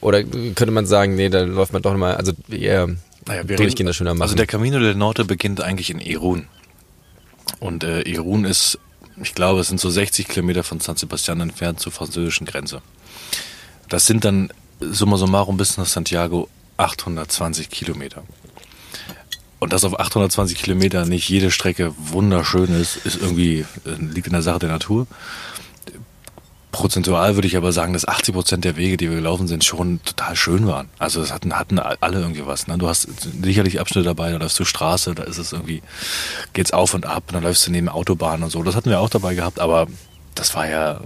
Oder 0.00 0.22
könnte 0.22 0.70
man 0.70 0.86
sagen, 0.86 1.16
nee, 1.16 1.28
da 1.28 1.42
läuft 1.42 1.72
man 1.72 1.82
doch 1.82 1.96
mal, 1.96 2.16
also 2.16 2.32
eher 2.50 2.88
naja, 3.26 3.42
durchgehender 3.44 3.92
schöner 3.92 4.14
machen? 4.14 4.22
Also 4.22 4.34
der 4.36 4.46
Camino 4.46 4.78
del 4.78 4.94
Norte 4.94 5.24
beginnt 5.24 5.60
eigentlich 5.60 5.90
in 5.90 6.00
Irun. 6.00 6.46
Und 7.60 7.84
äh, 7.84 8.02
Irun 8.02 8.44
ist, 8.44 8.78
ich 9.22 9.34
glaube, 9.34 9.60
es 9.60 9.68
sind 9.68 9.80
so 9.80 9.90
60 9.90 10.28
Kilometer 10.28 10.62
von 10.62 10.80
San 10.80 10.96
Sebastian 10.96 11.40
entfernt 11.40 11.80
zur 11.80 11.92
französischen 11.92 12.46
Grenze. 12.46 12.82
Das 13.88 14.06
sind 14.06 14.24
dann 14.24 14.50
summa 14.80 15.16
summarum 15.16 15.56
bis 15.56 15.78
nach 15.78 15.86
Santiago 15.86 16.48
820 16.76 17.70
Kilometer. 17.70 18.22
Und 19.58 19.72
dass 19.72 19.84
auf 19.84 19.98
820 19.98 20.58
Kilometer 20.58 21.06
nicht 21.06 21.28
jede 21.28 21.50
Strecke 21.50 21.94
wunderschön 21.98 22.78
ist, 22.78 22.96
ist 22.96 23.20
irgendwie, 23.20 23.60
äh, 23.84 23.96
liegt 23.98 24.26
in 24.26 24.32
der 24.32 24.42
Sache 24.42 24.60
der 24.60 24.68
Natur. 24.68 25.06
Prozentual 26.72 27.36
würde 27.36 27.48
ich 27.48 27.56
aber 27.56 27.72
sagen, 27.72 27.94
dass 27.94 28.06
80 28.06 28.34
Prozent 28.34 28.64
der 28.66 28.76
Wege, 28.76 28.98
die 28.98 29.08
wir 29.08 29.16
gelaufen 29.16 29.48
sind, 29.48 29.64
schon 29.64 30.02
total 30.04 30.36
schön 30.36 30.66
waren. 30.66 30.90
Also 30.98 31.22
es 31.22 31.32
hatten, 31.32 31.54
hatten 31.54 31.78
alle 31.78 32.20
irgendwie 32.20 32.44
was. 32.44 32.66
Ne? 32.66 32.76
Du 32.76 32.86
hast 32.86 33.08
sicherlich 33.42 33.80
Abschnitte 33.80 34.04
dabei, 34.04 34.30
da 34.30 34.36
läufst 34.36 34.60
du 34.60 34.66
Straße, 34.66 35.14
da 35.14 35.22
ist 35.22 35.38
es 35.38 35.52
irgendwie, 35.52 35.80
geht's 36.52 36.72
auf 36.72 36.92
und 36.92 37.06
ab, 37.06 37.24
und 37.28 37.34
dann 37.34 37.42
läufst 37.42 37.66
du 37.66 37.70
neben 37.70 37.88
Autobahnen 37.88 38.42
und 38.42 38.50
so. 38.50 38.62
Das 38.62 38.76
hatten 38.76 38.90
wir 38.90 39.00
auch 39.00 39.08
dabei 39.08 39.34
gehabt, 39.34 39.58
aber 39.58 39.86
das 40.34 40.54
war 40.54 40.68
ja 40.68 41.00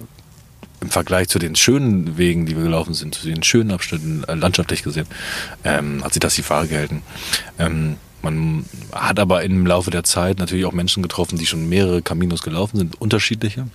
im 0.81 0.91
Vergleich 0.91 1.29
zu 1.29 1.39
den 1.39 1.55
schönen 1.55 2.19
Wegen, 2.19 2.47
die 2.47 2.57
wir 2.57 2.65
gelaufen 2.65 2.95
sind, 2.95 3.15
zu 3.15 3.29
den 3.29 3.45
schönen 3.45 3.71
Abschnitten, 3.71 4.25
äh, 4.25 4.35
landschaftlich 4.35 4.83
gesehen, 4.83 5.07
ähm, 5.63 6.03
hat 6.03 6.15
sich 6.15 6.21
das 6.21 6.35
die 6.35 6.43
Fahre 6.43 6.67
gehalten. 6.67 7.03
Ähm, 7.61 7.97
man 8.23 8.65
hat 8.93 9.19
aber 9.19 9.43
im 9.43 9.67
Laufe 9.67 9.91
der 9.91 10.05
Zeit 10.05 10.39
natürlich 10.39 10.65
auch 10.65 10.73
Menschen 10.73 11.03
getroffen, 11.03 11.39
die 11.39 11.47
schon 11.47 11.69
mehrere 11.69 12.03
Caminos 12.03 12.43
gelaufen 12.43 12.77
sind, 12.77 13.01
unterschiedliche. 13.01 13.67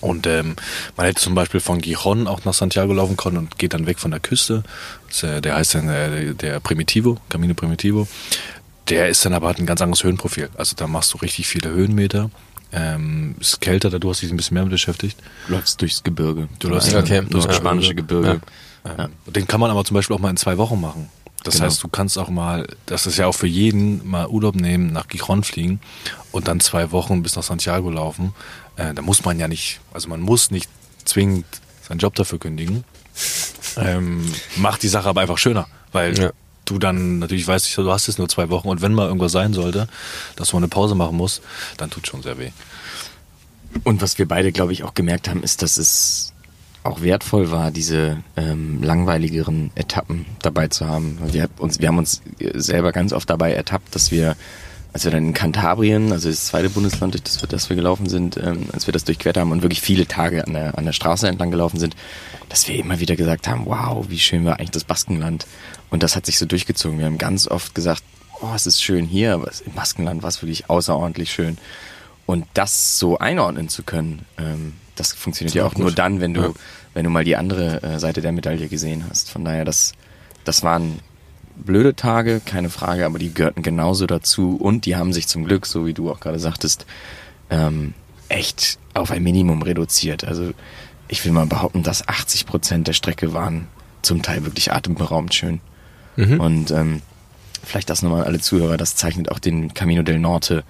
Und 0.00 0.26
ähm, 0.26 0.56
man 0.96 1.06
hätte 1.06 1.20
zum 1.20 1.34
Beispiel 1.34 1.60
von 1.60 1.80
Gijon 1.80 2.26
auch 2.26 2.44
nach 2.44 2.52
Santiago 2.52 2.92
laufen 2.92 3.16
können 3.16 3.38
und 3.38 3.58
geht 3.58 3.72
dann 3.72 3.86
weg 3.86 3.98
von 3.98 4.10
der 4.10 4.20
Küste. 4.20 4.62
Das, 5.08 5.22
äh, 5.22 5.40
der 5.40 5.54
heißt 5.56 5.76
dann 5.76 5.88
äh, 5.88 6.34
der 6.34 6.60
Primitivo, 6.60 7.18
Camino 7.30 7.54
Primitivo. 7.54 8.06
Der 8.88 9.08
ist 9.08 9.24
dann 9.24 9.32
aber 9.32 9.48
hat 9.48 9.58
ein 9.58 9.66
ganz 9.66 9.80
anderes 9.80 10.04
Höhenprofil. 10.04 10.50
Also 10.56 10.76
da 10.76 10.86
machst 10.86 11.14
du 11.14 11.18
richtig 11.18 11.46
viele 11.46 11.70
Höhenmeter 11.70 12.30
Ähm, 12.70 13.34
ist 13.40 13.62
kälter, 13.62 13.88
da 13.88 13.98
du 13.98 14.10
hast 14.10 14.20
dich 14.20 14.30
ein 14.30 14.36
bisschen 14.36 14.54
mehr 14.54 14.64
mit 14.64 14.72
beschäftigt. 14.72 15.16
Du 15.46 15.54
läufst 15.54 15.80
durchs 15.80 16.02
Gebirge. 16.02 16.48
Du 16.58 16.68
läufst 16.68 16.94
okay. 16.94 17.22
durchs 17.28 17.46
ja. 17.46 17.52
spanische 17.54 17.94
Gebirge. 17.94 18.40
Ja. 18.84 19.08
Den 19.26 19.46
kann 19.46 19.60
man 19.60 19.70
aber 19.70 19.84
zum 19.84 19.94
Beispiel 19.94 20.14
auch 20.14 20.20
mal 20.20 20.30
in 20.30 20.36
zwei 20.36 20.58
Wochen 20.58 20.78
machen. 20.80 21.08
Das 21.44 21.54
genau. 21.54 21.66
heißt, 21.66 21.82
du 21.82 21.88
kannst 21.88 22.18
auch 22.18 22.28
mal, 22.28 22.66
das 22.86 23.06
ist 23.06 23.16
ja 23.16 23.26
auch 23.26 23.34
für 23.34 23.46
jeden, 23.46 24.06
mal 24.08 24.26
Urlaub 24.26 24.56
nehmen, 24.56 24.92
nach 24.92 25.08
Gijon 25.08 25.44
fliegen 25.44 25.80
und 26.32 26.48
dann 26.48 26.60
zwei 26.60 26.90
Wochen 26.90 27.22
bis 27.22 27.36
nach 27.36 27.42
Santiago 27.42 27.90
laufen. 27.90 28.34
Äh, 28.76 28.94
da 28.94 29.02
muss 29.02 29.24
man 29.24 29.38
ja 29.38 29.48
nicht, 29.48 29.80
also 29.92 30.08
man 30.08 30.20
muss 30.20 30.50
nicht 30.50 30.68
zwingend 31.04 31.46
seinen 31.86 31.98
Job 31.98 32.14
dafür 32.16 32.38
kündigen. 32.38 32.84
Ähm, 33.76 34.32
macht 34.56 34.82
die 34.82 34.88
Sache 34.88 35.08
aber 35.08 35.20
einfach 35.20 35.38
schöner, 35.38 35.68
weil 35.92 36.18
ja. 36.18 36.32
du 36.64 36.78
dann 36.78 37.20
natürlich 37.20 37.46
weißt, 37.46 37.76
du 37.76 37.92
hast 37.92 38.06
jetzt 38.08 38.18
nur 38.18 38.28
zwei 38.28 38.50
Wochen 38.50 38.68
und 38.68 38.82
wenn 38.82 38.92
mal 38.92 39.06
irgendwas 39.06 39.32
sein 39.32 39.52
sollte, 39.52 39.88
dass 40.36 40.52
man 40.52 40.62
eine 40.62 40.68
Pause 40.68 40.94
machen 40.94 41.16
muss, 41.16 41.40
dann 41.76 41.90
tut 41.90 42.06
schon 42.06 42.22
sehr 42.22 42.38
weh. 42.38 42.50
Und 43.84 44.02
was 44.02 44.18
wir 44.18 44.26
beide, 44.26 44.50
glaube 44.52 44.72
ich, 44.72 44.82
auch 44.82 44.94
gemerkt 44.94 45.28
haben, 45.28 45.42
ist, 45.42 45.62
dass 45.62 45.76
es 45.76 46.32
auch 46.88 47.02
wertvoll 47.02 47.50
war, 47.50 47.70
diese 47.70 48.22
ähm, 48.36 48.82
langweiligeren 48.82 49.70
Etappen 49.74 50.26
dabei 50.42 50.68
zu 50.68 50.86
haben. 50.86 51.18
Wir, 51.32 51.48
uns, 51.58 51.80
wir 51.80 51.88
haben 51.88 51.98
uns 51.98 52.22
selber 52.54 52.92
ganz 52.92 53.12
oft 53.12 53.28
dabei 53.28 53.52
ertappt, 53.52 53.94
dass 53.94 54.10
wir, 54.10 54.36
als 54.92 55.04
wir 55.04 55.12
dann 55.12 55.26
in 55.26 55.34
Kantabrien, 55.34 56.12
also 56.12 56.28
das 56.28 56.46
zweite 56.46 56.70
Bundesland, 56.70 57.14
durch 57.14 57.22
das 57.22 57.42
wir, 57.42 57.48
das 57.48 57.68
wir 57.68 57.76
gelaufen 57.76 58.08
sind, 58.08 58.36
ähm, 58.36 58.66
als 58.72 58.86
wir 58.86 58.92
das 58.92 59.04
durchquert 59.04 59.36
haben 59.36 59.52
und 59.52 59.62
wirklich 59.62 59.80
viele 59.80 60.06
Tage 60.06 60.46
an 60.46 60.54
der, 60.54 60.76
an 60.78 60.84
der 60.84 60.92
Straße 60.92 61.28
entlang 61.28 61.50
gelaufen 61.50 61.78
sind, 61.78 61.94
dass 62.48 62.66
wir 62.66 62.76
immer 62.76 63.00
wieder 63.00 63.16
gesagt 63.16 63.48
haben, 63.48 63.66
wow, 63.66 64.06
wie 64.08 64.18
schön 64.18 64.44
war 64.44 64.58
eigentlich 64.58 64.70
das 64.70 64.84
Baskenland. 64.84 65.46
Und 65.90 66.02
das 66.02 66.16
hat 66.16 66.26
sich 66.26 66.38
so 66.38 66.46
durchgezogen. 66.46 66.98
Wir 66.98 67.06
haben 67.06 67.18
ganz 67.18 67.48
oft 67.48 67.74
gesagt, 67.74 68.02
oh, 68.40 68.52
es 68.54 68.66
ist 68.66 68.82
schön 68.82 69.06
hier, 69.06 69.34
aber 69.34 69.50
im 69.64 69.72
Baskenland 69.72 70.22
war 70.22 70.28
es 70.28 70.42
wirklich 70.42 70.70
außerordentlich 70.70 71.30
schön. 71.30 71.58
Und 72.26 72.46
das 72.54 72.98
so 72.98 73.18
einordnen 73.18 73.68
zu 73.68 73.82
können, 73.82 74.26
ähm, 74.38 74.74
das 74.98 75.12
funktioniert 75.12 75.54
das 75.54 75.58
ja 75.58 75.66
auch 75.66 75.74
gut. 75.74 75.82
nur 75.82 75.92
dann, 75.92 76.20
wenn 76.20 76.34
du, 76.34 76.40
ja. 76.42 76.52
wenn 76.94 77.04
du 77.04 77.10
mal 77.10 77.24
die 77.24 77.36
andere 77.36 77.82
äh, 77.82 77.98
Seite 77.98 78.20
der 78.20 78.32
Medaille 78.32 78.68
gesehen 78.68 79.04
hast. 79.08 79.30
Von 79.30 79.44
daher, 79.44 79.64
das, 79.64 79.92
das 80.44 80.62
waren 80.62 81.00
blöde 81.56 81.94
Tage, 81.94 82.40
keine 82.44 82.70
Frage, 82.70 83.06
aber 83.06 83.18
die 83.18 83.32
gehörten 83.32 83.62
genauso 83.62 84.06
dazu 84.06 84.56
und 84.56 84.86
die 84.86 84.96
haben 84.96 85.12
sich 85.12 85.26
zum 85.26 85.44
Glück, 85.44 85.66
so 85.66 85.86
wie 85.86 85.94
du 85.94 86.10
auch 86.10 86.20
gerade 86.20 86.38
sagtest, 86.38 86.86
ähm, 87.50 87.94
echt 88.28 88.78
auf 88.94 89.10
ein 89.10 89.22
Minimum 89.22 89.62
reduziert. 89.62 90.24
Also 90.24 90.52
ich 91.08 91.24
will 91.24 91.32
mal 91.32 91.46
behaupten, 91.46 91.82
dass 91.82 92.06
80 92.06 92.46
Prozent 92.46 92.88
der 92.88 92.92
Strecke 92.92 93.32
waren 93.32 93.66
zum 94.02 94.22
Teil 94.22 94.44
wirklich 94.44 94.72
atemberaubend 94.72 95.34
schön. 95.34 95.60
Mhm. 96.16 96.40
Und 96.40 96.70
ähm, 96.70 97.02
vielleicht 97.64 97.90
das 97.90 98.02
nochmal 98.02 98.24
alle 98.24 98.40
Zuhörer, 98.40 98.76
das 98.76 98.96
zeichnet 98.96 99.30
auch 99.30 99.38
den 99.38 99.74
Camino 99.74 100.02
del 100.02 100.18
Norte 100.18 100.64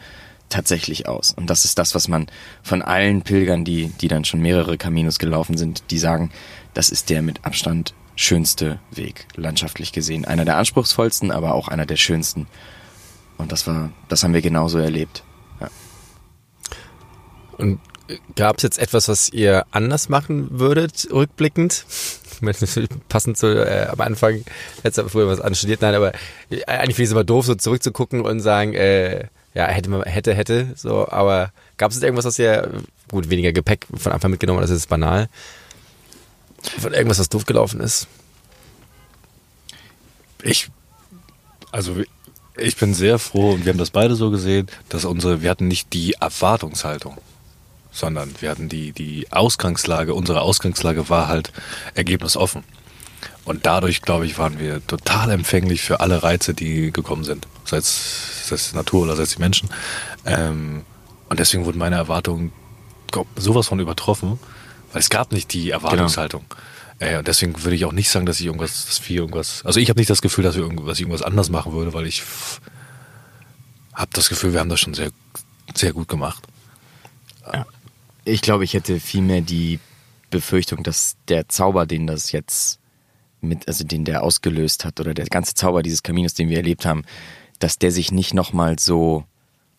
tatsächlich 0.48 1.08
aus. 1.08 1.32
Und 1.32 1.48
das 1.48 1.64
ist 1.64 1.78
das, 1.78 1.94
was 1.94 2.08
man 2.08 2.26
von 2.62 2.82
allen 2.82 3.22
Pilgern, 3.22 3.64
die, 3.64 3.88
die 4.00 4.08
dann 4.08 4.24
schon 4.24 4.40
mehrere 4.40 4.78
Caminos 4.78 5.18
gelaufen 5.18 5.56
sind, 5.56 5.90
die 5.90 5.98
sagen, 5.98 6.30
das 6.74 6.90
ist 6.90 7.10
der 7.10 7.22
mit 7.22 7.44
Abstand 7.44 7.94
schönste 8.16 8.80
Weg, 8.90 9.26
landschaftlich 9.36 9.92
gesehen. 9.92 10.24
Einer 10.24 10.44
der 10.44 10.56
anspruchsvollsten, 10.56 11.30
aber 11.30 11.54
auch 11.54 11.68
einer 11.68 11.86
der 11.86 11.96
schönsten. 11.96 12.46
Und 13.36 13.52
das 13.52 13.66
war, 13.66 13.92
das 14.08 14.24
haben 14.24 14.34
wir 14.34 14.42
genauso 14.42 14.78
erlebt. 14.78 15.22
Ja. 15.60 15.68
Und 17.56 17.80
gab 18.34 18.56
es 18.56 18.62
jetzt 18.62 18.78
etwas, 18.78 19.08
was 19.08 19.28
ihr 19.32 19.66
anders 19.70 20.08
machen 20.08 20.58
würdet, 20.58 21.08
rückblickend? 21.12 21.84
Passend 23.08 23.36
zu 23.36 23.46
äh, 23.46 23.86
am 23.86 24.00
Anfang, 24.00 24.44
jetzt 24.84 25.00
früher 25.08 25.26
was 25.26 25.40
anstudiert, 25.40 25.82
nein, 25.82 25.94
aber 25.94 26.12
eigentlich 26.66 26.96
finde 26.96 27.02
ich 27.02 27.08
es 27.08 27.12
immer 27.12 27.24
doof, 27.24 27.46
so 27.46 27.54
zurückzugucken 27.54 28.20
und 28.20 28.40
sagen, 28.40 28.74
äh, 28.74 29.26
ja, 29.54 29.66
hätte 29.66 29.90
man, 29.90 30.02
hätte, 30.02 30.34
hätte, 30.34 30.72
so, 30.76 31.08
aber 31.08 31.52
gab 31.76 31.90
es 31.90 32.02
irgendwas, 32.02 32.24
was 32.24 32.38
ihr, 32.38 32.82
gut, 33.10 33.30
weniger 33.30 33.52
Gepäck 33.52 33.86
von 33.94 34.12
Anfang 34.12 34.30
mitgenommen, 34.30 34.60
das 34.60 34.70
ist 34.70 34.88
banal. 34.88 35.28
Von 36.78 36.92
irgendwas, 36.92 37.18
was 37.18 37.28
doof 37.28 37.46
gelaufen 37.46 37.80
ist? 37.80 38.08
Ich, 40.42 40.70
also, 41.72 41.96
ich 42.56 42.76
bin 42.76 42.94
sehr 42.94 43.18
froh 43.18 43.52
und 43.52 43.64
wir 43.64 43.72
haben 43.72 43.78
das 43.78 43.90
beide 43.90 44.16
so 44.16 44.30
gesehen, 44.30 44.68
dass 44.88 45.04
unsere, 45.04 45.42
wir 45.42 45.50
hatten 45.50 45.68
nicht 45.68 45.92
die 45.92 46.14
Erwartungshaltung, 46.14 47.18
sondern 47.92 48.34
wir 48.40 48.50
hatten 48.50 48.68
die, 48.68 48.92
die 48.92 49.30
Ausgangslage, 49.30 50.14
unsere 50.14 50.42
Ausgangslage 50.42 51.08
war 51.08 51.28
halt 51.28 51.52
ergebnisoffen. 51.94 52.64
Und 53.44 53.64
dadurch, 53.64 54.02
glaube 54.02 54.26
ich, 54.26 54.38
waren 54.38 54.58
wir 54.58 54.86
total 54.86 55.30
empfänglich 55.30 55.80
für 55.80 56.00
alle 56.00 56.22
Reize, 56.22 56.52
die 56.52 56.92
gekommen 56.92 57.24
sind. 57.24 57.46
Sei 57.68 57.78
es, 57.78 58.48
sei 58.48 58.54
es 58.54 58.70
die 58.70 58.76
Natur 58.76 59.02
oder 59.02 59.16
sei 59.16 59.24
es 59.24 59.34
die 59.34 59.40
Menschen. 59.40 59.68
Ähm, 60.24 60.84
und 61.28 61.38
deswegen 61.38 61.64
wurden 61.64 61.78
meine 61.78 61.96
Erwartungen 61.96 62.52
sowas 63.36 63.68
von 63.68 63.80
übertroffen, 63.80 64.38
weil 64.92 65.00
es 65.00 65.10
gab 65.10 65.32
nicht 65.32 65.52
die 65.52 65.70
Erwartungshaltung. 65.70 66.44
Genau. 66.48 67.12
Äh, 67.12 67.18
und 67.18 67.28
deswegen 67.28 67.62
würde 67.62 67.76
ich 67.76 67.84
auch 67.84 67.92
nicht 67.92 68.10
sagen, 68.10 68.26
dass 68.26 68.40
ich 68.40 68.46
irgendwas, 68.46 68.86
dass 68.86 69.06
wir 69.08 69.16
irgendwas, 69.16 69.64
also 69.64 69.80
ich 69.80 69.88
habe 69.88 70.00
nicht 70.00 70.10
das 70.10 70.22
Gefühl, 70.22 70.44
dass, 70.44 70.56
wir 70.56 70.62
irgendwas, 70.62 70.86
dass 70.86 70.98
ich 70.98 71.02
irgendwas 71.02 71.22
anders 71.22 71.50
machen 71.50 71.72
würde, 71.72 71.94
weil 71.94 72.06
ich 72.06 72.22
habe 73.92 74.10
das 74.12 74.28
Gefühl, 74.28 74.52
wir 74.52 74.60
haben 74.60 74.68
das 74.68 74.80
schon 74.80 74.94
sehr, 74.94 75.10
sehr 75.74 75.92
gut 75.92 76.08
gemacht. 76.08 76.42
Ja. 77.52 77.66
Ich 78.24 78.42
glaube, 78.42 78.64
ich 78.64 78.74
hätte 78.74 79.00
vielmehr 79.00 79.40
die 79.40 79.78
Befürchtung, 80.30 80.82
dass 80.82 81.16
der 81.28 81.48
Zauber, 81.48 81.86
den 81.86 82.06
das 82.06 82.32
jetzt 82.32 82.78
mit, 83.40 83.68
also 83.68 83.84
den 83.84 84.04
der 84.04 84.22
ausgelöst 84.22 84.84
hat 84.84 85.00
oder 85.00 85.14
der 85.14 85.26
ganze 85.26 85.54
Zauber 85.54 85.82
dieses 85.82 86.02
Kaminos, 86.02 86.34
den 86.34 86.48
wir 86.48 86.56
erlebt 86.56 86.84
haben, 86.84 87.04
dass 87.58 87.78
der 87.78 87.90
sich 87.90 88.12
nicht 88.12 88.34
nochmal 88.34 88.78
so, 88.78 89.24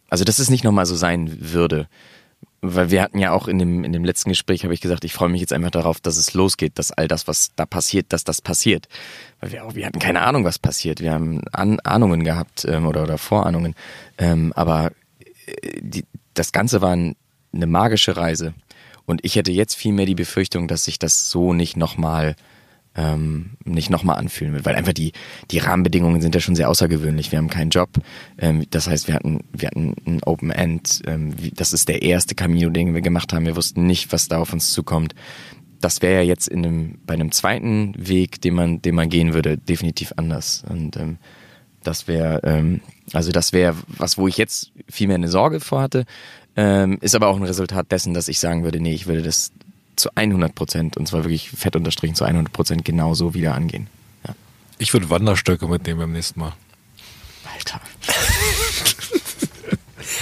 also 0.10 0.24
dass 0.24 0.40
es 0.40 0.50
nicht 0.50 0.64
nochmal 0.64 0.86
so 0.86 0.96
sein 0.96 1.52
würde. 1.54 1.88
Weil 2.62 2.92
wir 2.92 3.02
hatten 3.02 3.20
ja 3.20 3.32
auch 3.32 3.48
in 3.48 3.58
dem, 3.58 3.86
in 3.86 3.94
dem 3.94 4.04
letzten 4.04 4.30
Gespräch, 4.30 4.64
habe 4.64 4.74
ich 4.74 4.82
gesagt, 4.82 5.06
ich 5.06 5.14
freue 5.14 5.30
mich 5.30 5.40
jetzt 5.40 5.54
einfach 5.54 5.72
darauf, 5.72 6.02
dass 6.02 6.18
es 6.18 6.34
losgeht, 6.34 6.78
dass 6.78 6.92
all 6.92 7.08
das, 7.08 7.26
was 7.26 7.52
da 7.56 7.66
passiert, 7.66 8.12
dass 8.12 8.26
das 8.26 8.42
passiert. 8.42 8.90
Weil 9.40 9.54
wir 9.54 9.76
wir 9.76 9.86
hatten 9.86 10.00
keine 10.00 10.22
Ahnung, 10.22 10.44
was 10.44 10.60
passiert. 10.60 11.00
Wir 11.00 11.14
haben 11.14 11.42
An 11.54 11.80
Ahnungen 11.82 12.24
gehabt 12.26 12.66
ähm, 12.66 12.86
oder, 12.86 13.04
oder 13.04 13.18
Vorahnungen. 13.18 13.76
Ähm, 14.18 14.52
aber 14.56 14.92
äh, 15.46 15.80
die, 15.80 16.06
das 16.34 16.52
Ganze 16.52 16.82
war 16.82 16.92
ein, 16.92 17.16
eine 17.54 17.68
magische 17.68 18.18
Reise. 18.18 18.54
Und 19.06 19.24
ich 19.24 19.38
hätte 19.38 19.52
jetzt 19.52 19.76
viel 19.76 19.94
mehr 19.94 20.06
die 20.06 20.16
Befürchtung, 20.16 20.68
dass 20.68 20.86
sich 20.86 21.00
das 21.00 21.30
so 21.30 21.54
nicht 21.54 21.78
nochmal 21.78 22.36
ähm, 22.96 23.52
nicht 23.64 23.90
nochmal 23.90 24.18
anfühlen 24.18 24.54
wird, 24.54 24.66
weil 24.66 24.76
einfach 24.76 24.94
die, 24.94 25.14
die 25.52 25.60
Rahmenbedingungen 25.60 26.22
sind 26.22 26.36
ja 26.36 26.42
schon 26.42 26.56
sehr 26.56 26.70
außergewöhnlich. 26.70 27.32
Wir 27.32 27.40
haben 27.40 27.50
keinen 27.50 27.70
Job. 27.70 27.90
Ähm, 28.38 28.66
das 28.72 28.88
heißt, 28.88 29.08
wir 29.08 29.16
hatten, 29.16 29.42
wir 29.54 29.68
hatten 29.68 29.96
ein 30.06 30.24
Open 30.24 30.52
End. 30.52 31.02
Ähm, 31.06 31.34
das 31.56 31.74
ist 31.74 31.88
der 31.88 32.02
erste 32.02 32.36
Camino, 32.36 32.70
den 32.70 32.94
wir 32.94 33.02
gemacht 33.02 33.32
haben. 33.34 33.46
Wir 33.46 33.56
wussten 33.56 33.86
nicht, 33.86 34.12
was 34.12 34.28
da 34.28 34.40
auf 34.40 34.54
uns 34.54 34.72
zukommt. 34.72 35.14
Das 35.82 36.02
wäre 36.02 36.16
ja 36.16 36.22
jetzt 36.24 36.48
in 36.48 36.66
einem, 36.66 37.00
bei 37.06 37.14
einem 37.14 37.32
zweiten 37.32 37.94
Weg, 37.98 38.42
den 38.42 38.56
man, 38.56 38.82
den 38.82 38.96
man 38.96 39.10
gehen 39.10 39.34
würde, 39.34 39.58
definitiv 39.58 40.14
anders. 40.18 40.64
Und 40.68 40.98
ähm, 40.98 41.18
das 41.84 42.08
wäre, 42.08 42.42
ähm, 42.44 42.82
also 43.14 43.32
das 43.32 43.54
wäre 43.54 43.76
was, 43.88 44.18
wo 44.18 44.28
ich 44.28 44.38
jetzt 44.38 44.72
viel 44.90 45.08
mehr 45.08 45.16
eine 45.16 45.30
Sorge 45.30 45.60
vor 45.60 45.82
hatte, 45.82 46.06
ähm, 46.58 46.98
ist 47.02 47.16
aber 47.16 47.28
auch 47.28 47.38
ein 47.38 47.44
Resultat 47.44 47.92
dessen, 47.92 48.14
dass 48.14 48.28
ich 48.28 48.40
sagen 48.40 48.64
würde, 48.64 48.82
nee, 48.82 48.94
ich 48.94 49.08
würde 49.08 49.22
das 49.22 49.54
zu 50.00 50.10
100 50.16 50.54
Prozent, 50.56 50.98
und 50.98 51.08
zwar 51.08 51.24
wirklich 51.24 51.50
fett 51.52 51.76
unterstrichen 51.76 52.16
zu 52.16 52.24
100 52.24 52.52
Prozent 52.52 52.86
genauso 52.86 53.34
wieder 53.34 53.56
angehen. 53.56 53.88
Ja. 54.28 54.36
Ich 54.78 54.94
würde 54.94 55.10
Wanderstöcke 55.10 55.68
mitnehmen 55.68 56.00
beim 56.00 56.12
nächsten 56.12 56.40
Mal. 56.40 56.54
Alter. 57.54 57.82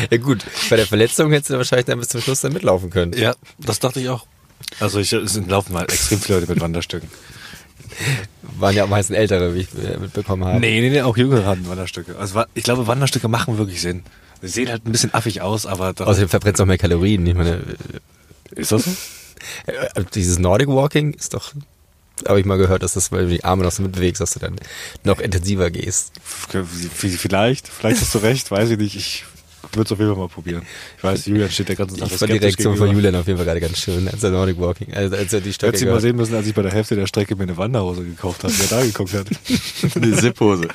ja 0.12 0.18
gut, 0.18 0.46
bei 0.70 0.76
der 0.76 0.88
Verletzung 0.88 1.32
hättest 1.32 1.52
du 1.52 1.58
wahrscheinlich 1.58 1.86
dann 1.86 2.00
bis 2.00 2.10
zum 2.10 2.22
Schluss 2.22 2.42
dann 2.42 2.54
mitlaufen 2.54 2.90
können. 2.90 3.14
Ja, 3.14 3.36
das 3.60 3.80
dachte 3.80 4.00
ich 4.00 4.10
auch. 4.10 4.26
Also 4.80 5.00
ich, 5.00 5.14
es 5.14 5.36
laufen 5.48 5.74
mal 5.74 5.84
extrem 5.84 6.20
viele 6.20 6.40
Leute 6.40 6.52
mit 6.52 6.62
Wanderstöcken. 6.62 7.10
Waren 8.42 8.76
ja 8.76 8.84
auch 8.86 8.90
meistens 8.90 9.16
ältere, 9.16 9.56
wie 9.56 9.62
ich 9.62 9.70
mitbekommen 10.00 10.46
habe. 10.46 10.60
Nee, 10.60 10.82
nee, 10.82 10.90
nee, 10.90 11.02
auch 11.02 11.18
jüngere 11.18 11.46
hatten 11.46 11.68
Wanderstöcke. 11.68 12.18
Also 12.18 12.44
ich 12.54 12.64
glaube, 12.64 12.88
Wanderstöcke 12.88 13.28
machen 13.28 13.58
wirklich 13.58 13.82
Sinn. 13.82 14.04
Sie 14.42 14.50
sehen 14.50 14.70
halt 14.70 14.86
ein 14.86 14.92
bisschen 14.92 15.14
affig 15.14 15.42
aus, 15.42 15.66
aber... 15.66 15.94
Außerdem 15.98 16.30
verbrennt 16.30 16.58
es 16.58 16.62
auch 16.62 16.66
mehr 16.66 16.78
Kalorien. 16.78 17.26
Ich 17.26 17.34
meine, 17.34 17.62
ist 18.52 18.72
das 18.72 18.84
so? 18.84 18.92
Äh, 19.66 20.04
dieses 20.14 20.40
Nordic 20.40 20.68
Walking 20.68 21.14
ist 21.14 21.34
doch, 21.34 21.54
habe 22.28 22.40
ich 22.40 22.46
mal 22.46 22.58
gehört, 22.58 22.84
dass 22.84 22.94
das, 22.94 23.12
weil 23.12 23.24
du 23.26 23.30
die 23.30 23.44
Arme 23.44 23.64
noch 23.64 23.72
so 23.72 23.84
mitbewegst, 23.84 24.22
dass 24.22 24.34
du 24.34 24.40
dann 24.40 24.56
noch 25.04 25.20
intensiver 25.20 25.70
gehst. 25.72 26.14
Vielleicht, 26.94 27.68
vielleicht 27.68 28.02
hast 28.02 28.16
du 28.16 28.20
recht, 28.20 28.50
weiß 28.50 28.72
ich 28.72 28.78
nicht. 28.78 28.96
Ich 28.96 29.26
würde 29.74 29.88
es 29.88 29.92
auf 29.92 30.00
jeden 30.00 30.12
Fall 30.12 30.20
mal 30.20 30.30
probieren. 30.30 30.64
Ich 30.98 31.04
weiß, 31.04 31.26
Julian 31.26 31.52
steht 31.52 31.70
der 31.70 31.76
ganzen 31.76 31.98
Tag 31.98 32.10
Ich 32.10 32.18
fand 32.18 32.32
die 32.32 32.38
Reaktion 32.38 32.78
von 32.78 32.90
Julian 32.92 33.16
auf 33.16 33.28
jeden 33.28 33.38
Fall 33.38 33.46
gerade 33.46 33.60
ganz 33.60 33.78
schön, 33.78 34.08
als 34.08 34.24
er 34.24 34.32
Nordic 34.32 34.60
Walking, 34.60 34.94
also 34.94 35.16
als 35.16 35.34
er 35.34 35.42
die 35.42 35.54
Strecke 35.54 35.70
Hättest 35.74 35.84
du 35.86 35.92
mal 35.92 36.00
sehen 36.00 36.16
müssen, 36.16 36.36
als 36.36 36.48
ich 36.48 36.54
bei 36.54 36.62
der 36.62 36.72
Hälfte 36.72 36.96
der 36.96 37.08
Strecke 37.08 37.36
mir 37.36 37.44
eine 37.44 37.58
Wanderhose 37.58 38.04
gekauft 38.04 38.44
habe, 38.44 38.54
wer 38.58 38.68
da 38.68 38.84
geguckt 38.84 39.14
hat. 39.14 39.28
eine 39.96 40.16
Zip-Hose. 40.16 40.68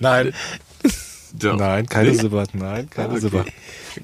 Nein. 0.00 0.32
Doch. 1.32 1.56
Nein, 1.56 1.86
keine 1.88 2.12
Zipper. 2.12 2.44
Nein, 2.52 2.88
keine 2.90 3.10
okay. 3.10 3.20
Zipper. 3.20 3.44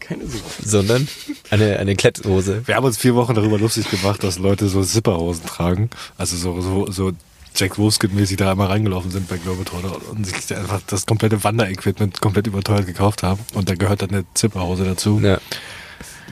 Keine 0.01 0.27
Zipper. 0.27 0.49
Sondern 0.63 1.09
eine, 1.51 1.79
eine 1.79 1.97
Kletthose. 1.97 2.63
Wir 2.67 2.77
haben 2.77 2.85
uns 2.85 2.99
vier 2.99 3.15
Wochen 3.15 3.35
darüber 3.35 3.59
lustig 3.59 3.91
gemacht, 3.91 4.23
dass 4.23 4.39
Leute 4.39 4.69
so 4.69 4.83
Zipperhosen 4.83 5.47
tragen. 5.47 5.91
Also 6.17 6.37
so, 6.37 6.61
so, 6.61 6.91
so 6.91 7.13
Jack 7.55 7.77
Wolfskin-mäßig 7.77 8.37
da 8.37 8.53
einmal 8.53 8.69
reingelaufen 8.69 9.11
sind 9.11 9.29
bei 9.29 9.37
Globetrotter 9.37 9.97
und 10.11 10.25
sich 10.25 10.57
einfach 10.57 10.81
das 10.87 11.07
komplette 11.07 11.43
Wanderequipment 11.43 12.21
komplett 12.21 12.47
überteuert 12.47 12.87
gekauft 12.87 13.23
haben. 13.23 13.41
Und 13.55 13.69
da 13.69 13.75
gehört 13.75 14.03
dann 14.03 14.11
eine 14.11 14.25
Zipperhose 14.35 14.85
dazu. 14.85 15.21
Ja. 15.23 15.39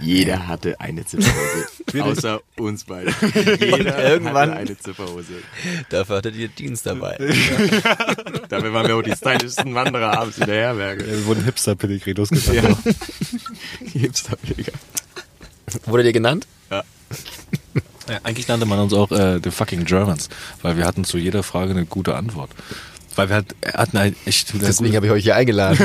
Jeder 0.03 0.47
hatte 0.47 0.81
eine 0.81 1.05
Zipperhose. 1.05 1.67
außer 2.03 2.41
uns 2.59 2.85
beide. 2.85 3.13
Jeder 3.61 4.11
irgendwann 4.11 4.51
hatte 4.51 4.61
eine 4.61 4.79
Zipperhose. 4.79 5.35
Dafür 5.91 6.17
hattet 6.17 6.37
ihr 6.37 6.55
Jeans 6.55 6.83
dabei. 6.83 7.17
Dafür 8.49 8.73
waren 8.73 8.89
wir 8.89 8.97
auch 8.97 9.03
die 9.03 9.13
stylischsten 9.13 9.75
Wanderer 9.75 10.19
abends 10.19 10.39
in 10.39 10.47
der 10.47 10.57
Herberge. 10.57 11.05
Ja, 11.05 11.13
wir 11.13 11.27
wurden 11.27 11.45
Hipster-Pellegrinos 11.45 12.31
genannt. 12.31 12.79
Ja. 12.85 12.93
Hipster-Pellegrinos. 14.01 14.81
Wurde 15.87 16.03
dir 16.03 16.13
genannt? 16.13 16.47
Ja. 16.71 16.85
ja. 18.09 18.21
Eigentlich 18.23 18.49
nannte 18.49 18.67
man 18.67 18.79
uns 18.79 18.93
auch 18.93 19.11
äh, 19.11 19.41
the 19.43 19.51
fucking 19.51 19.85
Germans, 19.85 20.29
weil 20.63 20.77
wir 20.77 20.85
hatten 20.85 21.05
zu 21.05 21.19
jeder 21.19 21.43
Frage 21.43 21.73
eine 21.73 21.87
gute 21.87 22.15
Antwort. 22.15 22.51
Weil 23.17 23.29
wir 23.29 23.45
hatten 23.75 23.99
halt 23.99 24.15
echt. 24.27 24.53
Deswegen 24.55 24.95
habe 24.95 25.07
ich 25.07 25.13
euch 25.13 25.25
hier 25.25 25.37
eingeladen. 25.37 25.79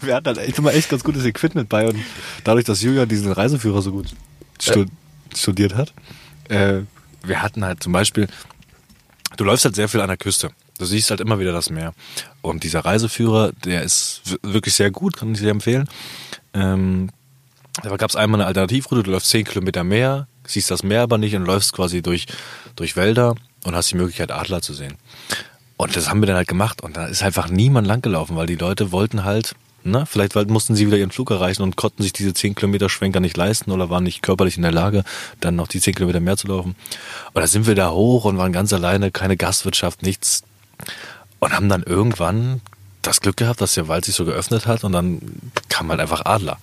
wir 0.00 0.14
hatten 0.14 0.26
halt 0.26 0.38
echt 0.38 0.58
immer 0.58 0.72
echt 0.72 0.88
ganz 0.88 1.04
gutes 1.04 1.24
Equipment 1.24 1.68
bei 1.68 1.86
und 1.88 1.98
dadurch, 2.44 2.64
dass 2.64 2.82
Julian 2.82 3.08
diesen 3.08 3.32
Reiseführer 3.32 3.82
so 3.82 3.92
gut 3.92 4.06
stud 4.60 4.88
studiert 5.34 5.74
hat, 5.74 5.92
äh, 6.48 6.80
wir 7.22 7.42
hatten 7.42 7.64
halt 7.64 7.82
zum 7.82 7.92
Beispiel, 7.92 8.28
du 9.36 9.44
läufst 9.44 9.64
halt 9.64 9.74
sehr 9.74 9.88
viel 9.88 10.00
an 10.00 10.08
der 10.08 10.16
Küste. 10.16 10.50
Du 10.78 10.84
siehst 10.84 11.10
halt 11.10 11.20
immer 11.20 11.38
wieder 11.38 11.52
das 11.52 11.70
Meer. 11.70 11.94
Und 12.42 12.62
dieser 12.62 12.84
Reiseführer, 12.84 13.52
der 13.64 13.82
ist 13.82 14.22
wirklich 14.42 14.74
sehr 14.74 14.90
gut, 14.90 15.16
kann 15.16 15.32
ich 15.32 15.40
dir 15.40 15.50
empfehlen. 15.50 15.88
Ähm, 16.54 17.10
da 17.82 17.94
gab 17.96 18.10
es 18.10 18.16
einmal 18.16 18.40
eine 18.40 18.46
Alternativroute, 18.46 19.02
du 19.02 19.10
läufst 19.10 19.30
10 19.30 19.44
Kilometer 19.44 19.84
mehr, 19.84 20.28
siehst 20.46 20.70
das 20.70 20.82
Meer 20.82 21.02
aber 21.02 21.18
nicht 21.18 21.34
und 21.34 21.44
läufst 21.44 21.72
quasi 21.72 22.02
durch, 22.02 22.26
durch 22.74 22.96
Wälder 22.96 23.34
und 23.64 23.74
hast 23.74 23.90
die 23.90 23.96
Möglichkeit, 23.96 24.30
Adler 24.30 24.62
zu 24.62 24.72
sehen. 24.72 24.94
Und 25.76 25.96
das 25.96 26.08
haben 26.08 26.20
wir 26.20 26.26
dann 26.26 26.36
halt 26.36 26.48
gemacht 26.48 26.82
und 26.82 26.96
da 26.96 27.06
ist 27.06 27.22
einfach 27.22 27.48
niemand 27.48 27.86
langgelaufen, 27.86 28.36
weil 28.36 28.46
die 28.46 28.56
Leute 28.56 28.92
wollten 28.92 29.24
halt, 29.24 29.54
ne, 29.84 30.06
vielleicht 30.06 30.34
mussten 30.48 30.74
sie 30.74 30.86
wieder 30.86 30.96
ihren 30.96 31.10
Flug 31.10 31.30
erreichen 31.30 31.62
und 31.62 31.76
konnten 31.76 32.02
sich 32.02 32.12
diese 32.12 32.32
10 32.32 32.54
Kilometer 32.54 32.88
Schwenker 32.88 33.20
nicht 33.20 33.36
leisten 33.36 33.70
oder 33.70 33.90
waren 33.90 34.04
nicht 34.04 34.22
körperlich 34.22 34.56
in 34.56 34.62
der 34.62 34.72
Lage, 34.72 35.04
dann 35.40 35.54
noch 35.54 35.68
die 35.68 35.80
10 35.80 35.94
Kilometer 35.94 36.20
mehr 36.20 36.38
zu 36.38 36.46
laufen. 36.46 36.76
Und 37.34 37.42
da 37.42 37.46
sind 37.46 37.66
wir 37.66 37.74
da 37.74 37.90
hoch 37.90 38.24
und 38.24 38.38
waren 38.38 38.52
ganz 38.52 38.72
alleine, 38.72 39.10
keine 39.10 39.36
Gastwirtschaft, 39.36 40.02
nichts. 40.02 40.44
Und 41.40 41.52
haben 41.52 41.68
dann 41.68 41.82
irgendwann 41.82 42.62
das 43.02 43.20
Glück 43.20 43.36
gehabt, 43.36 43.60
dass 43.60 43.74
der 43.74 43.88
Wald 43.88 44.06
sich 44.06 44.14
so 44.14 44.24
geöffnet 44.24 44.66
hat 44.66 44.82
und 44.82 44.92
dann 44.92 45.20
kam 45.68 45.90
halt 45.90 46.00
einfach 46.00 46.24
Adler. 46.24 46.58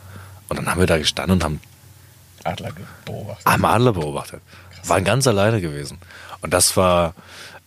Und 0.50 0.58
dann 0.58 0.68
haben 0.68 0.80
wir 0.80 0.88
da 0.88 0.98
gestanden 0.98 1.34
und 1.38 1.44
haben 1.44 1.62
Adler 2.44 2.72
beobachtet. 3.06 3.46
Haben 3.46 3.66
Adler 3.66 3.94
beobachtet. 3.94 4.42
Waren 4.86 5.04
ganz 5.04 5.28
alleine 5.28 5.62
gewesen. 5.62 5.98
Und 6.42 6.54
das 6.54 6.76
war, 6.76 7.14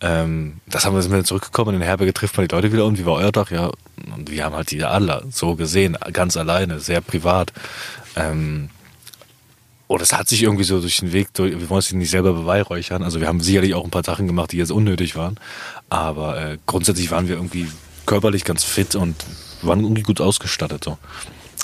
ähm, 0.00 0.60
das 0.66 0.84
haben 0.84 0.94
wir 0.94 1.02
sind 1.02 1.12
wir 1.12 1.24
zurückgekommen 1.24 1.74
in 1.74 1.80
den 1.80 1.86
Herberge 1.86 2.12
trifft 2.12 2.36
man 2.36 2.46
die 2.46 2.54
Leute 2.54 2.72
wieder 2.72 2.84
und 2.84 2.98
wie 2.98 3.06
war 3.06 3.14
euer 3.14 3.32
Tag? 3.32 3.50
Ja, 3.50 3.70
und 4.14 4.30
wir 4.30 4.44
haben 4.44 4.54
halt 4.54 4.70
die 4.70 4.84
Adler 4.84 5.22
so 5.30 5.56
gesehen, 5.56 5.96
ganz 6.12 6.36
alleine, 6.36 6.80
sehr 6.80 7.00
privat. 7.00 7.52
Ähm, 8.16 8.70
und 9.88 10.02
es 10.02 10.12
hat 10.12 10.28
sich 10.28 10.42
irgendwie 10.42 10.64
so 10.64 10.80
durch 10.80 10.98
den 10.98 11.12
Weg, 11.12 11.32
durch, 11.34 11.52
wir 11.52 11.70
wollen 11.70 11.78
es 11.78 11.92
nicht 11.92 12.10
selber 12.10 12.32
beweihräuchern. 12.32 13.02
Also 13.02 13.20
wir 13.20 13.28
haben 13.28 13.40
sicherlich 13.40 13.74
auch 13.74 13.84
ein 13.84 13.90
paar 13.90 14.04
Sachen 14.04 14.26
gemacht, 14.26 14.52
die 14.52 14.56
jetzt 14.56 14.72
unnötig 14.72 15.14
waren. 15.14 15.38
Aber 15.88 16.40
äh, 16.40 16.58
grundsätzlich 16.66 17.10
waren 17.12 17.28
wir 17.28 17.36
irgendwie 17.36 17.68
körperlich 18.04 18.44
ganz 18.44 18.64
fit 18.64 18.96
und 18.96 19.14
waren 19.62 19.80
irgendwie 19.80 20.02
gut 20.02 20.20
ausgestattet. 20.20 20.84
So. 20.84 20.98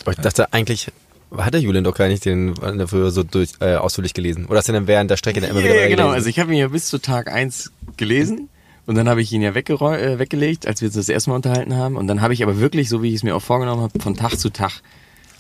Aber 0.03 0.13
ich 0.13 0.19
dachte 0.19 0.53
eigentlich, 0.53 0.93
hat 1.37 1.55
der 1.55 1.61
Julian 1.61 1.85
doch 1.85 1.95
gar 1.95 2.09
nicht 2.09 2.25
den 2.25 2.55
dafür 2.55 3.11
so 3.11 3.23
durch, 3.23 3.51
äh, 3.61 3.77
ausführlich 3.77 4.15
gelesen? 4.15 4.47
Oder 4.47 4.59
hast 4.59 4.69
du 4.69 4.73
dann 4.73 4.87
während 4.87 5.11
der 5.11 5.17
Strecke 5.17 5.41
dann 5.41 5.51
immer 5.51 5.61
yeah, 5.61 5.75
wieder 5.75 5.89
genau. 5.89 6.09
Also 6.09 6.29
ich 6.29 6.39
habe 6.39 6.53
ihn 6.53 6.59
ja 6.59 6.69
bis 6.69 6.87
zu 6.89 6.99
Tag 6.99 7.31
1 7.31 7.73
gelesen. 7.97 8.49
Und 8.85 8.97
dann 8.97 9.09
habe 9.09 9.23
ich 9.23 9.33
ihn 9.33 9.43
ja 9.43 9.51
äh, 9.51 10.19
weggelegt, 10.19 10.67
als 10.67 10.81
wir 10.81 10.89
uns 10.89 10.97
das 10.97 11.09
erste 11.09 11.31
Mal 11.31 11.37
unterhalten 11.37 11.77
haben. 11.77 11.97
Und 11.97 12.09
dann 12.09 12.21
habe 12.21 12.35
ich 12.35 12.43
aber 12.43 12.59
wirklich, 12.59 12.89
so 12.89 13.03
wie 13.03 13.11
ich 13.11 13.17
es 13.17 13.23
mir 13.23 13.37
auch 13.37 13.43
vorgenommen 13.43 13.81
habe, 13.81 14.01
von 14.01 14.17
Tag 14.17 14.39
zu 14.39 14.51
Tag 14.51 14.83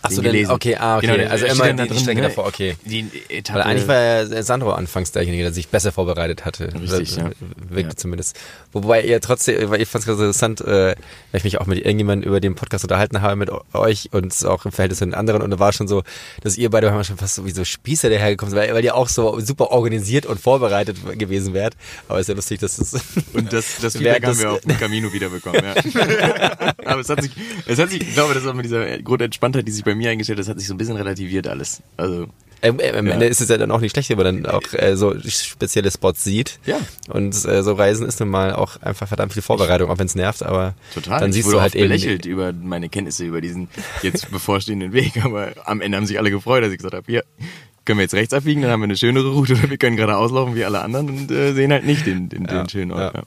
Ach 0.02 0.10
so, 0.10 0.20
denn, 0.20 0.50
okay, 0.50 0.76
ah, 0.76 0.98
okay. 0.98 1.06
Genau, 1.06 1.30
also 1.30 1.46
immer 1.46 1.72
die, 1.72 1.88
die 1.88 1.98
Strecke 1.98 2.20
ne? 2.20 2.28
davor, 2.28 2.46
okay. 2.46 2.76
Die 2.84 3.06
Etappe. 3.28 3.60
Weil 3.60 3.66
eigentlich 3.66 3.88
war 3.88 4.00
ja 4.00 4.42
Sandro 4.42 4.72
anfangs 4.72 5.12
derjenige, 5.12 5.44
der 5.44 5.52
sich 5.52 5.68
besser 5.68 5.92
vorbereitet 5.92 6.44
hatte. 6.44 6.72
Richtig, 6.74 7.16
ja. 7.16 7.30
Wirkte 7.68 7.92
ja. 7.92 7.96
zumindest. 7.96 8.38
Wobei 8.72 9.02
ihr 9.02 9.20
trotzdem, 9.20 9.70
weil 9.70 9.80
ich 9.80 9.88
fand 9.88 10.02
es 10.02 10.06
ganz 10.06 10.18
interessant, 10.18 10.60
äh, 10.60 10.94
weil 10.94 10.96
ich 11.34 11.44
mich 11.44 11.60
auch 11.60 11.66
mit 11.66 11.78
irgendjemandem 11.78 12.28
über 12.28 12.40
den 12.40 12.54
Podcast 12.54 12.84
unterhalten 12.84 13.22
habe 13.22 13.36
mit 13.36 13.50
euch 13.74 14.08
und 14.12 14.44
auch 14.44 14.64
im 14.64 14.72
Verhältnis 14.72 14.98
zu 14.98 15.04
den 15.04 15.14
anderen 15.14 15.42
und 15.42 15.50
da 15.50 15.58
war 15.58 15.72
schon 15.72 15.88
so, 15.88 16.02
dass 16.42 16.58
ihr 16.58 16.70
beide 16.70 16.88
schon 17.04 17.16
fast 17.16 17.36
so 17.36 17.46
wie 17.46 17.50
so 17.50 17.64
Spießer 17.64 18.10
dahergekommen 18.10 18.50
sind, 18.50 18.58
weil, 18.58 18.74
weil 18.74 18.84
ihr 18.84 18.94
auch 18.94 19.08
so 19.08 19.40
super 19.40 19.70
organisiert 19.70 20.26
und 20.26 20.40
vorbereitet 20.40 20.96
gewesen 21.18 21.54
wärt. 21.54 21.74
Aber 22.08 22.18
es 22.18 22.24
ist 22.24 22.28
ja 22.28 22.34
lustig, 22.34 22.60
dass 22.60 22.78
es... 22.78 22.94
Und 23.32 23.52
das, 23.52 23.78
das 23.80 23.92
Feedback 23.96 24.26
haben 24.26 24.38
wir 24.38 24.52
auf 24.52 24.60
dem 24.60 24.78
Camino 24.78 25.12
wiederbekommen, 25.12 25.62
ja. 25.64 25.74
Aber 26.84 27.00
es 27.00 27.08
hat 27.08 27.22
sich, 27.22 27.32
es 27.66 27.78
hat 27.78 27.90
sich, 27.90 28.02
ich 28.02 28.14
glaube, 28.14 28.34
das 28.34 28.42
ist 28.42 28.48
auch 28.48 28.54
mit 28.54 28.64
dieser 28.64 28.98
Grundentspanntheit, 28.98 29.66
die 29.66 29.72
sich 29.72 29.84
bei 29.84 29.91
bei 29.92 29.96
mir 29.96 30.10
eingestellt, 30.10 30.38
das 30.38 30.48
hat 30.48 30.58
sich 30.58 30.68
so 30.68 30.74
ein 30.74 30.78
bisschen 30.78 30.96
relativiert 30.96 31.46
alles. 31.46 31.82
Also 31.96 32.26
ähm, 32.62 32.78
äh, 32.78 32.96
am 32.96 33.08
Ende 33.08 33.26
ist 33.26 33.40
es 33.40 33.48
ja 33.48 33.58
dann 33.58 33.72
auch 33.72 33.80
nicht 33.80 33.92
schlecht, 33.92 34.08
wenn 34.10 34.16
man 34.16 34.42
dann 34.42 34.46
auch 34.46 34.62
äh, 34.72 34.96
so 34.96 35.18
spezielle 35.18 35.90
Spots 35.90 36.22
sieht. 36.22 36.60
Ja. 36.64 36.78
Und 37.08 37.34
äh, 37.44 37.62
so 37.62 37.72
Reisen 37.72 38.06
ist 38.06 38.20
nun 38.20 38.28
mal 38.28 38.54
auch 38.54 38.80
einfach 38.80 39.08
verdammt 39.08 39.32
viel 39.32 39.42
Vorbereitung, 39.42 39.90
auch 39.90 39.98
wenn 39.98 40.06
es 40.06 40.14
nervt, 40.14 40.44
aber 40.44 40.74
Total. 40.94 41.20
dann 41.20 41.30
ich 41.30 41.36
siehst 41.36 41.52
du 41.52 41.60
halt 41.60 41.74
eben. 41.74 41.88
belächelt 41.88 42.24
über 42.24 42.52
meine 42.52 42.88
Kenntnisse 42.88 43.24
über 43.24 43.40
diesen 43.40 43.68
jetzt 44.02 44.30
bevorstehenden 44.30 44.92
Weg, 44.92 45.24
aber 45.24 45.52
am 45.64 45.80
Ende 45.80 45.98
haben 45.98 46.06
sich 46.06 46.18
alle 46.18 46.30
gefreut, 46.30 46.62
dass 46.62 46.70
ich 46.70 46.78
gesagt 46.78 46.94
habe, 46.94 47.06
hier, 47.06 47.24
können 47.84 47.98
wir 47.98 48.04
jetzt 48.04 48.14
rechts 48.14 48.32
abbiegen, 48.32 48.62
dann 48.62 48.70
haben 48.70 48.80
wir 48.80 48.84
eine 48.84 48.96
schönere 48.96 49.32
Route 49.32 49.54
oder 49.54 49.70
wir 49.70 49.76
können 49.76 49.96
gerade 49.96 50.16
auslaufen 50.16 50.54
wie 50.54 50.64
alle 50.64 50.82
anderen 50.82 51.10
und 51.10 51.30
äh, 51.32 51.52
sehen 51.54 51.72
halt 51.72 51.84
nicht 51.84 52.06
den, 52.06 52.28
den, 52.28 52.44
ja, 52.44 52.62
den 52.62 52.68
schönen 52.68 52.92
Ort. 52.92 53.14
Ja. 53.14 53.22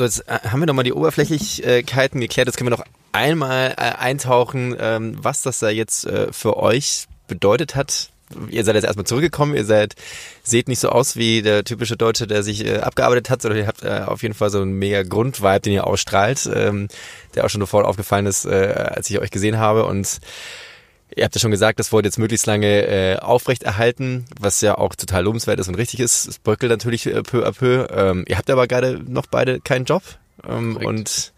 So, 0.00 0.04
jetzt 0.04 0.26
äh, 0.30 0.38
haben 0.48 0.60
wir 0.60 0.66
nochmal 0.66 0.84
die 0.84 0.94
Oberflächlichkeiten 0.94 2.22
geklärt. 2.22 2.48
Jetzt 2.48 2.56
können 2.56 2.70
wir 2.70 2.76
noch 2.78 2.86
einmal 3.12 3.72
äh, 3.72 3.98
eintauchen, 3.98 4.74
ähm, 4.80 5.18
was 5.20 5.42
das 5.42 5.58
da 5.58 5.68
jetzt 5.68 6.06
äh, 6.06 6.32
für 6.32 6.56
euch 6.56 7.04
bedeutet 7.28 7.74
hat. 7.74 8.08
Ihr 8.48 8.64
seid 8.64 8.76
jetzt 8.76 8.84
erstmal 8.84 9.04
zurückgekommen, 9.04 9.54
ihr 9.54 9.66
seid, 9.66 9.96
seht 10.42 10.68
nicht 10.68 10.78
so 10.78 10.88
aus 10.88 11.16
wie 11.16 11.42
der 11.42 11.64
typische 11.64 11.98
Deutsche, 11.98 12.26
der 12.26 12.42
sich 12.42 12.66
abgearbeitet 12.80 13.28
hat, 13.28 13.42
sondern 13.42 13.60
ihr 13.60 13.66
habt 13.66 13.84
auf 13.84 14.22
jeden 14.22 14.34
Fall 14.34 14.48
so 14.48 14.62
einen 14.62 14.72
mega 14.72 15.02
Grundvibe, 15.02 15.60
den 15.60 15.74
ihr 15.74 15.86
ausstrahlt, 15.86 16.48
ähm, 16.54 16.88
der 17.34 17.44
auch 17.44 17.50
schon 17.50 17.60
sofort 17.60 17.84
aufgefallen 17.84 18.26
ist, 18.26 18.46
als 18.46 19.10
ich 19.10 19.18
euch 19.18 19.32
gesehen 19.32 19.58
habe. 19.58 19.84
Und 19.84 20.20
Ihr 21.16 21.24
habt 21.24 21.34
ja 21.34 21.40
schon 21.40 21.50
gesagt, 21.50 21.80
das 21.80 21.92
wurde 21.92 22.08
jetzt 22.08 22.18
möglichst 22.18 22.46
lange 22.46 22.86
äh, 22.86 23.16
aufrechterhalten, 23.18 24.26
was 24.38 24.60
ja 24.60 24.78
auch 24.78 24.94
total 24.94 25.24
lobenswert 25.24 25.58
ist 25.58 25.68
und 25.68 25.74
richtig 25.74 26.00
ist. 26.00 26.26
Es 26.26 26.38
bröckelt 26.38 26.70
natürlich 26.70 27.06
äh, 27.06 27.22
peu 27.22 27.46
à 27.46 27.52
peu. 27.52 27.88
Ähm, 27.90 28.24
ihr 28.28 28.38
habt 28.38 28.48
aber 28.50 28.66
gerade 28.66 29.00
noch 29.06 29.26
beide 29.26 29.60
keinen 29.60 29.84
Job. 29.84 30.02
Ähm, 30.48 30.76
und 30.76 31.32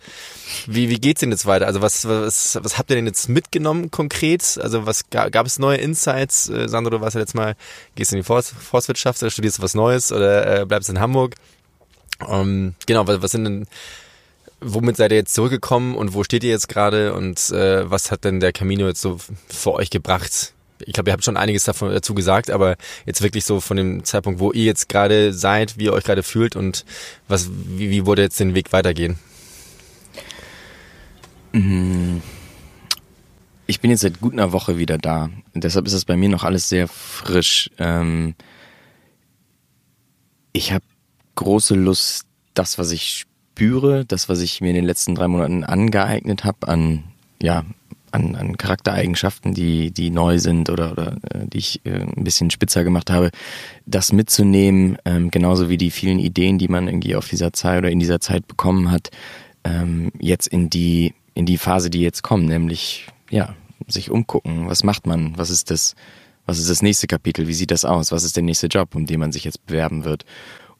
wie, 0.67 0.89
wie 0.89 1.01
geht's 1.01 1.21
denn 1.21 1.31
jetzt 1.31 1.47
weiter? 1.47 1.67
Also 1.67 1.81
was, 1.81 2.07
was, 2.07 2.59
was 2.63 2.79
habt 2.79 2.91
ihr 2.91 2.97
denn 2.97 3.07
jetzt 3.07 3.29
mitgenommen 3.29 3.91
konkret? 3.91 4.59
Also 4.61 4.87
was 4.87 5.09
gab, 5.11 5.33
gab 5.33 5.47
es 5.47 5.59
neue 5.59 5.79
Insights? 5.79 6.49
Äh, 6.49 6.69
Sandro, 6.69 6.91
du 6.91 7.01
warst 7.01 7.15
ja 7.15 7.21
jetzt 7.21 7.35
mal, 7.35 7.55
gehst 7.95 8.13
du 8.13 8.17
in 8.17 8.23
die 8.23 8.27
Forst, 8.27 8.51
Forstwirtschaft 8.53 9.23
oder 9.23 9.31
studierst 9.31 9.59
du 9.59 9.63
was 9.63 9.75
Neues 9.75 10.13
oder 10.13 10.61
äh, 10.61 10.67
bleibst 10.67 10.91
in 10.91 11.01
Hamburg? 11.01 11.35
Ähm, 12.29 12.75
genau, 12.87 13.07
was, 13.07 13.23
was 13.23 13.31
sind 13.31 13.45
denn 13.45 13.67
womit 14.63 14.97
seid 14.97 15.13
ihr 15.13 15.19
jetzt 15.19 15.35
zurückgekommen 15.35 15.95
und 15.95 16.15
wo 16.15 16.25
steht 16.25 16.45
ihr 16.45 16.51
jetzt 16.51 16.69
gerade 16.69 17.15
und 17.15 17.51
äh, 17.51 17.91
was 17.91 18.11
hat 18.11 18.25
denn 18.25 18.41
der 18.41 18.53
Camino 18.53 18.87
jetzt 18.87 19.01
so 19.01 19.19
für 19.49 19.73
euch 19.73 19.91
gebracht? 19.91 20.55
Ich 20.85 20.93
glaube, 20.93 21.11
ihr 21.11 21.13
habt 21.13 21.25
schon 21.25 21.37
einiges 21.37 21.65
davon, 21.65 21.91
dazu 21.91 22.15
gesagt, 22.15 22.51
aber 22.51 22.77
jetzt 23.07 23.23
wirklich 23.23 23.45
so 23.45 23.61
von 23.61 23.77
dem 23.77 24.05
Zeitpunkt, 24.05 24.41
wo 24.41 24.53
ihr 24.53 24.65
jetzt 24.65 24.89
gerade 24.89 25.33
seid, 25.33 25.79
wie 25.79 25.85
ihr 25.85 25.93
euch 25.93 26.05
gerade 26.05 26.23
fühlt 26.23 26.57
und 26.57 26.85
was, 27.29 27.49
wie, 27.51 27.91
wie 27.91 28.07
wurde 28.07 28.23
jetzt 28.23 28.41
den 28.41 28.55
Weg 28.55 28.73
weitergehen? 28.73 29.19
Mhm. 31.53 32.23
Ich 33.67 33.81
bin 33.81 33.91
jetzt 33.91 34.01
seit 34.01 34.21
gut 34.21 34.33
einer 34.33 34.53
Woche 34.53 34.77
wieder 34.79 34.99
da. 34.99 35.31
Deshalb 35.55 35.87
ist 35.87 35.93
es 35.93 36.05
bei 36.05 36.17
mir 36.17 36.29
noch 36.29 36.45
alles 36.45 36.69
sehr 36.69 36.89
frisch. 36.89 37.71
Ähm 37.79 38.35
ich 40.53 40.73
habe 40.73 40.85
große 41.37 41.75
Lust, 41.75 42.27
das, 42.55 42.79
was 42.79 42.91
ich 42.91 43.25
spüre, 43.53 44.05
das, 44.05 44.29
was 44.29 44.41
ich 44.41 44.61
mir 44.61 44.71
in 44.71 44.77
den 44.77 44.85
letzten 44.85 45.15
drei 45.15 45.29
Monaten 45.29 45.63
angeeignet 45.65 46.45
habe, 46.45 46.69
an, 46.69 47.05
ja, 47.41 47.65
an, 48.11 48.35
an 48.35 48.57
Charaktereigenschaften, 48.57 49.53
die, 49.53 49.91
die 49.91 50.11
neu 50.11 50.39
sind 50.39 50.71
oder, 50.71 50.93
oder 50.93 51.17
äh, 51.31 51.47
die 51.47 51.59
ich 51.59 51.81
äh, 51.85 52.01
ein 52.01 52.25
bisschen 52.25 52.51
spitzer 52.51 52.83
gemacht 52.83 53.11
habe, 53.11 53.31
das 53.87 54.13
mitzunehmen, 54.13 54.97
ähm, 55.05 55.31
genauso 55.31 55.69
wie 55.69 55.77
die 55.77 55.91
vielen 55.91 56.19
Ideen, 56.19 56.59
die 56.59 56.69
man 56.69 56.89
irgendwie 56.89 57.15
auf 57.15 57.29
dieser 57.29 57.53
Zeit 57.53 57.79
oder 57.79 57.91
in 57.91 58.01
dieser 58.01 58.21
Zeit 58.21 58.47
bekommen 58.47 58.91
hat, 58.91 59.11
ähm, 59.65 60.13
jetzt 60.19 60.47
in 60.47 60.71
die, 60.71 61.15
in 61.35 61.47
die 61.47 61.59
Phase, 61.59 61.91
die 61.91 62.01
jetzt 62.01 62.23
kommt, 62.23 62.47
nämlich, 62.47 63.07
ja, 63.31 63.55
sich 63.87 64.11
umgucken. 64.11 64.69
Was 64.69 64.83
macht 64.83 65.07
man? 65.07 65.37
Was 65.37 65.51
ist 65.51 65.71
das, 65.71 65.95
was 66.47 66.59
ist 66.59 66.71
das 66.71 66.83
nächste 66.83 67.07
Kapitel? 67.07 67.49
Wie 67.49 67.55
sieht 67.55 67.71
das 67.71 67.85
aus? 67.85 68.13
Was 68.13 68.25
ist 68.25 68.37
der 68.37 68.45
nächste 68.45 68.69
Job, 68.69 68.95
um 68.95 69.07
den 69.07 69.21
man 69.21 69.33
sich 69.33 69.45
jetzt 69.45 69.65
bewerben 69.67 70.05
wird? 70.05 70.25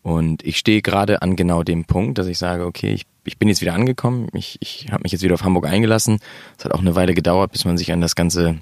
Und 0.03 0.45
ich 0.45 0.59
stehe 0.59 0.83
gerade 0.83 1.23
an 1.23 1.37
genau 1.37 1.63
dem 1.63 1.85
Punkt, 1.85 2.19
dass 2.19 2.27
ich 2.27 2.39
sage, 2.39 2.67
okay, 2.67 2.93
ich, 2.93 3.07
ich 3.25 3.39
bin 3.39 3.49
jetzt 3.49 3.61
wieder 3.61 3.75
angekommen, 3.75 4.29
ich, 4.33 4.59
ich 4.61 4.89
habe 4.91 5.03
mich 5.05 5.13
jetzt 5.13 5.23
wieder 5.23 5.35
auf 5.35 5.45
Hamburg 5.45 5.67
eingelassen. 5.67 6.19
Es 6.59 6.65
hat 6.65 6.73
auch 6.73 6.81
eine 6.81 6.97
Weile 6.97 7.15
gedauert, 7.15 7.53
bis 7.53 7.65
man 7.65 7.79
sich 7.79 7.93
an 7.93 8.01
das 8.01 8.17
Ganze 8.17 8.59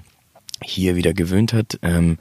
hier 0.63 0.95
wieder 0.95 1.13
gewöhnt 1.13 1.53
hat. 1.53 1.79
Ähm, 1.81 2.17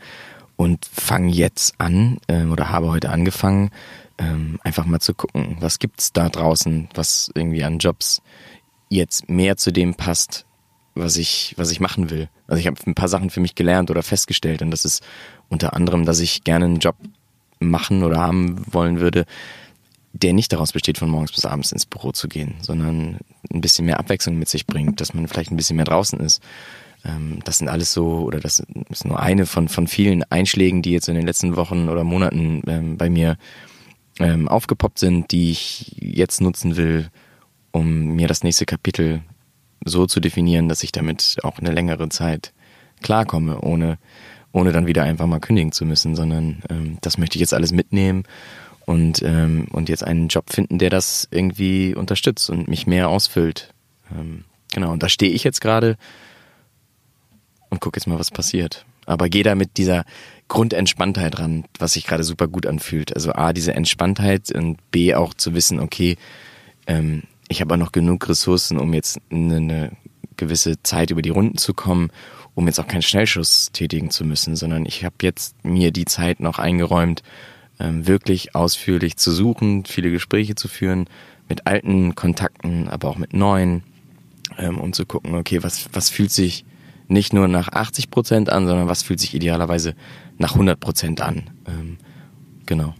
und 0.60 0.84
fange 0.92 1.32
jetzt 1.32 1.74
an 1.78 2.18
ähm, 2.28 2.52
oder 2.52 2.68
habe 2.68 2.90
heute 2.90 3.08
angefangen, 3.08 3.70
ähm, 4.18 4.60
einfach 4.62 4.84
mal 4.84 5.00
zu 5.00 5.14
gucken, 5.14 5.56
was 5.60 5.78
gibt's 5.78 6.12
da 6.12 6.28
draußen, 6.28 6.90
was 6.92 7.30
irgendwie 7.34 7.64
an 7.64 7.78
Jobs 7.78 8.20
jetzt 8.90 9.30
mehr 9.30 9.56
zu 9.56 9.72
dem 9.72 9.94
passt, 9.94 10.44
was 10.94 11.16
ich, 11.16 11.54
was 11.56 11.70
ich 11.70 11.80
machen 11.80 12.10
will. 12.10 12.28
Also 12.46 12.60
ich 12.60 12.66
habe 12.66 12.76
ein 12.86 12.94
paar 12.94 13.08
Sachen 13.08 13.30
für 13.30 13.40
mich 13.40 13.54
gelernt 13.54 13.90
oder 13.90 14.02
festgestellt 14.02 14.60
und 14.60 14.70
das 14.70 14.84
ist 14.84 15.02
unter 15.48 15.72
anderem, 15.72 16.04
dass 16.04 16.20
ich 16.20 16.44
gerne 16.44 16.66
einen 16.66 16.78
Job 16.78 16.96
machen 17.60 18.02
oder 18.02 18.18
haben 18.18 18.62
wollen 18.70 19.00
würde, 19.00 19.26
der 20.12 20.32
nicht 20.32 20.52
daraus 20.52 20.72
besteht, 20.72 20.98
von 20.98 21.08
morgens 21.08 21.32
bis 21.32 21.44
abends 21.44 21.72
ins 21.72 21.86
Büro 21.86 22.12
zu 22.12 22.28
gehen, 22.28 22.54
sondern 22.60 23.18
ein 23.52 23.60
bisschen 23.60 23.86
mehr 23.86 24.00
Abwechslung 24.00 24.38
mit 24.38 24.48
sich 24.48 24.66
bringt, 24.66 25.00
dass 25.00 25.14
man 25.14 25.28
vielleicht 25.28 25.52
ein 25.52 25.56
bisschen 25.56 25.76
mehr 25.76 25.84
draußen 25.84 26.18
ist. 26.18 26.42
Ähm, 27.04 27.38
das 27.44 27.58
sind 27.58 27.68
alles 27.68 27.92
so, 27.92 28.22
oder 28.22 28.40
das 28.40 28.62
ist 28.90 29.04
nur 29.04 29.20
eine 29.20 29.46
von, 29.46 29.68
von 29.68 29.86
vielen 29.86 30.24
Einschlägen, 30.24 30.82
die 30.82 30.92
jetzt 30.92 31.08
in 31.08 31.14
den 31.14 31.26
letzten 31.26 31.56
Wochen 31.56 31.88
oder 31.88 32.02
Monaten 32.02 32.62
ähm, 32.66 32.96
bei 32.96 33.08
mir 33.08 33.36
ähm, 34.18 34.48
aufgepoppt 34.48 34.98
sind, 34.98 35.30
die 35.30 35.50
ich 35.52 35.96
jetzt 36.00 36.40
nutzen 36.40 36.76
will, 36.76 37.10
um 37.70 38.16
mir 38.16 38.26
das 38.26 38.42
nächste 38.42 38.66
Kapitel 38.66 39.22
so 39.84 40.06
zu 40.06 40.20
definieren, 40.20 40.68
dass 40.68 40.82
ich 40.82 40.92
damit 40.92 41.36
auch 41.42 41.58
eine 41.58 41.70
längere 41.70 42.08
Zeit 42.08 42.52
klarkomme, 43.00 43.60
ohne, 43.60 43.98
ohne 44.52 44.72
dann 44.72 44.86
wieder 44.86 45.04
einfach 45.04 45.26
mal 45.26 45.40
kündigen 45.40 45.72
zu 45.72 45.84
müssen, 45.84 46.16
sondern 46.16 46.62
ähm, 46.70 46.98
das 47.00 47.18
möchte 47.18 47.36
ich 47.36 47.40
jetzt 47.40 47.54
alles 47.54 47.72
mitnehmen 47.72 48.24
und, 48.86 49.22
ähm, 49.22 49.68
und 49.70 49.88
jetzt 49.88 50.04
einen 50.04 50.28
Job 50.28 50.52
finden, 50.52 50.78
der 50.78 50.90
das 50.90 51.28
irgendwie 51.30 51.94
unterstützt 51.94 52.50
und 52.50 52.68
mich 52.68 52.86
mehr 52.86 53.08
ausfüllt. 53.08 53.72
Ähm, 54.12 54.44
genau, 54.72 54.92
und 54.92 55.02
da 55.02 55.08
stehe 55.08 55.32
ich 55.32 55.44
jetzt 55.44 55.60
gerade 55.60 55.96
und 57.68 57.80
gucke 57.80 57.98
jetzt 57.98 58.06
mal, 58.06 58.18
was 58.18 58.30
passiert. 58.30 58.84
Aber 59.06 59.28
gehe 59.28 59.44
da 59.44 59.54
mit 59.54 59.76
dieser 59.76 60.04
Grundentspanntheit 60.48 61.38
ran, 61.38 61.64
was 61.78 61.92
sich 61.92 62.06
gerade 62.06 62.24
super 62.24 62.48
gut 62.48 62.66
anfühlt. 62.66 63.14
Also 63.14 63.32
A, 63.32 63.52
diese 63.52 63.72
Entspanntheit 63.74 64.50
und 64.52 64.78
B, 64.90 65.14
auch 65.14 65.34
zu 65.34 65.54
wissen, 65.54 65.78
okay, 65.78 66.16
ähm, 66.86 67.22
ich 67.48 67.60
habe 67.60 67.74
auch 67.74 67.78
noch 67.78 67.92
genug 67.92 68.28
Ressourcen, 68.28 68.78
um 68.78 68.92
jetzt 68.92 69.20
eine, 69.30 69.56
eine 69.56 69.92
gewisse 70.36 70.82
Zeit 70.82 71.10
über 71.10 71.22
die 71.22 71.30
Runden 71.30 71.58
zu 71.58 71.74
kommen, 71.74 72.10
um 72.54 72.66
jetzt 72.66 72.80
auch 72.80 72.86
keinen 72.86 73.02
Schnellschuss 73.02 73.70
tätigen 73.72 74.10
zu 74.10 74.24
müssen, 74.24 74.56
sondern 74.56 74.86
ich 74.86 75.04
habe 75.04 75.16
jetzt 75.22 75.64
mir 75.64 75.90
die 75.92 76.04
Zeit 76.04 76.40
noch 76.40 76.58
eingeräumt, 76.58 77.22
ähm, 77.78 78.06
wirklich 78.06 78.54
ausführlich 78.54 79.16
zu 79.16 79.32
suchen, 79.32 79.84
viele 79.84 80.10
Gespräche 80.10 80.54
zu 80.54 80.68
führen 80.68 81.06
mit 81.48 81.66
alten 81.66 82.14
Kontakten, 82.14 82.88
aber 82.88 83.08
auch 83.08 83.16
mit 83.16 83.32
neuen, 83.32 83.82
ähm, 84.58 84.78
um 84.78 84.92
zu 84.92 85.06
gucken, 85.06 85.34
okay, 85.34 85.62
was, 85.62 85.88
was 85.92 86.10
fühlt 86.10 86.30
sich 86.30 86.64
nicht 87.08 87.32
nur 87.32 87.48
nach 87.48 87.68
80 87.68 88.10
Prozent 88.10 88.50
an, 88.50 88.66
sondern 88.66 88.88
was 88.88 89.02
fühlt 89.02 89.18
sich 89.18 89.34
idealerweise 89.34 89.94
nach 90.38 90.52
100 90.52 90.78
Prozent 90.78 91.20
an. 91.20 91.50
Ähm, 91.66 91.98
genau. 92.66 92.94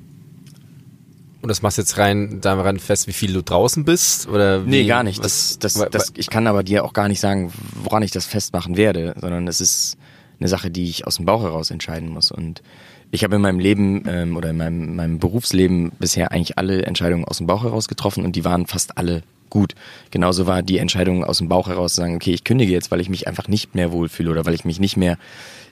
Und 1.43 1.49
das 1.49 1.63
machst 1.63 1.79
jetzt 1.79 1.97
rein 1.97 2.41
daran 2.41 2.79
fest, 2.79 3.07
wie 3.07 3.13
viel 3.13 3.33
du 3.33 3.43
draußen 3.43 3.85
bist? 3.85 4.29
Oder 4.29 4.67
wie, 4.67 4.71
nee, 4.71 4.87
gar 4.87 5.03
nicht. 5.03 5.25
Das, 5.25 5.59
das, 5.59 5.75
das, 5.91 6.13
ich 6.17 6.29
kann 6.29 6.47
aber 6.47 6.63
dir 6.63 6.85
auch 6.85 6.93
gar 6.93 7.09
nicht 7.09 7.21
sagen, 7.21 7.53
woran 7.83 8.03
ich 8.03 8.11
das 8.11 8.27
festmachen 8.27 8.77
werde, 8.77 9.15
sondern 9.19 9.49
es 9.49 9.61
ist 9.61 9.97
eine 10.39 10.49
Sache, 10.49 10.71
die 10.71 10.89
ich 10.89 11.07
aus 11.07 11.17
dem 11.17 11.25
Bauch 11.25 11.43
heraus 11.43 11.71
entscheiden 11.71 12.11
muss. 12.11 12.31
Und 12.31 12.63
ich 13.11 13.25
habe 13.25 13.37
in 13.37 13.43
meinem 13.43 13.59
Leben 13.59 14.05
ähm, 14.07 14.37
oder 14.37 14.51
in 14.51 14.57
meinem, 14.57 14.97
meinem 14.97 15.19
Berufsleben 15.19 15.93
bisher 15.99 16.31
eigentlich 16.33 16.59
alle 16.59 16.85
Entscheidungen 16.85 17.25
aus 17.25 17.39
dem 17.39 17.47
Bauch 17.47 17.65
heraus 17.65 17.89
getroffen 17.89 18.25
und 18.25 18.37
die 18.37 18.45
waren 18.45 18.67
fast 18.67 18.99
alle 18.99 19.23
gut. 19.49 19.75
Genauso 20.11 20.47
war 20.47 20.63
die 20.63 20.79
Entscheidung 20.79 21.25
aus 21.25 21.39
dem 21.39 21.49
Bauch 21.49 21.69
heraus 21.69 21.95
zu 21.95 22.03
sagen, 22.03 22.17
okay, 22.17 22.33
ich 22.33 22.45
kündige 22.45 22.73
jetzt, 22.73 22.91
weil 22.91 23.01
ich 23.01 23.09
mich 23.09 23.27
einfach 23.27 23.49
nicht 23.49 23.75
mehr 23.75 23.93
wohlfühle 23.93 24.31
oder 24.31 24.47
weil 24.47 24.55
ich 24.55 24.65
mich 24.65 24.79
nicht 24.79 24.97
mehr 24.97 25.19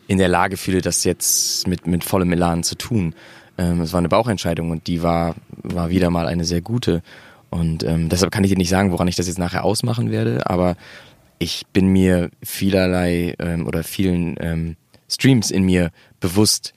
in 0.09 0.19
der 0.19 0.29
Lage 0.29 0.57
fühle, 0.57 0.81
das 0.81 1.05
jetzt 1.05 1.69
mit, 1.69 1.87
mit 1.87 2.03
vollem 2.03 2.33
Elan 2.33 2.65
zu 2.65 2.75
tun. 2.75 3.15
Ähm, 3.59 3.81
es 3.81 3.93
war 3.93 3.99
eine 3.99 4.09
Bauchentscheidung 4.09 4.71
und 4.71 4.87
die 4.87 5.03
war, 5.03 5.35
war 5.63 5.91
wieder 5.91 6.11
mal 6.11 6.27
eine 6.27 6.45
sehr 6.45 6.61
gute. 6.61 7.03
Und 7.51 7.83
ähm, 7.83 8.09
deshalb 8.09 8.31
kann 8.31 8.45
ich 8.45 8.51
dir 8.51 8.57
nicht 8.57 8.69
sagen, 8.69 8.93
woran 8.93 9.09
ich 9.09 9.17
das 9.17 9.27
jetzt 9.27 9.39
nachher 9.39 9.65
ausmachen 9.65 10.11
werde, 10.11 10.49
aber 10.49 10.77
ich 11.39 11.67
bin 11.73 11.89
mir 11.89 12.31
vielerlei 12.43 13.35
ähm, 13.39 13.67
oder 13.67 13.85
vielen 13.85 14.37
ähm, 14.41 14.77
Streams 15.09 15.51
in 15.51 15.65
mir 15.65 15.91
bewusst, 16.21 16.75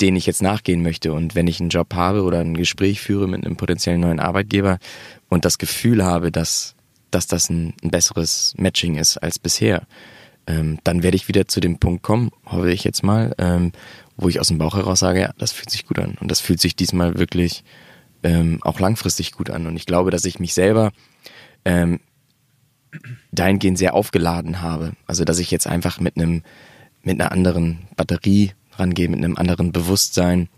denen 0.00 0.16
ich 0.16 0.26
jetzt 0.26 0.42
nachgehen 0.42 0.82
möchte. 0.82 1.12
Und 1.12 1.34
wenn 1.34 1.46
ich 1.46 1.60
einen 1.60 1.70
Job 1.70 1.94
habe 1.94 2.22
oder 2.22 2.40
ein 2.40 2.56
Gespräch 2.56 3.00
führe 3.00 3.26
mit 3.26 3.44
einem 3.44 3.56
potenziellen 3.56 4.00
neuen 4.00 4.20
Arbeitgeber 4.20 4.78
und 5.28 5.44
das 5.44 5.58
Gefühl 5.58 6.04
habe, 6.04 6.30
dass, 6.30 6.74
dass 7.10 7.26
das 7.26 7.50
ein, 7.50 7.74
ein 7.82 7.90
besseres 7.90 8.54
Matching 8.56 8.96
ist 8.96 9.16
als 9.18 9.38
bisher, 9.38 9.86
ähm, 10.46 10.78
dann 10.84 11.02
werde 11.02 11.16
ich 11.16 11.28
wieder 11.28 11.46
zu 11.48 11.60
dem 11.60 11.78
Punkt 11.78 12.02
kommen, 12.02 12.30
hoffe 12.46 12.70
ich 12.70 12.84
jetzt 12.84 13.02
mal, 13.02 13.34
ähm, 13.38 13.72
wo 14.16 14.28
ich 14.28 14.40
aus 14.40 14.48
dem 14.48 14.58
Bauch 14.58 14.74
heraus 14.74 15.00
sage, 15.00 15.20
ja, 15.20 15.32
das 15.38 15.52
fühlt 15.52 15.70
sich 15.70 15.86
gut 15.86 15.98
an. 15.98 16.16
Und 16.20 16.30
das 16.30 16.40
fühlt 16.40 16.60
sich 16.60 16.76
diesmal 16.76 17.18
wirklich 17.18 17.64
ähm, 18.22 18.58
auch 18.62 18.80
langfristig 18.80 19.32
gut 19.32 19.50
an. 19.50 19.66
Und 19.66 19.76
ich 19.76 19.86
glaube, 19.86 20.10
dass 20.10 20.24
ich 20.24 20.38
mich 20.38 20.54
selber 20.54 20.92
ähm, 21.64 22.00
dahingehend 23.30 23.78
sehr 23.78 23.94
aufgeladen 23.94 24.60
habe. 24.60 24.92
Also 25.06 25.24
dass 25.24 25.38
ich 25.38 25.50
jetzt 25.50 25.66
einfach 25.66 26.00
mit 26.00 26.16
einem 26.16 26.42
mit 27.04 27.20
einer 27.20 27.32
anderen 27.32 27.88
Batterie 27.96 28.52
rangehe, 28.72 29.08
mit 29.08 29.18
einem 29.18 29.36
anderen 29.36 29.72
Bewusstsein, 29.72 30.48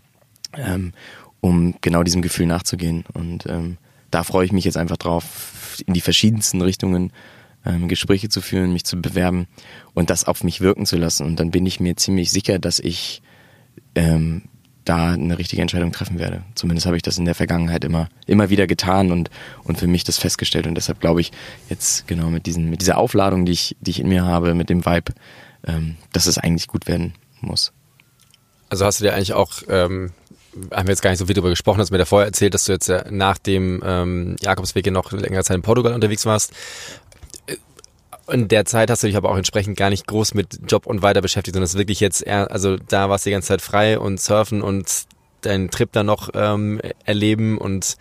ähm, 0.53 0.93
um 1.41 1.75
genau 1.81 2.03
diesem 2.03 2.21
Gefühl 2.21 2.45
nachzugehen. 2.45 3.03
Und 3.13 3.45
ähm, 3.47 3.77
da 4.11 4.23
freue 4.23 4.45
ich 4.45 4.51
mich 4.51 4.65
jetzt 4.65 4.77
einfach 4.77 4.97
drauf, 4.97 5.81
in 5.85 5.93
die 5.93 6.01
verschiedensten 6.01 6.61
Richtungen 6.61 7.11
ähm, 7.65 7.87
Gespräche 7.87 8.29
zu 8.29 8.41
führen, 8.41 8.73
mich 8.73 8.85
zu 8.85 9.01
bewerben 9.01 9.47
und 9.93 10.09
das 10.09 10.25
auf 10.25 10.43
mich 10.43 10.61
wirken 10.61 10.85
zu 10.85 10.97
lassen. 10.97 11.25
Und 11.25 11.39
dann 11.39 11.51
bin 11.51 11.65
ich 11.65 11.79
mir 11.79 11.95
ziemlich 11.95 12.31
sicher, 12.31 12.59
dass 12.59 12.79
ich 12.79 13.21
ähm, 13.95 14.43
da 14.85 15.13
eine 15.13 15.37
richtige 15.37 15.61
Entscheidung 15.61 15.91
treffen 15.91 16.19
werde. 16.19 16.43
Zumindest 16.53 16.85
habe 16.85 16.95
ich 16.95 17.01
das 17.01 17.17
in 17.17 17.25
der 17.25 17.35
Vergangenheit 17.35 17.83
immer, 17.83 18.07
immer 18.27 18.49
wieder 18.49 18.67
getan 18.67 19.11
und, 19.11 19.31
und 19.63 19.79
für 19.79 19.87
mich 19.87 20.03
das 20.03 20.17
festgestellt. 20.17 20.67
Und 20.67 20.75
deshalb 20.75 20.99
glaube 20.99 21.21
ich 21.21 21.31
jetzt 21.69 22.07
genau 22.07 22.29
mit, 22.29 22.45
diesen, 22.45 22.69
mit 22.69 22.81
dieser 22.81 22.97
Aufladung, 22.97 23.45
die 23.45 23.51
ich, 23.51 23.75
die 23.81 23.91
ich 23.91 23.99
in 23.99 24.07
mir 24.07 24.23
habe, 24.25 24.53
mit 24.53 24.69
dem 24.69 24.85
Vibe, 24.85 25.13
ähm, 25.65 25.95
dass 26.13 26.27
es 26.27 26.37
eigentlich 26.37 26.67
gut 26.67 26.87
werden 26.87 27.15
muss. 27.41 27.73
Also 28.69 28.85
hast 28.85 28.99
du 28.99 29.05
dir 29.05 29.13
eigentlich 29.13 29.33
auch, 29.33 29.53
ähm, 29.67 30.11
haben 30.71 30.87
wir 30.87 30.91
jetzt 30.91 31.01
gar 31.01 31.09
nicht 31.09 31.19
so 31.19 31.25
viel 31.25 31.35
darüber 31.35 31.49
gesprochen, 31.49 31.79
hast 31.79 31.91
mir 31.91 31.97
da 31.97 32.05
vorher 32.05 32.27
erzählt, 32.27 32.53
dass 32.53 32.65
du 32.65 32.71
jetzt 32.71 32.91
nach 33.09 33.37
dem 33.37 33.81
ähm, 33.85 34.35
Jakobsweg 34.39 34.89
noch 34.91 35.11
längere 35.11 35.43
Zeit 35.43 35.55
in 35.55 35.61
Portugal 35.63 35.93
unterwegs 35.93 36.25
warst. 36.25 36.53
In 38.27 38.47
der 38.47 38.65
Zeit 38.65 38.89
hast 38.89 39.03
du 39.03 39.07
dich 39.07 39.15
aber 39.15 39.29
auch 39.29 39.37
entsprechend 39.37 39.77
gar 39.77 39.89
nicht 39.89 40.07
groß 40.07 40.33
mit 40.33 40.59
Job 40.67 40.87
und 40.87 41.01
weiter 41.01 41.21
beschäftigt, 41.21 41.53
sondern 41.53 41.65
es 41.65 41.73
ist 41.73 41.79
wirklich 41.79 41.99
jetzt 41.99 42.21
eher, 42.21 42.49
also 42.51 42.77
da 42.77 43.09
warst 43.09 43.25
du 43.25 43.29
die 43.29 43.33
ganze 43.33 43.49
Zeit 43.49 43.61
frei 43.61 43.99
und 43.99 44.19
surfen 44.19 44.61
und 44.61 45.05
deinen 45.41 45.69
Trip 45.69 45.91
dann 45.91 46.07
noch 46.07 46.29
ähm, 46.33 46.81
erleben 47.05 47.57
und 47.57 47.97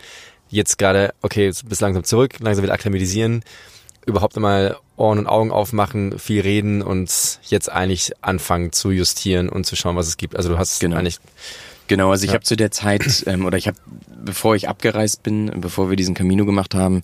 jetzt 0.49 0.79
gerade, 0.79 1.13
okay, 1.21 1.53
bis 1.67 1.81
langsam 1.81 2.05
zurück, 2.05 2.37
langsam 2.41 2.63
wieder 2.63 2.73
akklimatisieren, 2.73 3.43
überhaupt 4.07 4.37
einmal 4.37 4.77
Ohren 4.97 5.19
und 5.19 5.27
Augen 5.27 5.51
aufmachen, 5.51 6.19
viel 6.19 6.41
reden 6.41 6.81
und 6.81 7.41
jetzt 7.43 7.71
eigentlich 7.71 8.13
anfangen 8.23 8.73
zu 8.73 8.91
justieren 8.93 9.49
und 9.49 9.67
zu 9.67 9.77
schauen, 9.77 9.97
was 9.97 10.07
es 10.07 10.17
gibt. 10.17 10.37
Also 10.37 10.49
du 10.49 10.59
hast 10.59 10.81
genau. 10.81 10.97
eigentlich 10.97 11.19
Genau, 11.87 12.11
also 12.11 12.25
ich 12.25 12.31
ja. 12.31 12.35
habe 12.35 12.45
zu 12.45 12.57
der 12.57 12.71
Zeit 12.71 13.25
ähm, 13.27 13.45
oder 13.45 13.59
ich 13.59 13.67
habe, 13.67 13.77
bevor 14.25 14.57
ich 14.57 14.69
abgereist 14.69 15.23
bin, 15.23 15.53
bevor 15.61 15.91
wir 15.91 15.97
diesen 15.97 16.15
Camino 16.15 16.47
gemacht 16.47 16.75
haben, 16.75 17.03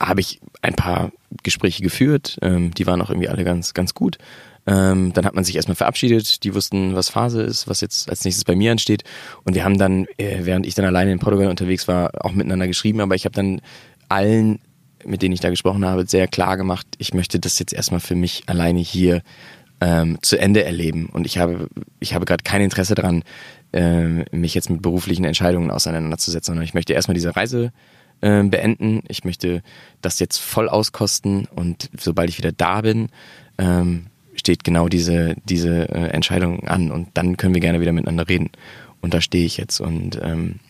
habe 0.00 0.20
ich 0.20 0.40
ein 0.62 0.74
paar 0.74 1.12
Gespräche 1.42 1.82
geführt. 1.82 2.38
Ähm, 2.42 2.72
die 2.72 2.86
waren 2.86 3.00
auch 3.02 3.10
irgendwie 3.10 3.28
alle 3.28 3.44
ganz, 3.44 3.74
ganz 3.74 3.94
gut. 3.94 4.18
Ähm, 4.66 5.12
dann 5.12 5.26
hat 5.26 5.34
man 5.34 5.44
sich 5.44 5.56
erstmal 5.56 5.74
verabschiedet. 5.74 6.42
Die 6.44 6.54
wussten, 6.54 6.94
was 6.94 7.10
Phase 7.10 7.42
ist, 7.42 7.68
was 7.68 7.80
jetzt 7.80 8.08
als 8.08 8.24
nächstes 8.24 8.44
bei 8.44 8.56
mir 8.56 8.72
ansteht. 8.72 9.04
Und 9.44 9.54
wir 9.54 9.64
haben 9.64 9.78
dann, 9.78 10.06
äh, 10.16 10.40
während 10.42 10.66
ich 10.66 10.74
dann 10.74 10.86
alleine 10.86 11.12
in 11.12 11.18
Portugal 11.18 11.48
unterwegs 11.48 11.86
war, 11.86 12.10
auch 12.24 12.32
miteinander 12.32 12.66
geschrieben. 12.66 13.00
Aber 13.00 13.14
ich 13.14 13.24
habe 13.24 13.34
dann 13.34 13.60
allen, 14.08 14.60
mit 15.04 15.22
denen 15.22 15.34
ich 15.34 15.40
da 15.40 15.50
gesprochen 15.50 15.84
habe, 15.84 16.06
sehr 16.06 16.28
klar 16.28 16.56
gemacht, 16.56 16.86
ich 16.98 17.12
möchte 17.12 17.38
das 17.38 17.58
jetzt 17.58 17.74
erstmal 17.74 18.00
für 18.00 18.14
mich 18.14 18.44
alleine 18.46 18.80
hier 18.80 19.22
ähm, 19.80 20.18
zu 20.22 20.38
Ende 20.38 20.64
erleben. 20.64 21.10
Und 21.12 21.26
ich 21.26 21.36
habe, 21.38 21.68
ich 22.00 22.14
habe 22.14 22.24
gerade 22.24 22.42
kein 22.42 22.62
Interesse 22.62 22.94
daran, 22.94 23.22
äh, 23.72 24.24
mich 24.34 24.54
jetzt 24.54 24.70
mit 24.70 24.80
beruflichen 24.80 25.24
Entscheidungen 25.24 25.70
auseinanderzusetzen, 25.70 26.52
sondern 26.52 26.64
ich 26.64 26.74
möchte 26.74 26.94
erstmal 26.94 27.14
diese 27.14 27.36
Reise 27.36 27.72
äh, 28.24 28.42
beenden. 28.42 29.02
Ich 29.08 29.24
möchte 29.24 29.62
das 30.00 30.18
jetzt 30.18 30.38
voll 30.38 30.70
auskosten 30.70 31.46
und 31.54 31.90
sobald 31.98 32.30
ich 32.30 32.38
wieder 32.38 32.52
da 32.52 32.80
bin, 32.80 33.10
ähm, 33.58 34.06
steht 34.34 34.64
genau 34.64 34.88
diese, 34.88 35.36
diese 35.44 35.90
äh, 35.90 36.08
Entscheidung 36.08 36.66
an 36.66 36.90
und 36.90 37.08
dann 37.12 37.36
können 37.36 37.52
wir 37.52 37.60
gerne 37.60 37.80
wieder 37.80 37.92
miteinander 37.92 38.26
reden. 38.26 38.50
Und 39.02 39.12
da 39.12 39.20
stehe 39.20 39.44
ich 39.44 39.58
jetzt 39.58 39.78
und 39.78 40.18
ähm, 40.22 40.60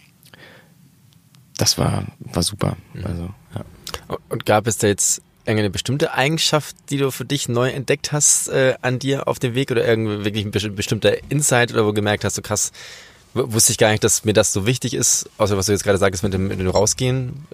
das 1.57 1.79
war, 1.79 2.05
war 2.19 2.43
super. 2.43 2.77
Mhm. 2.93 3.07
Also, 3.07 3.31
ja. 3.55 4.19
Und 4.29 4.45
gab 4.45 4.67
es 4.67 4.79
da 4.79 4.89
jetzt 4.89 5.23
irgendeine 5.47 5.71
bestimmte 5.71 6.13
Eigenschaft, 6.13 6.75
die 6.91 6.97
du 6.97 7.13
für 7.13 7.25
dich 7.25 7.49
neu 7.49 7.71
entdeckt 7.71 8.11
hast 8.11 8.49
äh, 8.49 8.75
an 8.83 8.99
dir 8.99 9.29
auf 9.29 9.39
dem 9.39 9.55
Weg 9.55 9.71
oder 9.71 9.87
irgendwie 9.87 10.25
wirklich 10.25 10.45
ein 10.45 10.75
bestimmter 10.75 11.31
Insight 11.31 11.73
oder 11.73 11.85
wo 11.85 11.89
du 11.89 11.95
gemerkt 11.95 12.25
hast, 12.25 12.35
so 12.35 12.43
krass, 12.43 12.73
wusste 13.35 13.73
ich 13.73 13.79
gar 13.79 13.91
nicht, 13.91 14.05
dass 14.05 14.25
mir 14.25 14.33
das 14.33 14.53
so 14.53 14.67
wichtig 14.67 14.95
ist, 14.95 15.29
außer 15.39 15.57
was 15.57 15.67
du 15.67 15.73
jetzt 15.73 15.85
gerade 15.85 15.99
sagst 15.99 16.23
mit 16.23 16.33
dem, 16.33 16.49
mit 16.49 16.59
dem 16.59 16.69
Rausgehen. 16.69 17.47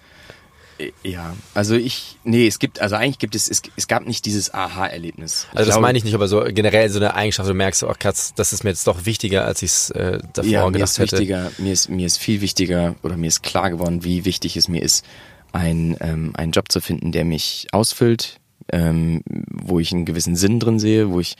Ja, 1.02 1.34
also 1.54 1.74
ich, 1.74 2.16
nee, 2.24 2.46
es 2.46 2.58
gibt, 2.58 2.80
also 2.80 2.96
eigentlich 2.96 3.18
gibt 3.18 3.34
es, 3.34 3.50
es, 3.50 3.60
es 3.76 3.86
gab 3.86 4.06
nicht 4.06 4.24
dieses 4.24 4.54
Aha-Erlebnis. 4.54 5.46
Also 5.50 5.58
das 5.58 5.66
glaube, 5.66 5.82
meine 5.82 5.98
ich 5.98 6.04
nicht, 6.04 6.14
aber 6.14 6.28
so 6.28 6.42
generell 6.44 6.88
so 6.88 6.98
eine 6.98 7.14
Eigenschaft, 7.14 7.48
du 7.48 7.54
merkst, 7.54 7.82
oh 7.82 7.92
krass, 7.98 8.32
das 8.34 8.52
ist 8.52 8.64
mir 8.64 8.70
jetzt 8.70 8.86
doch 8.86 9.04
wichtiger, 9.04 9.44
als 9.44 9.62
ich 9.62 9.70
es 9.70 9.90
äh, 9.90 10.20
davor 10.32 10.50
ja, 10.50 10.68
gedacht 10.68 10.78
mir 10.78 10.84
ist 10.84 10.98
Wichtiger, 10.98 11.52
mir 11.58 11.72
ist, 11.72 11.88
mir 11.90 12.06
ist 12.06 12.18
viel 12.18 12.40
wichtiger 12.40 12.94
oder 13.02 13.16
mir 13.16 13.26
ist 13.26 13.42
klar 13.42 13.70
geworden, 13.70 14.04
wie 14.04 14.24
wichtig 14.24 14.56
es 14.56 14.68
mir 14.68 14.82
ist, 14.82 15.04
ein, 15.52 15.96
ähm, 16.00 16.32
einen 16.34 16.52
Job 16.52 16.70
zu 16.70 16.80
finden, 16.80 17.12
der 17.12 17.24
mich 17.24 17.66
ausfüllt, 17.72 18.40
ähm, 18.72 19.22
wo 19.26 19.80
ich 19.80 19.92
einen 19.92 20.04
gewissen 20.04 20.36
Sinn 20.36 20.60
drin 20.60 20.78
sehe, 20.78 21.10
wo 21.10 21.20
ich 21.20 21.36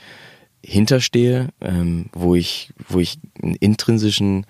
hinterstehe, 0.63 1.49
ähm, 1.61 2.09
wo 2.13 2.35
ich, 2.35 2.73
wo 2.87 2.99
ich 2.99 3.19
einen 3.41 3.55
intrinsischen 3.55 4.45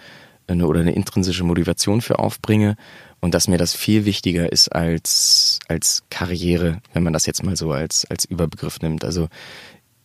eine, 0.48 0.68
oder 0.68 0.82
eine 0.82 0.94
intrinsische 0.94 1.44
Motivation 1.44 2.02
für 2.02 2.20
aufbringe 2.20 2.76
und 3.20 3.34
dass 3.34 3.48
mir 3.48 3.58
das 3.58 3.74
viel 3.74 4.06
wichtiger 4.06 4.52
ist 4.52 4.70
als, 4.70 5.60
als 5.68 6.04
Karriere, 6.10 6.82
wenn 6.94 7.04
man 7.04 7.14
das 7.14 7.26
jetzt 7.26 7.44
mal 7.44 7.56
so 7.56 7.72
als, 7.72 8.06
als 8.10 8.26
Überbegriff 8.26 8.82
nimmt. 8.82 9.06
Also 9.06 9.30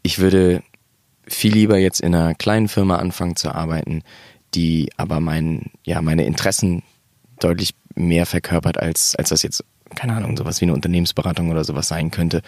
ich 0.03 0.19
würde 0.19 0.63
viel 1.27 1.53
lieber 1.53 1.79
jetzt 1.79 2.01
in 2.01 2.15
einer 2.15 2.35
kleinen 2.35 2.69
Firma 2.69 2.97
anfangen 2.97 3.37
zu 3.37 3.53
arbeiten, 3.53 4.03
die 4.55 4.91
aber 4.97 5.21
mein, 5.21 5.73
ja, 5.85 6.01
meine 6.03 6.25
Interessen 6.25 6.83
deutlich 7.41 7.75
mehr 7.95 8.27
verkörpert, 8.27 8.79
als, 8.79 9.17
als 9.17 9.31
das 9.31 9.43
jetzt, 9.43 9.65
keine 9.95 10.15
Ahnung, 10.15 10.37
sowas 10.37 10.61
wie 10.61 10.65
eine 10.65 10.75
Unternehmensberatung 10.75 11.51
oder 11.51 11.65
sowas 11.65 11.89
sein 11.89 12.11
könnte. 12.11 12.43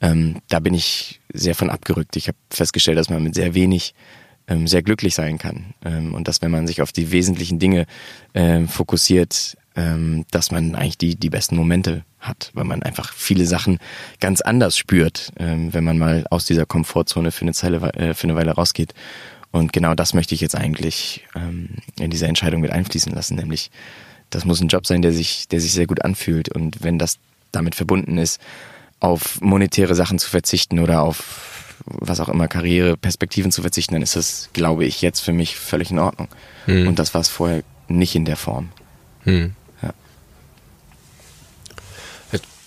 Ähm, 0.00 0.40
da 0.48 0.60
bin 0.60 0.74
ich 0.74 1.20
sehr 1.32 1.54
von 1.54 1.70
abgerückt. 1.70 2.16
Ich 2.16 2.28
habe 2.28 2.38
festgestellt, 2.50 2.98
dass 2.98 3.10
man 3.10 3.22
mit 3.22 3.34
sehr 3.34 3.54
wenig 3.54 3.94
ähm, 4.48 4.66
sehr 4.66 4.82
glücklich 4.82 5.14
sein 5.14 5.38
kann. 5.38 5.74
Ähm, 5.84 6.14
und 6.14 6.28
dass 6.28 6.42
wenn 6.42 6.50
man 6.50 6.66
sich 6.66 6.82
auf 6.82 6.92
die 6.92 7.10
wesentlichen 7.10 7.58
Dinge 7.58 7.86
ähm, 8.34 8.68
fokussiert, 8.68 9.56
ähm, 9.74 10.24
dass 10.30 10.50
man 10.50 10.74
eigentlich 10.74 10.98
die, 10.98 11.16
die 11.16 11.30
besten 11.30 11.56
Momente 11.56 12.04
hat, 12.18 12.50
weil 12.54 12.64
man 12.64 12.82
einfach 12.82 13.12
viele 13.12 13.46
Sachen 13.46 13.78
ganz 14.20 14.40
anders 14.40 14.76
spürt, 14.76 15.32
ähm, 15.38 15.74
wenn 15.74 15.84
man 15.84 15.98
mal 15.98 16.24
aus 16.30 16.46
dieser 16.46 16.66
Komfortzone 16.66 17.30
für 17.30 17.42
eine, 17.42 17.52
Zeile, 17.52 17.78
äh, 17.94 18.14
für 18.14 18.24
eine 18.24 18.36
Weile 18.36 18.52
rausgeht. 18.52 18.94
Und 19.52 19.72
genau 19.72 19.94
das 19.94 20.14
möchte 20.14 20.34
ich 20.34 20.40
jetzt 20.40 20.56
eigentlich 20.56 21.24
ähm, 21.34 21.70
in 21.98 22.10
diese 22.10 22.26
Entscheidung 22.26 22.60
mit 22.60 22.72
einfließen 22.72 23.12
lassen, 23.12 23.36
nämlich 23.36 23.70
das 24.30 24.44
muss 24.44 24.60
ein 24.60 24.68
Job 24.68 24.86
sein, 24.86 25.02
der 25.02 25.12
sich, 25.12 25.48
der 25.48 25.60
sich 25.60 25.72
sehr 25.72 25.86
gut 25.86 26.04
anfühlt. 26.04 26.48
Und 26.48 26.82
wenn 26.82 26.98
das 26.98 27.18
damit 27.52 27.74
verbunden 27.74 28.18
ist, 28.18 28.40
auf 29.00 29.40
monetäre 29.40 29.94
Sachen 29.94 30.18
zu 30.18 30.28
verzichten 30.28 30.78
oder 30.78 31.02
auf 31.02 31.64
was 31.84 32.20
auch 32.20 32.28
immer 32.28 32.48
Karriereperspektiven 32.48 33.52
zu 33.52 33.62
verzichten, 33.62 33.94
dann 33.94 34.02
ist 34.02 34.16
das, 34.16 34.50
glaube 34.52 34.84
ich, 34.84 35.02
jetzt 35.02 35.20
für 35.20 35.32
mich 35.32 35.56
völlig 35.56 35.90
in 35.90 35.98
Ordnung. 35.98 36.28
Hm. 36.64 36.88
Und 36.88 36.98
das 36.98 37.14
war 37.14 37.20
es 37.20 37.28
vorher 37.28 37.62
nicht 37.88 38.14
in 38.14 38.24
der 38.24 38.36
Form. 38.36 38.70
Hm. 39.22 39.54
Ja. 39.82 39.92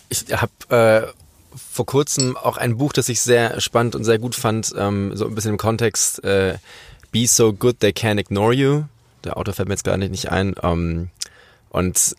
Ich 0.09 0.25
habe 0.31 0.51
äh, 0.69 1.57
vor 1.71 1.85
kurzem 1.85 2.37
auch 2.37 2.57
ein 2.57 2.77
Buch, 2.77 2.93
das 2.93 3.09
ich 3.09 3.19
sehr 3.19 3.59
spannend 3.59 3.95
und 3.95 4.03
sehr 4.03 4.19
gut 4.19 4.35
fand, 4.35 4.73
ähm, 4.77 5.11
so 5.15 5.27
ein 5.27 5.35
bisschen 5.35 5.51
im 5.51 5.57
Kontext 5.57 6.23
äh, 6.23 6.57
Be 7.11 7.27
So 7.27 7.53
Good 7.53 7.79
They 7.79 7.91
Can't 7.91 8.19
Ignore 8.19 8.53
You. 8.53 8.83
Der 9.23 9.37
Autor 9.37 9.53
fällt 9.53 9.67
mir 9.67 9.73
jetzt 9.73 9.83
gar 9.83 9.97
nicht 9.97 10.31
ein. 10.31 10.55
Ähm, 10.63 11.09
und 11.69 12.15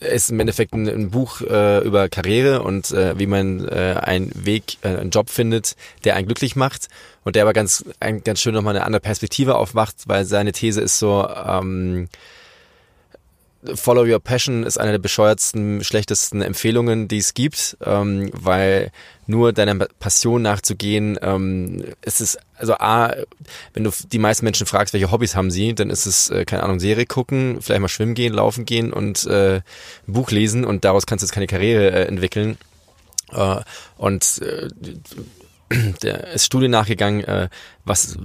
ist 0.00 0.30
im 0.30 0.40
Endeffekt 0.40 0.72
ein, 0.72 0.88
ein 0.88 1.10
Buch 1.10 1.42
äh, 1.42 1.84
über 1.84 2.08
Karriere 2.08 2.62
und 2.62 2.90
äh, 2.90 3.18
wie 3.18 3.26
man 3.26 3.68
äh, 3.68 3.96
einen 4.00 4.32
Weg, 4.46 4.78
äh, 4.82 4.96
einen 4.96 5.10
Job 5.10 5.28
findet, 5.28 5.76
der 6.04 6.16
einen 6.16 6.26
glücklich 6.26 6.56
macht 6.56 6.88
und 7.22 7.36
der 7.36 7.42
aber 7.42 7.52
ganz, 7.52 7.84
ein, 8.00 8.24
ganz 8.24 8.40
schön 8.40 8.54
nochmal 8.54 8.76
eine 8.76 8.86
andere 8.86 9.00
Perspektive 9.00 9.56
aufmacht, 9.56 9.96
weil 10.06 10.24
seine 10.24 10.52
These 10.52 10.80
ist 10.80 10.98
so, 10.98 11.28
ähm, 11.28 12.08
Follow 13.74 14.04
Your 14.04 14.20
Passion 14.20 14.62
ist 14.62 14.78
eine 14.78 14.92
der 14.92 14.98
bescheuertsten, 14.98 15.84
schlechtesten 15.84 16.40
Empfehlungen, 16.40 17.08
die 17.08 17.18
es 17.18 17.34
gibt, 17.34 17.76
ähm, 17.84 18.30
weil 18.32 18.90
nur 19.26 19.52
deiner 19.52 19.74
Passion 19.74 20.42
nachzugehen, 20.42 21.18
ähm, 21.20 21.84
es 22.00 22.20
ist, 22.20 22.38
also 22.56 22.74
A, 22.74 23.14
wenn 23.74 23.84
du 23.84 23.90
die 24.10 24.18
meisten 24.18 24.44
Menschen 24.44 24.66
fragst, 24.66 24.94
welche 24.94 25.10
Hobbys 25.10 25.36
haben 25.36 25.50
sie, 25.50 25.74
dann 25.74 25.90
ist 25.90 26.06
es, 26.06 26.30
äh, 26.30 26.44
keine 26.46 26.62
Ahnung, 26.62 26.80
Serie 26.80 27.04
gucken, 27.04 27.58
vielleicht 27.60 27.82
mal 27.82 27.88
schwimmen 27.88 28.14
gehen, 28.14 28.32
laufen 28.32 28.64
gehen 28.64 28.92
und 28.92 29.26
äh, 29.26 29.56
ein 29.56 29.62
Buch 30.06 30.30
lesen 30.30 30.64
und 30.64 30.84
daraus 30.84 31.06
kannst 31.06 31.22
du 31.22 31.26
jetzt 31.26 31.34
keine 31.34 31.46
Karriere 31.46 31.90
äh, 31.90 32.04
entwickeln. 32.06 32.56
Äh, 33.32 33.60
und 33.98 34.40
äh, 34.42 34.68
der 36.02 36.28
ist 36.28 36.46
Studie 36.46 36.68
nachgegangen, 36.68 37.24
äh, 37.24 37.48
was 37.84 38.16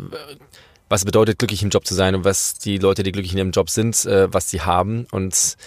was 0.89 1.05
bedeutet, 1.05 1.39
glücklich 1.39 1.63
im 1.63 1.69
Job 1.69 1.85
zu 1.85 1.93
sein 1.93 2.15
und 2.15 2.25
was 2.25 2.55
die 2.55 2.77
Leute, 2.77 3.03
die 3.03 3.11
glücklich 3.11 3.33
in 3.33 3.39
ihrem 3.39 3.51
Job 3.51 3.69
sind, 3.69 4.05
äh, 4.05 4.31
was 4.33 4.49
sie 4.49 4.61
haben. 4.61 5.07
Und 5.11 5.57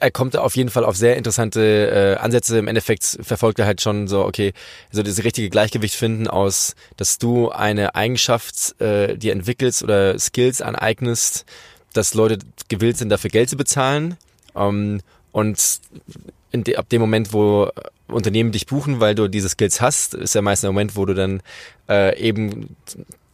er 0.00 0.10
kommt 0.10 0.36
auf 0.36 0.56
jeden 0.56 0.70
Fall 0.70 0.84
auf 0.84 0.96
sehr 0.96 1.16
interessante 1.16 2.16
äh, 2.18 2.20
Ansätze. 2.20 2.58
Im 2.58 2.68
Endeffekt 2.68 3.18
verfolgt 3.22 3.58
er 3.58 3.66
halt 3.66 3.80
schon 3.80 4.08
so, 4.08 4.24
okay, 4.24 4.52
so 4.90 5.02
das 5.02 5.22
richtige 5.24 5.50
Gleichgewicht 5.50 5.94
finden 5.94 6.26
aus, 6.26 6.74
dass 6.96 7.18
du 7.18 7.50
eine 7.50 7.94
Eigenschaft 7.94 8.80
äh, 8.80 9.16
dir 9.16 9.32
entwickelst 9.32 9.82
oder 9.82 10.18
Skills 10.18 10.60
aneignest, 10.60 11.46
dass 11.92 12.14
Leute 12.14 12.38
gewillt 12.68 12.98
sind, 12.98 13.08
dafür 13.08 13.30
Geld 13.30 13.48
zu 13.48 13.56
bezahlen. 13.56 14.16
Ähm, 14.56 15.00
und 15.32 15.80
de, 16.52 16.76
ab 16.76 16.88
dem 16.88 17.00
Moment, 17.00 17.32
wo 17.32 17.70
Unternehmen 18.08 18.52
dich 18.52 18.66
buchen, 18.66 19.00
weil 19.00 19.14
du 19.14 19.28
diese 19.28 19.48
Skills 19.48 19.80
hast, 19.80 20.14
ist 20.14 20.34
ja 20.34 20.42
meist 20.42 20.62
der 20.62 20.70
Moment, 20.70 20.96
wo 20.96 21.06
du 21.06 21.14
dann 21.14 21.40
äh, 21.88 22.18
eben 22.20 22.76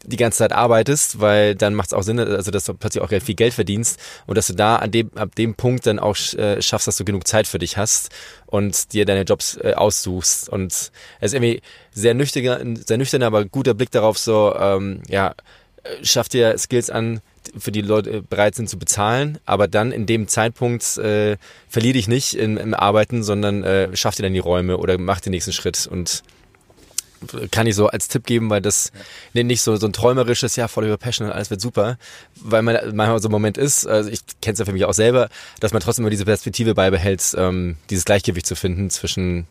die 0.04 0.16
ganze 0.16 0.38
Zeit 0.38 0.52
arbeitest, 0.52 1.20
weil 1.20 1.54
dann 1.54 1.74
macht 1.74 1.88
es 1.88 1.92
auch 1.92 2.02
Sinn, 2.02 2.18
also 2.18 2.50
dass 2.50 2.64
du 2.64 2.74
plötzlich 2.74 3.02
auch 3.02 3.08
viel 3.08 3.34
Geld 3.34 3.54
verdienst 3.54 4.00
und 4.26 4.36
dass 4.38 4.46
du 4.46 4.54
da 4.54 4.76
an 4.76 4.90
dem, 4.90 5.10
ab 5.14 5.34
dem 5.34 5.54
Punkt 5.54 5.86
dann 5.86 5.98
auch 5.98 6.16
äh, 6.34 6.62
schaffst, 6.62 6.86
dass 6.86 6.96
du 6.96 7.04
genug 7.04 7.26
Zeit 7.26 7.46
für 7.46 7.58
dich 7.58 7.76
hast 7.76 8.10
und 8.46 8.92
dir 8.92 9.04
deine 9.04 9.22
Jobs 9.22 9.56
äh, 9.56 9.74
aussuchst. 9.74 10.48
Und 10.48 10.72
es 10.72 10.90
ist 11.20 11.34
irgendwie 11.34 11.60
sehr 11.92 12.14
nüchterner, 12.14 12.60
sehr 12.86 12.98
nüchterner, 12.98 13.26
aber 13.26 13.44
guter 13.44 13.74
Blick 13.74 13.90
darauf, 13.90 14.18
so, 14.18 14.54
ähm, 14.58 15.02
ja, 15.08 15.34
äh, 15.82 16.04
schaff 16.04 16.28
dir 16.28 16.56
Skills 16.58 16.90
an, 16.90 17.20
für 17.58 17.72
die 17.72 17.80
Leute 17.80 18.22
bereit 18.22 18.54
sind 18.54 18.68
zu 18.68 18.78
bezahlen, 18.78 19.38
aber 19.44 19.66
dann 19.66 19.92
in 19.92 20.06
dem 20.06 20.28
Zeitpunkt 20.28 20.98
äh, 20.98 21.36
verlier 21.68 21.94
dich 21.94 22.06
nicht 22.06 22.34
im, 22.34 22.56
im 22.56 22.74
Arbeiten, 22.74 23.22
sondern 23.22 23.64
äh, 23.64 23.96
schaff 23.96 24.14
dir 24.14 24.22
dann 24.22 24.34
die 24.34 24.38
Räume 24.38 24.76
oder 24.76 24.98
mach 24.98 25.20
den 25.20 25.32
nächsten 25.32 25.52
Schritt 25.52 25.88
und 25.90 26.22
kann 27.50 27.66
ich 27.66 27.74
so 27.74 27.88
als 27.88 28.08
Tipp 28.08 28.24
geben, 28.24 28.50
weil 28.50 28.60
das 28.60 28.92
ja. 29.34 29.42
nicht 29.42 29.62
so, 29.62 29.76
so 29.76 29.86
ein 29.86 29.92
träumerisches, 29.92 30.56
ja, 30.56 30.68
voll 30.68 30.86
über 30.86 30.96
Passion 30.96 31.28
und 31.28 31.34
alles 31.34 31.50
wird 31.50 31.60
super, 31.60 31.98
weil 32.36 32.62
man 32.62 32.76
manchmal 32.94 33.20
so 33.20 33.28
ein 33.28 33.32
Moment 33.32 33.58
ist, 33.58 33.86
also 33.86 34.10
ich 34.10 34.20
kenne 34.40 34.54
es 34.54 34.58
ja 34.58 34.64
für 34.64 34.72
mich 34.72 34.84
auch 34.84 34.94
selber, 34.94 35.28
dass 35.60 35.72
man 35.72 35.82
trotzdem 35.82 36.04
immer 36.04 36.10
diese 36.10 36.24
Perspektive 36.24 36.74
beibehält, 36.74 37.34
ähm, 37.36 37.76
dieses 37.90 38.04
Gleichgewicht 38.04 38.46
zu 38.46 38.56
finden 38.56 38.90
zwischen 38.90 39.46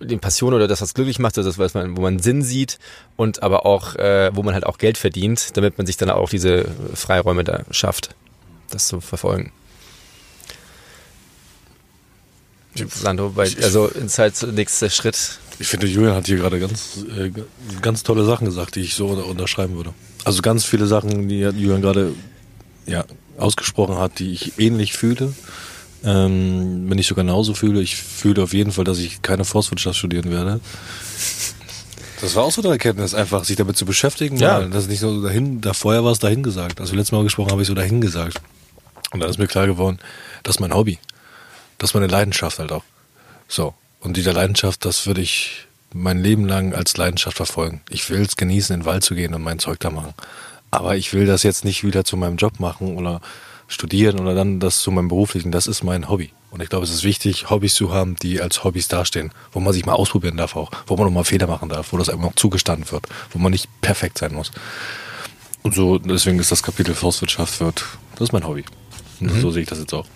den 0.00 0.20
Passion 0.20 0.52
oder 0.52 0.68
das, 0.68 0.82
was 0.82 0.94
glücklich 0.94 1.18
macht, 1.18 1.36
das, 1.36 1.58
was 1.58 1.74
man, 1.74 1.96
wo 1.96 2.02
man 2.02 2.18
Sinn 2.18 2.42
sieht 2.42 2.78
und 3.16 3.42
aber 3.42 3.64
auch, 3.64 3.94
äh, 3.96 4.30
wo 4.34 4.42
man 4.42 4.54
halt 4.54 4.66
auch 4.66 4.78
Geld 4.78 4.98
verdient, 4.98 5.56
damit 5.56 5.78
man 5.78 5.86
sich 5.86 5.96
dann 5.96 6.10
auch 6.10 6.28
diese 6.28 6.66
Freiräume 6.94 7.44
da 7.44 7.64
schafft, 7.70 8.14
das 8.70 8.88
zu 8.88 9.00
verfolgen. 9.00 9.52
Sandro, 12.84 13.36
weil, 13.36 13.50
also 13.62 13.86
ins 13.88 14.18
halt 14.18 14.42
nächster 14.52 14.90
Schritt 14.90 15.38
ich 15.58 15.68
finde, 15.68 15.86
Julian 15.86 16.14
hat 16.14 16.26
hier 16.26 16.36
gerade 16.36 16.60
ganz, 16.60 17.04
äh, 17.16 17.30
ganz 17.80 18.02
tolle 18.02 18.24
Sachen 18.24 18.44
gesagt, 18.44 18.76
die 18.76 18.80
ich 18.80 18.94
so 18.94 19.06
unterschreiben 19.06 19.76
würde. 19.76 19.94
Also 20.24 20.42
ganz 20.42 20.64
viele 20.64 20.86
Sachen, 20.86 21.28
die 21.28 21.40
Julian 21.40 21.82
gerade 21.82 22.12
ja, 22.86 23.04
ausgesprochen 23.38 23.96
hat, 23.98 24.18
die 24.18 24.32
ich 24.32 24.58
ähnlich 24.58 24.92
fühle. 24.92 25.32
Ähm, 26.04 26.88
wenn 26.88 26.98
ich 26.98 27.06
so 27.06 27.14
genauso 27.14 27.54
fühle, 27.54 27.80
ich 27.80 27.96
fühle 27.96 28.42
auf 28.42 28.52
jeden 28.52 28.72
Fall, 28.72 28.84
dass 28.84 28.98
ich 28.98 29.22
keine 29.22 29.44
Forstwirtschaft 29.44 29.98
studieren 29.98 30.30
werde. 30.30 30.60
Das 32.20 32.34
war 32.34 32.44
auch 32.44 32.52
so 32.52 32.62
eine 32.62 32.70
Erkenntnis, 32.70 33.14
einfach 33.14 33.44
sich 33.44 33.56
damit 33.56 33.76
zu 33.76 33.84
beschäftigen. 33.84 34.36
Ja. 34.36 34.60
Das 34.60 34.84
ist 34.84 34.90
nicht 34.90 35.00
so 35.00 35.22
dahin, 35.22 35.60
da 35.60 35.74
vorher 35.74 36.04
war 36.04 36.12
es 36.12 36.18
dahin 36.18 36.42
gesagt. 36.42 36.80
Als 36.80 36.90
wir 36.90 36.98
letztes 36.98 37.12
Mal 37.12 37.24
gesprochen 37.24 37.50
habe 37.50 37.62
ich 37.62 37.68
so 37.68 37.74
dahin 37.74 38.00
gesagt. 38.00 38.40
Und 39.12 39.20
dann 39.20 39.30
ist 39.30 39.38
mir 39.38 39.46
klar 39.46 39.66
geworden, 39.66 39.98
das 40.42 40.56
ist 40.56 40.60
mein 40.60 40.74
Hobby. 40.74 40.98
Das 41.78 41.90
ist 41.90 41.94
meine 41.94 42.06
Leidenschaft 42.06 42.58
halt 42.58 42.72
auch. 42.72 42.84
So. 43.48 43.74
Und 44.06 44.16
diese 44.16 44.30
Leidenschaft, 44.30 44.84
das 44.84 45.08
würde 45.08 45.20
ich 45.20 45.66
mein 45.92 46.22
Leben 46.22 46.46
lang 46.46 46.72
als 46.72 46.96
Leidenschaft 46.96 47.38
verfolgen. 47.38 47.80
Ich 47.90 48.08
will 48.08 48.20
es 48.20 48.36
genießen, 48.36 48.72
in 48.72 48.80
den 48.82 48.86
Wald 48.86 49.02
zu 49.02 49.16
gehen 49.16 49.34
und 49.34 49.42
mein 49.42 49.58
Zeug 49.58 49.80
da 49.80 49.90
machen. 49.90 50.14
Aber 50.70 50.96
ich 50.96 51.12
will 51.12 51.26
das 51.26 51.42
jetzt 51.42 51.64
nicht 51.64 51.82
wieder 51.82 52.04
zu 52.04 52.16
meinem 52.16 52.36
Job 52.36 52.60
machen 52.60 52.96
oder 52.96 53.20
studieren 53.66 54.20
oder 54.20 54.36
dann 54.36 54.60
das 54.60 54.78
zu 54.78 54.92
meinem 54.92 55.08
beruflichen. 55.08 55.50
Das 55.50 55.66
ist 55.66 55.82
mein 55.82 56.08
Hobby. 56.08 56.30
Und 56.52 56.62
ich 56.62 56.68
glaube, 56.68 56.84
es 56.84 56.92
ist 56.92 57.02
wichtig, 57.02 57.50
Hobbys 57.50 57.74
zu 57.74 57.92
haben, 57.92 58.14
die 58.22 58.40
als 58.40 58.62
Hobbys 58.62 58.86
dastehen, 58.86 59.32
wo 59.50 59.58
man 59.58 59.72
sich 59.72 59.84
mal 59.86 59.94
ausprobieren 59.94 60.36
darf 60.36 60.54
auch, 60.54 60.70
wo 60.86 60.96
man 60.96 61.08
auch 61.08 61.10
mal 61.10 61.24
Fehler 61.24 61.48
machen 61.48 61.68
darf, 61.68 61.92
wo 61.92 61.98
das 61.98 62.08
einem 62.08 62.26
auch 62.26 62.36
zugestanden 62.36 62.88
wird, 62.92 63.08
wo 63.32 63.40
man 63.40 63.50
nicht 63.50 63.68
perfekt 63.80 64.18
sein 64.18 64.34
muss. 64.34 64.52
Und 65.64 65.74
so, 65.74 65.98
deswegen 65.98 66.38
ist 66.38 66.52
das 66.52 66.62
Kapitel 66.62 66.94
Forstwirtschaft 66.94 67.58
wird, 67.58 67.84
das 68.12 68.28
ist 68.28 68.32
mein 68.32 68.46
Hobby. 68.46 68.64
Und 69.18 69.34
mhm. 69.34 69.40
so 69.40 69.50
sehe 69.50 69.62
ich 69.62 69.68
das 69.68 69.80
jetzt 69.80 69.94
auch. 69.94 70.06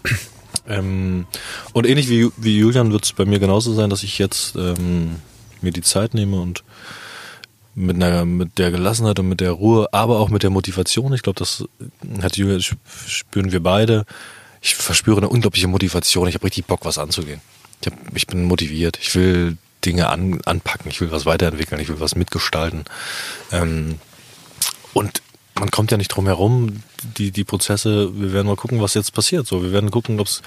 Ähm, 0.69 1.27
und 1.73 1.87
ähnlich 1.87 2.09
wie, 2.09 2.31
wie 2.37 2.59
Julian 2.59 2.93
wird 2.93 3.05
es 3.05 3.13
bei 3.13 3.25
mir 3.25 3.39
genauso 3.39 3.73
sein, 3.75 3.91
dass 3.91 4.03
ich 4.03 4.19
jetzt 4.19 4.57
ähm, 4.57 5.17
mir 5.63 5.73
die 5.73 5.83
Zeit 5.83 6.15
nehme 6.15 6.41
und 6.41 6.65
mit, 7.75 7.97
einer, 7.97 8.25
mit 8.25 8.59
der 8.59 8.71
Gelassenheit 8.71 9.19
und 9.19 9.29
mit 9.29 9.41
der 9.41 9.53
Ruhe, 9.53 9.89
aber 9.93 10.19
auch 10.21 10.29
mit 10.29 10.43
der 10.43 10.51
Motivation. 10.51 11.13
Ich 11.13 11.23
glaube, 11.23 11.39
das 11.39 11.65
hat 12.23 12.37
Julian, 12.37 12.63
spüren 13.07 13.53
wir 13.53 13.63
beide. 13.63 14.05
Ich 14.61 14.75
verspüre 14.75 15.19
eine 15.19 15.29
unglaubliche 15.29 15.69
Motivation. 15.69 16.29
Ich 16.29 16.35
habe 16.35 16.45
richtig 16.45 16.67
Bock, 16.67 16.85
was 16.85 16.99
anzugehen. 16.99 17.41
Ich, 17.81 17.91
hab, 17.91 18.17
ich 18.17 18.27
bin 18.27 18.45
motiviert. 18.45 18.99
Ich 19.01 19.15
will 19.15 19.57
Dinge 19.85 20.09
an, 20.09 20.41
anpacken. 20.45 20.91
Ich 20.91 21.01
will 21.01 21.11
was 21.11 21.25
weiterentwickeln. 21.25 21.81
Ich 21.81 21.89
will 21.89 22.01
was 22.01 22.15
mitgestalten. 22.15 22.85
Ähm, 23.53 23.99
und 24.93 25.23
man 25.61 25.71
kommt 25.71 25.91
ja 25.91 25.97
nicht 25.97 26.09
drum 26.09 26.27
herum, 26.27 26.83
die, 27.19 27.31
die 27.31 27.45
Prozesse, 27.45 28.11
wir 28.19 28.33
werden 28.33 28.47
mal 28.47 28.57
gucken, 28.57 28.81
was 28.81 28.95
jetzt 28.95 29.13
passiert. 29.13 29.47
So, 29.47 29.63
wir 29.63 29.73
werden 29.73 29.91
gucken, 29.91 30.19
ob 30.19 30.27
es 30.27 30.43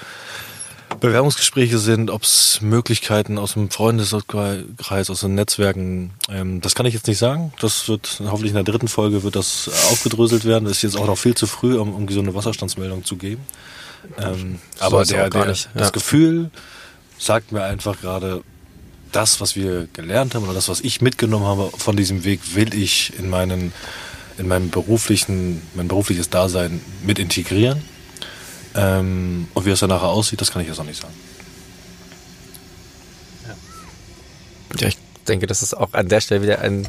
Bewerbungsgespräche 1.00 1.78
sind, 1.78 2.10
ob 2.10 2.24
es 2.24 2.60
Möglichkeiten 2.60 3.38
aus 3.38 3.54
dem 3.54 3.70
Freundeskreis, 3.70 5.10
aus 5.10 5.20
den 5.20 5.34
Netzwerken, 5.34 6.10
ähm, 6.28 6.60
das 6.60 6.74
kann 6.74 6.84
ich 6.86 6.94
jetzt 6.94 7.06
nicht 7.06 7.18
sagen. 7.18 7.52
Das 7.60 7.88
wird 7.88 8.20
hoffentlich 8.26 8.50
in 8.50 8.56
der 8.56 8.64
dritten 8.64 8.88
Folge 8.88 9.22
wird 9.22 9.36
das 9.36 9.70
aufgedröselt 9.90 10.44
werden. 10.44 10.64
Das 10.64 10.78
ist 10.78 10.82
jetzt 10.82 10.96
auch 10.96 11.06
noch 11.06 11.18
viel 11.18 11.34
zu 11.34 11.46
früh, 11.46 11.78
um, 11.78 11.94
um 11.94 12.08
so 12.08 12.20
eine 12.20 12.34
Wasserstandsmeldung 12.34 13.04
zu 13.04 13.16
geben. 13.16 13.42
Ähm, 14.18 14.58
so 14.76 14.84
aber 14.84 15.04
der, 15.04 15.30
der, 15.30 15.46
ja. 15.46 15.54
das 15.74 15.92
Gefühl 15.92 16.50
sagt 17.18 17.52
mir 17.52 17.62
einfach 17.62 18.00
gerade, 18.00 18.42
das, 19.12 19.40
was 19.40 19.54
wir 19.54 19.86
gelernt 19.92 20.34
haben 20.34 20.44
oder 20.44 20.54
das, 20.54 20.68
was 20.68 20.80
ich 20.80 21.00
mitgenommen 21.00 21.46
habe 21.46 21.70
von 21.76 21.96
diesem 21.96 22.24
Weg, 22.24 22.56
will 22.56 22.74
ich 22.74 23.16
in 23.16 23.30
meinen 23.30 23.72
in 24.38 24.48
meinem 24.48 24.70
beruflichen, 24.70 25.62
mein 25.74 25.88
berufliches 25.88 26.30
Dasein 26.30 26.80
mit 27.02 27.18
integrieren. 27.18 27.82
Ähm, 28.74 29.48
und 29.54 29.66
wie 29.66 29.70
es 29.70 29.80
dann 29.80 29.90
nachher 29.90 30.08
aussieht, 30.08 30.40
das 30.40 30.50
kann 30.50 30.62
ich 30.62 30.68
jetzt 30.68 30.80
auch 30.80 30.84
nicht 30.84 31.00
sagen. 31.00 31.14
Ja. 34.80 34.88
ich 34.88 34.96
denke, 35.28 35.46
das 35.46 35.62
ist 35.62 35.74
auch 35.74 35.92
an 35.92 36.08
der 36.08 36.20
Stelle 36.20 36.42
wieder 36.42 36.60
ein 36.60 36.88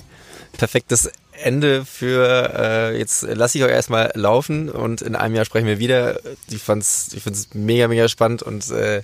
perfektes 0.53 1.11
Ende 1.41 1.85
für 1.85 2.53
äh, 2.57 2.97
jetzt 2.97 3.23
lasse 3.23 3.57
ich 3.57 3.63
euch 3.63 3.71
erstmal 3.71 4.11
laufen 4.15 4.69
und 4.69 5.01
in 5.01 5.15
einem 5.15 5.35
Jahr 5.35 5.45
sprechen 5.45 5.67
wir 5.67 5.79
wieder. 5.79 6.19
Ich 6.49 6.61
fand's, 6.61 7.09
ich 7.13 7.23
finde 7.23 7.39
es 7.39 7.53
mega, 7.53 7.87
mega 7.87 8.07
spannend 8.07 8.43
und 8.43 8.69
äh, 8.71 9.03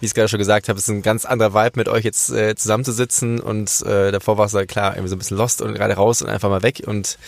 wie 0.00 0.06
ich 0.06 0.14
gerade 0.14 0.28
schon 0.28 0.38
gesagt 0.38 0.68
habe, 0.68 0.78
ist 0.78 0.88
ein 0.88 1.02
ganz 1.02 1.24
anderer 1.24 1.54
Vibe 1.54 1.78
mit 1.78 1.88
euch 1.88 2.04
jetzt 2.04 2.30
äh, 2.30 2.54
zusammenzusitzen 2.54 3.40
und 3.40 3.82
äh, 3.82 4.12
davor 4.12 4.38
war 4.38 4.46
es 4.46 4.54
halt 4.54 4.68
klar 4.68 4.94
irgendwie 4.94 5.08
so 5.08 5.16
ein 5.16 5.18
bisschen 5.18 5.36
lost 5.36 5.62
und 5.62 5.74
gerade 5.74 5.94
raus 5.94 6.22
und 6.22 6.28
einfach 6.28 6.48
mal 6.48 6.62
weg 6.62 6.82
und 6.86 7.18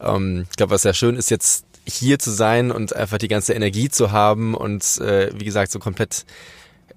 ähm, 0.00 0.46
ich 0.50 0.56
glaube, 0.56 0.70
was 0.70 0.82
sehr 0.82 0.94
schön 0.94 1.16
ist 1.16 1.30
jetzt 1.30 1.64
hier 1.86 2.18
zu 2.18 2.30
sein 2.30 2.70
und 2.70 2.94
einfach 2.94 3.18
die 3.18 3.28
ganze 3.28 3.54
Energie 3.54 3.88
zu 3.88 4.12
haben 4.12 4.54
und 4.54 4.98
äh, 5.00 5.30
wie 5.34 5.44
gesagt 5.44 5.72
so 5.72 5.78
komplett 5.78 6.24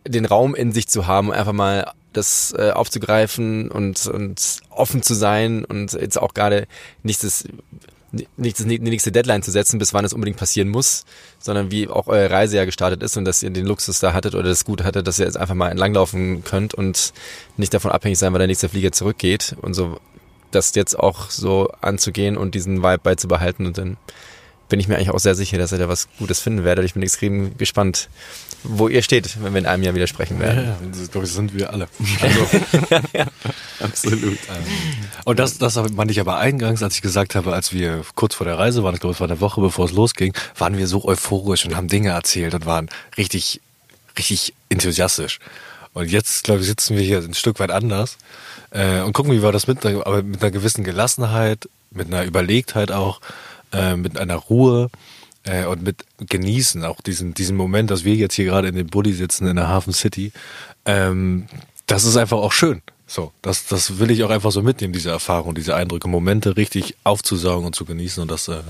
den 0.07 0.25
Raum 0.25 0.55
in 0.55 0.71
sich 0.71 0.87
zu 0.87 1.07
haben, 1.07 1.31
einfach 1.31 1.53
mal 1.53 1.91
das 2.13 2.53
äh, 2.57 2.71
aufzugreifen 2.71 3.71
und, 3.71 4.07
und 4.07 4.59
offen 4.69 5.01
zu 5.01 5.13
sein 5.13 5.65
und 5.65 5.93
jetzt 5.93 6.19
auch 6.19 6.33
gerade 6.33 6.67
nicht 7.03 7.23
das 7.23 7.45
nicht 8.35 8.59
die 8.59 8.79
nächste 8.79 9.11
Deadline 9.11 9.41
zu 9.41 9.51
setzen, 9.51 9.79
bis 9.79 9.93
wann 9.93 10.03
es 10.03 10.11
unbedingt 10.11 10.37
passieren 10.37 10.67
muss, 10.67 11.05
sondern 11.39 11.71
wie 11.71 11.87
auch 11.87 12.07
eure 12.07 12.29
Reise 12.29 12.57
ja 12.57 12.65
gestartet 12.65 13.01
ist 13.03 13.15
und 13.15 13.23
dass 13.23 13.41
ihr 13.41 13.51
den 13.51 13.65
Luxus 13.65 14.01
da 14.01 14.13
hattet 14.13 14.35
oder 14.35 14.49
das 14.49 14.65
Gut 14.65 14.83
hattet, 14.83 15.07
dass 15.07 15.17
ihr 15.17 15.25
jetzt 15.25 15.37
einfach 15.37 15.55
mal 15.55 15.69
entlanglaufen 15.69 16.43
könnt 16.43 16.73
und 16.73 17.13
nicht 17.55 17.73
davon 17.73 17.89
abhängig 17.89 18.19
sein, 18.19 18.33
weil 18.33 18.39
der 18.39 18.47
nächste 18.47 18.67
Flieger 18.67 18.91
zurückgeht 18.91 19.55
und 19.61 19.73
so 19.73 19.97
das 20.51 20.75
jetzt 20.75 20.99
auch 20.99 21.29
so 21.29 21.69
anzugehen 21.79 22.35
und 22.35 22.53
diesen 22.53 22.83
Vibe 22.83 22.99
beizubehalten 22.99 23.65
und 23.65 23.77
dann 23.77 23.95
bin 24.67 24.79
ich 24.79 24.87
mir 24.87 24.95
eigentlich 24.95 25.11
auch 25.11 25.19
sehr 25.19 25.35
sicher, 25.35 25.57
dass 25.57 25.71
ihr 25.71 25.77
da 25.77 25.89
was 25.89 26.07
Gutes 26.17 26.39
finden 26.39 26.63
werdet. 26.63 26.85
Ich 26.85 26.93
bin 26.93 27.03
extrem 27.03 27.57
gespannt, 27.57 28.09
wo 28.63 28.87
ihr 28.87 29.01
steht, 29.01 29.41
wenn 29.41 29.53
wir 29.53 29.59
in 29.59 29.65
einem 29.65 29.83
Jahr 29.83 29.95
wieder 29.95 30.07
sprechen 30.07 30.39
werden. 30.39 30.65
Ja, 30.65 30.77
das, 30.91 31.11
glaube 31.11 31.25
ich, 31.25 31.33
sind 31.33 31.53
wir 31.53 31.71
alle. 31.71 31.87
Also, 32.21 32.47
ja, 33.13 33.25
absolut. 33.79 34.37
Und 35.25 35.39
das, 35.39 35.57
das 35.57 35.75
meinte 35.91 36.11
ich 36.11 36.19
aber 36.19 36.37
eingangs, 36.37 36.83
als 36.83 36.95
ich 36.95 37.01
gesagt 37.01 37.35
habe, 37.35 37.53
als 37.53 37.73
wir 37.73 38.03
kurz 38.15 38.35
vor 38.35 38.45
der 38.45 38.59
Reise 38.59 38.83
waren, 38.83 38.93
ich 38.93 39.01
glaube, 39.01 39.13
es 39.13 39.19
war 39.19 39.29
eine 39.29 39.41
Woche 39.41 39.61
bevor 39.61 39.85
es 39.85 39.91
losging, 39.91 40.33
waren 40.57 40.77
wir 40.77 40.87
so 40.87 41.05
euphorisch 41.05 41.65
und 41.65 41.75
haben 41.75 41.87
Dinge 41.87 42.09
erzählt 42.09 42.53
und 42.53 42.65
waren 42.65 42.89
richtig, 43.17 43.61
richtig 44.17 44.53
enthusiastisch. 44.69 45.39
Und 45.93 46.09
jetzt, 46.09 46.43
glaube 46.43 46.61
ich, 46.61 46.67
sitzen 46.67 46.95
wir 46.95 47.03
hier 47.03 47.19
ein 47.19 47.33
Stück 47.33 47.59
weit 47.59 47.71
anders 47.71 48.17
äh, 48.71 49.01
und 49.01 49.13
gucken, 49.13 49.33
wie 49.33 49.41
wir 49.41 49.51
das 49.51 49.67
mit, 49.67 49.85
aber 49.85 50.23
mit 50.23 50.41
einer 50.41 50.51
gewissen 50.51 50.83
Gelassenheit, 50.83 51.67
mit 51.91 52.07
einer 52.07 52.23
Überlegtheit 52.23 52.91
auch, 52.91 53.19
äh, 53.73 53.95
mit 53.95 54.17
einer 54.17 54.35
Ruhe 54.35 54.89
äh, 55.43 55.65
und 55.65 55.83
mit 55.83 56.05
genießen 56.19 56.85
auch 56.85 57.01
diesen, 57.01 57.33
diesen 57.33 57.57
Moment, 57.57 57.91
dass 57.91 58.03
wir 58.03 58.15
jetzt 58.15 58.35
hier 58.35 58.45
gerade 58.45 58.67
in 58.67 58.75
dem 58.75 58.87
Bulli 58.87 59.13
sitzen 59.13 59.47
in 59.47 59.55
der 59.55 59.67
Hafen 59.67 59.93
City. 59.93 60.31
Ähm, 60.85 61.47
das 61.87 62.03
ist 62.03 62.17
einfach 62.17 62.37
auch 62.37 62.51
schön. 62.51 62.81
So, 63.07 63.33
das, 63.41 63.65
das 63.65 63.99
will 63.99 64.09
ich 64.09 64.23
auch 64.23 64.29
einfach 64.29 64.53
so 64.53 64.61
mitnehmen, 64.61 64.93
diese 64.93 65.09
Erfahrung, 65.09 65.53
diese 65.53 65.75
Eindrücke, 65.75 66.07
Momente 66.07 66.55
richtig 66.55 66.95
aufzusaugen 67.03 67.65
und 67.65 67.75
zu 67.75 67.83
genießen. 67.83 68.21
Und 68.21 68.31
das 68.31 68.47
äh, 68.47 68.61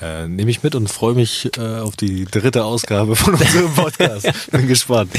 äh, 0.00 0.26
nehme 0.26 0.50
ich 0.50 0.64
mit 0.64 0.74
und 0.74 0.88
freue 0.88 1.14
mich 1.14 1.56
äh, 1.56 1.78
auf 1.78 1.94
die 1.94 2.24
dritte 2.24 2.64
Ausgabe 2.64 3.14
von 3.14 3.34
unserem 3.40 3.72
Podcast. 3.72 4.50
Bin 4.50 4.66
gespannt. 4.66 5.12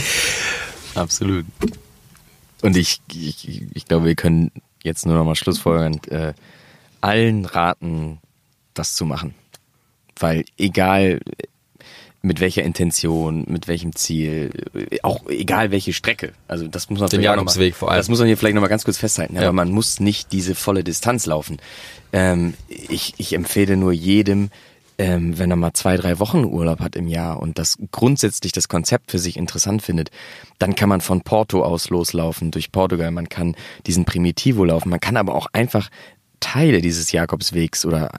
Absolut. 0.95 1.45
Und 2.61 2.75
ich, 2.75 2.99
ich, 3.13 3.63
ich 3.73 3.85
glaube, 3.85 4.05
wir 4.05 4.15
können 4.15 4.51
jetzt 4.83 5.05
nur 5.05 5.15
noch 5.15 5.23
mal 5.23 5.35
schlussfolgern, 5.35 6.01
äh, 6.09 6.33
allen 6.99 7.45
raten, 7.45 8.19
das 8.73 8.95
zu 8.95 9.05
machen. 9.05 9.33
Weil 10.19 10.45
egal 10.57 11.19
mit 12.25 12.39
welcher 12.39 12.63
Intention, 12.63 13.45
mit 13.47 13.67
welchem 13.67 13.95
Ziel, 13.95 14.49
auch 15.03 15.27
egal 15.27 15.71
welche 15.71 15.93
Strecke. 15.93 16.33
Also 16.47 16.67
das 16.67 16.89
muss 16.89 16.99
man 16.99 17.09
den 17.09 17.21
Jakobsweg 17.21 17.75
vor 17.75 17.91
allem. 17.91 17.99
Das 17.99 18.09
muss 18.09 18.19
man 18.19 18.27
hier 18.27 18.35
vielleicht 18.35 18.55
nochmal 18.55 18.69
ganz 18.69 18.83
kurz 18.83 18.97
festhalten. 18.97 19.35
Ja. 19.35 19.43
Aber 19.43 19.53
man 19.53 19.69
muss 19.69 19.99
nicht 19.99 20.31
diese 20.31 20.55
volle 20.55 20.83
Distanz 20.83 21.27
laufen. 21.27 21.57
Ähm, 22.11 22.55
ich, 22.67 23.13
ich 23.17 23.33
empfehle 23.33 23.77
nur 23.77 23.91
jedem, 23.91 24.49
ähm, 24.97 25.37
wenn 25.37 25.51
er 25.51 25.57
mal 25.57 25.73
zwei, 25.73 25.97
drei 25.97 26.19
Wochen 26.19 26.45
Urlaub 26.45 26.79
hat 26.79 26.95
im 26.95 27.07
Jahr 27.07 27.39
und 27.39 27.59
das 27.59 27.77
grundsätzlich 27.91 28.51
das 28.51 28.67
Konzept 28.67 29.11
für 29.11 29.19
sich 29.19 29.37
interessant 29.37 29.81
findet, 29.81 30.09
dann 30.57 30.75
kann 30.75 30.89
man 30.89 31.01
von 31.01 31.21
Porto 31.21 31.63
aus 31.63 31.89
loslaufen 31.89 32.49
durch 32.51 32.71
Portugal. 32.71 33.11
Man 33.11 33.29
kann 33.29 33.55
diesen 33.85 34.05
Primitivo 34.05 34.63
laufen. 34.63 34.89
Man 34.89 34.99
kann 34.99 35.17
aber 35.17 35.35
auch 35.35 35.47
einfach 35.53 35.89
Teile 36.39 36.81
dieses 36.81 37.11
Jakobswegs 37.11 37.85
oder 37.85 38.11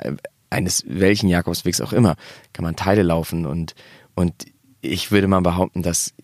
eines 0.51 0.85
welchen 0.87 1.29
Jakobswegs 1.29 1.81
auch 1.81 1.93
immer, 1.93 2.17
kann 2.53 2.65
man 2.65 2.77
Teile 2.77 3.03
laufen 3.03 3.47
und, 3.47 3.75
und 4.15 4.47
ich 4.81 5.11
würde 5.11 5.29
mal 5.29 5.41
behaupten, 5.41 5.83
dass 5.83 6.15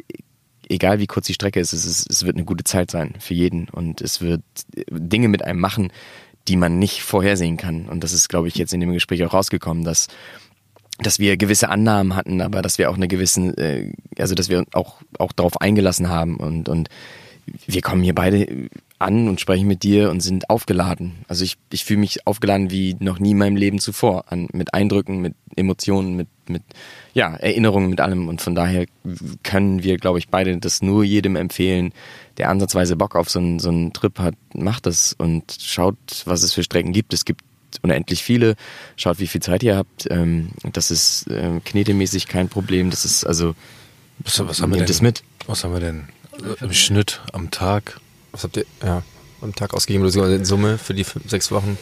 egal 0.68 0.98
wie 0.98 1.06
kurz 1.06 1.26
die 1.26 1.34
Strecke 1.34 1.60
ist, 1.60 1.72
es, 1.72 1.84
ist, 1.84 2.10
es 2.10 2.24
wird 2.24 2.36
eine 2.36 2.44
gute 2.44 2.64
Zeit 2.64 2.90
sein 2.90 3.14
für 3.18 3.34
jeden 3.34 3.68
und 3.68 4.00
es 4.00 4.20
wird 4.20 4.42
Dinge 4.90 5.28
mit 5.28 5.44
einem 5.44 5.60
machen, 5.60 5.92
die 6.48 6.56
man 6.56 6.78
nicht 6.78 7.02
vorhersehen 7.02 7.56
kann. 7.56 7.88
Und 7.88 8.02
das 8.02 8.12
ist, 8.12 8.28
glaube 8.28 8.48
ich, 8.48 8.56
jetzt 8.56 8.72
in 8.72 8.80
dem 8.80 8.92
Gespräch 8.92 9.24
auch 9.24 9.34
rausgekommen, 9.34 9.84
dass 9.84 10.08
dass 10.98 11.18
wir 11.18 11.36
gewisse 11.36 11.68
Annahmen 11.68 12.14
hatten, 12.14 12.40
aber 12.40 12.62
dass 12.62 12.78
wir 12.78 12.90
auch 12.90 12.94
eine 12.94 13.08
gewissen, 13.08 13.56
äh, 13.56 13.92
also 14.18 14.34
dass 14.34 14.48
wir 14.48 14.64
auch 14.72 15.00
auch 15.18 15.32
darauf 15.32 15.60
eingelassen 15.60 16.08
haben 16.08 16.36
und 16.36 16.68
und 16.68 16.88
wir 17.66 17.82
kommen 17.82 18.02
hier 18.02 18.14
beide 18.14 18.68
an 19.02 19.28
und 19.28 19.40
sprechen 19.40 19.66
mit 19.66 19.82
dir 19.82 20.10
und 20.10 20.20
sind 20.20 20.50
aufgeladen. 20.50 21.24
Also 21.28 21.44
ich, 21.44 21.56
ich 21.70 21.84
fühle 21.84 22.00
mich 22.00 22.26
aufgeladen 22.26 22.70
wie 22.70 22.96
noch 23.00 23.18
nie 23.18 23.32
in 23.32 23.38
meinem 23.38 23.56
Leben 23.56 23.78
zuvor. 23.78 24.30
An, 24.32 24.48
mit 24.52 24.74
Eindrücken, 24.74 25.20
mit 25.20 25.34
Emotionen, 25.56 26.16
mit, 26.16 26.28
mit 26.48 26.62
ja, 27.14 27.34
Erinnerungen, 27.34 27.90
mit 27.90 28.00
allem. 28.00 28.28
Und 28.28 28.40
von 28.40 28.54
daher 28.54 28.86
können 29.42 29.82
wir, 29.82 29.96
glaube 29.96 30.18
ich, 30.18 30.28
beide 30.28 30.56
das 30.58 30.82
nur 30.82 31.04
jedem 31.04 31.36
empfehlen, 31.36 31.92
der 32.38 32.48
ansatzweise 32.48 32.96
Bock 32.96 33.16
auf 33.16 33.28
so 33.28 33.38
einen, 33.38 33.58
so 33.58 33.68
einen 33.68 33.92
Trip 33.92 34.18
hat, 34.18 34.34
macht 34.54 34.86
das 34.86 35.12
und 35.12 35.56
schaut, 35.60 35.96
was 36.24 36.42
es 36.42 36.52
für 36.52 36.62
Strecken 36.62 36.92
gibt. 36.92 37.12
Es 37.12 37.24
gibt 37.24 37.42
unendlich 37.82 38.22
viele. 38.22 38.56
Schaut, 38.96 39.18
wie 39.18 39.26
viel 39.26 39.42
Zeit 39.42 39.62
ihr 39.62 39.76
habt. 39.76 40.06
Ähm, 40.10 40.50
das 40.72 40.90
ist 40.90 41.26
äh, 41.28 41.60
knetemäßig 41.64 42.28
kein 42.28 42.48
Problem. 42.48 42.90
Das 42.90 43.04
ist 43.04 43.24
also. 43.24 43.54
Was, 44.18 44.46
was 44.46 44.60
haben 44.60 44.70
wir 44.70 44.78
denn? 44.78 44.86
Das 44.86 45.02
mit. 45.02 45.22
Was 45.46 45.64
haben 45.64 45.72
wir 45.72 45.80
denn 45.80 46.08
im 46.60 46.72
Schnitt 46.72 47.20
am 47.32 47.50
Tag? 47.50 48.00
Was 48.32 48.44
habt 48.44 48.56
ihr 48.56 48.64
ja, 48.82 49.02
am 49.40 49.54
Tag 49.54 49.74
ausgegeben 49.74 50.04
oder 50.04 50.34
in 50.34 50.44
Summe 50.44 50.78
für 50.78 50.94
die 50.94 51.04
fünf, 51.04 51.28
sechs 51.30 51.50
Wochen? 51.50 51.78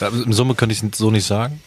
Ja, 0.00 0.08
in 0.08 0.32
Summe 0.32 0.54
könnte 0.54 0.74
ich 0.74 0.82
so 0.94 1.10
nicht 1.10 1.26
sagen. 1.26 1.60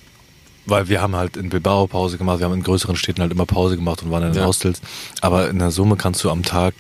Weil 0.67 0.89
wir 0.89 0.99
haben 1.01 1.15
halt 1.15 1.37
in 1.37 1.49
Bilbao 1.49 1.85
Pause 1.85 2.17
gemacht, 2.17 2.39
wir 2.39 2.45
haben 2.45 2.55
in 2.55 2.63
größeren 2.63 2.95
Städten 2.95 3.21
halt 3.21 3.31
immer 3.31 3.45
Pause 3.45 3.75
gemacht 3.75 4.01
und 4.01 4.09
waren 4.09 4.23
in 4.23 4.31
den 4.31 4.41
ja. 4.41 4.47
Hostels. 4.47 4.81
Aber 5.21 5.47
in 5.49 5.59
der 5.59 5.69
Summe 5.69 5.95
kannst 5.95 6.23
du 6.23 6.31
am 6.31 6.41
Tag, 6.41 6.73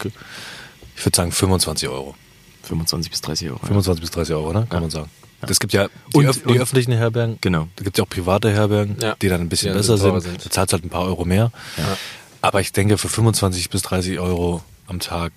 ich 0.95 1.05
würde 1.05 1.15
sagen 1.15 1.31
25 1.31 1.87
Euro. 1.89 2.15
25 2.63 3.11
bis 3.11 3.21
30 3.21 3.49
Euro. 3.49 3.59
25 3.59 3.99
ja. 3.99 4.01
bis 4.01 4.11
30 4.11 4.35
Euro, 4.35 4.53
ne? 4.53 4.65
Kann 4.67 4.77
ja. 4.77 4.79
man 4.81 4.89
sagen. 4.89 5.09
Es 5.47 5.59
gibt 5.59 5.73
ja 5.73 5.87
die, 6.13 6.17
und, 6.17 6.25
öf 6.25 6.41
die 6.47 6.59
öffentlichen 6.59 6.93
Herbergen. 6.93 7.37
Genau. 7.41 7.67
Da 7.75 7.83
gibt 7.83 7.95
es 7.95 7.99
ja 7.99 8.05
auch 8.05 8.09
private 8.09 8.51
Herbergen, 8.51 8.97
ja. 8.99 9.15
die 9.21 9.29
dann 9.29 9.41
ein 9.41 9.49
bisschen 9.49 9.73
besser 9.73 9.97
sind. 9.97 10.19
sind. 10.21 10.45
Da 10.45 10.49
zahlst 10.49 10.73
halt 10.73 10.83
ein 10.83 10.89
paar 10.89 11.03
Euro 11.03 11.25
mehr. 11.25 11.51
Ja. 11.77 11.97
Aber 12.41 12.61
ich 12.61 12.71
denke, 12.71 12.97
für 12.97 13.09
25 13.09 13.69
bis 13.69 13.83
30 13.83 14.19
Euro 14.19 14.63
am 14.87 14.99
Tag 14.99 15.31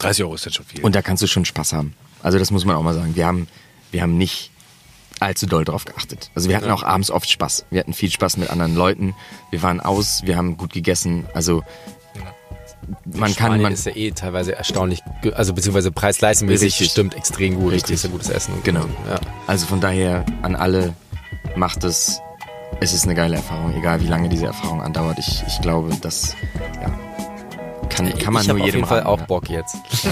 30 0.00 0.24
Euro 0.24 0.34
ist 0.34 0.44
jetzt 0.44 0.56
schon 0.56 0.66
viel. 0.66 0.82
Und 0.82 0.94
da 0.94 1.02
kannst 1.02 1.22
du 1.22 1.26
schon 1.26 1.44
Spaß 1.44 1.72
haben. 1.72 1.94
Also 2.22 2.38
das 2.38 2.50
muss 2.50 2.64
man 2.64 2.76
auch 2.76 2.82
mal 2.82 2.94
sagen. 2.94 3.14
Wir 3.14 3.26
haben, 3.26 3.48
wir 3.90 4.02
haben 4.02 4.18
nicht 4.18 4.50
allzu 5.20 5.46
doll 5.46 5.64
drauf 5.64 5.84
geachtet. 5.84 6.30
Also 6.34 6.48
wir 6.48 6.56
hatten 6.56 6.66
ja. 6.66 6.74
auch 6.74 6.82
abends 6.82 7.10
oft 7.10 7.30
Spaß. 7.30 7.66
Wir 7.70 7.80
hatten 7.80 7.92
viel 7.92 8.10
Spaß 8.10 8.38
mit 8.38 8.50
anderen 8.50 8.74
Leuten. 8.74 9.14
Wir 9.50 9.62
waren 9.62 9.80
aus, 9.80 10.22
wir 10.24 10.36
haben 10.36 10.56
gut 10.56 10.72
gegessen. 10.72 11.26
Also 11.34 11.62
man 13.04 13.34
kann 13.36 13.60
man 13.60 13.72
ist 13.72 13.86
ja 13.86 13.94
eh 13.94 14.10
teilweise 14.10 14.56
erstaunlich, 14.56 15.00
also 15.34 15.52
beziehungsweise 15.54 15.92
preis-leistungsmäßig 15.92 16.90
stimmt 16.90 17.14
extrem 17.14 17.56
gut. 17.56 17.72
Richtig, 17.72 17.94
ist 17.94 18.04
ja 18.04 18.10
gutes 18.10 18.30
Essen. 18.30 18.54
Genau. 18.64 18.84
Ja. 19.08 19.20
Also 19.46 19.66
von 19.66 19.80
daher 19.80 20.24
an 20.42 20.56
alle 20.56 20.94
macht 21.56 21.84
es. 21.84 22.20
Es 22.80 22.94
ist 22.94 23.04
eine 23.04 23.14
geile 23.14 23.36
Erfahrung, 23.36 23.76
egal 23.76 24.00
wie 24.00 24.06
lange 24.06 24.28
diese 24.28 24.46
Erfahrung 24.46 24.80
andauert. 24.80 25.18
Ich, 25.18 25.42
ich 25.46 25.60
glaube, 25.60 25.94
dass 26.00 26.34
ja, 26.80 26.98
kann, 27.90 28.18
kann 28.18 28.32
man 28.32 28.42
ich 28.42 28.48
nur 28.48 28.58
jedem 28.58 28.66
auf 28.66 28.74
jeden 28.74 28.86
Fall 28.86 29.02
auch 29.04 29.20
Bock 29.22 29.48
jetzt. 29.50 29.76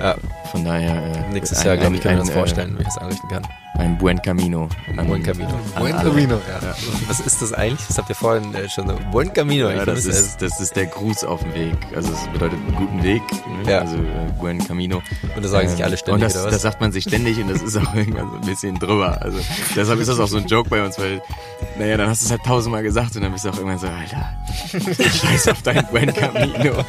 Ja. 0.00 0.16
Von 0.50 0.64
daher. 0.64 0.94
Äh, 0.96 1.32
Nächstes 1.32 1.62
Jahr, 1.62 1.76
glaube 1.76 1.96
ich, 1.96 2.02
kann 2.02 2.12
ich 2.12 2.18
mir 2.18 2.24
das 2.24 2.34
vorstellen, 2.34 2.76
wie 2.78 2.82
ich 2.82 2.88
es 2.88 2.98
einrichten 2.98 3.28
kann. 3.28 3.46
Ein 3.78 3.98
Buen 3.98 4.20
Camino. 4.22 4.68
Ein 4.96 5.06
Buen 5.06 5.22
Camino. 5.22 5.50
Buen 5.78 5.92
Camino, 5.92 6.40
ja. 6.48 6.68
ja. 6.68 6.74
Was 7.08 7.20
ist 7.20 7.42
das 7.42 7.52
eigentlich? 7.52 7.86
Das 7.86 7.98
habt 7.98 8.08
ihr 8.08 8.14
vorhin 8.14 8.54
äh, 8.54 8.68
schon 8.68 8.88
so. 8.88 8.98
Buen 9.10 9.32
Camino. 9.32 9.68
Ja, 9.68 9.84
das, 9.84 10.06
ist, 10.06 10.40
das 10.40 10.60
ist 10.60 10.76
der 10.76 10.86
Gruß 10.86 11.24
auf 11.24 11.42
dem 11.42 11.54
Weg. 11.54 11.76
Also 11.94 12.12
es 12.12 12.26
bedeutet 12.28 12.58
einen 12.58 12.74
guten 12.74 13.02
Weg. 13.02 13.22
Ne? 13.64 13.70
Ja. 13.70 13.80
Also 13.80 13.96
äh, 13.96 14.32
Buen 14.38 14.58
Camino. 14.66 15.02
Und 15.34 15.44
das 15.44 15.50
sagen 15.50 15.68
ähm, 15.68 15.76
sich 15.76 15.84
alle 15.84 15.96
ständig, 15.96 16.14
und 16.14 16.20
das, 16.22 16.36
oder 16.36 16.44
was? 16.46 16.52
das 16.54 16.62
sagt 16.62 16.80
man 16.80 16.92
sich 16.92 17.04
ständig 17.04 17.38
und 17.38 17.48
das 17.48 17.62
ist 17.62 17.76
auch 17.76 17.94
irgendwann 17.94 18.30
so 18.30 18.36
ein 18.36 18.40
bisschen 18.46 18.78
drüber. 18.78 19.20
Also 19.20 19.38
deshalb 19.74 20.00
ist 20.00 20.08
das 20.08 20.20
auch 20.20 20.28
so 20.28 20.38
ein 20.38 20.46
Joke 20.46 20.70
bei 20.70 20.84
uns, 20.84 20.98
weil, 20.98 21.22
naja, 21.78 21.96
dann 21.96 22.08
hast 22.08 22.22
du 22.22 22.26
es 22.26 22.30
halt 22.30 22.44
tausendmal 22.44 22.82
gesagt 22.82 23.14
und 23.16 23.22
dann 23.22 23.32
bist 23.32 23.44
du 23.44 23.50
auch 23.50 23.56
irgendwann 23.56 23.78
so, 23.78 23.88
Alter, 23.88 25.02
scheiß 25.02 25.48
auf 25.48 25.62
dein 25.62 25.86
Buen 25.88 26.12
Camino. 26.14 26.84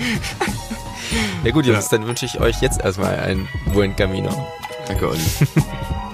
Ja 1.44 1.52
gut, 1.52 1.66
Jungs, 1.66 1.92
ja. 1.92 1.98
dann 1.98 2.08
wünsche 2.08 2.26
ich 2.26 2.40
euch 2.40 2.62
jetzt 2.62 2.82
erstmal 2.82 3.20
ein 3.20 3.48
Buen 3.74 3.96
Camino. 3.96 4.48
Danke, 4.88 5.10
Olli. 5.10 5.20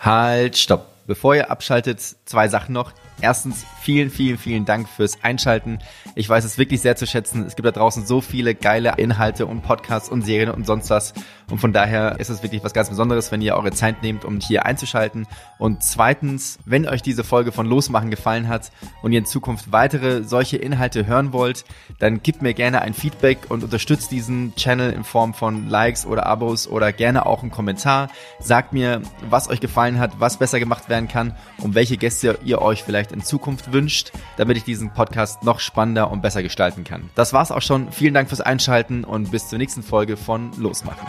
Halt, 0.00 0.56
stopp. 0.56 0.86
Bevor 1.06 1.34
ihr 1.34 1.50
abschaltet, 1.50 2.00
zwei 2.24 2.48
Sachen 2.48 2.72
noch. 2.72 2.92
Erstens, 3.20 3.66
vielen, 3.82 4.10
vielen, 4.10 4.38
vielen 4.38 4.64
Dank 4.64 4.88
fürs 4.88 5.22
Einschalten. 5.22 5.78
Ich 6.20 6.28
weiß 6.28 6.44
es 6.44 6.58
wirklich 6.58 6.82
sehr 6.82 6.96
zu 6.96 7.06
schätzen. 7.06 7.46
Es 7.46 7.56
gibt 7.56 7.64
da 7.64 7.70
draußen 7.70 8.04
so 8.04 8.20
viele 8.20 8.54
geile 8.54 8.92
Inhalte 8.98 9.46
und 9.46 9.62
Podcasts 9.62 10.10
und 10.10 10.20
Serien 10.20 10.50
und 10.50 10.66
sonst 10.66 10.90
was. 10.90 11.14
Und 11.50 11.62
von 11.62 11.72
daher 11.72 12.20
ist 12.20 12.28
es 12.28 12.42
wirklich 12.42 12.62
was 12.62 12.74
ganz 12.74 12.90
Besonderes, 12.90 13.32
wenn 13.32 13.40
ihr 13.40 13.56
eure 13.56 13.70
Zeit 13.72 14.02
nehmt, 14.02 14.26
um 14.26 14.38
hier 14.38 14.66
einzuschalten. 14.66 15.26
Und 15.58 15.82
zweitens, 15.82 16.58
wenn 16.66 16.86
euch 16.86 17.00
diese 17.00 17.24
Folge 17.24 17.52
von 17.52 17.64
Losmachen 17.64 18.10
gefallen 18.10 18.48
hat 18.48 18.70
und 19.00 19.12
ihr 19.12 19.20
in 19.20 19.24
Zukunft 19.24 19.72
weitere 19.72 20.22
solche 20.22 20.58
Inhalte 20.58 21.06
hören 21.06 21.32
wollt, 21.32 21.64
dann 21.98 22.22
gebt 22.22 22.42
mir 22.42 22.52
gerne 22.52 22.82
ein 22.82 22.92
Feedback 22.92 23.38
und 23.48 23.64
unterstützt 23.64 24.12
diesen 24.12 24.54
Channel 24.56 24.92
in 24.92 25.04
Form 25.04 25.32
von 25.32 25.70
Likes 25.70 26.04
oder 26.04 26.26
Abos 26.26 26.68
oder 26.68 26.92
gerne 26.92 27.24
auch 27.24 27.40
einen 27.40 27.50
Kommentar. 27.50 28.10
Sagt 28.40 28.74
mir, 28.74 29.00
was 29.30 29.48
euch 29.48 29.60
gefallen 29.60 29.98
hat, 29.98 30.20
was 30.20 30.36
besser 30.36 30.60
gemacht 30.60 30.90
werden 30.90 31.08
kann 31.08 31.34
und 31.62 31.74
welche 31.74 31.96
Gäste 31.96 32.38
ihr 32.44 32.60
euch 32.60 32.82
vielleicht 32.82 33.10
in 33.10 33.22
Zukunft 33.22 33.72
wünscht, 33.72 34.12
damit 34.36 34.58
ich 34.58 34.64
diesen 34.64 34.92
Podcast 34.92 35.44
noch 35.44 35.60
spannender 35.60 36.09
und 36.10 36.22
besser 36.22 36.42
gestalten 36.42 36.84
kann. 36.84 37.10
Das 37.14 37.32
war's 37.32 37.50
auch 37.50 37.62
schon. 37.62 37.92
Vielen 37.92 38.14
Dank 38.14 38.28
fürs 38.28 38.40
Einschalten 38.40 39.04
und 39.04 39.30
bis 39.30 39.48
zur 39.48 39.58
nächsten 39.58 39.82
Folge 39.82 40.16
von 40.16 40.50
Losmachen. 40.58 41.06